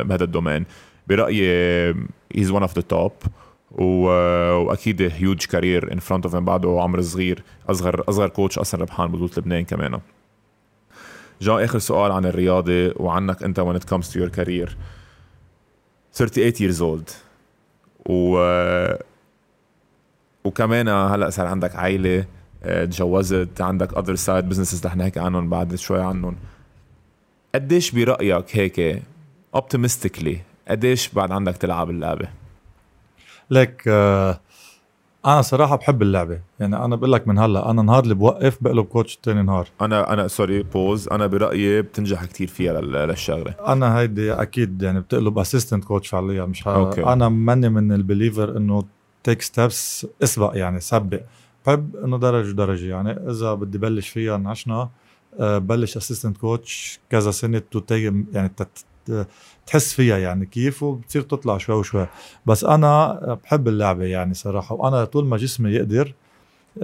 بهذا 0.04 0.24
ال 0.24 0.30
domain 0.30 0.66
برأيي 1.08 1.46
he's 2.36 2.52
one 2.52 2.62
of 2.62 2.76
the 2.76 2.82
top 2.82 3.12
وأكيد 3.72 5.02
huge 5.02 5.46
career 5.46 5.94
in 5.94 6.00
front 6.00 6.26
of 6.26 6.36
بعده 6.36 6.82
عمر 6.82 7.02
صغير 7.02 7.44
اصغر 7.70 8.04
أصغر 8.10 8.28
coach 8.28 8.60
أصلا 8.60 8.82
ربحان 8.82 9.08
بطولة 9.08 9.32
لبنان 9.38 9.66
كمان. 9.66 10.00
جا 11.42 11.66
آخر 11.66 11.80
سؤال 11.80 12.12
عن 12.12 12.26
الرياضة 12.26 12.94
وعنك 12.96 13.44
أنت 13.44 13.60
when 13.60 13.82
it 13.82 13.86
comes 13.94 14.08
to 14.14 14.20
your 14.20 14.30
career. 14.40 14.70
38 16.14 16.60
years 16.60 16.82
old. 16.82 17.12
و 18.10 18.38
وكمان 20.44 20.88
هلأ 20.88 21.30
صار 21.30 21.48
عندك 21.48 21.76
عائله 21.76 22.26
آه، 22.64 22.86
تجوزت 22.86 23.62
عندك 23.62 23.98
other 23.98 24.16
side 24.16 24.50
businesses 24.50 24.86
رح 24.86 24.96
نحكي 24.96 25.20
عنهم 25.20 25.50
بعد 25.50 25.76
شوي 25.76 26.02
عنهم. 26.02 26.36
قديش 27.56 27.92
برأيك 27.92 28.56
هيك 28.56 29.04
optimistically 29.56 30.38
قديش 30.68 31.10
بعد 31.10 31.32
عندك 31.32 31.58
تلعب 31.58 31.90
اللعبة؟ 31.90 32.28
لك 33.50 33.84
آه 33.88 34.40
أنا 35.26 35.42
صراحة 35.42 35.76
بحب 35.76 36.02
اللعبة. 36.02 36.40
يعني 36.60 36.76
أنا 36.86 36.96
بقول 36.96 37.12
لك 37.12 37.28
من 37.28 37.40
هلأ 37.40 37.70
أنا 37.70 37.82
نهار 37.82 38.04
اللي 38.04 38.16
بوقف 38.16 38.58
بقلب 38.62 38.86
coach 38.86 39.18
تاني 39.18 39.42
نهار. 39.44 39.68
أنا 39.82 40.14
أنا 40.14 40.28
sorry 40.28 40.64
pause 40.64 41.08
أنا 41.08 41.28
برأيي 41.28 41.82
بتنجح 41.82 42.26
كتير 42.26 42.48
فيها 42.48 42.82
للشغلة. 42.82 43.56
أنا 43.68 44.00
هيدي 44.00 44.34
أكيد 44.34 44.82
يعني 44.82 45.00
بتقلب 45.00 45.40
assistant 45.40 45.84
coach 45.86 46.08
فعليا 46.08 46.46
مش 46.46 46.68
okay. 46.68 47.04
أنا 47.04 47.30
ماني 47.30 47.70
من 47.70 47.92
ال 47.92 47.99
believer 47.99 48.58
إنه 48.58 48.84
take 49.24 49.42
steps 49.42 50.08
أسبق 50.24 50.52
يعني 50.56 50.80
سبق. 50.80 51.20
بحب 51.66 51.96
إنه 51.96 52.18
درجه 52.18 52.52
درجة. 52.52 52.86
يعني 52.86 53.30
إذا 53.30 53.54
بدي 53.54 53.78
بلش 53.78 54.10
فيها 54.10 54.38
نعشنا 54.38 54.90
آه، 55.40 55.58
بلش 55.58 55.98
assistant 55.98 56.38
coach 56.38 57.00
كذا 57.10 57.32
سنة 57.32 57.62
تو 57.72 57.82
يعني 58.34 58.52
تحس 59.66 59.94
فيها 59.94 60.18
يعني 60.18 60.46
كيف 60.46 60.84
وبتصير 60.84 61.22
تطلع 61.22 61.58
شوي 61.58 61.76
وشوي. 61.76 62.08
بس 62.46 62.64
أنا 62.64 63.20
بحب 63.44 63.68
اللعبة 63.68 64.04
يعني 64.04 64.34
صراحة 64.34 64.76
وأنا 64.76 65.06
طول 65.06 65.26
ما 65.26 65.38
جسمي 65.38 65.70
يقدر 65.70 66.14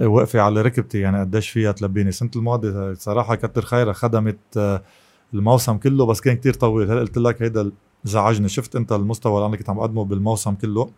وقفي 0.02 0.40
على 0.40 0.62
ركبتي 0.62 1.00
يعني 1.00 1.20
قديش 1.20 1.50
فيها 1.50 1.72
تلبيني. 1.72 2.08
السنة 2.08 2.30
الماضيه 2.36 2.94
صراحة 2.94 3.34
كتر 3.34 3.64
خيرها 3.64 3.92
خدمت 3.92 4.38
آه، 4.56 4.82
الموسم 5.34 5.76
كله 5.76 6.06
بس 6.06 6.20
كان 6.20 6.36
كتير 6.36 6.54
طويل. 6.54 6.90
هلأ 6.90 7.00
قلت 7.00 7.18
لك 7.18 7.42
هيدا 7.42 7.70
زعجني. 8.04 8.48
شفت 8.48 8.76
أنت 8.76 8.92
المستوى؟ 8.92 9.36
اللي 9.36 9.46
أنا 9.46 9.56
كنت 9.56 9.70
عم 9.70 9.78
اقدمه 9.78 10.04
بالموسم 10.04 10.54
كله. 10.54 10.90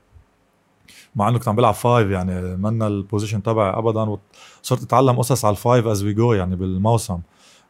مع 1.17 1.29
إنه 1.29 1.39
كنت 1.39 1.49
عم 1.49 1.57
بلعب 1.57 1.75
five 1.75 2.11
يعني 2.11 2.57
منا 2.57 2.87
ال 2.87 2.93
position 2.93 3.43
تبعي 3.43 3.71
ابدا 3.71 4.01
وصرت 4.63 4.83
أتعلم 4.83 5.19
قصص 5.19 5.45
على 5.45 5.53
ال 5.53 5.60
five 5.60 5.87
as 5.87 6.05
we 6.05 6.13
go 6.13 6.33
يعني 6.33 6.57
بالموسم. 6.57 7.21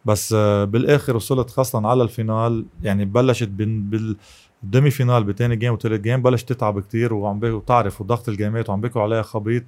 بس 0.04 0.32
آه، 0.32 0.64
بالآخر 0.64 1.16
وصلت 1.16 1.50
خاصة 1.50 1.86
على 1.88 2.02
ال 2.02 2.11
finale 2.11 2.64
يعني 2.82 3.04
بلشت 3.04 3.48
بال 3.48 4.16
demi-finale 4.64 5.24
بتاني 5.24 5.56
game 5.56 5.72
وثالث 5.72 6.00
game 6.00 6.22
بلش 6.22 6.42
تتعب 6.44 6.80
كتير 6.80 7.14
وعم 7.14 7.40
وتعرف 7.42 8.00
وضغط 8.00 8.28
الجيمات 8.28 8.70
وعم 8.70 8.80
بيكوا 8.80 9.02
عليها 9.02 9.22
خبيط 9.22 9.64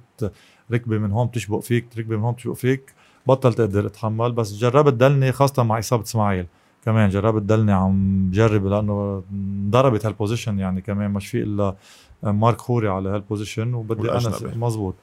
ركبة 0.71 0.97
من 0.97 1.11
هون 1.11 1.27
بتشبق 1.27 1.59
فيك 1.59 1.85
ركبة 1.97 2.17
من 2.17 2.23
هون 2.23 2.33
بتشبق 2.33 2.53
فيك 2.53 2.93
بطل 3.27 3.53
تقدر 3.53 3.85
أتحمل 3.85 4.31
بس 4.31 4.53
جربت 4.53 4.93
ضلني 4.93 5.31
خاصة 5.31 5.63
مع 5.63 5.79
إصابة 5.79 6.03
إسماعيل 6.03 6.45
كمان 6.85 7.09
جربت 7.09 7.41
دلني 7.41 7.71
عم 7.71 8.29
جرب 8.33 8.65
لأنه 8.65 9.23
انضربت 9.31 10.05
ه 10.05 10.11
position 10.11 10.59
يعني 10.59 10.81
كمان 10.81 11.11
مش 11.11 11.27
في 11.27 11.43
إلا 11.43 11.75
مارك 12.23 12.61
خوري 12.61 12.87
على 12.87 13.09
ه 13.09 13.16
position 13.16 13.73
وبدي 13.73 14.11
أنا 14.11 14.55
مزبوط 14.55 14.95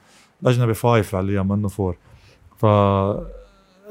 الأجنبي 0.43 0.73
five 0.73 1.09
فعليا 1.09 1.41
منه 1.41 1.67
four. 1.67 1.97
ف 2.57 2.65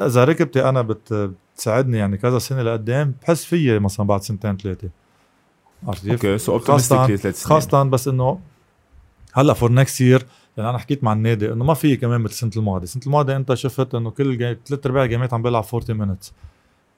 إذا 0.02 0.24
ركبتي 0.24 0.68
أنا 0.68 0.82
بتساعدني 0.82 1.98
يعني 1.98 2.16
كذا 2.16 2.38
سنة 2.38 2.62
لقدام 2.62 3.14
بحس 3.22 3.44
فيي 3.44 3.78
مثلا 3.78 4.06
بعد 4.06 4.22
سنتين 4.22 4.56
ثلاثة. 4.56 4.88
عرفت 5.86 6.08
كيف؟ 6.08 6.24
okay 6.24 6.38
so 6.38 6.78
سنين. 6.78 7.32
خاصة 7.32 7.82
بس 7.82 8.08
إنه 8.08 8.40
هلأ 9.32 9.52
for 9.52 9.72
next 9.72 10.00
year 10.00 10.26
يعني 10.56 10.70
أنا 10.70 10.78
حكيت 10.78 11.04
مع 11.04 11.12
النادي 11.12 11.52
إنه 11.52 11.64
ما 11.64 11.74
في 11.74 11.96
كمان 11.96 12.20
مثل 12.20 12.32
السنة 12.32 12.50
الماضية، 12.56 12.84
السنة 12.84 13.02
الماضية 13.06 13.36
أنت 13.36 13.54
شفت 13.54 13.94
إنه 13.94 14.10
كل 14.10 14.56
ثلاث 14.66 14.86
أرباع 14.86 15.04
ال 15.04 15.09
gameات 15.09 15.34
عم 15.34 15.42
بيلعب 15.42 15.64
40 15.74 15.98
minutes 15.98 16.32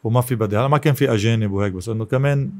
وما 0.05 0.21
في 0.21 0.35
بدي 0.35 0.57
هلأ 0.57 0.69
ما 0.69 0.79
كان 0.79 0.95
في 0.95 1.15
أجانب 1.15 1.53
وهيك 1.53 1.73
بس 1.73 1.89
إنه 1.89 2.05
كمان 2.05 2.53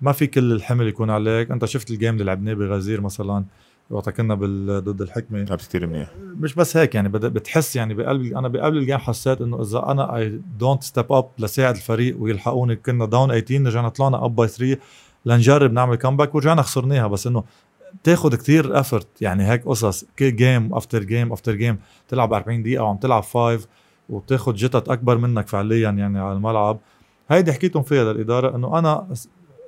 ما 0.00 0.12
في 0.12 0.26
كل 0.26 0.52
الحمل 0.52 0.88
يكون 0.88 1.10
عليك، 1.10 1.50
أنت 1.50 1.64
شفت 1.64 1.90
ال 1.90 1.95
game 1.95 2.14
اللي 2.14 2.24
لعبناه 2.24 2.54
بغزير 2.54 3.00
مثلا. 3.00 3.44
وقت 3.90 4.10
كنا 4.10 4.34
ضد 4.80 5.02
الحكمة. 5.02 5.38
لعبت 5.38 5.60
كثير 5.60 5.86
منيح. 5.86 6.10
مش 6.40 6.54
بس 6.54 6.76
هيك 6.76 6.94
يعني 6.94 7.08
بتحس 7.08 7.76
يعني 7.76 7.94
بقلب 7.94 8.36
أنا 8.36 8.48
بقبل 8.48 8.76
ال 8.78 8.82
game 8.82 8.98
حسيت 8.98 9.40
إنه 9.40 9.62
إذا 9.62 9.78
أنا 9.78 10.16
I 10.16 10.40
don't 10.58 10.82
step 10.82 11.12
up 11.12 11.28
لساعد 11.38 11.74
الفريق 11.74 12.16
ويلحقوني 12.18 12.76
كنا 12.76 13.06
down 13.06 13.40
18 13.40 13.66
رجعنا 13.66 13.88
طلعنا 13.88 14.24
up 14.24 14.36
by 14.36 14.48
3 14.48 14.80
لنجرب 15.26 15.72
نعمل 15.72 15.96
comeback 15.96 16.34
ورجعنا 16.34 16.62
خسرناها. 16.62 17.06
بس 17.06 17.26
إنه 17.26 17.44
تاخذ 18.04 18.34
كتير 18.34 18.80
effort 18.80 19.08
يعني 19.20 19.50
هيك 19.50 19.64
قصص. 19.64 20.04
كل 20.18 20.36
game 20.36 20.74
after 20.74 21.02
game 21.02 21.32
after 21.32 21.54
game 21.54 21.78
تلعب 22.08 22.32
40 22.32 22.62
دقيقة 22.62 22.84
وعم 22.84 22.96
تلعب 22.96 23.22
5 23.22 23.58
وتاخذ 24.08 24.54
جتت 24.54 24.88
أكبر 24.88 25.18
منك 25.18 25.48
فعليا 25.48 25.90
يعني 25.90 26.18
على 26.18 26.32
الملعب. 26.32 26.78
هيدي 27.28 27.52
حكيتهم 27.52 27.82
فيها 27.82 28.12
للإدارة 28.12 28.56
إنه 28.56 28.78
أنا 28.78 29.06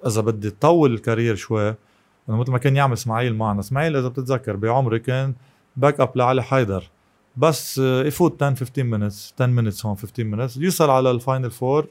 إذا 0.06 0.20
بدي 0.20 0.50
طول 0.50 0.94
ال 0.94 1.00
career 1.00 1.34
شوي 1.34 1.74
مثل 2.28 2.52
ما 2.52 2.58
كان 2.58 2.76
يعمل 2.76 2.92
إسماعيل 2.92 3.36
معنا. 3.36 3.60
إسماعيل 3.60 3.96
إذا 3.96 4.08
بتتذكر 4.08 4.56
بعمري 4.56 4.98
كان 4.98 5.34
back 5.76 6.00
up 6.00 6.16
لعلي 6.16 6.42
حيدر. 6.42 6.90
بس 7.36 7.78
آه، 7.78 8.04
يفوت 8.04 8.42
10 8.42 8.54
15 8.54 8.82
minutes 8.82 9.34
10 9.36 9.46
minutes 9.46 9.86
هون 9.86 9.96
15 9.96 10.24
minutes 10.24 10.56
يوصل 10.56 10.90
على 10.90 11.10
ال 11.10 11.17
final 11.17 11.50
four 11.50 11.86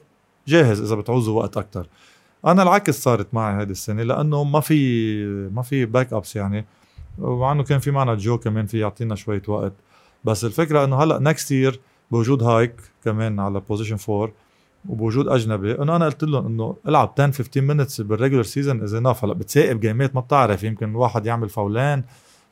جاهز 0.48 0.80
إذا 0.80 0.94
بتعوزوا 0.94 1.38
وقت 1.38 1.56
أكثر 1.56 1.86
أنا 2.46 2.62
العكس 2.62 3.02
صارت 3.02 3.34
معي 3.34 3.62
هذه 3.62 3.70
السنة 3.70 4.02
لأنه 4.02 4.44
ما 4.44 4.60
في 4.60 5.24
ما 5.54 5.62
في 5.62 5.84
back 5.84 6.12
ups 6.12 6.36
يعني. 6.36 6.66
ومع 7.18 7.52
إنه 7.52 7.62
كان 7.62 7.78
في 7.78 7.90
معنا 7.90 8.14
جو 8.14 8.38
كمان 8.38 8.66
في 8.66 8.78
يعطينا 8.78 9.14
شوية 9.14 9.42
وقت. 9.48 9.72
بس 10.24 10.44
الفكرة 10.44 10.84
إنه 10.84 11.02
هلأ 11.02 11.18
next 11.18 11.50
year 11.50 11.80
بوجود 12.10 12.42
هايك 12.42 12.74
كمان 13.04 13.40
على 13.40 13.60
position 13.60 13.96
4 14.14 14.32
وبوجود 14.88 15.28
أجنبي. 15.28 15.82
انه 15.82 15.96
أنا 15.96 16.04
قلت 16.04 16.24
لهم 16.24 16.46
إنه 16.46 16.76
إلعب 16.88 17.12
10 17.18 17.30
15 17.30 17.60
minutes 17.60 18.00
بال 18.00 18.09
regular 18.09 18.42
season 18.42 18.82
إذا 18.82 19.00
enough 19.00 19.24
هلا 19.24 19.34
بتسائب 19.34 19.80
gameات 19.80 20.14
ما 20.14 20.20
بتعرف. 20.20 20.64
يمكن 20.64 20.94
واحد 20.94 21.26
يعمل 21.26 21.48
foulان 21.48 22.02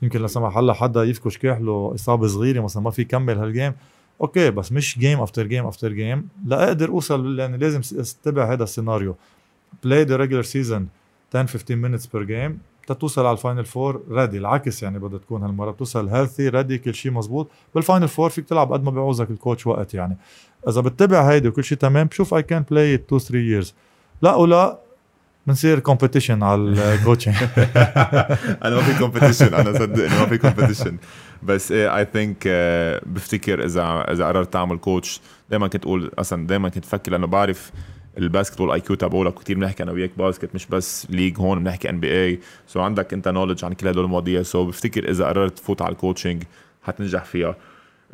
يمكن 0.02 0.22
لا 0.22 0.26
سمح 0.26 0.56
الله 0.56 0.72
حدا 0.72 1.04
يفكش 1.04 1.38
كاحله 1.38 1.92
إصابة 1.94 2.26
صغيرة 2.26 2.60
مثلا 2.60 2.82
ما 2.82 2.90
في 2.90 3.02
يكمل 3.02 3.38
هال 3.38 3.49
game 3.49 3.72
okay 4.20 4.50
بس 4.50 4.72
مش 4.72 4.98
game 4.98 5.20
after 5.20 5.46
game 5.46 5.66
after 5.66 5.92
game 5.92 6.28
لا 6.46 6.68
أقدر 6.68 6.88
أوصل 6.88 7.38
يعني 7.38 7.58
لازم 7.58 7.98
اتبع 8.00 8.52
هذا 8.52 8.64
السيناريو. 8.64 9.16
play 9.84 10.02
the 10.02 10.16
regular 10.16 10.42
season 10.42 10.88
10 11.34 11.46
15 11.46 11.76
minutes 11.76 12.06
per 12.06 12.22
game 12.22 12.58
تتوصل 12.92 13.26
على 13.26 13.32
ال 13.32 13.38
final 13.38 13.64
four 13.64 14.02
ready 14.10 14.38
العكس 14.38 14.82
يعني 14.82 14.98
بدها 14.98 15.18
تكون 15.18 15.42
هالمرة. 15.42 15.70
بتوصل 15.70 16.08
healthy 16.08 16.48
ready 16.48 16.78
كل 16.78 16.94
شيء 16.94 17.12
مزبوط 17.12 17.50
بال 17.74 17.84
final 17.84 18.08
four 18.08 18.30
فيك 18.30 18.48
تلعب 18.48 18.72
قد 18.72 18.84
ما 18.84 18.90
بيعوزك 18.90 19.30
ال 19.30 19.36
coach 19.36 19.66
وقت 19.66 19.94
يعني. 19.94 20.16
إذا 20.68 20.80
بتتبع 20.80 21.30
هيدي 21.30 21.48
وكل 21.48 21.64
شيء 21.64 21.78
تمام 21.78 22.06
بشوف 22.06 22.34
I 22.34 22.42
can 22.42 22.64
play 22.70 22.94
2 22.94 23.20
3 23.20 23.38
years 23.38 23.74
لا 24.22 24.34
ولا 24.34 24.78
بنصير 25.46 25.78
competition 25.78 26.42
على 26.42 26.60
ال 26.60 26.68
coaching 26.68 27.34
أنا 28.64 28.76
ما 28.76 28.82
في 28.82 28.98
competition 28.98 29.54
أنا 29.54 29.72
صدق 29.78 30.10
ما 30.10 30.26
في 30.26 30.38
competition 30.38 30.96
بس 31.42 31.72
I 31.72 32.06
think 32.12 32.48
بفتكر 33.06 33.64
إذا 33.64 34.04
إذا 34.12 34.26
قررت 34.26 34.52
تعمل 34.52 34.78
coach 34.78 35.20
دائما 35.50 35.68
كنت 35.68 35.84
أقول 35.84 36.10
أصلا 36.18 36.46
دائما 36.46 36.68
كنت 36.68 36.84
أفكر 36.84 37.12
لأنه 37.12 37.26
بعرف 37.26 37.72
ال 38.18 38.70
basketball 38.70 38.80
IQ 38.80 38.96
تبعولك 38.96 39.34
كثير 39.34 39.56
بنحكي 39.56 39.82
أنا 39.82 39.92
وياك 39.92 40.10
basket 40.16 40.54
مش 40.54 40.66
بس 40.66 41.06
league 41.10 41.38
هون 41.38 41.64
بنحكي 41.64 41.90
NBA 41.90 42.24
so 42.24 42.80
عندك 42.80 43.12
انت 43.12 43.28
knowledge 43.28 43.64
عن 43.64 43.72
كل 43.72 43.88
هدول 43.88 44.04
المواضيع. 44.04 44.42
so 44.42 44.64
بفتكر 44.64 45.10
إذا 45.10 45.26
قررت 45.26 45.58
تفوت 45.58 45.82
على 45.82 45.92
ال 45.92 45.98
coaching 45.98 46.42
حتنجح 46.82 47.24
فيها. 47.24 47.56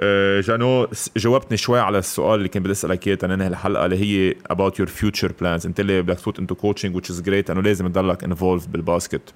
أه 0.00 0.40
جانو 0.40 0.88
جاوبتني 1.16 1.57
شوي 1.57 1.80
على 1.80 1.98
السؤال 1.98 2.34
اللي 2.38 2.48
كنت 2.48 2.62
بدي 2.62 2.72
أسألك 2.72 3.07
إياه 3.07 3.14
تننهي 3.14 3.46
الحلقة 3.46 3.84
اللي 3.84 3.96
هي 3.98 4.34
about 4.52 4.72
your 4.72 4.88
future 4.88 5.30
plans. 5.30 5.66
انت 5.66 5.80
اللي 5.80 6.02
بدك 6.02 6.16
تفوت 6.16 6.38
into 6.38 6.55
coaching 6.55 6.97
which 6.96 7.09
is 7.09 7.20
great. 7.20 7.50
أنه 7.50 7.61
لازم 7.61 7.88
تضلك 7.88 8.24
involved 8.24 8.68
بال 8.68 8.83
basket. 8.83 9.34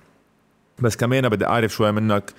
بس 0.79 0.97
كمان 0.97 1.29
بدي 1.29 1.47
أعرف 1.47 1.73
شوي 1.73 1.93
منك 1.93 2.33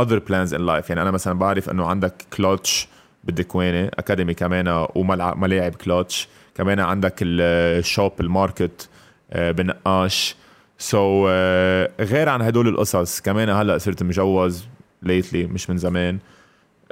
other 0.00 0.20
plans 0.28 0.50
in 0.50 0.60
life. 0.60 0.88
يعني 0.88 1.02
أنا 1.02 1.10
مثلا 1.10 1.38
بعرف 1.38 1.70
إنه 1.70 1.86
عندك 1.86 2.14
كلتش 2.36 2.88
بالدكوانة 3.24 3.90
academy 3.94 4.34
كمان 4.34 4.86
وملاعب 4.94 5.74
كلتش 5.74 6.28
كمان 6.56 6.80
عندك 6.80 7.14
ال 7.22 7.40
shop 7.40 8.12
ال 8.20 8.30
market 8.30 8.88
آه، 9.30 9.50
بنقاش. 9.50 10.36
so, 10.78 11.28
uh, 11.28 11.90
غير 12.00 12.28
عن 12.28 12.42
هدول 12.42 12.68
القصص 12.68 13.20
كمان 13.20 13.48
هلأ 13.48 13.78
صرت 13.78 14.02
مجوز 14.02 14.66
lately 15.02 15.46
مش 15.46 15.70
من 15.70 15.76
زمان. 15.76 16.18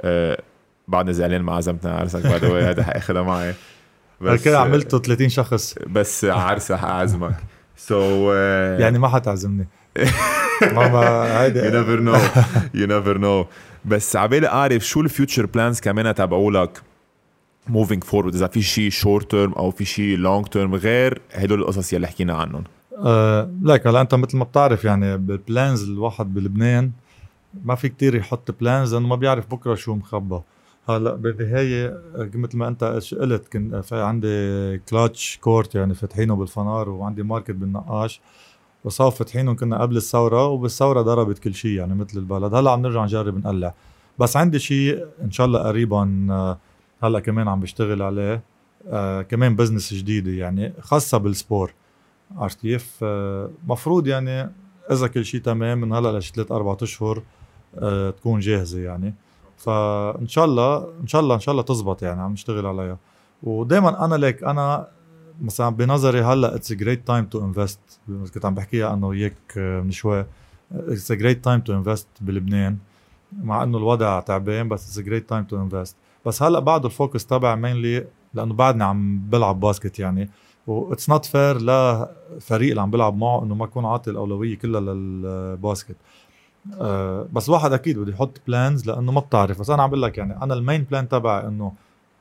uh, 0.03 0.41
بعدني 0.87 1.13
زعلان 1.13 1.41
ما 1.41 1.55
عزمتنا 1.55 1.91
على 1.91 1.99
عرسك 1.99 2.27
بعد 2.27 2.45
هذا 2.45 2.83
حاخذها 2.83 3.21
معي. 3.21 3.53
بس 4.21 4.43
كده 4.43 4.59
عملته 4.59 4.99
30 4.99 5.29
شخص. 5.29 5.75
بس 5.87 6.25
عرسة 6.25 6.77
حاعزمك 6.77 7.35
so, 7.77 8.33
uh, 8.33 8.81
يعني 8.81 8.99
ما 8.99 9.07
حتعزمني 9.07 9.67
ماما 10.61 11.41
هيدي 11.41 11.59
you 11.59 11.79
never 11.79 11.99
no 11.99 12.15
you 12.73 12.87
never 12.87 13.17
know 13.17 13.45
بس 13.85 14.15
عبالي 14.15 14.47
أعرف 14.47 14.87
شو 14.87 15.01
ال 15.01 15.07
future 15.07 15.45
plans 15.45 15.79
كمان 15.79 16.15
تبعولك. 16.15 16.81
moving 17.67 18.03
forward 18.03 18.35
اذا 18.35 18.47
في 18.47 18.61
شيء 18.61 18.89
short 18.89 19.31
term 19.31 19.53
أو 19.53 19.71
في 19.71 19.85
شيء 19.85 20.17
long 20.17 20.45
term 20.45 20.75
غير 20.75 21.21
هدول 21.33 21.59
القصص 21.59 21.93
يلي 21.93 22.07
حكينا 22.07 22.33
عنهم. 22.33 22.63
أه 22.97 23.51
لك 23.63 23.87
هلا 23.87 24.01
أنت 24.01 24.15
مثل 24.15 24.37
ما 24.37 24.43
بتعرف 24.43 24.85
يعني 24.85 25.17
بال 25.17 25.38
plans 25.38 25.89
الواحد 25.89 26.33
بلبنان 26.33 26.91
ما 27.63 27.75
في 27.75 27.89
كتير 27.89 28.15
يحط 28.15 28.51
plans 28.61 28.93
لأنه 28.93 29.07
ما 29.07 29.15
بيعرف 29.15 29.51
بكرة 29.51 29.75
شو 29.75 29.95
مخبى. 29.95 30.39
هلا 30.89 31.15
بالنهاية 31.15 32.01
مثل 32.15 32.57
ما 32.57 32.67
أنت 32.67 32.83
قلت 33.19 33.47
كان 33.47 33.81
في 33.81 33.95
عندي 33.95 34.77
Clutch 34.77 35.39
court 35.41 35.75
يعني 35.75 35.93
فاتحينه 35.93 36.35
بالفنار 36.35 36.89
وعندي 36.89 37.23
market 37.23 37.51
بالنقاش. 37.51 38.21
وصار 38.83 39.11
فاتحينهم 39.11 39.55
كنا 39.55 39.81
قبل 39.81 39.97
الثورة 39.97 40.47
وبالثورة 40.47 41.01
ضربت 41.01 41.39
كل 41.39 41.53
شيء 41.53 41.71
يعني 41.71 41.95
مثل 41.95 42.17
البلد. 42.17 42.53
هلا 42.53 42.71
عم 42.71 42.81
نرجع 42.81 43.03
نجرب 43.03 43.37
نقلع. 43.37 43.73
بس 44.19 44.37
عندي 44.37 44.59
شيء 44.59 45.05
إن 45.21 45.31
شاء 45.31 45.47
الله 45.47 45.59
قريبا 45.59 46.57
هلا 47.07 47.19
كمان 47.19 47.47
عم 47.47 47.59
بشتغل 47.59 48.01
عليه. 48.01 48.41
آه 48.89 49.21
كمان 49.21 49.55
business 49.55 49.93
جديدة 49.93 50.31
يعني 50.31 50.73
خاصة 50.81 51.17
بال 51.17 51.33
sport 51.33 51.73
عرفت 52.37 52.59
كيف؟ 52.61 52.99
آه 53.03 53.49
مفروض 53.67 54.07
يعني 54.07 54.51
إذا 54.91 55.07
كل 55.07 55.25
شيء 55.25 55.41
تمام 55.41 55.81
من 55.81 55.93
هلا 55.93 56.19
لثلاث 56.19 56.51
أربع 56.51 56.77
أشهر 56.81 57.23
آه 57.79 58.09
تكون 58.09 58.39
جاهزة 58.39 58.79
يعني. 58.79 59.13
فإن 59.57 60.27
شاء 60.27 60.45
الله 60.45 60.87
إن 61.01 61.07
شاء 61.07 61.21
الله 61.21 61.35
إن 61.35 61.39
شاء 61.39 61.51
الله 61.51 61.63
تزبط 61.63 62.03
يعني 62.03 62.21
عم 62.21 62.31
نشتغل 62.31 62.65
عليها. 62.65 62.97
ودائما 63.43 64.05
أنا 64.05 64.15
ليك 64.15 64.43
أنا 64.43 64.87
مثلا 65.41 65.69
بنظري 65.69 66.21
هلا 66.21 66.55
it's 66.55 66.73
great 66.73 67.07
time 67.07 67.25
to 67.25 67.45
invest 67.45 67.79
كنت 68.33 68.45
عم 68.45 68.55
بحكيها 68.55 68.93
أنا 68.93 69.07
وياك 69.07 69.33
آه، 69.57 69.81
من 69.81 69.91
شوي. 69.91 70.25
it's 70.71 71.11
great 71.11 71.43
time 71.43 71.59
to 71.59 71.73
invest 71.73 72.07
بلبنان 72.21 72.77
مع 73.43 73.63
إنه 73.63 73.77
الوضع 73.77 74.19
تعبان 74.19 74.69
بس 74.69 74.87
it's 74.87 74.99
great 74.99 75.29
time 75.29 75.43
to 75.43 75.61
invest 75.61 75.95
بس 76.25 76.43
هلأ 76.43 76.59
بعد 76.59 76.85
ال 76.85 76.92
focus 76.92 77.25
تبع 77.25 77.55
mainly 77.55 78.07
لأنه 78.33 78.53
بعدني 78.53 78.83
عم 78.83 79.19
بلعب 79.29 79.59
basket 79.59 79.99
يعني. 79.99 80.29
and 80.67 80.85
it's 80.85 81.09
not 81.09 81.25
fair 81.25 81.57
لفريق 81.57 82.69
اللي 82.69 82.81
عم 82.81 82.91
بلعب 82.91 83.17
معه 83.17 83.43
إنه 83.43 83.55
ما 83.55 83.65
اكون 83.65 83.85
عاطي 83.85 84.11
الأولوية 84.11 84.57
كلها 84.57 84.81
لل 84.81 85.06
basket. 85.06 85.95
أه 86.81 87.27
بس 87.33 87.49
الواحد 87.49 87.73
أكيد 87.73 87.99
بده 87.99 88.11
يحط 88.11 88.41
plans 88.47 88.87
لأنه 88.87 89.11
ما 89.11 89.19
بتعرف. 89.19 89.59
بس 89.59 89.69
أنا 89.69 89.83
عم 89.83 89.89
بقول 89.89 90.01
لك 90.01 90.17
يعني 90.17 90.43
أنا 90.43 90.53
ال 90.53 90.59
main 90.59 90.83
plan 90.83 91.09
تبعي 91.09 91.47
إنه 91.47 91.73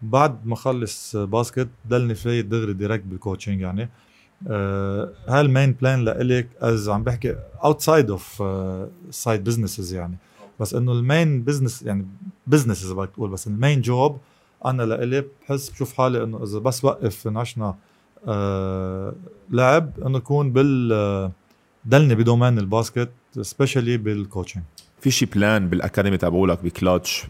بعد 0.02 0.46
ما 0.46 0.54
اخلص 0.54 1.16
basket 1.16 1.68
ضلني 1.88 2.14
فايت 2.14 2.46
دغري 2.46 2.72
direct 2.72 3.04
بال 3.04 3.16
coaching 3.16 3.60
يعني. 3.60 3.90
أه 4.48 5.10
هال 5.28 5.43
main 5.43 5.72
plan 5.72 6.04
لإلي 6.04 6.48
as 6.60 6.88
عم 6.88 7.02
بحكي 7.02 7.36
outside 7.64 8.10
of 8.10 8.42
side 9.10 9.44
businesses 9.44 9.94
يعني. 9.94 10.16
بس 10.60 10.74
إنه 10.74 10.92
ال 10.92 11.02
main 11.02 11.42
business 11.42 11.82
يعني 11.82 12.06
business 12.46 12.84
إذا 12.84 12.94
بدك 12.94 13.10
تقول 13.10 13.30
بس 13.30 13.46
ال 13.46 13.53
main 13.53 13.80
job 13.80 14.18
أنا 14.64 14.82
لإلي 14.82 15.24
بحس 15.42 15.70
بشوف 15.70 15.92
حالي 15.92 16.22
إنه 16.22 16.42
إذا 16.42 16.58
بس 16.58 16.84
وقف 16.84 17.28
نعشنا 17.28 17.74
آه 18.28 19.14
لعب 19.50 19.90
إنه 20.06 20.18
يكون 20.18 20.52
بال 20.52 21.30
دلني 21.84 22.14
ب 22.14 22.20
domaine 22.20 22.58
ال 22.58 22.66
basket 22.66 23.10
specially 23.40 23.96
بال 23.96 24.10
coaching 24.10 24.64
في 25.00 25.10
شي 25.10 25.26
plan 25.26 25.68
بال 25.68 25.79
academy 25.79 26.16
تبعولك 26.16 26.64
بكلاتش 26.64 27.26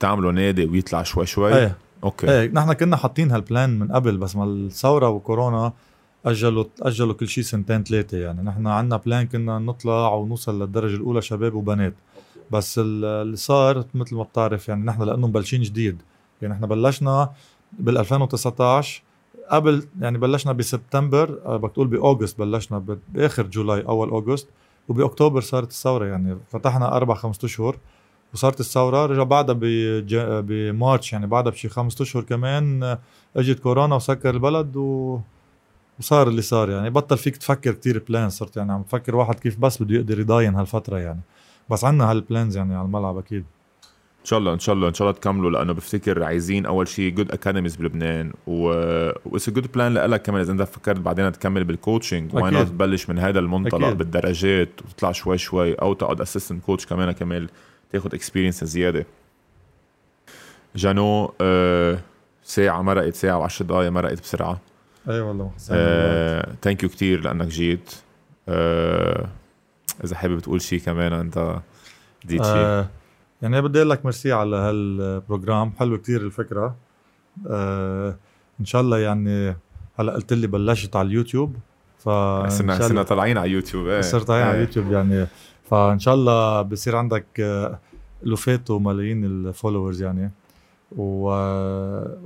تعملوا 0.00 0.32
نادي 0.32 0.64
ويطلع 0.64 1.02
شوي 1.02 1.26
شوي؟ 1.26 1.54
إيه. 1.56 1.76
okay. 2.04 2.30
إيه 2.30 2.50
نحن 2.52 2.72
كنا 2.72 2.96
حاطين 2.96 3.30
هال 3.30 3.46
plan 3.46 3.78
من 3.78 3.92
قبل 3.92 4.16
بس 4.16 4.36
ما 4.36 4.44
الثورة 4.44 5.08
وكورونا 5.08 5.72
أجلوا 6.26 6.64
أجلوا 6.82 7.14
كل 7.14 7.28
شيء 7.28 7.44
سنتين 7.44 7.84
ثلاثة 7.84 8.18
يعني. 8.18 8.42
نحن 8.42 8.66
عندنا 8.66 8.96
plan 8.96 9.26
كنا 9.26 9.58
نطلع 9.58 10.14
ونوصل 10.14 10.62
للدرجة 10.62 10.94
الأولى 10.94 11.22
شباب 11.22 11.54
وبنات. 11.54 11.94
بس 12.50 12.78
اللي 12.78 13.36
صار 13.36 13.84
مثل 13.94 14.16
ما 14.16 14.22
بتعرف 14.22 14.68
يعني 14.68 14.84
نحن 14.84 15.02
لأنه 15.02 15.26
مبلشين 15.26 15.62
جديد. 15.62 16.02
يعني 16.42 16.54
نحن 16.54 16.66
بلشنا 16.66 17.32
بال 17.72 17.98
2019 17.98 19.02
قبل 19.50 19.88
يعني 20.00 20.18
بلشنا 20.18 20.52
بسبتمبر 20.52 21.40
آه، 21.44 21.56
بدك 21.56 21.72
تقول 21.72 21.86
بأوغست 21.86 22.38
بلشنا 22.38 22.96
بآخر 23.08 23.42
جولاي 23.46 23.80
أول 23.80 24.08
أوغست 24.08 24.48
وبأكتوبر 24.88 25.40
صارت 25.40 25.70
الثورة 25.70 26.06
يعني 26.06 26.36
فتحنا 26.50 26.96
أربع 26.96 27.14
خمسة 27.14 27.46
أشهر 27.46 27.76
وصارت 28.34 28.60
الثورة. 28.60 29.06
رجع 29.06 29.22
بعدها 29.22 29.56
بمارش 30.40 31.12
يعني 31.12 31.26
بعدها 31.26 31.52
بشي 31.52 31.68
خمسة 31.68 32.02
أشهر 32.02 32.22
كمان 32.22 32.82
آه، 32.82 32.98
إجت 33.36 33.58
كورونا 33.58 33.96
وسكر 33.96 34.30
البلد 34.30 34.76
و 34.76 35.18
وصار 36.00 36.28
اللي 36.28 36.42
صار 36.42 36.70
يعني 36.70 36.90
بطل 36.90 37.18
فيك 37.18 37.36
تفكر 37.36 37.72
كتير 37.72 38.02
plan 38.08 38.30
صرت 38.30 38.56
يعني 38.56 38.72
عم 38.72 38.82
تفكر 38.82 39.16
واحد 39.16 39.34
كيف 39.40 39.58
بس 39.58 39.82
بده 39.82 39.94
يقدر 39.94 40.20
يضاين 40.20 40.54
هالفترة 40.54 40.98
يعني. 40.98 41.20
بس 41.70 41.84
عندنا 41.84 42.10
هال 42.10 42.23
plans 42.23 42.56
يعني 42.56 42.74
على 42.74 42.86
الملعب 42.86 43.18
أكيد. 43.18 43.44
إن 44.20 44.30
شاء 44.30 44.38
الله 44.38 44.52
إن 44.52 44.58
شاء 44.58 44.74
الله 44.74 44.88
إن 44.88 44.94
شاء 44.94 45.08
الله 45.08 45.18
تكملوا 45.20 45.50
لأنه 45.50 45.72
بفتكر 45.72 46.22
عايزين 46.22 46.66
أول 46.66 46.88
شيء 46.88 47.14
good 47.14 47.30
academies 47.30 47.76
بلبنان 47.76 48.32
و 48.46 48.62
what's 49.26 49.50
good 49.50 49.72
plan 49.72 49.94
لك 49.94 50.22
كمان 50.22 50.40
إذا 50.40 50.52
أنت 50.52 50.62
فكرت 50.62 51.00
بعدين 51.00 51.32
تكمل 51.32 51.64
بال 51.64 51.78
coaching 51.78 52.34
why 52.34 52.50
not 52.50 52.66
تبلش 52.66 53.10
من 53.10 53.18
هذا 53.18 53.38
المنطلق 53.38 53.86
أكيد. 53.86 53.98
بالدرجات 53.98 54.68
وتطلع 54.84 55.12
شوي 55.12 55.38
شوي 55.38 55.74
أو 55.74 55.92
تقعد 55.92 56.20
assistant 56.20 56.64
coach 56.64 56.86
كمان 56.86 57.12
كمان 57.12 57.46
تاخذ 57.92 58.14
experience 58.14 58.64
زيادة. 58.64 59.06
جانو 60.76 61.34
آه 61.40 61.98
ساعة 62.42 62.82
مرقت 62.82 63.14
ساعة 63.14 63.48
و10 63.48 63.62
دقائق 63.62 63.90
مرقت 63.90 64.20
بسرعة. 64.20 64.60
أي 65.08 65.20
والله 65.20 65.50
thank 66.62 66.82
you 66.82 66.88
كثير 66.88 67.20
لأنك 67.20 67.46
جيت. 67.46 67.94
آه 68.48 69.28
إذا 70.04 70.16
حابب 70.16 70.38
تقول 70.38 70.60
شيء 70.60 70.80
كمان 70.80 71.12
أنت 71.12 71.60
دي 72.24 72.36
شيء 72.36 72.44
آه 72.46 72.88
يعني 73.42 73.62
بدي 73.62 73.78
أقول 73.78 73.90
لك 73.90 74.04
ميرسي 74.04 74.32
على 74.32 74.56
هال 74.56 74.79
program. 74.79 75.72
حلو 75.78 75.98
كتير 75.98 76.20
الفكرة. 76.20 76.76
آه 77.46 78.16
إن 78.60 78.64
شاء 78.64 78.80
الله 78.80 78.98
يعني 78.98 79.56
هلأ 79.98 80.12
قلت 80.12 80.32
لي 80.32 80.46
بلشت 80.46 80.96
على 80.96 81.08
اليوتيوب 81.08 81.56
ف 81.98 82.08
صرنا 82.48 82.78
صرنا 82.78 83.02
طالعين 83.02 83.38
على 83.38 83.50
يوتيوب 83.50 83.86
إيه. 83.86 84.00
صرت 84.00 84.26
طالعين 84.26 84.44
على 84.44 84.54
إيه. 84.54 84.62
اليوتيوب 84.62 84.92
يعني. 84.92 85.26
فإن 85.70 85.98
شاء 85.98 86.14
الله 86.14 86.62
بصير 86.62 86.96
عندك 86.96 87.26
آه، 87.40 87.78
ألوفات 88.22 88.70
وملايين 88.70 89.24
ال 89.24 89.32
followers 89.32 90.02
يعني. 90.02 90.30
و... 90.96 91.28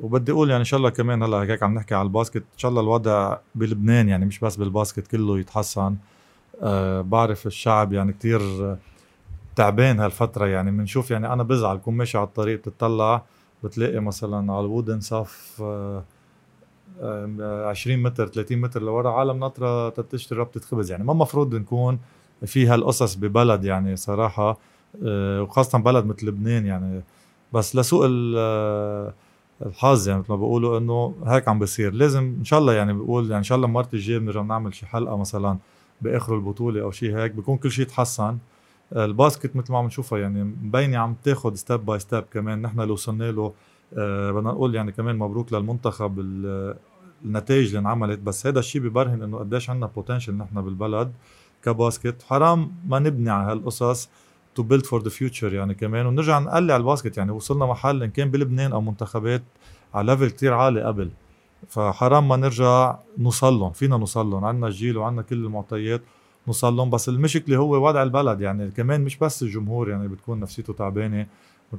وبدي 0.03 0.32
أقول 0.32 0.51
يعني 0.51 0.61
إن 0.61 0.65
شاء 0.65 0.78
الله 0.78 0.91
كمان 0.91 1.23
هلأ 1.23 1.37
هيك 1.37 1.62
عم 1.62 1.74
نحكي 1.74 1.95
على 1.95 2.07
ال 2.07 2.10
basket. 2.10 2.36
إن 2.37 2.59
شاء 2.59 2.70
الله 2.70 2.82
الوضع 2.82 3.37
بلبنان 3.55 4.09
يعني 4.09 4.27
مش 4.27 4.39
بس 4.39 4.57
بال 4.57 4.69
basket 4.69 5.07
كله 5.07 5.39
يتحسن. 5.39 5.97
أه 6.62 7.01
بعرف 7.01 7.47
الشعب 7.47 7.93
يعني 7.93 8.12
كتير 8.12 8.41
تعبان 9.57 10.01
هالفترة. 10.01 10.47
يعني 10.47 10.70
بنشوف 10.70 11.11
يعني 11.11 11.32
أنا 11.32 11.43
بزعل 11.43 11.77
كون 11.77 11.95
ماشي 11.95 12.19
على 12.19 12.27
الطريق 12.27 12.59
بتطلع 12.59 13.23
بتلاقي 13.65 14.01
مثلا 14.01 14.53
على 14.53 14.61
الفرن 14.61 15.01
صف 15.01 15.62
أه 15.62 16.05
20 17.69 18.03
متر 18.03 18.27
30 18.27 18.59
متر 18.59 18.82
لورا 18.82 19.11
عالم 19.11 19.39
ناطره 19.39 19.89
تشتري 19.89 20.39
ربطه 20.39 20.61
خبز 20.61 20.91
يعني 20.91 21.05
ما 21.05 21.12
مفروض 21.12 21.55
نكون 21.55 21.99
في 22.47 22.66
هالقصص 22.66 23.15
ببلد 23.15 23.65
يعني 23.65 23.97
صراحة 23.97 24.59
أه 25.05 25.43
وخاصة 25.43 25.78
بلد 25.78 26.07
مثل 26.07 26.27
لبنان 26.27 26.66
يعني. 26.66 27.03
بس 27.53 27.77
لسوء 27.77 28.07
الحظ 29.66 30.09
يعني 30.09 30.20
مثل 30.20 30.31
ما 30.31 30.37
بيقولوا 30.37 30.78
إنه 30.78 31.15
هيك 31.27 31.49
عم 31.49 31.59
بيصير 31.59 31.93
لازم 31.95 32.35
إن 32.39 32.45
شاء 32.45 32.59
الله 32.59 32.73
يعني 32.73 32.93
بقول 32.93 33.24
يعني 33.24 33.39
إن 33.39 33.43
شاء 33.43 33.57
الله 33.57 33.66
المرة 33.66 33.89
الجاية 33.95 34.19
بنرجع 34.19 34.43
نعمل 34.43 34.74
شي 34.74 34.87
حلقة 34.87 35.16
مثلا 35.16 35.59
بآخر 36.02 36.35
البطولة 36.35 36.82
أو 36.82 36.90
شيء 36.90 37.16
هيك 37.16 37.32
بكون 37.32 37.56
كل 37.56 37.70
شيء 37.70 37.86
تحسن 37.86 38.39
ال 38.97 39.05
basket 39.05 39.57
مثل 39.56 39.72
ما 39.72 39.78
عم 39.78 39.86
نشوفها 39.86 40.18
يعني 40.18 40.44
مبينة 40.44 40.98
عم 40.98 41.14
تاخذ 41.24 41.55
step 41.55 41.86
by 41.86 41.98
step 41.98 42.24
كمان. 42.32 42.62
نحن 42.62 42.81
لو 42.81 42.93
وصلنا 42.93 43.31
له 43.31 43.52
أه 43.98 44.31
بدنا 44.31 44.51
نقول 44.51 44.74
يعني 44.74 44.93
كمان 44.93 45.16
مبروك 45.16 45.52
للمنتخب 45.52 46.20
النتائج 47.24 47.66
اللي 47.66 47.78
انعملت. 47.78 48.18
بس 48.18 48.47
هذا 48.47 48.59
الشيء 48.59 48.81
ببرهن 48.82 49.22
إنه 49.22 49.39
قديش 49.39 49.70
عندنا 49.70 49.86
potential 49.86 50.35
نحن 50.35 50.62
بالبلد 50.62 51.12
ك 51.65 51.72
basket. 51.72 52.23
حرام 52.22 52.72
ما 52.89 52.98
نبني 52.98 53.31
على 53.31 53.52
هالقصص 53.52 54.09
to 54.55 54.62
build 54.62 54.86
for 54.86 55.02
the 55.02 55.11
future 55.11 55.55
يعني 55.55 55.74
كمان. 55.74 56.06
ونرجع 56.06 56.39
نقلع 56.39 56.77
ال 56.77 56.82
basket 56.82 57.19
يعني 57.18 57.31
وصلنا 57.31 57.66
محل 57.66 58.02
إن 58.02 58.10
كان 58.10 58.31
بلبنان 58.31 58.72
أو 58.72 58.81
منتخبات 58.81 59.43
على 59.94 60.12
level 60.12 60.31
كتير 60.31 60.55
عالي 60.55 60.82
قبل. 60.82 61.10
فحرام 61.69 62.28
ما 62.28 62.37
نرجع 62.37 62.99
نوصل 63.19 63.55
لهم 63.55 63.73
فينا 63.73 63.97
نوصل 63.97 64.31
لهم 64.31 64.45
عندنا 64.45 64.66
الجيل 64.66 64.99
وعندنا 64.99 65.23
كل 65.23 65.37
المعطيات 65.45 66.03
نوصل 66.47 66.77
لهم 66.77 66.91
بس 66.91 67.09
المشكلة 67.09 67.57
هو 67.57 67.87
وضع 67.87 68.03
البلد 68.03 68.41
يعني 68.41 68.70
كمان 68.70 69.01
مش 69.01 69.19
بس 69.19 69.43
الجمهور 69.43 69.91
يعني 69.91 70.09
بتكون 70.09 70.41
نفسيته 70.41 70.73
تعبانة. 70.73 71.27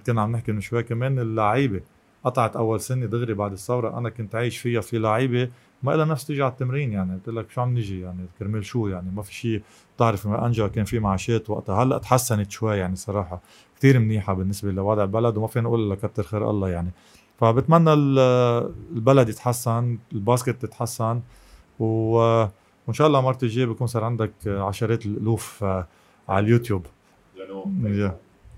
كنا 0.06 0.22
عم 0.22 0.32
نحكي 0.32 0.52
من 0.52 0.62
شوي 0.62 0.84
كمان 0.84 1.20
اللعيبة 1.20 1.82
قطعت 2.24 2.56
أول 2.56 2.82
سنة 2.82 3.06
دغري 3.06 3.34
بعد 3.34 3.52
الثورة 3.52 3.98
أنا 3.98 4.10
كنت 4.10 4.36
عايش 4.36 4.58
فيها 4.58 4.82
في 4.82 4.98
لعيبة 5.00 5.50
ما 5.84 5.92
لها 5.92 6.06
نفس 6.06 6.26
تيجي 6.26 6.44
على 6.44 6.52
التمرين 6.52 6.92
يعني. 6.92 7.14
قلت 7.14 7.30
لك 7.30 7.52
شو 7.52 7.62
عم 7.62 7.78
نجي 7.78 8.02
يعني؟ 8.02 8.26
كرمال 8.40 8.66
شو 8.66 8.88
يعني؟ 8.88 9.12
ما 9.12 9.22
في 9.22 9.34
شيء 9.34 9.62
بتعرف 9.96 10.28
أنجق 10.28 10.68
كان 10.68 10.86
في 10.86 11.00
معاشات 11.00 11.50
وقتها. 11.50 11.84
هلأ 11.84 11.98
تحسنت 11.98 12.52
شوي 12.52 12.78
يعني 12.78 12.96
صراحة. 12.96 13.42
كثير 13.78 14.00
منيحة 14.00 14.34
بالنسبة 14.34 14.72
لوضع 14.72 15.04
البلد 15.04 15.38
وما 15.38 15.48
فينا 15.48 15.66
نقول 15.66 15.96
كتر 15.96 16.24
خير 16.24 16.50
الله 16.50 16.70
يعني. 16.70 16.92
فبتمنى 17.42 17.94
البلد 17.94 19.30
يتحسن 19.30 19.98
ال 20.14 20.20
basket 20.20 20.62
تتحسن 20.62 21.22
و 21.80 21.86
وإن 22.88 22.94
شاء 22.94 23.08
الله 23.08 23.20
المره 23.20 23.38
الجايه 23.44 23.66
بكون 23.66 23.88
صار 23.88 24.04
عندك 24.04 24.32
عشرات 24.48 25.06
الألوف 25.06 25.64
على 26.30 26.46
اليوتيوب. 26.46 26.86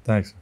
thanks 0.05 0.35